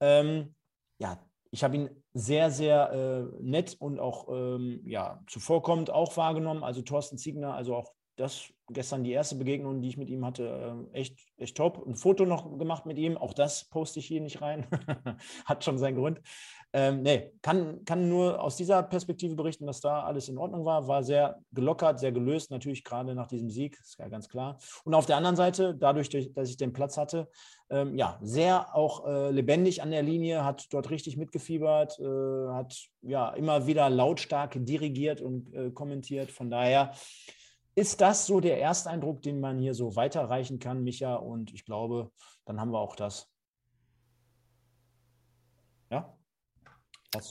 Ähm, 0.00 0.54
ja, 0.98 1.18
ich 1.54 1.62
habe 1.62 1.76
ihn 1.76 1.90
sehr, 2.14 2.50
sehr 2.50 2.90
äh, 2.92 3.42
nett 3.42 3.76
und 3.78 4.00
auch 4.00 4.28
ähm, 4.28 4.80
ja, 4.86 5.22
zuvorkommend 5.28 5.88
auch 5.88 6.16
wahrgenommen. 6.16 6.64
Also 6.64 6.82
Thorsten 6.82 7.16
Ziegner, 7.16 7.54
also 7.54 7.76
auch 7.76 7.93
das 8.16 8.52
gestern 8.70 9.04
die 9.04 9.12
erste 9.12 9.36
Begegnung, 9.36 9.80
die 9.82 9.88
ich 9.88 9.96
mit 9.96 10.08
ihm 10.08 10.24
hatte, 10.24 10.86
äh, 10.92 10.98
echt, 10.98 11.18
echt 11.36 11.56
top. 11.56 11.84
Ein 11.86 11.96
Foto 11.96 12.24
noch 12.24 12.58
gemacht 12.58 12.86
mit 12.86 12.96
ihm, 12.96 13.16
auch 13.16 13.34
das 13.34 13.64
poste 13.64 13.98
ich 13.98 14.06
hier 14.06 14.20
nicht 14.20 14.40
rein. 14.40 14.66
Hat 15.44 15.64
schon 15.64 15.78
seinen 15.78 15.96
Grund. 15.96 16.20
Ähm, 16.72 17.02
nee, 17.02 17.32
kann, 17.42 17.84
kann 17.84 18.08
nur 18.08 18.42
aus 18.42 18.56
dieser 18.56 18.82
Perspektive 18.82 19.36
berichten, 19.36 19.66
dass 19.66 19.80
da 19.80 20.02
alles 20.02 20.28
in 20.28 20.38
Ordnung 20.38 20.64
war. 20.64 20.88
War 20.88 21.04
sehr 21.04 21.38
gelockert, 21.52 22.00
sehr 22.00 22.10
gelöst, 22.10 22.50
natürlich 22.50 22.82
gerade 22.82 23.14
nach 23.14 23.28
diesem 23.28 23.50
Sieg, 23.50 23.78
ist 23.80 23.98
ja 23.98 24.08
ganz 24.08 24.28
klar. 24.28 24.58
Und 24.84 24.94
auf 24.94 25.06
der 25.06 25.16
anderen 25.16 25.36
Seite, 25.36 25.74
dadurch, 25.74 26.08
dass 26.08 26.48
ich 26.48 26.56
den 26.56 26.72
Platz 26.72 26.96
hatte, 26.96 27.28
ähm, 27.70 27.96
ja, 27.96 28.18
sehr 28.22 28.74
auch 28.74 29.06
äh, 29.06 29.30
lebendig 29.30 29.82
an 29.82 29.90
der 29.90 30.02
Linie, 30.02 30.44
hat 30.44 30.72
dort 30.72 30.90
richtig 30.90 31.16
mitgefiebert, 31.16 31.98
äh, 32.00 32.48
hat 32.48 32.88
ja 33.02 33.30
immer 33.30 33.66
wieder 33.66 33.88
lautstark 33.88 34.56
dirigiert 34.56 35.20
und 35.20 35.54
äh, 35.54 35.70
kommentiert. 35.70 36.32
Von 36.32 36.50
daher 36.50 36.92
ist 37.74 38.00
das 38.00 38.26
so 38.26 38.40
der 38.40 38.60
Ersteindruck, 38.60 39.22
den 39.22 39.40
man 39.40 39.58
hier 39.58 39.74
so 39.74 39.96
weiterreichen 39.96 40.58
kann, 40.58 40.82
Micha? 40.82 41.16
Und 41.16 41.52
ich 41.52 41.64
glaube, 41.64 42.10
dann 42.44 42.60
haben 42.60 42.70
wir 42.70 42.78
auch 42.78 42.96
das. 42.96 43.30
Ja? 45.90 46.16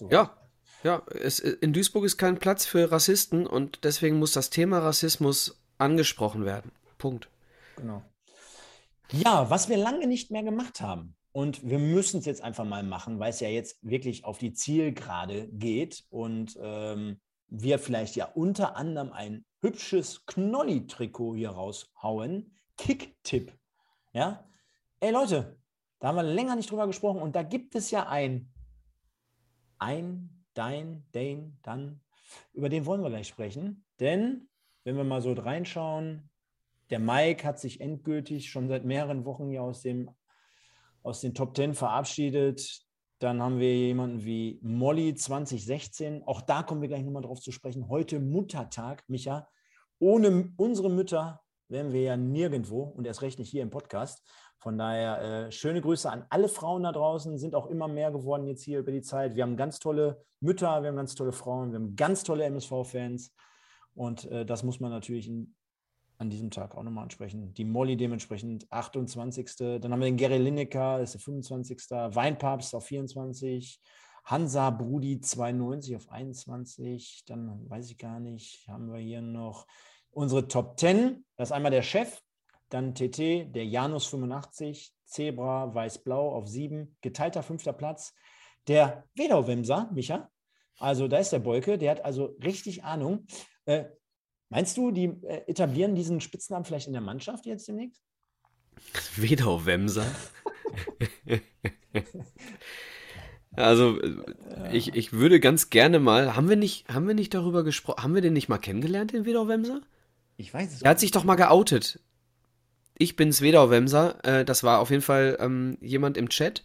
Ja, 0.09 0.37
ja. 0.83 1.03
Es, 1.07 1.39
in 1.39 1.73
Duisburg 1.73 2.05
ist 2.05 2.17
kein 2.17 2.39
Platz 2.39 2.65
für 2.65 2.91
Rassisten 2.91 3.45
und 3.47 3.83
deswegen 3.83 4.19
muss 4.19 4.31
das 4.31 4.49
Thema 4.49 4.79
Rassismus 4.79 5.61
angesprochen 5.77 6.45
werden. 6.45 6.71
Punkt. 6.97 7.29
Genau. 7.75 8.01
Ja, 9.11 9.49
was 9.49 9.69
wir 9.69 9.77
lange 9.77 10.07
nicht 10.07 10.31
mehr 10.31 10.43
gemacht 10.43 10.81
haben. 10.81 11.15
Und 11.31 11.67
wir 11.67 11.79
müssen 11.79 12.19
es 12.19 12.25
jetzt 12.25 12.43
einfach 12.43 12.63
mal 12.63 12.83
machen, 12.83 13.19
weil 13.19 13.31
es 13.31 13.39
ja 13.39 13.49
jetzt 13.49 13.77
wirklich 13.81 14.23
auf 14.23 14.37
die 14.37 14.53
Zielgerade 14.53 15.49
geht 15.51 16.05
und 16.09 16.57
ähm, 16.61 17.19
wir 17.47 17.79
vielleicht 17.79 18.15
ja 18.15 18.25
unter 18.25 18.75
anderem 18.75 19.11
ein 19.11 19.43
hübsches 19.63 20.25
Knolli-Trikot 20.25 21.35
hier 21.35 21.51
raushauen. 21.51 22.53
Kick-Tipp. 22.77 23.57
Ja? 24.11 24.47
Ey 24.99 25.11
Leute, 25.11 25.57
da 25.99 26.09
haben 26.09 26.17
wir 26.17 26.23
länger 26.23 26.55
nicht 26.55 26.69
drüber 26.69 26.85
gesprochen 26.85 27.21
und 27.21 27.35
da 27.35 27.43
gibt 27.43 27.75
es 27.75 27.89
ja 27.89 28.07
ein, 28.07 28.51
ein, 29.79 30.45
dein, 30.53 31.05
dein, 31.11 31.57
dann. 31.63 32.01
Über 32.51 32.69
den 32.69 32.85
wollen 32.85 33.01
wir 33.01 33.09
gleich 33.09 33.27
sprechen. 33.27 33.85
Denn, 33.99 34.49
wenn 34.83 34.97
wir 34.97 35.03
mal 35.03 35.21
so 35.21 35.33
reinschauen, 35.33 36.29
der 36.89 36.99
Mike 36.99 37.47
hat 37.47 37.59
sich 37.59 37.79
endgültig 37.79 38.49
schon 38.49 38.67
seit 38.67 38.85
mehreren 38.85 39.25
Wochen 39.25 39.49
hier 39.49 39.63
aus, 39.63 39.81
dem, 39.81 40.11
aus 41.03 41.21
den 41.21 41.33
Top 41.33 41.55
10 41.55 41.73
verabschiedet. 41.73 42.85
Dann 43.19 43.41
haben 43.41 43.59
wir 43.59 43.73
jemanden 43.73 44.25
wie 44.25 44.59
Molly 44.61 45.15
2016. 45.15 46.23
Auch 46.23 46.41
da 46.41 46.63
kommen 46.63 46.81
wir 46.81 46.89
gleich 46.89 47.03
nochmal 47.03 47.23
drauf 47.23 47.39
zu 47.39 47.51
sprechen. 47.51 47.87
Heute 47.87 48.19
Muttertag, 48.19 49.03
Micha. 49.07 49.47
Ohne 50.03 50.51
unsere 50.57 50.89
Mütter 50.89 51.41
wären 51.69 51.93
wir 51.93 52.01
ja 52.01 52.17
nirgendwo 52.17 52.81
und 52.81 53.07
erst 53.07 53.21
recht 53.21 53.39
nicht 53.39 53.49
hier 53.49 53.63
im 53.63 53.69
Podcast. 53.69 54.21
Von 54.57 54.77
daher 54.77 55.21
äh, 55.21 55.51
schöne 55.53 55.79
Grüße 55.79 56.11
an 56.11 56.25
alle 56.29 56.49
Frauen 56.49 56.83
da 56.83 56.91
draußen, 56.91 57.37
sind 57.37 57.55
auch 57.55 57.67
immer 57.67 57.87
mehr 57.87 58.11
geworden 58.11 58.45
jetzt 58.45 58.63
hier 58.63 58.79
über 58.79 58.91
die 58.91 59.01
Zeit. 59.01 59.37
Wir 59.37 59.43
haben 59.43 59.55
ganz 59.55 59.79
tolle 59.79 60.21
Mütter, 60.41 60.81
wir 60.81 60.89
haben 60.89 60.97
ganz 60.97 61.15
tolle 61.15 61.31
Frauen, 61.31 61.71
wir 61.71 61.79
haben 61.79 61.95
ganz 61.95 62.25
tolle 62.25 62.43
MSV-Fans 62.43 63.33
und 63.95 64.25
äh, 64.25 64.45
das 64.45 64.63
muss 64.63 64.81
man 64.81 64.91
natürlich 64.91 65.29
in, 65.29 65.55
an 66.17 66.29
diesem 66.29 66.51
Tag 66.51 66.75
auch 66.75 66.83
nochmal 66.83 67.05
ansprechen. 67.05 67.53
Die 67.53 67.63
Molly 67.63 67.95
dementsprechend 67.95 68.69
28. 68.73 69.55
Dann 69.55 69.89
haben 69.89 70.01
wir 70.01 70.07
den 70.07 70.17
Gary 70.17 70.37
Lineker, 70.37 70.99
ist 70.99 71.13
der 71.13 71.21
25. 71.21 71.79
Weinpapst 71.89 72.75
auf 72.75 72.83
24. 72.87 73.79
Hansa 74.25 74.69
Brudi 74.69 75.21
92 75.21 75.95
auf 75.95 76.09
21. 76.09 77.23
Dann 77.25 77.69
weiß 77.69 77.89
ich 77.89 77.97
gar 77.97 78.19
nicht, 78.19 78.67
haben 78.67 78.91
wir 78.91 78.99
hier 78.99 79.21
noch 79.21 79.65
unsere 80.13 80.47
Top 80.47 80.79
10. 80.79 81.25
Das 81.35 81.49
ist 81.49 81.51
einmal 81.51 81.71
der 81.71 81.81
Chef, 81.81 82.21
dann 82.69 82.95
TT, 82.95 83.53
der 83.53 83.65
Janus 83.65 84.05
85, 84.07 84.93
Zebra 85.05 85.73
Weiß-Blau 85.73 86.31
auf 86.33 86.47
7, 86.47 86.97
geteilter 87.01 87.43
fünfter 87.43 87.73
Platz. 87.73 88.13
Der 88.67 89.03
Wedau-Wemser, 89.15 89.89
Micha, 89.93 90.29
also 90.79 91.07
da 91.07 91.17
ist 91.17 91.31
der 91.31 91.39
Bolke, 91.39 91.77
der 91.77 91.91
hat 91.91 92.05
also 92.05 92.35
richtig 92.43 92.83
Ahnung. 92.83 93.27
Äh, 93.65 93.85
meinst 94.49 94.77
du, 94.77 94.91
die 94.91 95.05
äh, 95.05 95.43
etablieren 95.47 95.95
diesen 95.95 96.21
Spitznamen 96.21 96.65
vielleicht 96.65 96.87
in 96.87 96.93
der 96.93 97.01
Mannschaft 97.01 97.45
jetzt 97.45 97.67
demnächst? 97.67 98.01
Wedau-Wemser. 99.17 100.05
Also, 103.55 103.99
ich, 104.71 104.95
ich 104.95 105.13
würde 105.13 105.39
ganz 105.39 105.69
gerne 105.69 105.99
mal, 105.99 106.35
haben 106.35 106.49
wir 106.49 106.55
nicht, 106.55 106.87
haben 106.89 107.07
wir 107.07 107.13
nicht 107.13 107.35
darüber 107.35 107.63
gesprochen, 107.63 108.01
haben 108.01 108.15
wir 108.15 108.21
den 108.23 108.33
nicht 108.33 108.49
mal 108.49 108.57
kennengelernt, 108.57 109.13
den 109.13 109.25
Wedau-Wemser? 109.25 109.81
Ich 110.37 110.53
weiß 110.53 110.73
es 110.73 110.81
Er 110.81 110.91
hat 110.91 110.99
sich 110.99 111.11
doch 111.11 111.23
mal 111.23 111.35
geoutet. 111.35 111.99
Ich 112.97 113.15
bin's 113.15 113.41
Wedau-Wemser. 113.41 114.19
Äh, 114.23 114.45
das 114.45 114.63
war 114.63 114.79
auf 114.79 114.89
jeden 114.89 115.01
Fall 115.01 115.37
ähm, 115.39 115.77
jemand 115.81 116.17
im 116.17 116.29
Chat. 116.29 116.63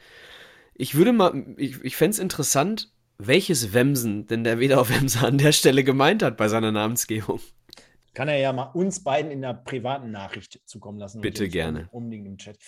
Ich 0.75 0.95
würde 0.95 1.13
mal, 1.13 1.45
ich, 1.57 1.83
ich 1.83 1.97
fände 1.97 2.13
es 2.13 2.19
interessant, 2.19 2.93
welches 3.19 3.73
Wemsen 3.73 4.27
denn 4.27 4.45
der 4.45 4.61
Wedau-Wemser 4.61 5.27
an 5.27 5.39
der 5.39 5.53
Stelle 5.53 5.85
gemeint 5.85 6.23
hat 6.23 6.37
bei 6.37 6.49
seiner 6.49 6.73
Namensgebung. 6.73 7.41
Kann 8.15 8.29
er 8.29 8.39
ja 8.39 8.53
mal 8.53 8.71
uns 8.75 9.03
beiden 9.03 9.31
in 9.31 9.43
der 9.43 9.55
privaten 9.55 10.11
Nachricht 10.11 10.61
zukommen 10.65 10.99
lassen. 10.99 11.21
Bitte 11.21 11.49
gerne. 11.49 11.89
Unbedingt 11.93 12.27
im 12.27 12.37
Chat. 12.37 12.59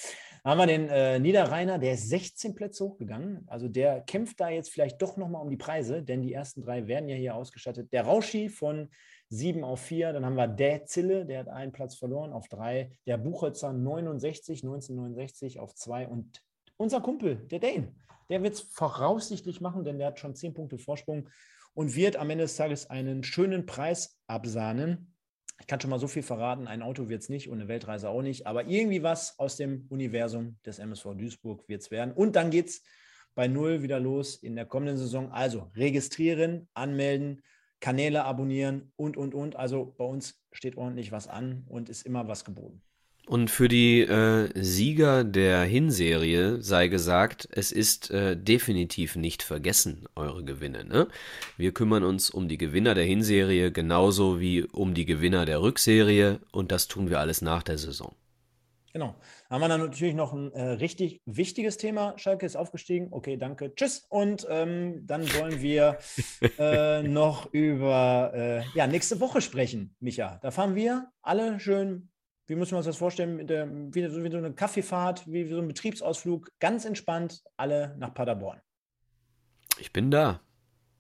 Dann 0.43 0.53
haben 0.53 0.59
wir 0.59 0.67
den 0.67 0.89
äh, 0.89 1.19
Niederrheiner, 1.19 1.79
der 1.79 1.95
ist 1.95 2.09
16 2.09 2.55
Plätze 2.55 2.85
hochgegangen. 2.85 3.45
Also 3.47 3.69
der 3.69 4.01
kämpft 4.03 4.41
da 4.41 4.49
jetzt 4.49 4.71
vielleicht 4.71 5.03
doch 5.03 5.17
nochmal 5.17 5.43
um 5.43 5.51
die 5.51 5.57
Preise, 5.57 6.03
denn 6.03 6.23
die 6.23 6.33
ersten 6.33 6.63
drei 6.63 6.87
werden 6.87 7.09
ja 7.09 7.17
hier 7.17 7.35
ausgestattet. 7.35 7.93
Der 7.93 8.05
Rauschi 8.05 8.49
von 8.49 8.91
7 9.31 9.65
auf 9.65 9.81
4. 9.81 10.13
Dann 10.13 10.27
haben 10.27 10.37
wir 10.37 10.49
der 10.49 10.85
Zille, 10.85 11.25
der 11.25 11.41
hat 11.41 11.49
einen 11.49 11.73
Platz 11.73 11.95
verloren 11.95 12.33
auf 12.33 12.49
3. 12.49 12.91
Der 13.07 13.17
Buchholzer 13.17 13.73
69, 13.73 14.63
1969 14.63 15.59
auf 15.59 15.75
2. 15.75 16.09
Und 16.09 16.43
unser 16.77 17.01
Kumpel, 17.01 17.37
der 17.37 17.61
Dane, 17.61 17.95
der 18.29 18.43
wird 18.43 18.55
es 18.55 18.61
voraussichtlich 18.61 19.61
machen, 19.61 19.85
denn 19.85 19.99
der 19.99 20.09
hat 20.09 20.21
schon 20.21 20.35
10 20.35 20.55
Punkte 20.55 20.79
Vorsprung 20.79 21.29
und 21.75 21.95
wird 21.95 22.17
am 22.17 22.31
Ende 22.31 22.45
des 22.45 22.57
Tages 22.57 22.91
einen 22.91 23.23
schönen 23.23 23.67
Preis 23.67 24.19
absahnen. 24.27 25.15
Ich 25.61 25.67
kann 25.67 25.81
schon 25.81 25.91
mal 25.91 26.01
so 26.01 26.09
viel 26.09 26.23
verraten, 26.23 26.67
ein 26.67 26.83
Auto 26.83 27.09
wird 27.09 27.23
es 27.23 27.29
nicht 27.29 27.49
und 27.49 27.59
eine 27.61 27.69
Weltreise 27.69 28.09
auch 28.09 28.23
nicht, 28.23 28.47
aber 28.47 28.65
irgendwie 28.67 29.03
was 29.03 29.39
aus 29.39 29.57
dem 29.57 29.87
Universum 29.91 30.57
des 30.65 30.79
MSV 30.79 31.15
Duisburg 31.17 31.69
wird 31.69 31.83
es 31.83 31.91
werden. 31.91 32.15
Und 32.15 32.35
dann 32.35 32.51
geht 32.51 32.69
es 32.69 32.83
bei 33.35 33.47
Null 33.47 33.83
wieder 33.83 34.01
los 34.01 34.37
in 34.37 34.57
der 34.57 34.65
kommenden 34.65 34.97
Saison. 34.97 35.31
Also 35.31 35.71
registrieren, 35.77 36.69
anmelden, 36.73 37.43
Kanäle 37.81 38.25
abonnieren 38.25 38.93
und, 38.97 39.17
und, 39.17 39.35
und. 39.35 39.57
Also 39.57 39.95
bei 39.97 40.05
uns 40.05 40.41
steht 40.53 40.77
ordentlich 40.77 41.13
was 41.13 41.29
an 41.29 41.65
und 41.69 41.89
ist 41.89 42.07
immer 42.07 42.29
was 42.29 42.45
geboten. 42.45 42.83
Und 43.27 43.49
für 43.49 43.69
die 43.69 44.01
äh, 44.01 44.51
Sieger 44.61 45.23
der 45.23 45.63
Hinserie 45.63 46.61
sei 46.63 46.89
gesagt, 46.89 47.49
es 47.53 47.71
ist 47.71 48.11
äh, 48.11 48.37
definitiv 48.37 49.15
nicht 49.15 49.45
vergessen, 49.45 50.07
eure 50.17 50.43
Gewinne. 50.43 50.85
Ne? 50.85 51.07
Wir 51.57 51.73
kümmern 51.73 52.03
uns 52.03 52.31
um 52.31 52.49
die 52.49 52.59
Gewinner 52.59 52.95
der 52.95 53.05
Hinserie 53.05 53.71
genauso 53.71 54.41
wie 54.41 54.65
um 54.65 54.95
die 54.95 55.05
Gewinner 55.05 55.45
der 55.45 55.63
Rückserie 55.63 56.41
und 56.51 56.73
das 56.73 56.89
tun 56.89 57.09
wir 57.09 57.21
alles 57.21 57.41
nach 57.41 57.63
der 57.63 57.79
Saison. 57.79 58.17
Genau. 58.93 59.15
Haben 59.49 59.61
wir 59.61 59.69
dann 59.69 59.81
natürlich 59.81 60.15
noch 60.15 60.33
ein 60.33 60.53
äh, 60.53 60.63
richtig 60.63 61.23
wichtiges 61.25 61.77
Thema. 61.77 62.19
Schalke 62.19 62.45
ist 62.45 62.57
aufgestiegen. 62.57 63.09
Okay, 63.13 63.37
danke. 63.37 63.75
Tschüss. 63.75 64.07
Und 64.09 64.47
ähm, 64.51 65.07
dann 65.07 65.23
wollen 65.35 65.63
wir 65.63 65.99
äh, 66.59 67.03
noch 67.03 67.53
über 67.53 68.33
äh, 68.35 68.63
ja, 68.75 68.87
nächste 68.87 69.21
Woche 69.21 69.41
sprechen, 69.41 69.95
Micha. 70.01 70.39
Da 70.43 70.51
fahren 70.51 70.75
wir 70.75 71.11
alle 71.23 71.61
schön 71.61 72.11
wie 72.51 72.57
müssen 72.57 72.73
wir 72.73 72.79
uns 72.79 72.87
das 72.87 72.97
vorstellen? 72.97 73.37
Mit 73.37 73.49
der, 73.49 73.69
wie, 73.71 74.09
so, 74.09 74.25
wie 74.25 74.31
so 74.31 74.37
eine 74.37 74.53
Kaffeefahrt, 74.53 75.25
wie, 75.29 75.47
wie 75.47 75.55
so 75.55 75.61
ein 75.61 75.69
Betriebsausflug, 75.69 76.51
ganz 76.59 76.85
entspannt, 76.85 77.45
alle 77.57 77.97
nach 77.97 78.13
Paderborn. 78.13 78.61
Ich 79.79 79.93
bin 79.93 80.11
da. 80.11 80.41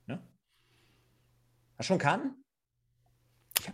Ja? 0.06 0.22
Hast 1.76 1.88
du 1.88 1.94
schon 1.94 1.98
Karten? 1.98 2.36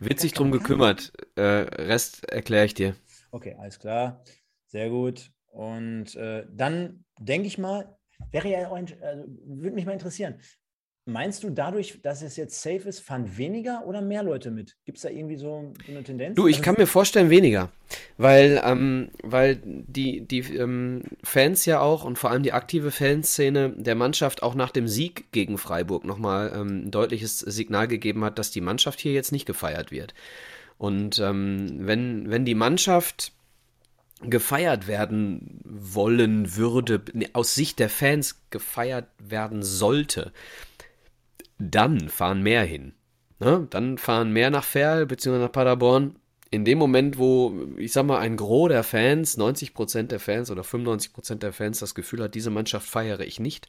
Wird 0.01 0.20
sich 0.20 0.32
drum 0.32 0.52
gekümmert. 0.52 1.12
Äh, 1.36 1.43
Rest 1.43 2.26
erkläre 2.30 2.64
ich 2.64 2.72
dir. 2.72 2.97
Okay, 3.36 3.54
alles 3.58 3.78
klar. 3.78 4.22
Sehr 4.64 4.88
gut. 4.88 5.30
Und 5.52 6.16
äh, 6.16 6.46
dann 6.50 7.04
denke 7.20 7.46
ich 7.48 7.58
mal, 7.58 7.94
wäre 8.32 8.48
ja 8.48 8.68
auch, 8.68 8.76
also, 8.76 9.24
würde 9.44 9.74
mich 9.74 9.84
mal 9.84 9.92
interessieren. 9.92 10.40
Meinst 11.04 11.44
du 11.44 11.50
dadurch, 11.50 12.00
dass 12.02 12.22
es 12.22 12.36
jetzt 12.36 12.62
safe 12.62 12.88
ist, 12.88 13.00
fahren 13.00 13.36
weniger 13.36 13.86
oder 13.86 14.00
mehr 14.00 14.22
Leute 14.22 14.50
mit? 14.50 14.76
Gibt 14.86 14.96
es 14.96 15.02
da 15.02 15.10
irgendwie 15.10 15.36
so 15.36 15.74
eine 15.86 16.02
Tendenz? 16.02 16.34
Du, 16.34 16.46
ich 16.48 16.56
also 16.56 16.64
kann 16.64 16.76
mir 16.78 16.86
vorstellen, 16.86 17.28
weniger. 17.28 17.70
Weil, 18.16 18.60
ähm, 18.64 19.10
weil 19.22 19.60
die, 19.62 20.22
die 20.26 20.40
ähm, 20.56 21.02
Fans 21.22 21.66
ja 21.66 21.80
auch 21.80 22.04
und 22.04 22.18
vor 22.18 22.30
allem 22.30 22.42
die 22.42 22.54
aktive 22.54 22.90
Fanszene 22.90 23.74
der 23.76 23.94
Mannschaft 23.94 24.42
auch 24.42 24.54
nach 24.54 24.70
dem 24.70 24.88
Sieg 24.88 25.30
gegen 25.30 25.58
Freiburg 25.58 26.04
nochmal 26.04 26.52
ähm, 26.54 26.86
ein 26.86 26.90
deutliches 26.90 27.38
Signal 27.38 27.86
gegeben 27.86 28.24
hat, 28.24 28.38
dass 28.38 28.50
die 28.50 28.62
Mannschaft 28.62 28.98
hier 28.98 29.12
jetzt 29.12 29.30
nicht 29.30 29.46
gefeiert 29.46 29.92
wird. 29.92 30.14
Und 30.78 31.19
ähm, 31.19 31.86
wenn, 31.86 32.31
wenn 32.31 32.44
die 32.44 32.55
Mannschaft 32.55 33.32
gefeiert 34.23 34.86
werden 34.86 35.61
wollen 35.65 36.57
würde, 36.57 37.03
aus 37.32 37.55
Sicht 37.55 37.78
der 37.78 37.90
Fans 37.90 38.40
gefeiert 38.51 39.09
werden 39.19 39.62
sollte, 39.62 40.32
dann 41.59 42.09
fahren 42.09 42.43
mehr 42.43 42.65
hin. 42.65 42.94
Ne? 43.39 43.66
Dann 43.70 43.98
fahren 43.98 44.32
mehr 44.32 44.51
nach 44.51 44.65
Ferl 44.65 45.07
bzw. 45.07 45.39
nach 45.39 45.53
Paderborn. 45.53 46.16
In 46.51 46.65
dem 46.65 46.78
Moment, 46.78 47.19
wo, 47.19 47.55
ich 47.77 47.93
sag 47.93 48.07
mal, 48.07 48.20
ein 48.20 48.36
Gros 48.36 48.69
der 48.69 48.85
Fans, 48.85 49.36
90% 49.36 50.05
der 50.05 50.20
Fans 50.20 50.51
oder 50.51 50.62
95% 50.62 51.36
der 51.36 51.53
Fans 51.53 51.81
das 51.81 51.94
Gefühl 51.94 52.23
hat, 52.23 52.35
diese 52.35 52.51
Mannschaft 52.51 52.89
feiere 52.89 53.20
ich 53.20 53.40
nicht, 53.40 53.69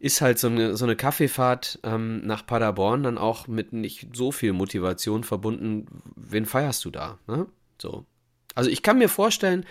ist 0.00 0.22
halt 0.22 0.38
so 0.38 0.48
eine, 0.48 0.76
so 0.76 0.86
eine 0.86 0.96
Kaffeefahrt 0.96 1.78
ähm, 1.84 2.26
nach 2.26 2.46
Paderborn 2.46 3.02
dann 3.02 3.18
auch 3.18 3.46
mit 3.46 3.72
nicht 3.72 4.08
so 4.14 4.32
viel 4.32 4.54
Motivation 4.54 5.24
verbunden. 5.24 5.86
Wen 6.16 6.46
feierst 6.46 6.84
du 6.86 6.90
da? 6.90 7.18
Ne? 7.26 7.46
So. 7.80 8.06
Also 8.54 8.70
ich 8.70 8.82
kann 8.82 8.98
mir 8.98 9.10
vorstellen, 9.10 9.66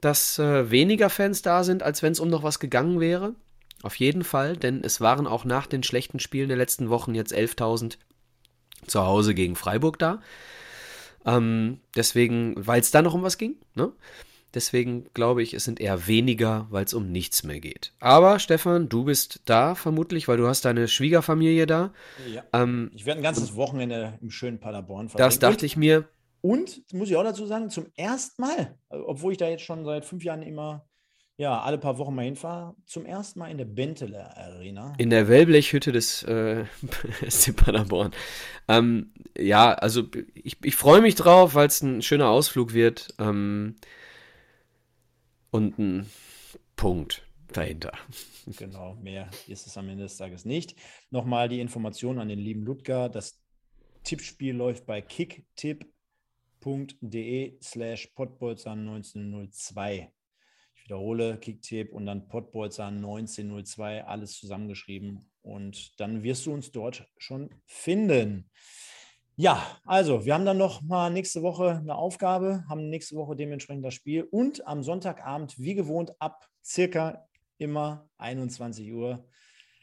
dass 0.00 0.38
äh, 0.38 0.70
weniger 0.70 1.10
Fans 1.10 1.42
da 1.42 1.64
sind, 1.64 1.82
als 1.82 2.02
wenn 2.02 2.12
es 2.12 2.20
um 2.20 2.30
noch 2.30 2.44
was 2.44 2.60
gegangen 2.60 3.00
wäre. 3.00 3.34
Auf 3.82 3.96
jeden 3.96 4.22
Fall, 4.22 4.56
denn 4.56 4.82
es 4.82 5.00
waren 5.00 5.26
auch 5.26 5.44
nach 5.44 5.66
den 5.66 5.82
schlechten 5.82 6.20
Spielen 6.20 6.48
der 6.48 6.56
letzten 6.56 6.88
Wochen 6.88 7.14
jetzt 7.14 7.34
11.000 7.34 7.98
zu 8.86 9.04
Hause 9.04 9.34
gegen 9.34 9.56
Freiburg 9.56 9.98
da. 9.98 10.22
Ähm, 11.26 11.80
deswegen, 11.96 12.54
weil 12.56 12.80
es 12.80 12.92
da 12.92 13.02
noch 13.02 13.14
um 13.14 13.22
was 13.22 13.38
ging, 13.38 13.56
ne? 13.74 13.92
Deswegen 14.54 15.06
glaube 15.14 15.42
ich, 15.42 15.52
es 15.54 15.64
sind 15.64 15.80
eher 15.80 16.06
weniger, 16.06 16.66
weil 16.70 16.84
es 16.84 16.94
um 16.94 17.10
nichts 17.10 17.42
mehr 17.42 17.60
geht. 17.60 17.92
Aber 18.00 18.38
Stefan, 18.38 18.88
du 18.88 19.04
bist 19.04 19.40
da 19.46 19.74
vermutlich, 19.74 20.28
weil 20.28 20.36
du 20.36 20.46
hast 20.46 20.64
deine 20.64 20.86
Schwiegerfamilie 20.86 21.66
da. 21.66 21.92
Ja. 22.32 22.44
Ähm, 22.52 22.90
ich 22.94 23.04
werde 23.04 23.20
ein 23.20 23.24
ganzes 23.24 23.56
Wochenende 23.56 24.18
im 24.22 24.30
schönen 24.30 24.60
Paderborn 24.60 25.08
verbringen. 25.08 25.28
Das 25.28 25.38
dachte 25.38 25.66
ich 25.66 25.76
mir. 25.76 26.08
Und, 26.40 26.82
muss 26.92 27.08
ich 27.08 27.16
auch 27.16 27.24
dazu 27.24 27.46
sagen, 27.46 27.70
zum 27.70 27.86
ersten 27.96 28.42
Mal, 28.42 28.78
obwohl 28.88 29.32
ich 29.32 29.38
da 29.38 29.48
jetzt 29.48 29.64
schon 29.64 29.84
seit 29.84 30.04
fünf 30.04 30.24
Jahren 30.24 30.42
immer 30.42 30.86
ja, 31.36 31.60
alle 31.60 31.78
paar 31.78 31.98
Wochen 31.98 32.14
mal 32.14 32.24
hinfahre, 32.24 32.76
zum 32.86 33.06
ersten 33.06 33.40
Mal 33.40 33.50
in 33.50 33.58
der 33.58 33.64
Benteler 33.64 34.36
Arena. 34.36 34.92
In 34.98 35.10
der 35.10 35.28
Wellblechhütte 35.28 35.90
des 35.90 36.22
äh, 36.22 36.64
SC 37.28 37.56
Paderborn. 37.56 38.12
Ähm, 38.68 39.12
ja, 39.36 39.72
also 39.72 40.04
ich, 40.34 40.58
ich 40.62 40.76
freue 40.76 41.00
mich 41.00 41.16
drauf, 41.16 41.54
weil 41.54 41.66
es 41.66 41.82
ein 41.82 42.02
schöner 42.02 42.28
Ausflug 42.28 42.72
wird. 42.72 43.14
Ähm, 43.18 43.74
und 45.54 45.78
ein 45.78 46.10
Punkt 46.74 47.26
dahinter. 47.52 47.92
Genau, 48.58 48.96
mehr 48.96 49.30
ist 49.46 49.68
es 49.68 49.78
am 49.78 49.88
Ende 49.88 50.02
des 50.02 50.16
Tages 50.16 50.44
nicht. 50.44 50.74
Nochmal 51.10 51.48
die 51.48 51.60
Information 51.60 52.18
an 52.18 52.28
den 52.28 52.40
lieben 52.40 52.64
Ludger. 52.64 53.08
Das 53.08 53.40
Tippspiel 54.02 54.56
läuft 54.56 54.84
bei 54.84 55.00
kicktipp.de 55.00 55.86
slash 57.62 58.08
potbolzer 58.08 58.72
1902 58.72 60.10
wiederhole, 60.82 61.38
Kicktape 61.38 61.90
und 61.92 62.04
dann 62.04 62.26
Potbolzer 62.28 62.88
1902, 62.88 64.04
alles 64.04 64.36
zusammengeschrieben. 64.38 65.30
Und 65.40 65.98
dann 66.00 66.24
wirst 66.24 66.46
du 66.46 66.52
uns 66.52 66.72
dort 66.72 67.08
schon 67.16 67.48
finden. 67.64 68.50
Ja, 69.36 69.66
also 69.84 70.24
wir 70.24 70.32
haben 70.32 70.44
dann 70.44 70.58
noch 70.58 70.80
mal 70.82 71.10
nächste 71.10 71.42
Woche 71.42 71.78
eine 71.78 71.96
Aufgabe, 71.96 72.64
haben 72.68 72.88
nächste 72.88 73.16
Woche 73.16 73.34
dementsprechend 73.34 73.84
das 73.84 73.94
Spiel 73.94 74.22
und 74.30 74.64
am 74.64 74.84
Sonntagabend, 74.84 75.58
wie 75.58 75.74
gewohnt, 75.74 76.12
ab 76.20 76.46
circa 76.64 77.26
immer 77.58 78.08
21 78.18 78.92
Uhr 78.92 79.26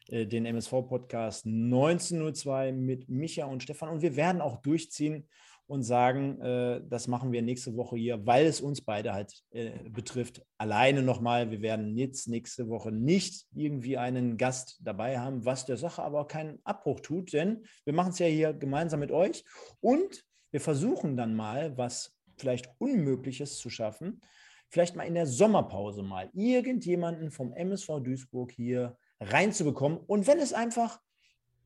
äh, 0.07 0.25
den 0.25 0.45
MSV-Podcast 0.45 1.45
1902 1.45 2.71
mit 2.71 3.09
Micha 3.09 3.45
und 3.45 3.61
Stefan. 3.61 3.89
Und 3.89 4.01
wir 4.01 4.15
werden 4.15 4.39
auch 4.39 4.61
durchziehen 4.61 5.27
und 5.71 5.83
sagen, 5.83 6.41
äh, 6.41 6.81
das 6.89 7.07
machen 7.07 7.31
wir 7.31 7.41
nächste 7.41 7.77
Woche 7.77 7.95
hier, 7.95 8.25
weil 8.27 8.45
es 8.45 8.59
uns 8.59 8.81
beide 8.81 9.13
halt 9.13 9.41
äh, 9.51 9.71
betrifft. 9.89 10.45
Alleine 10.57 11.01
nochmal, 11.01 11.49
wir 11.49 11.61
werden 11.61 11.95
jetzt 11.95 12.27
nächste 12.27 12.67
Woche 12.67 12.91
nicht 12.91 13.45
irgendwie 13.55 13.97
einen 13.97 14.35
Gast 14.35 14.81
dabei 14.81 15.17
haben, 15.17 15.45
was 15.45 15.65
der 15.65 15.77
Sache 15.77 16.03
aber 16.03 16.27
keinen 16.27 16.59
Abbruch 16.65 16.99
tut, 16.99 17.31
denn 17.31 17.63
wir 17.85 17.93
machen 17.93 18.11
es 18.11 18.19
ja 18.19 18.25
hier 18.25 18.51
gemeinsam 18.51 18.99
mit 18.99 19.13
euch 19.13 19.45
und 19.79 20.25
wir 20.51 20.59
versuchen 20.59 21.15
dann 21.15 21.35
mal, 21.35 21.77
was 21.77 22.17
vielleicht 22.35 22.69
Unmögliches 22.77 23.57
zu 23.57 23.69
schaffen, 23.69 24.19
vielleicht 24.67 24.97
mal 24.97 25.03
in 25.03 25.13
der 25.13 25.25
Sommerpause 25.25 26.03
mal 26.03 26.29
irgendjemanden 26.33 27.31
vom 27.31 27.53
MSV 27.53 28.01
Duisburg 28.03 28.51
hier 28.51 28.97
reinzubekommen. 29.21 29.99
Und 29.99 30.27
wenn 30.27 30.39
es 30.39 30.51
einfach 30.51 30.99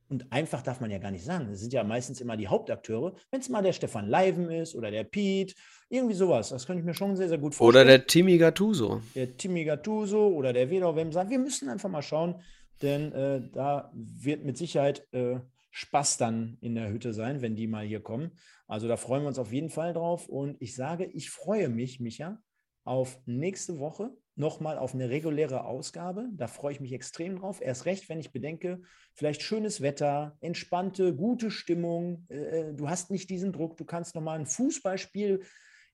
und 0.07 0.31
einfach 0.31 0.61
darf 0.61 0.81
man 0.81 0.91
ja 0.91 0.99
gar 0.99 1.11
nicht 1.11 1.25
sagen. 1.25 1.47
Das 1.49 1.59
sind 1.59 1.73
ja 1.73 1.83
meistens 1.83 2.21
immer 2.21 2.37
die 2.37 2.47
Hauptakteure. 2.47 3.15
Wenn 3.31 3.39
es 3.39 3.49
mal 3.49 3.63
der 3.63 3.73
Stefan 3.73 4.07
Leiven 4.07 4.51
ist 4.51 4.75
oder 4.75 4.91
der 4.91 5.03
Pete, 5.03 5.55
irgendwie 5.89 6.13
sowas. 6.13 6.49
Das 6.49 6.65
könnte 6.65 6.81
ich 6.81 6.85
mir 6.85 6.93
schon 6.93 7.15
sehr, 7.15 7.29
sehr 7.29 7.37
gut 7.37 7.55
vorstellen. 7.55 7.85
Oder 7.87 7.97
der 7.97 8.07
Timmy 8.07 8.37
Gattuso. 8.37 9.01
Der 9.15 9.35
Timmy 9.35 9.65
Gattuso 9.65 10.27
oder 10.27 10.53
der 10.53 10.69
Wedau 10.69 10.95
Wemser. 10.95 11.29
Wir 11.29 11.39
müssen 11.39 11.69
einfach 11.69 11.89
mal 11.89 12.01
schauen, 12.01 12.41
denn 12.81 13.11
äh, 13.13 13.41
da 13.51 13.91
wird 13.93 14.43
mit 14.45 14.57
Sicherheit 14.57 15.07
äh, 15.11 15.39
Spaß 15.71 16.17
dann 16.17 16.57
in 16.61 16.75
der 16.75 16.89
Hütte 16.89 17.13
sein, 17.13 17.41
wenn 17.41 17.55
die 17.55 17.67
mal 17.67 17.85
hier 17.85 18.01
kommen. 18.01 18.31
Also 18.67 18.87
da 18.87 18.97
freuen 18.97 19.23
wir 19.23 19.27
uns 19.27 19.39
auf 19.39 19.51
jeden 19.51 19.69
Fall 19.69 19.93
drauf. 19.93 20.27
Und 20.27 20.57
ich 20.61 20.75
sage, 20.75 21.05
ich 21.05 21.29
freue 21.29 21.69
mich, 21.69 21.99
Micha, 21.99 22.39
auf 22.83 23.19
nächste 23.25 23.79
Woche 23.79 24.11
nochmal 24.35 24.77
auf 24.77 24.93
eine 24.93 25.09
reguläre 25.09 25.65
Ausgabe. 25.65 26.27
Da 26.33 26.47
freue 26.47 26.73
ich 26.73 26.81
mich 26.81 26.93
extrem 26.93 27.37
drauf. 27.37 27.61
Erst 27.61 27.85
recht, 27.85 28.09
wenn 28.09 28.19
ich 28.19 28.31
bedenke, 28.31 28.81
vielleicht 29.13 29.41
schönes 29.41 29.81
Wetter, 29.81 30.37
entspannte, 30.41 31.15
gute 31.15 31.51
Stimmung. 31.51 32.25
Äh, 32.29 32.73
du 32.73 32.89
hast 32.89 33.11
nicht 33.11 33.29
diesen 33.29 33.53
Druck. 33.53 33.77
Du 33.77 33.85
kannst 33.85 34.15
nochmal 34.15 34.39
ein 34.39 34.45
Fußballspiel 34.45 35.41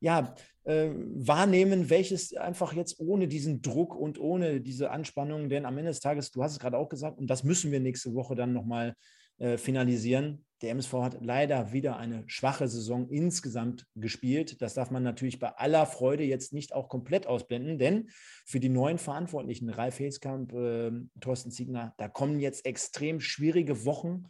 ja, 0.01 0.33
äh, 0.63 0.89
wahrnehmen, 0.95 1.89
welches 1.89 2.35
einfach 2.35 2.73
jetzt 2.73 2.99
ohne 2.99 3.27
diesen 3.27 3.61
Druck 3.61 3.95
und 3.95 4.19
ohne 4.19 4.59
diese 4.59 4.89
Anspannung, 4.89 5.47
denn 5.47 5.65
am 5.65 5.77
Ende 5.77 5.91
des 5.91 5.99
Tages, 5.99 6.31
du 6.31 6.43
hast 6.43 6.53
es 6.53 6.59
gerade 6.59 6.77
auch 6.77 6.89
gesagt, 6.89 7.19
und 7.19 7.27
das 7.27 7.43
müssen 7.43 7.71
wir 7.71 7.79
nächste 7.79 8.13
Woche 8.15 8.35
dann 8.35 8.51
nochmal 8.51 8.95
äh, 9.37 9.57
finalisieren. 9.57 10.43
Der 10.61 10.71
MSV 10.71 10.93
hat 10.93 11.17
leider 11.21 11.73
wieder 11.73 11.97
eine 11.97 12.23
schwache 12.27 12.67
Saison 12.67 13.09
insgesamt 13.09 13.87
gespielt. 13.95 14.61
Das 14.61 14.75
darf 14.75 14.91
man 14.91 15.01
natürlich 15.01 15.39
bei 15.39 15.49
aller 15.49 15.87
Freude 15.87 16.23
jetzt 16.23 16.53
nicht 16.53 16.73
auch 16.73 16.87
komplett 16.87 17.25
ausblenden, 17.25 17.79
denn 17.79 18.09
für 18.45 18.59
die 18.59 18.69
neuen 18.69 18.99
Verantwortlichen, 18.99 19.69
Ralf 19.69 19.99
Heskamp, 19.99 20.53
äh, 20.53 20.91
Thorsten 21.19 21.51
Ziegner, 21.51 21.95
da 21.97 22.07
kommen 22.07 22.39
jetzt 22.39 22.65
extrem 22.65 23.19
schwierige 23.19 23.85
Wochen 23.85 24.27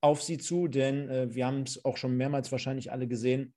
auf 0.00 0.22
sie 0.22 0.38
zu, 0.38 0.68
denn 0.68 1.10
äh, 1.10 1.34
wir 1.34 1.46
haben 1.46 1.62
es 1.62 1.84
auch 1.84 1.98
schon 1.98 2.16
mehrmals 2.16 2.50
wahrscheinlich 2.50 2.90
alle 2.90 3.06
gesehen. 3.06 3.52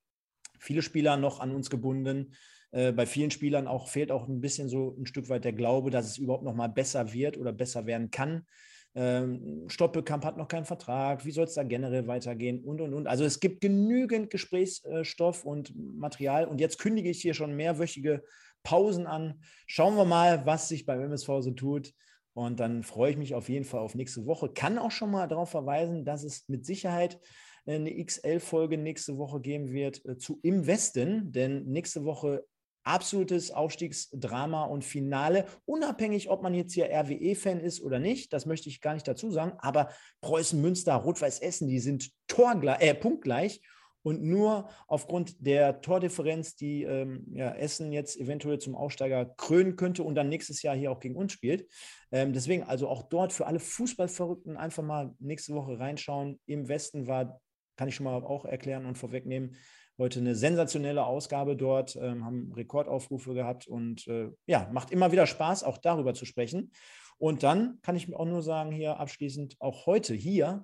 Viele 0.59 0.81
Spieler 0.81 1.15
noch 1.15 1.39
an 1.39 1.51
uns 1.55 1.69
gebunden. 1.69 2.33
Äh, 2.71 2.91
bei 2.91 3.05
vielen 3.05 3.31
Spielern 3.31 3.67
auch 3.67 3.87
fehlt 3.87 4.11
auch 4.11 4.27
ein 4.27 4.41
bisschen 4.41 4.67
so 4.67 4.95
ein 4.99 5.05
Stück 5.05 5.29
weit 5.29 5.45
der 5.45 5.53
Glaube, 5.53 5.89
dass 5.89 6.07
es 6.07 6.17
überhaupt 6.17 6.43
noch 6.43 6.55
mal 6.55 6.67
besser 6.67 7.13
wird 7.13 7.37
oder 7.37 7.53
besser 7.53 7.85
werden 7.85 8.11
kann. 8.11 8.45
Ähm, 8.95 9.65
Stoppelkamp 9.67 10.25
hat 10.25 10.37
noch 10.37 10.47
keinen 10.47 10.65
Vertrag, 10.65 11.23
wie 11.23 11.31
soll 11.31 11.45
es 11.45 11.53
da 11.53 11.63
generell 11.63 12.07
weitergehen 12.07 12.63
und 12.63 12.81
und 12.81 12.93
und. 12.93 13.07
Also 13.07 13.23
es 13.23 13.39
gibt 13.39 13.61
genügend 13.61 14.29
Gesprächsstoff 14.29 15.45
und 15.45 15.73
Material 15.75 16.45
und 16.45 16.59
jetzt 16.59 16.79
kündige 16.79 17.09
ich 17.09 17.21
hier 17.21 17.33
schon 17.33 17.55
mehrwöchige 17.55 18.23
Pausen 18.63 19.07
an. 19.07 19.41
Schauen 19.67 19.95
wir 19.95 20.05
mal, 20.05 20.45
was 20.45 20.69
sich 20.69 20.85
beim 20.85 21.01
MSV 21.01 21.27
so 21.39 21.51
tut. 21.51 21.93
Und 22.33 22.59
dann 22.59 22.83
freue 22.83 23.11
ich 23.11 23.17
mich 23.17 23.35
auf 23.35 23.49
jeden 23.49 23.65
Fall 23.65 23.81
auf 23.81 23.95
nächste 23.95 24.25
Woche. 24.25 24.49
Kann 24.49 24.77
auch 24.77 24.91
schon 24.91 25.11
mal 25.11 25.27
darauf 25.27 25.49
verweisen, 25.49 26.05
dass 26.05 26.23
es 26.23 26.47
mit 26.47 26.65
Sicherheit 26.65 27.19
eine 27.65 28.03
XL-Folge 28.03 28.77
nächste 28.77 29.17
Woche 29.17 29.41
geben 29.41 29.71
wird 29.71 30.03
äh, 30.05 30.17
zu 30.17 30.39
Im 30.41 30.65
Westen, 30.65 31.31
denn 31.31 31.65
nächste 31.65 32.05
Woche 32.05 32.45
absolutes 32.89 33.51
Aufstiegsdrama 33.51 34.65
und 34.65 34.83
Finale, 34.83 35.45
unabhängig, 35.65 36.29
ob 36.29 36.41
man 36.41 36.55
jetzt 36.55 36.73
hier 36.73 36.89
RWE-Fan 36.91 37.59
ist 37.59 37.81
oder 37.81 37.99
nicht, 37.99 38.33
das 38.33 38.45
möchte 38.45 38.67
ich 38.67 38.81
gar 38.81 38.95
nicht 38.95 39.07
dazu 39.07 39.29
sagen, 39.31 39.53
aber 39.59 39.89
Preußen, 40.21 40.59
Münster, 40.59 40.95
Rot-Weiß 40.95 41.39
Essen, 41.39 41.67
die 41.67 41.79
sind 41.79 42.11
torgleich, 42.27 42.81
äh, 42.81 42.95
punktgleich 42.95 43.61
und 44.01 44.23
nur 44.23 44.69
aufgrund 44.87 45.45
der 45.45 45.81
Tordifferenz, 45.81 46.55
die 46.55 46.83
ähm, 46.83 47.27
ja, 47.33 47.53
Essen 47.53 47.91
jetzt 47.91 48.19
eventuell 48.19 48.57
zum 48.57 48.75
Aufsteiger 48.75 49.25
krönen 49.37 49.75
könnte 49.75 50.03
und 50.03 50.15
dann 50.15 50.29
nächstes 50.29 50.61
Jahr 50.63 50.75
hier 50.75 50.91
auch 50.91 50.99
gegen 50.99 51.15
uns 51.15 51.33
spielt. 51.33 51.67
Ähm, 52.11 52.33
deswegen 52.33 52.63
also 52.63 52.87
auch 52.87 53.03
dort 53.03 53.33
für 53.33 53.45
alle 53.45 53.59
Fußballverrückten 53.59 54.57
einfach 54.57 54.83
mal 54.83 55.13
nächste 55.19 55.53
Woche 55.53 55.77
reinschauen. 55.77 56.39
Im 56.47 56.69
Westen 56.69 57.07
war, 57.07 57.39
kann 57.79 57.87
ich 57.87 57.95
schon 57.95 58.03
mal 58.03 58.13
auch 58.13 58.45
erklären 58.45 58.85
und 58.85 58.99
vorwegnehmen, 58.99 59.55
Heute 59.99 60.21
eine 60.21 60.33
sensationelle 60.33 61.05
Ausgabe 61.05 61.57
dort, 61.57 61.97
ähm, 61.97 62.23
haben 62.23 62.53
Rekordaufrufe 62.53 63.33
gehabt 63.33 63.67
und 63.67 64.07
äh, 64.07 64.29
ja, 64.45 64.69
macht 64.71 64.91
immer 64.91 65.11
wieder 65.11 65.27
Spaß, 65.27 65.65
auch 65.65 65.77
darüber 65.77 66.13
zu 66.13 66.23
sprechen. 66.23 66.71
Und 67.17 67.43
dann 67.43 67.79
kann 67.81 67.97
ich 67.97 68.07
mir 68.07 68.17
auch 68.17 68.25
nur 68.25 68.41
sagen, 68.41 68.71
hier 68.71 68.97
abschließend, 68.97 69.57
auch 69.59 69.87
heute 69.87 70.13
hier 70.13 70.63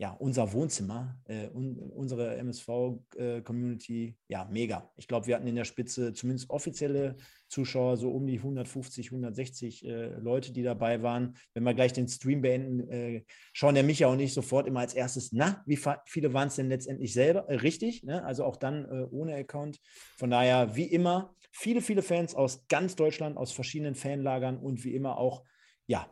ja, 0.00 0.12
unser 0.12 0.54
Wohnzimmer, 0.54 1.20
äh, 1.26 1.48
un, 1.48 1.76
unsere 1.76 2.34
MSV-Community, 2.38 4.06
äh, 4.06 4.14
ja, 4.28 4.48
mega. 4.50 4.90
Ich 4.96 5.06
glaube, 5.06 5.26
wir 5.26 5.36
hatten 5.36 5.46
in 5.46 5.56
der 5.56 5.66
Spitze 5.66 6.14
zumindest 6.14 6.48
offizielle 6.48 7.16
Zuschauer, 7.48 7.98
so 7.98 8.10
um 8.10 8.26
die 8.26 8.38
150, 8.38 9.08
160 9.08 9.84
äh, 9.84 10.06
Leute, 10.14 10.54
die 10.54 10.62
dabei 10.62 11.02
waren. 11.02 11.36
Wenn 11.52 11.64
wir 11.64 11.74
gleich 11.74 11.92
den 11.92 12.08
Stream 12.08 12.40
beenden, 12.40 12.88
äh, 12.88 13.24
schauen 13.52 13.74
der 13.74 13.84
Micha 13.84 14.06
und 14.06 14.20
ich 14.20 14.32
sofort 14.32 14.66
immer 14.66 14.80
als 14.80 14.94
erstes, 14.94 15.32
na, 15.32 15.62
wie 15.66 15.78
viele 16.06 16.32
waren 16.32 16.48
es 16.48 16.56
denn 16.56 16.70
letztendlich 16.70 17.12
selber? 17.12 17.46
Äh, 17.50 17.56
richtig, 17.56 18.02
ne? 18.02 18.24
also 18.24 18.44
auch 18.44 18.56
dann 18.56 18.86
äh, 18.86 19.06
ohne 19.10 19.34
Account. 19.34 19.80
Von 20.16 20.30
daher, 20.30 20.76
wie 20.76 20.84
immer, 20.84 21.34
viele, 21.52 21.82
viele 21.82 22.00
Fans 22.00 22.34
aus 22.34 22.66
ganz 22.68 22.96
Deutschland, 22.96 23.36
aus 23.36 23.52
verschiedenen 23.52 23.94
Fanlagern 23.94 24.56
und 24.56 24.82
wie 24.82 24.94
immer 24.94 25.18
auch, 25.18 25.44
ja, 25.86 26.08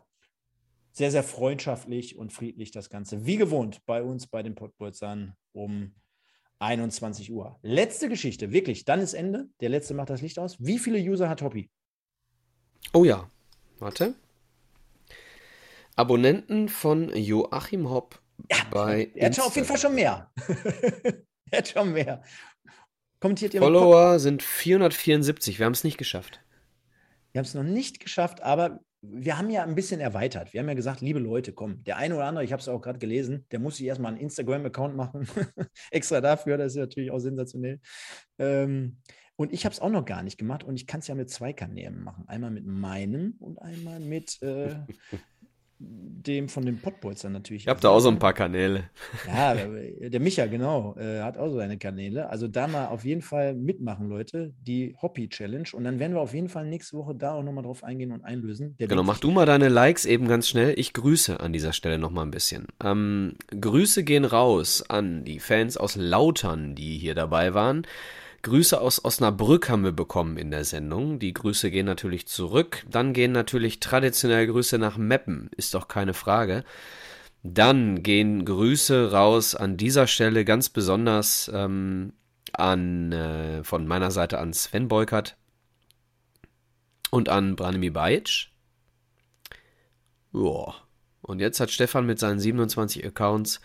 sehr, 0.99 1.11
sehr 1.11 1.23
freundschaftlich 1.23 2.17
und 2.17 2.33
friedlich 2.33 2.73
das 2.73 2.91
Ganze. 2.91 3.25
Wie 3.25 3.37
gewohnt 3.37 3.87
bei 3.87 4.03
uns 4.03 4.27
bei 4.27 4.43
den 4.43 4.55
Podbolzern 4.55 5.35
um 5.53 5.95
21 6.59 7.31
Uhr. 7.33 7.59
Letzte 7.63 8.09
Geschichte, 8.09 8.53
wirklich, 8.53 8.85
dann 8.85 9.01
ist 9.01 9.15
Ende. 9.15 9.49
Der 9.61 9.69
letzte 9.69 9.95
macht 9.95 10.11
das 10.11 10.23
Licht 10.23 10.39
aus. 10.39 10.57
Wie 10.59 10.79
viele 10.79 10.99
User 10.99 11.29
hat 11.29 11.41
Hobby? 11.41 11.71
Oh 12.93 13.05
ja, 13.05 13.31
warte. 13.79 14.17
Abonnenten 15.95 16.69
von 16.69 17.15
Joachim 17.15 17.89
Hopp 17.89 18.21
ja, 18.51 18.59
bei. 18.71 19.11
Er 19.15 19.27
hat 19.27 19.37
schon 19.37 19.45
auf 19.45 19.55
jeden 19.55 19.69
Fall 19.69 19.79
schon 19.79 19.95
mehr. 19.95 20.33
er 21.51 21.59
hat 21.59 21.69
schon 21.69 21.93
mehr. 21.93 22.23
Kommentiert 23.21 23.55
ihr 23.55 23.61
Follower 23.61 24.19
sind 24.19 24.43
474. 24.43 25.59
Wir 25.59 25.67
haben 25.67 25.73
es 25.73 25.85
nicht 25.85 25.99
geschafft. 25.99 26.41
Wir 27.33 27.41
haben 27.41 27.47
es 27.47 27.55
noch 27.55 27.63
nicht 27.63 28.01
geschafft, 28.01 28.43
aber 28.43 28.81
wir 29.01 29.39
haben 29.39 29.51
ja 29.51 29.63
ein 29.63 29.75
bisschen 29.75 30.01
erweitert. 30.01 30.53
Wir 30.53 30.61
haben 30.61 30.69
ja 30.69 30.75
gesagt, 30.75 31.01
liebe 31.01 31.21
Leute, 31.21 31.53
komm, 31.53 31.85
der 31.85 31.99
eine 31.99 32.17
oder 32.17 32.27
andere, 32.27 32.45
ich 32.45 32.53
habe 32.53 32.61
es 32.61 32.69
auch 32.69 32.81
gerade 32.81 32.99
gelesen, 32.99 33.47
der 33.51 33.61
muss 33.61 33.77
sich 33.77 33.87
erstmal 33.87 34.13
einen 34.13 34.21
Instagram-Account 34.21 34.97
machen. 34.97 35.27
Extra 35.91 36.21
dafür, 36.21 36.59
das 36.59 36.73
ist 36.73 36.79
natürlich 36.79 37.11
auch 37.11 37.21
sensationell. 37.21 37.81
Ähm, 38.39 38.99
und 39.37 39.53
ich 39.53 39.65
habe 39.65 39.73
es 39.73 39.81
auch 39.81 39.91
noch 39.91 40.05
gar 40.05 40.25
nicht 40.25 40.37
gemacht 40.37 40.65
und 40.65 40.75
ich 40.75 40.89
kann 40.89 40.99
es 40.99 41.07
ja 41.07 41.15
mit 41.15 41.31
zwei 41.31 41.53
Kanälen 41.53 42.03
machen. 42.03 42.25
Einmal 42.27 42.51
mit 42.51 42.67
meinem 42.67 43.37
und 43.39 43.63
einmal 43.63 44.01
mit 44.01 44.43
äh, 44.43 44.75
dem 45.81 46.49
von 46.49 46.65
dem 46.67 46.79
Pottbolzer 46.79 47.31
natürlich. 47.31 47.63
Ich 47.63 47.69
habe 47.69 47.81
da 47.81 47.91
auch 47.91 48.01
so 48.01 48.09
ein 48.09 48.19
paar 48.19 48.33
Kanäle. 48.33 48.91
Ja, 49.27 49.55
der 49.55 50.21
Micha, 50.21 50.47
genau, 50.47 50.97
äh, 50.99 51.21
hat 51.21 51.39
auch 51.39 51.49
so 51.49 51.57
seine 51.57 51.79
Kanäle. 51.79 52.29
Also 52.29 52.49
da 52.49 52.67
mal 52.67 52.87
auf 52.87 53.05
jeden 53.05 53.23
Fall 53.23 53.55
mitmachen, 53.55 54.09
Leute, 54.09 54.53
die 54.61 54.97
Hobby-Challenge. 55.01 55.69
Und 55.73 55.85
dann 55.85 55.99
werden 55.99 56.15
wir 56.15 56.21
auf 56.21 56.35
jeden 56.35 56.49
Fall 56.49 56.67
nächste 56.67 56.97
Woche 56.97 57.15
da 57.15 57.35
auch 57.35 57.43
nochmal 57.43 57.65
drauf 57.65 57.85
eingehen 57.85 58.13
und 58.13 58.25
einlösen. 58.25 58.77
Der 58.79 58.89
genau, 58.89 59.05
mach 59.05 59.21
du 59.21 59.31
mal 59.31 59.47
deine 59.47 59.69
Likes 59.69 60.05
eben 60.05 60.27
ganz 60.27 60.49
schnell. 60.49 60.75
Ich 60.77 60.93
grüße 60.93 61.39
an 61.39 61.53
dieser 61.53 61.73
Stelle 61.73 61.99
nochmal 61.99 62.27
ein 62.27 62.33
bisschen. 62.33 62.67
Ähm, 62.83 63.35
Grüße 63.49 64.03
gehen 64.03 64.25
raus 64.25 64.85
an 64.89 65.25
die 65.25 65.39
Fans 65.39 65.77
aus 65.77 65.95
Lautern, 65.95 66.75
die 66.75 66.99
hier 66.99 67.15
dabei 67.15 67.55
waren. 67.55 67.87
Grüße 68.49 68.81
aus 68.81 69.05
Osnabrück 69.05 69.69
haben 69.69 69.85
wir 69.85 69.93
bekommen 69.93 70.39
in 70.39 70.51
der 70.51 70.65
Sendung. 70.65 71.19
Die 71.19 71.35
Grüße 71.35 71.71
gehen 71.71 71.85
natürlich 71.85 72.27
zurück. 72.27 72.87
Dann 72.89 73.13
gehen 73.13 73.33
natürlich 73.33 73.79
traditionell 73.79 74.47
Grüße 74.47 74.79
nach 74.79 74.97
Meppen, 74.97 75.51
ist 75.57 75.75
doch 75.75 75.87
keine 75.87 76.15
Frage. 76.15 76.65
Dann 77.43 78.03
gehen 78.03 78.47
Grüße 78.47 79.13
raus 79.13 79.55
an 79.55 79.77
dieser 79.77 80.07
Stelle 80.07 80.47
ganz 80.47 80.71
besonders 80.71 81.51
ähm, 81.53 82.15
an 82.55 83.13
äh, 83.13 83.65
von 83.65 83.87
meiner 83.87 84.11
Seite 84.11 84.39
an 84.39 84.55
Sven 84.55 84.89
Beukert 84.89 85.37
und 87.11 87.29
an 87.29 87.55
Branimi 87.55 87.91
Bajic. 87.91 88.49
Joa. 90.33 90.75
Und 91.21 91.41
jetzt 91.41 91.61
hat 91.61 91.71
Stefan 91.71 92.07
mit 92.07 92.19
seinen 92.19 92.41
27 92.41 93.05
Accounts 93.05 93.61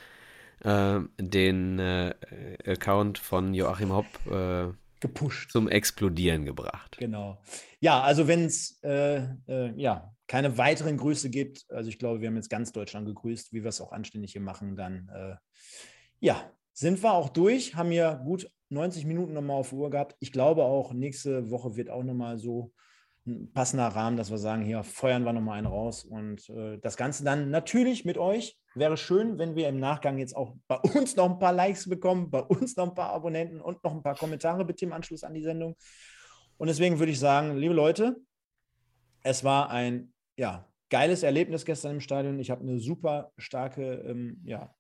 äh, 0.64 0.99
den 1.18 1.80
äh, 1.80 2.14
Account 2.65 3.18
von 3.18 3.53
Joachim 3.53 3.91
Hopp 3.91 4.06
äh, 4.31 4.73
gepusht. 4.99 5.52
Zum 5.52 5.68
Explodieren 5.68 6.45
gebracht. 6.45 6.98
Genau. 6.98 7.41
Ja, 7.80 8.02
also 8.02 8.27
wenn 8.27 8.45
es 8.45 8.80
äh, 8.84 9.23
äh, 9.48 9.73
ja, 9.76 10.14
keine 10.27 10.57
weiteren 10.57 10.98
Grüße 10.98 11.30
gibt, 11.30 11.65
also 11.69 11.90
ich 11.90 11.99
glaube, 11.99 12.22
wir 12.22 12.30
haben 12.30 12.38
jetzt 12.38 12.49
ganz 12.49 12.72
Deutschland 12.72 13.06
gegrüßt, 13.07 13.52
wie 13.52 13.64
wir 13.64 13.69
es 13.69 13.81
auch 13.81 13.91
anständig 13.91 14.31
hier 14.31 14.41
machen, 14.41 14.76
dann 14.76 15.10
äh, 15.14 15.35
ja, 16.19 16.49
sind 16.72 17.03
wir 17.03 17.14
auch 17.14 17.30
durch, 17.30 17.76
haben 17.76 17.91
hier 17.91 18.22
gut 18.23 18.49
90 18.69 19.06
Minuten 19.06 19.34
nochmal 19.34 19.57
auf 19.57 19.73
Uhr 19.73 19.90
gehabt. 19.90 20.15
Ich 20.19 20.31
glaube 20.31 20.64
auch, 20.64 20.94
nächste 20.94 21.52
Woche 21.52 21.76
wird 21.76 21.90
auch 21.90 22.03
nochmal 22.03 22.40
so 22.40 22.72
ein 23.26 23.52
passender 23.53 23.88
Rahmen, 23.88 24.18
dass 24.18 24.31
wir 24.31 24.38
sagen, 24.38 24.64
hier 24.64 24.84
feuern 24.84 25.23
wir 25.23 25.34
nochmal 25.34 25.57
einen 25.57 25.68
raus. 25.68 26.03
Und 26.03 26.49
äh, 26.49 26.77
das 26.80 26.98
Ganze 26.98 27.23
dann 27.23 27.52
natürlich 27.52 28.06
mit 28.06 28.18
euch. 28.18 28.57
Wäre 28.76 28.98
schön, 28.98 29.38
wenn 29.38 29.56
wir 29.56 29.70
im 29.70 29.80
Nachgang 29.80 30.18
jetzt 30.18 30.36
auch 30.36 30.56
bei 30.68 30.78
uns 30.95 31.16
noch 31.16 31.30
ein 31.30 31.40
paar 31.40 31.54
Likes 31.54 31.88
bekommen, 31.88 32.30
bei 32.32 32.41
uns 32.41 32.76
noch 32.76 32.90
ein 32.90 32.95
paar 32.95 33.12
Abonnenten 33.12 33.62
und 33.62 33.84
noch 33.84 33.94
ein 33.94 34.04
paar 34.04 34.16
Kommentare 34.16 34.66
bitte 34.66 34.86
im 34.86 34.94
Anschluss 34.94 35.24
an 35.24 35.34
die 35.34 35.44
Sendung. 35.44 35.76
Und 36.58 36.68
deswegen 36.68 37.00
würde 37.00 37.12
ich 37.12 37.20
sagen, 37.20 37.58
liebe 37.58 37.74
Leute, 37.74 38.16
es 39.24 39.44
war 39.44 39.70
ein 39.70 40.14
ja, 40.38 40.68
geiles 40.90 41.24
Erlebnis 41.24 41.66
gestern 41.66 41.95
im 41.95 42.02
Stadion. 42.02 42.40
Ich 42.40 42.52
habe 42.52 42.62
eine 42.62 42.80
super 42.80 43.32
starke 43.38 44.04
ähm, 44.08 44.41
ja, 44.45 44.74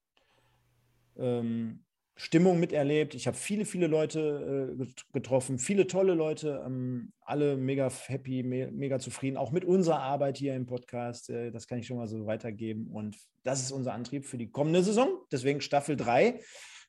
ähm, 1.17 1.83
Stimmung 2.15 2.59
miterlebt. 2.59 3.15
Ich 3.15 3.25
habe 3.25 3.35
viele, 3.35 3.65
viele 3.65 3.87
Leute 3.87 4.77
äh, 4.79 4.85
getroffen, 5.13 5.57
viele 5.57 5.87
tolle 5.87 6.13
Leute, 6.13 6.63
ähm, 6.65 7.11
alle 7.21 7.57
mega 7.57 7.91
happy, 8.05 8.43
me 8.43 8.69
mega 8.71 8.99
zufrieden, 8.99 9.35
auch 9.35 9.51
mit 9.51 9.65
unserer 9.65 9.99
Arbeit 9.99 10.37
hier 10.37 10.55
im 10.55 10.67
Podcast. 10.67 11.29
Äh, 11.29 11.51
das 11.51 11.67
kann 11.67 11.79
ich 11.79 11.87
schon 11.87 11.97
mal 11.97 12.07
so 12.07 12.27
weitergeben. 12.27 12.87
Und 12.87 13.17
das 13.43 13.61
ist 13.61 13.71
unser 13.71 13.93
Antrieb 13.93 14.25
für 14.25 14.37
die 14.37 14.51
kommende 14.51 14.83
Saison. 14.83 15.09
Deswegen 15.31 15.59
Staffel 15.61 15.95
3 15.95 16.39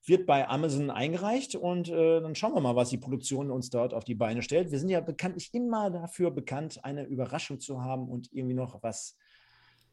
wird 0.06 0.26
bei 0.26 0.46
Amazon 0.46 0.90
eingereicht 0.90 1.56
und 1.56 1.88
äh, 1.88 2.20
dann 2.20 2.34
schauen 2.34 2.54
wir 2.54 2.60
mal, 2.60 2.76
was 2.76 2.90
die 2.90 2.98
Produktion 2.98 3.50
uns 3.50 3.70
dort 3.70 3.94
auf 3.94 4.04
die 4.04 4.14
Beine 4.14 4.42
stellt. 4.42 4.70
Wir 4.70 4.78
sind 4.78 4.90
ja 4.90 5.00
bekanntlich 5.00 5.54
immer 5.54 5.90
dafür 5.90 6.30
bekannt, 6.30 6.84
eine 6.84 7.04
Überraschung 7.04 7.60
zu 7.60 7.82
haben 7.82 8.08
und 8.10 8.28
irgendwie 8.30 8.54
noch 8.54 8.82
was 8.82 9.16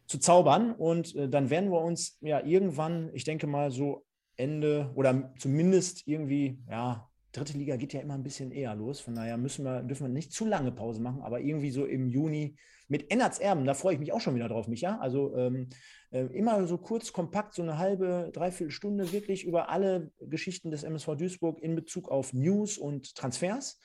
zu 0.08 0.20
zaubern. 0.20 0.74
Und 0.74 1.16
äh, 1.16 1.30
dann 1.30 1.50
werden 1.50 1.72
wir 1.72 1.80
uns 1.80 2.18
ja 2.20 2.44
irgendwann, 2.44 3.10
ich 3.14 3.24
denke 3.24 3.48
mal 3.48 3.72
so 3.72 4.06
Ende 4.38 4.92
oder 4.96 5.34
zumindest 5.38 6.08
irgendwie, 6.08 6.60
ja, 6.70 7.08
dritte 7.32 7.58
Liga 7.58 7.78
geht 7.78 7.94
ja 7.94 8.02
immer 8.02 8.16
ein 8.16 8.24
bisschen 8.24 8.52
eher 8.52 8.76
los. 8.76 9.00
Von 9.00 9.16
daher 9.16 9.38
müssen 9.38 9.64
wir, 9.64 9.84
dürfen 9.84 10.08
wir 10.08 10.14
nicht 10.14 10.34
zu 10.34 10.46
lange 10.46 10.72
Pause 10.72 11.02
machen, 11.02 11.22
aber 11.22 11.40
irgendwie 11.40 11.72
so 11.72 11.86
im 11.86 12.10
Juni 12.10 12.58
mit 12.88 13.10
Ennerts 13.10 13.40
Erben, 13.40 13.66
da 13.66 13.74
freue 13.74 13.94
ich 13.94 14.00
mich 14.02 14.12
auch 14.12 14.20
schon 14.20 14.36
wieder 14.36 14.50
drauf, 14.50 14.68
Micha. 14.68 14.98
Also 14.98 15.34
ähm, 15.38 15.70
äh, 16.12 16.26
immer 16.26 16.68
so 16.68 16.78
kurz, 16.78 17.14
kompakt, 17.14 17.54
so 17.54 17.62
eine 17.62 17.78
halbe, 17.78 18.32
dreiviertel 18.34 18.72
Stunde 18.72 19.14
wirklich 19.14 19.46
über 19.46 19.70
alle 19.70 20.12
Geschichten 20.20 20.72
des 20.72 20.84
MSV 20.84 21.16
Duisburg 21.16 21.60
in 21.62 21.76
Bezug 21.76 22.10
auf 22.10 22.34
News 22.34 22.78
und 22.78 23.16
Transfers. 23.16 23.80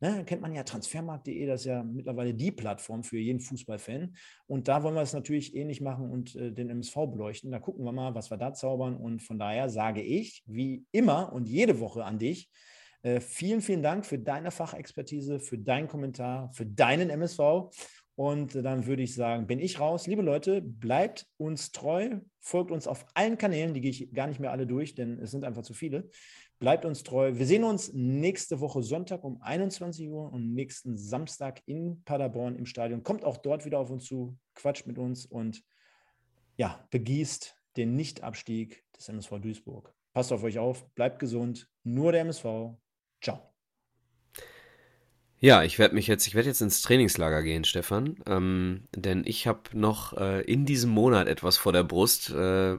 Ne, 0.00 0.24
kennt 0.24 0.42
man 0.42 0.54
ja 0.54 0.62
transfermarkt.de, 0.62 1.44
das 1.46 1.62
ist 1.62 1.66
ja 1.66 1.82
mittlerweile 1.82 2.32
die 2.32 2.52
Plattform 2.52 3.02
für 3.02 3.18
jeden 3.18 3.40
Fußballfan. 3.40 4.14
Und 4.46 4.68
da 4.68 4.84
wollen 4.84 4.94
wir 4.94 5.02
es 5.02 5.12
natürlich 5.12 5.56
ähnlich 5.56 5.80
machen 5.80 6.08
und 6.08 6.36
äh, 6.36 6.52
den 6.52 6.70
MSV 6.70 6.94
beleuchten. 7.10 7.50
Da 7.50 7.58
gucken 7.58 7.84
wir 7.84 7.90
mal, 7.90 8.14
was 8.14 8.30
wir 8.30 8.36
da 8.36 8.54
zaubern. 8.54 8.96
Und 8.96 9.22
von 9.22 9.40
daher 9.40 9.68
sage 9.68 10.00
ich, 10.00 10.44
wie 10.46 10.86
immer 10.92 11.32
und 11.32 11.48
jede 11.48 11.80
Woche 11.80 12.04
an 12.04 12.20
dich, 12.20 12.48
äh, 13.02 13.20
vielen, 13.20 13.60
vielen 13.60 13.82
Dank 13.82 14.06
für 14.06 14.20
deine 14.20 14.52
Fachexpertise, 14.52 15.40
für 15.40 15.58
deinen 15.58 15.88
Kommentar, 15.88 16.52
für 16.52 16.66
deinen 16.66 17.10
MSV. 17.10 17.70
Und 18.14 18.54
dann 18.54 18.86
würde 18.86 19.02
ich 19.02 19.14
sagen, 19.14 19.46
bin 19.46 19.60
ich 19.60 19.78
raus. 19.78 20.06
Liebe 20.08 20.22
Leute, 20.22 20.60
bleibt 20.60 21.26
uns 21.36 21.70
treu, 21.70 22.18
folgt 22.40 22.72
uns 22.72 22.88
auf 22.88 23.06
allen 23.14 23.38
Kanälen, 23.38 23.74
die 23.74 23.80
gehe 23.80 23.92
ich 23.92 24.12
gar 24.12 24.26
nicht 24.26 24.40
mehr 24.40 24.50
alle 24.50 24.66
durch, 24.66 24.96
denn 24.96 25.20
es 25.20 25.30
sind 25.30 25.44
einfach 25.44 25.62
zu 25.62 25.72
viele. 25.72 26.10
Bleibt 26.58 26.84
uns 26.84 27.04
treu. 27.04 27.38
Wir 27.38 27.46
sehen 27.46 27.62
uns 27.62 27.92
nächste 27.92 28.58
Woche 28.58 28.82
Sonntag 28.82 29.22
um 29.22 29.40
21 29.40 30.08
Uhr 30.08 30.32
und 30.32 30.54
nächsten 30.54 30.98
Samstag 30.98 31.62
in 31.66 32.02
Paderborn 32.02 32.56
im 32.56 32.66
Stadion. 32.66 33.04
Kommt 33.04 33.24
auch 33.24 33.36
dort 33.36 33.64
wieder 33.64 33.78
auf 33.78 33.90
uns 33.90 34.06
zu, 34.06 34.36
quatscht 34.54 34.86
mit 34.86 34.98
uns 34.98 35.24
und 35.24 35.62
ja, 36.56 36.84
begießt 36.90 37.54
den 37.76 37.94
Nichtabstieg 37.94 38.84
des 38.96 39.08
MSV 39.08 39.38
Duisburg. 39.40 39.94
Passt 40.12 40.32
auf 40.32 40.42
euch 40.42 40.58
auf, 40.58 40.88
bleibt 40.94 41.20
gesund. 41.20 41.70
Nur 41.84 42.10
der 42.10 42.22
MSV. 42.22 42.74
Ciao. 43.22 43.54
Ja, 45.40 45.62
ich 45.62 45.78
werde 45.78 45.94
mich 45.94 46.08
jetzt, 46.08 46.26
ich 46.26 46.34
werde 46.34 46.48
jetzt 46.48 46.60
ins 46.62 46.82
Trainingslager 46.82 47.44
gehen, 47.44 47.62
Stefan, 47.62 48.16
ähm, 48.26 48.80
denn 48.96 49.22
ich 49.24 49.46
habe 49.46 49.60
noch 49.72 50.16
äh, 50.16 50.40
in 50.42 50.66
diesem 50.66 50.90
Monat 50.90 51.28
etwas 51.28 51.56
vor 51.56 51.72
der 51.72 51.84
Brust, 51.84 52.30
äh, 52.30 52.76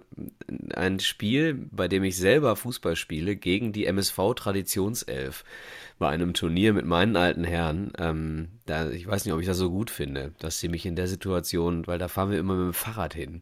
ein 0.74 1.00
Spiel, 1.00 1.54
bei 1.72 1.88
dem 1.88 2.04
ich 2.04 2.18
selber 2.18 2.58
Fußball 2.58 2.98
spiele, 2.98 3.38
gegen 3.38 3.72
die 3.72 3.86
MSV 3.86 4.34
Traditionself 4.36 5.46
bei 6.00 6.10
einem 6.10 6.34
Turnier 6.34 6.74
mit 6.74 6.86
meinen 6.86 7.16
alten 7.16 7.46
Herren. 7.46 7.94
Ähm, 7.98 8.50
da, 8.66 8.90
ich 8.90 9.08
weiß 9.08 9.24
nicht, 9.24 9.34
ob 9.34 9.40
ich 9.40 9.48
das 9.48 9.58
so 9.58 9.70
gut 9.70 9.90
finde, 9.90 10.34
dass 10.40 10.60
sie 10.60 10.68
mich 10.68 10.86
in 10.86 10.98
der 10.98 11.08
Situation, 11.08 11.88
weil 11.88 11.98
da 11.98 12.10
fahren 12.10 12.32
wir 12.32 12.40
immer 12.40 12.56
mit 12.56 12.74
dem 12.74 12.74
Fahrrad 12.74 13.14
hin. 13.14 13.42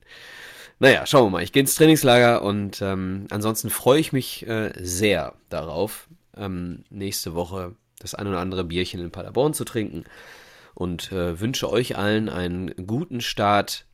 Naja, 0.78 1.08
schauen 1.08 1.26
wir 1.26 1.30
mal. 1.32 1.44
Ich 1.44 1.52
gehe 1.52 1.62
ins 1.62 1.74
Trainingslager 1.74 2.44
und 2.44 2.84
ähm, 2.84 3.26
ansonsten 3.32 3.72
freue 3.72 4.00
ich 4.00 4.14
mich 4.14 4.46
äh, 4.48 4.74
sehr 4.80 5.34
darauf, 5.50 6.08
ähm, 6.36 6.84
nächste 6.92 7.34
Woche 7.34 7.74
das 8.00 8.16
ein 8.16 8.28
oder 8.28 8.40
andere 8.40 8.64
Bierchen 8.64 9.00
in 9.00 9.12
Paderborn 9.12 9.54
zu 9.54 9.66
trinken 9.66 10.06
und 10.74 11.12
äh, 11.12 11.40
wünsche 11.40 11.72
euch 11.72 11.98
allen 11.98 12.30
einen 12.30 12.88
guten 12.88 13.22
Start 13.22 13.86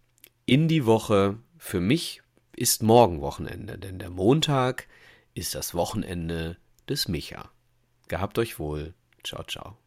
in 0.45 0.67
die 0.67 0.85
Woche. 0.85 1.37
Für 1.57 1.79
mich 1.79 2.21
ist 2.55 2.83
morgen 2.83 3.21
Wochenende, 3.21 3.77
denn 3.77 3.99
der 3.99 4.09
Montag 4.09 4.87
ist 5.33 5.55
das 5.55 5.73
Wochenende 5.73 6.57
des 6.89 7.07
Micha. 7.07 7.49
Gehabt 8.07 8.37
euch 8.37 8.59
wohl. 8.59 8.93
Ciao, 9.23 9.43
ciao. 9.43 9.77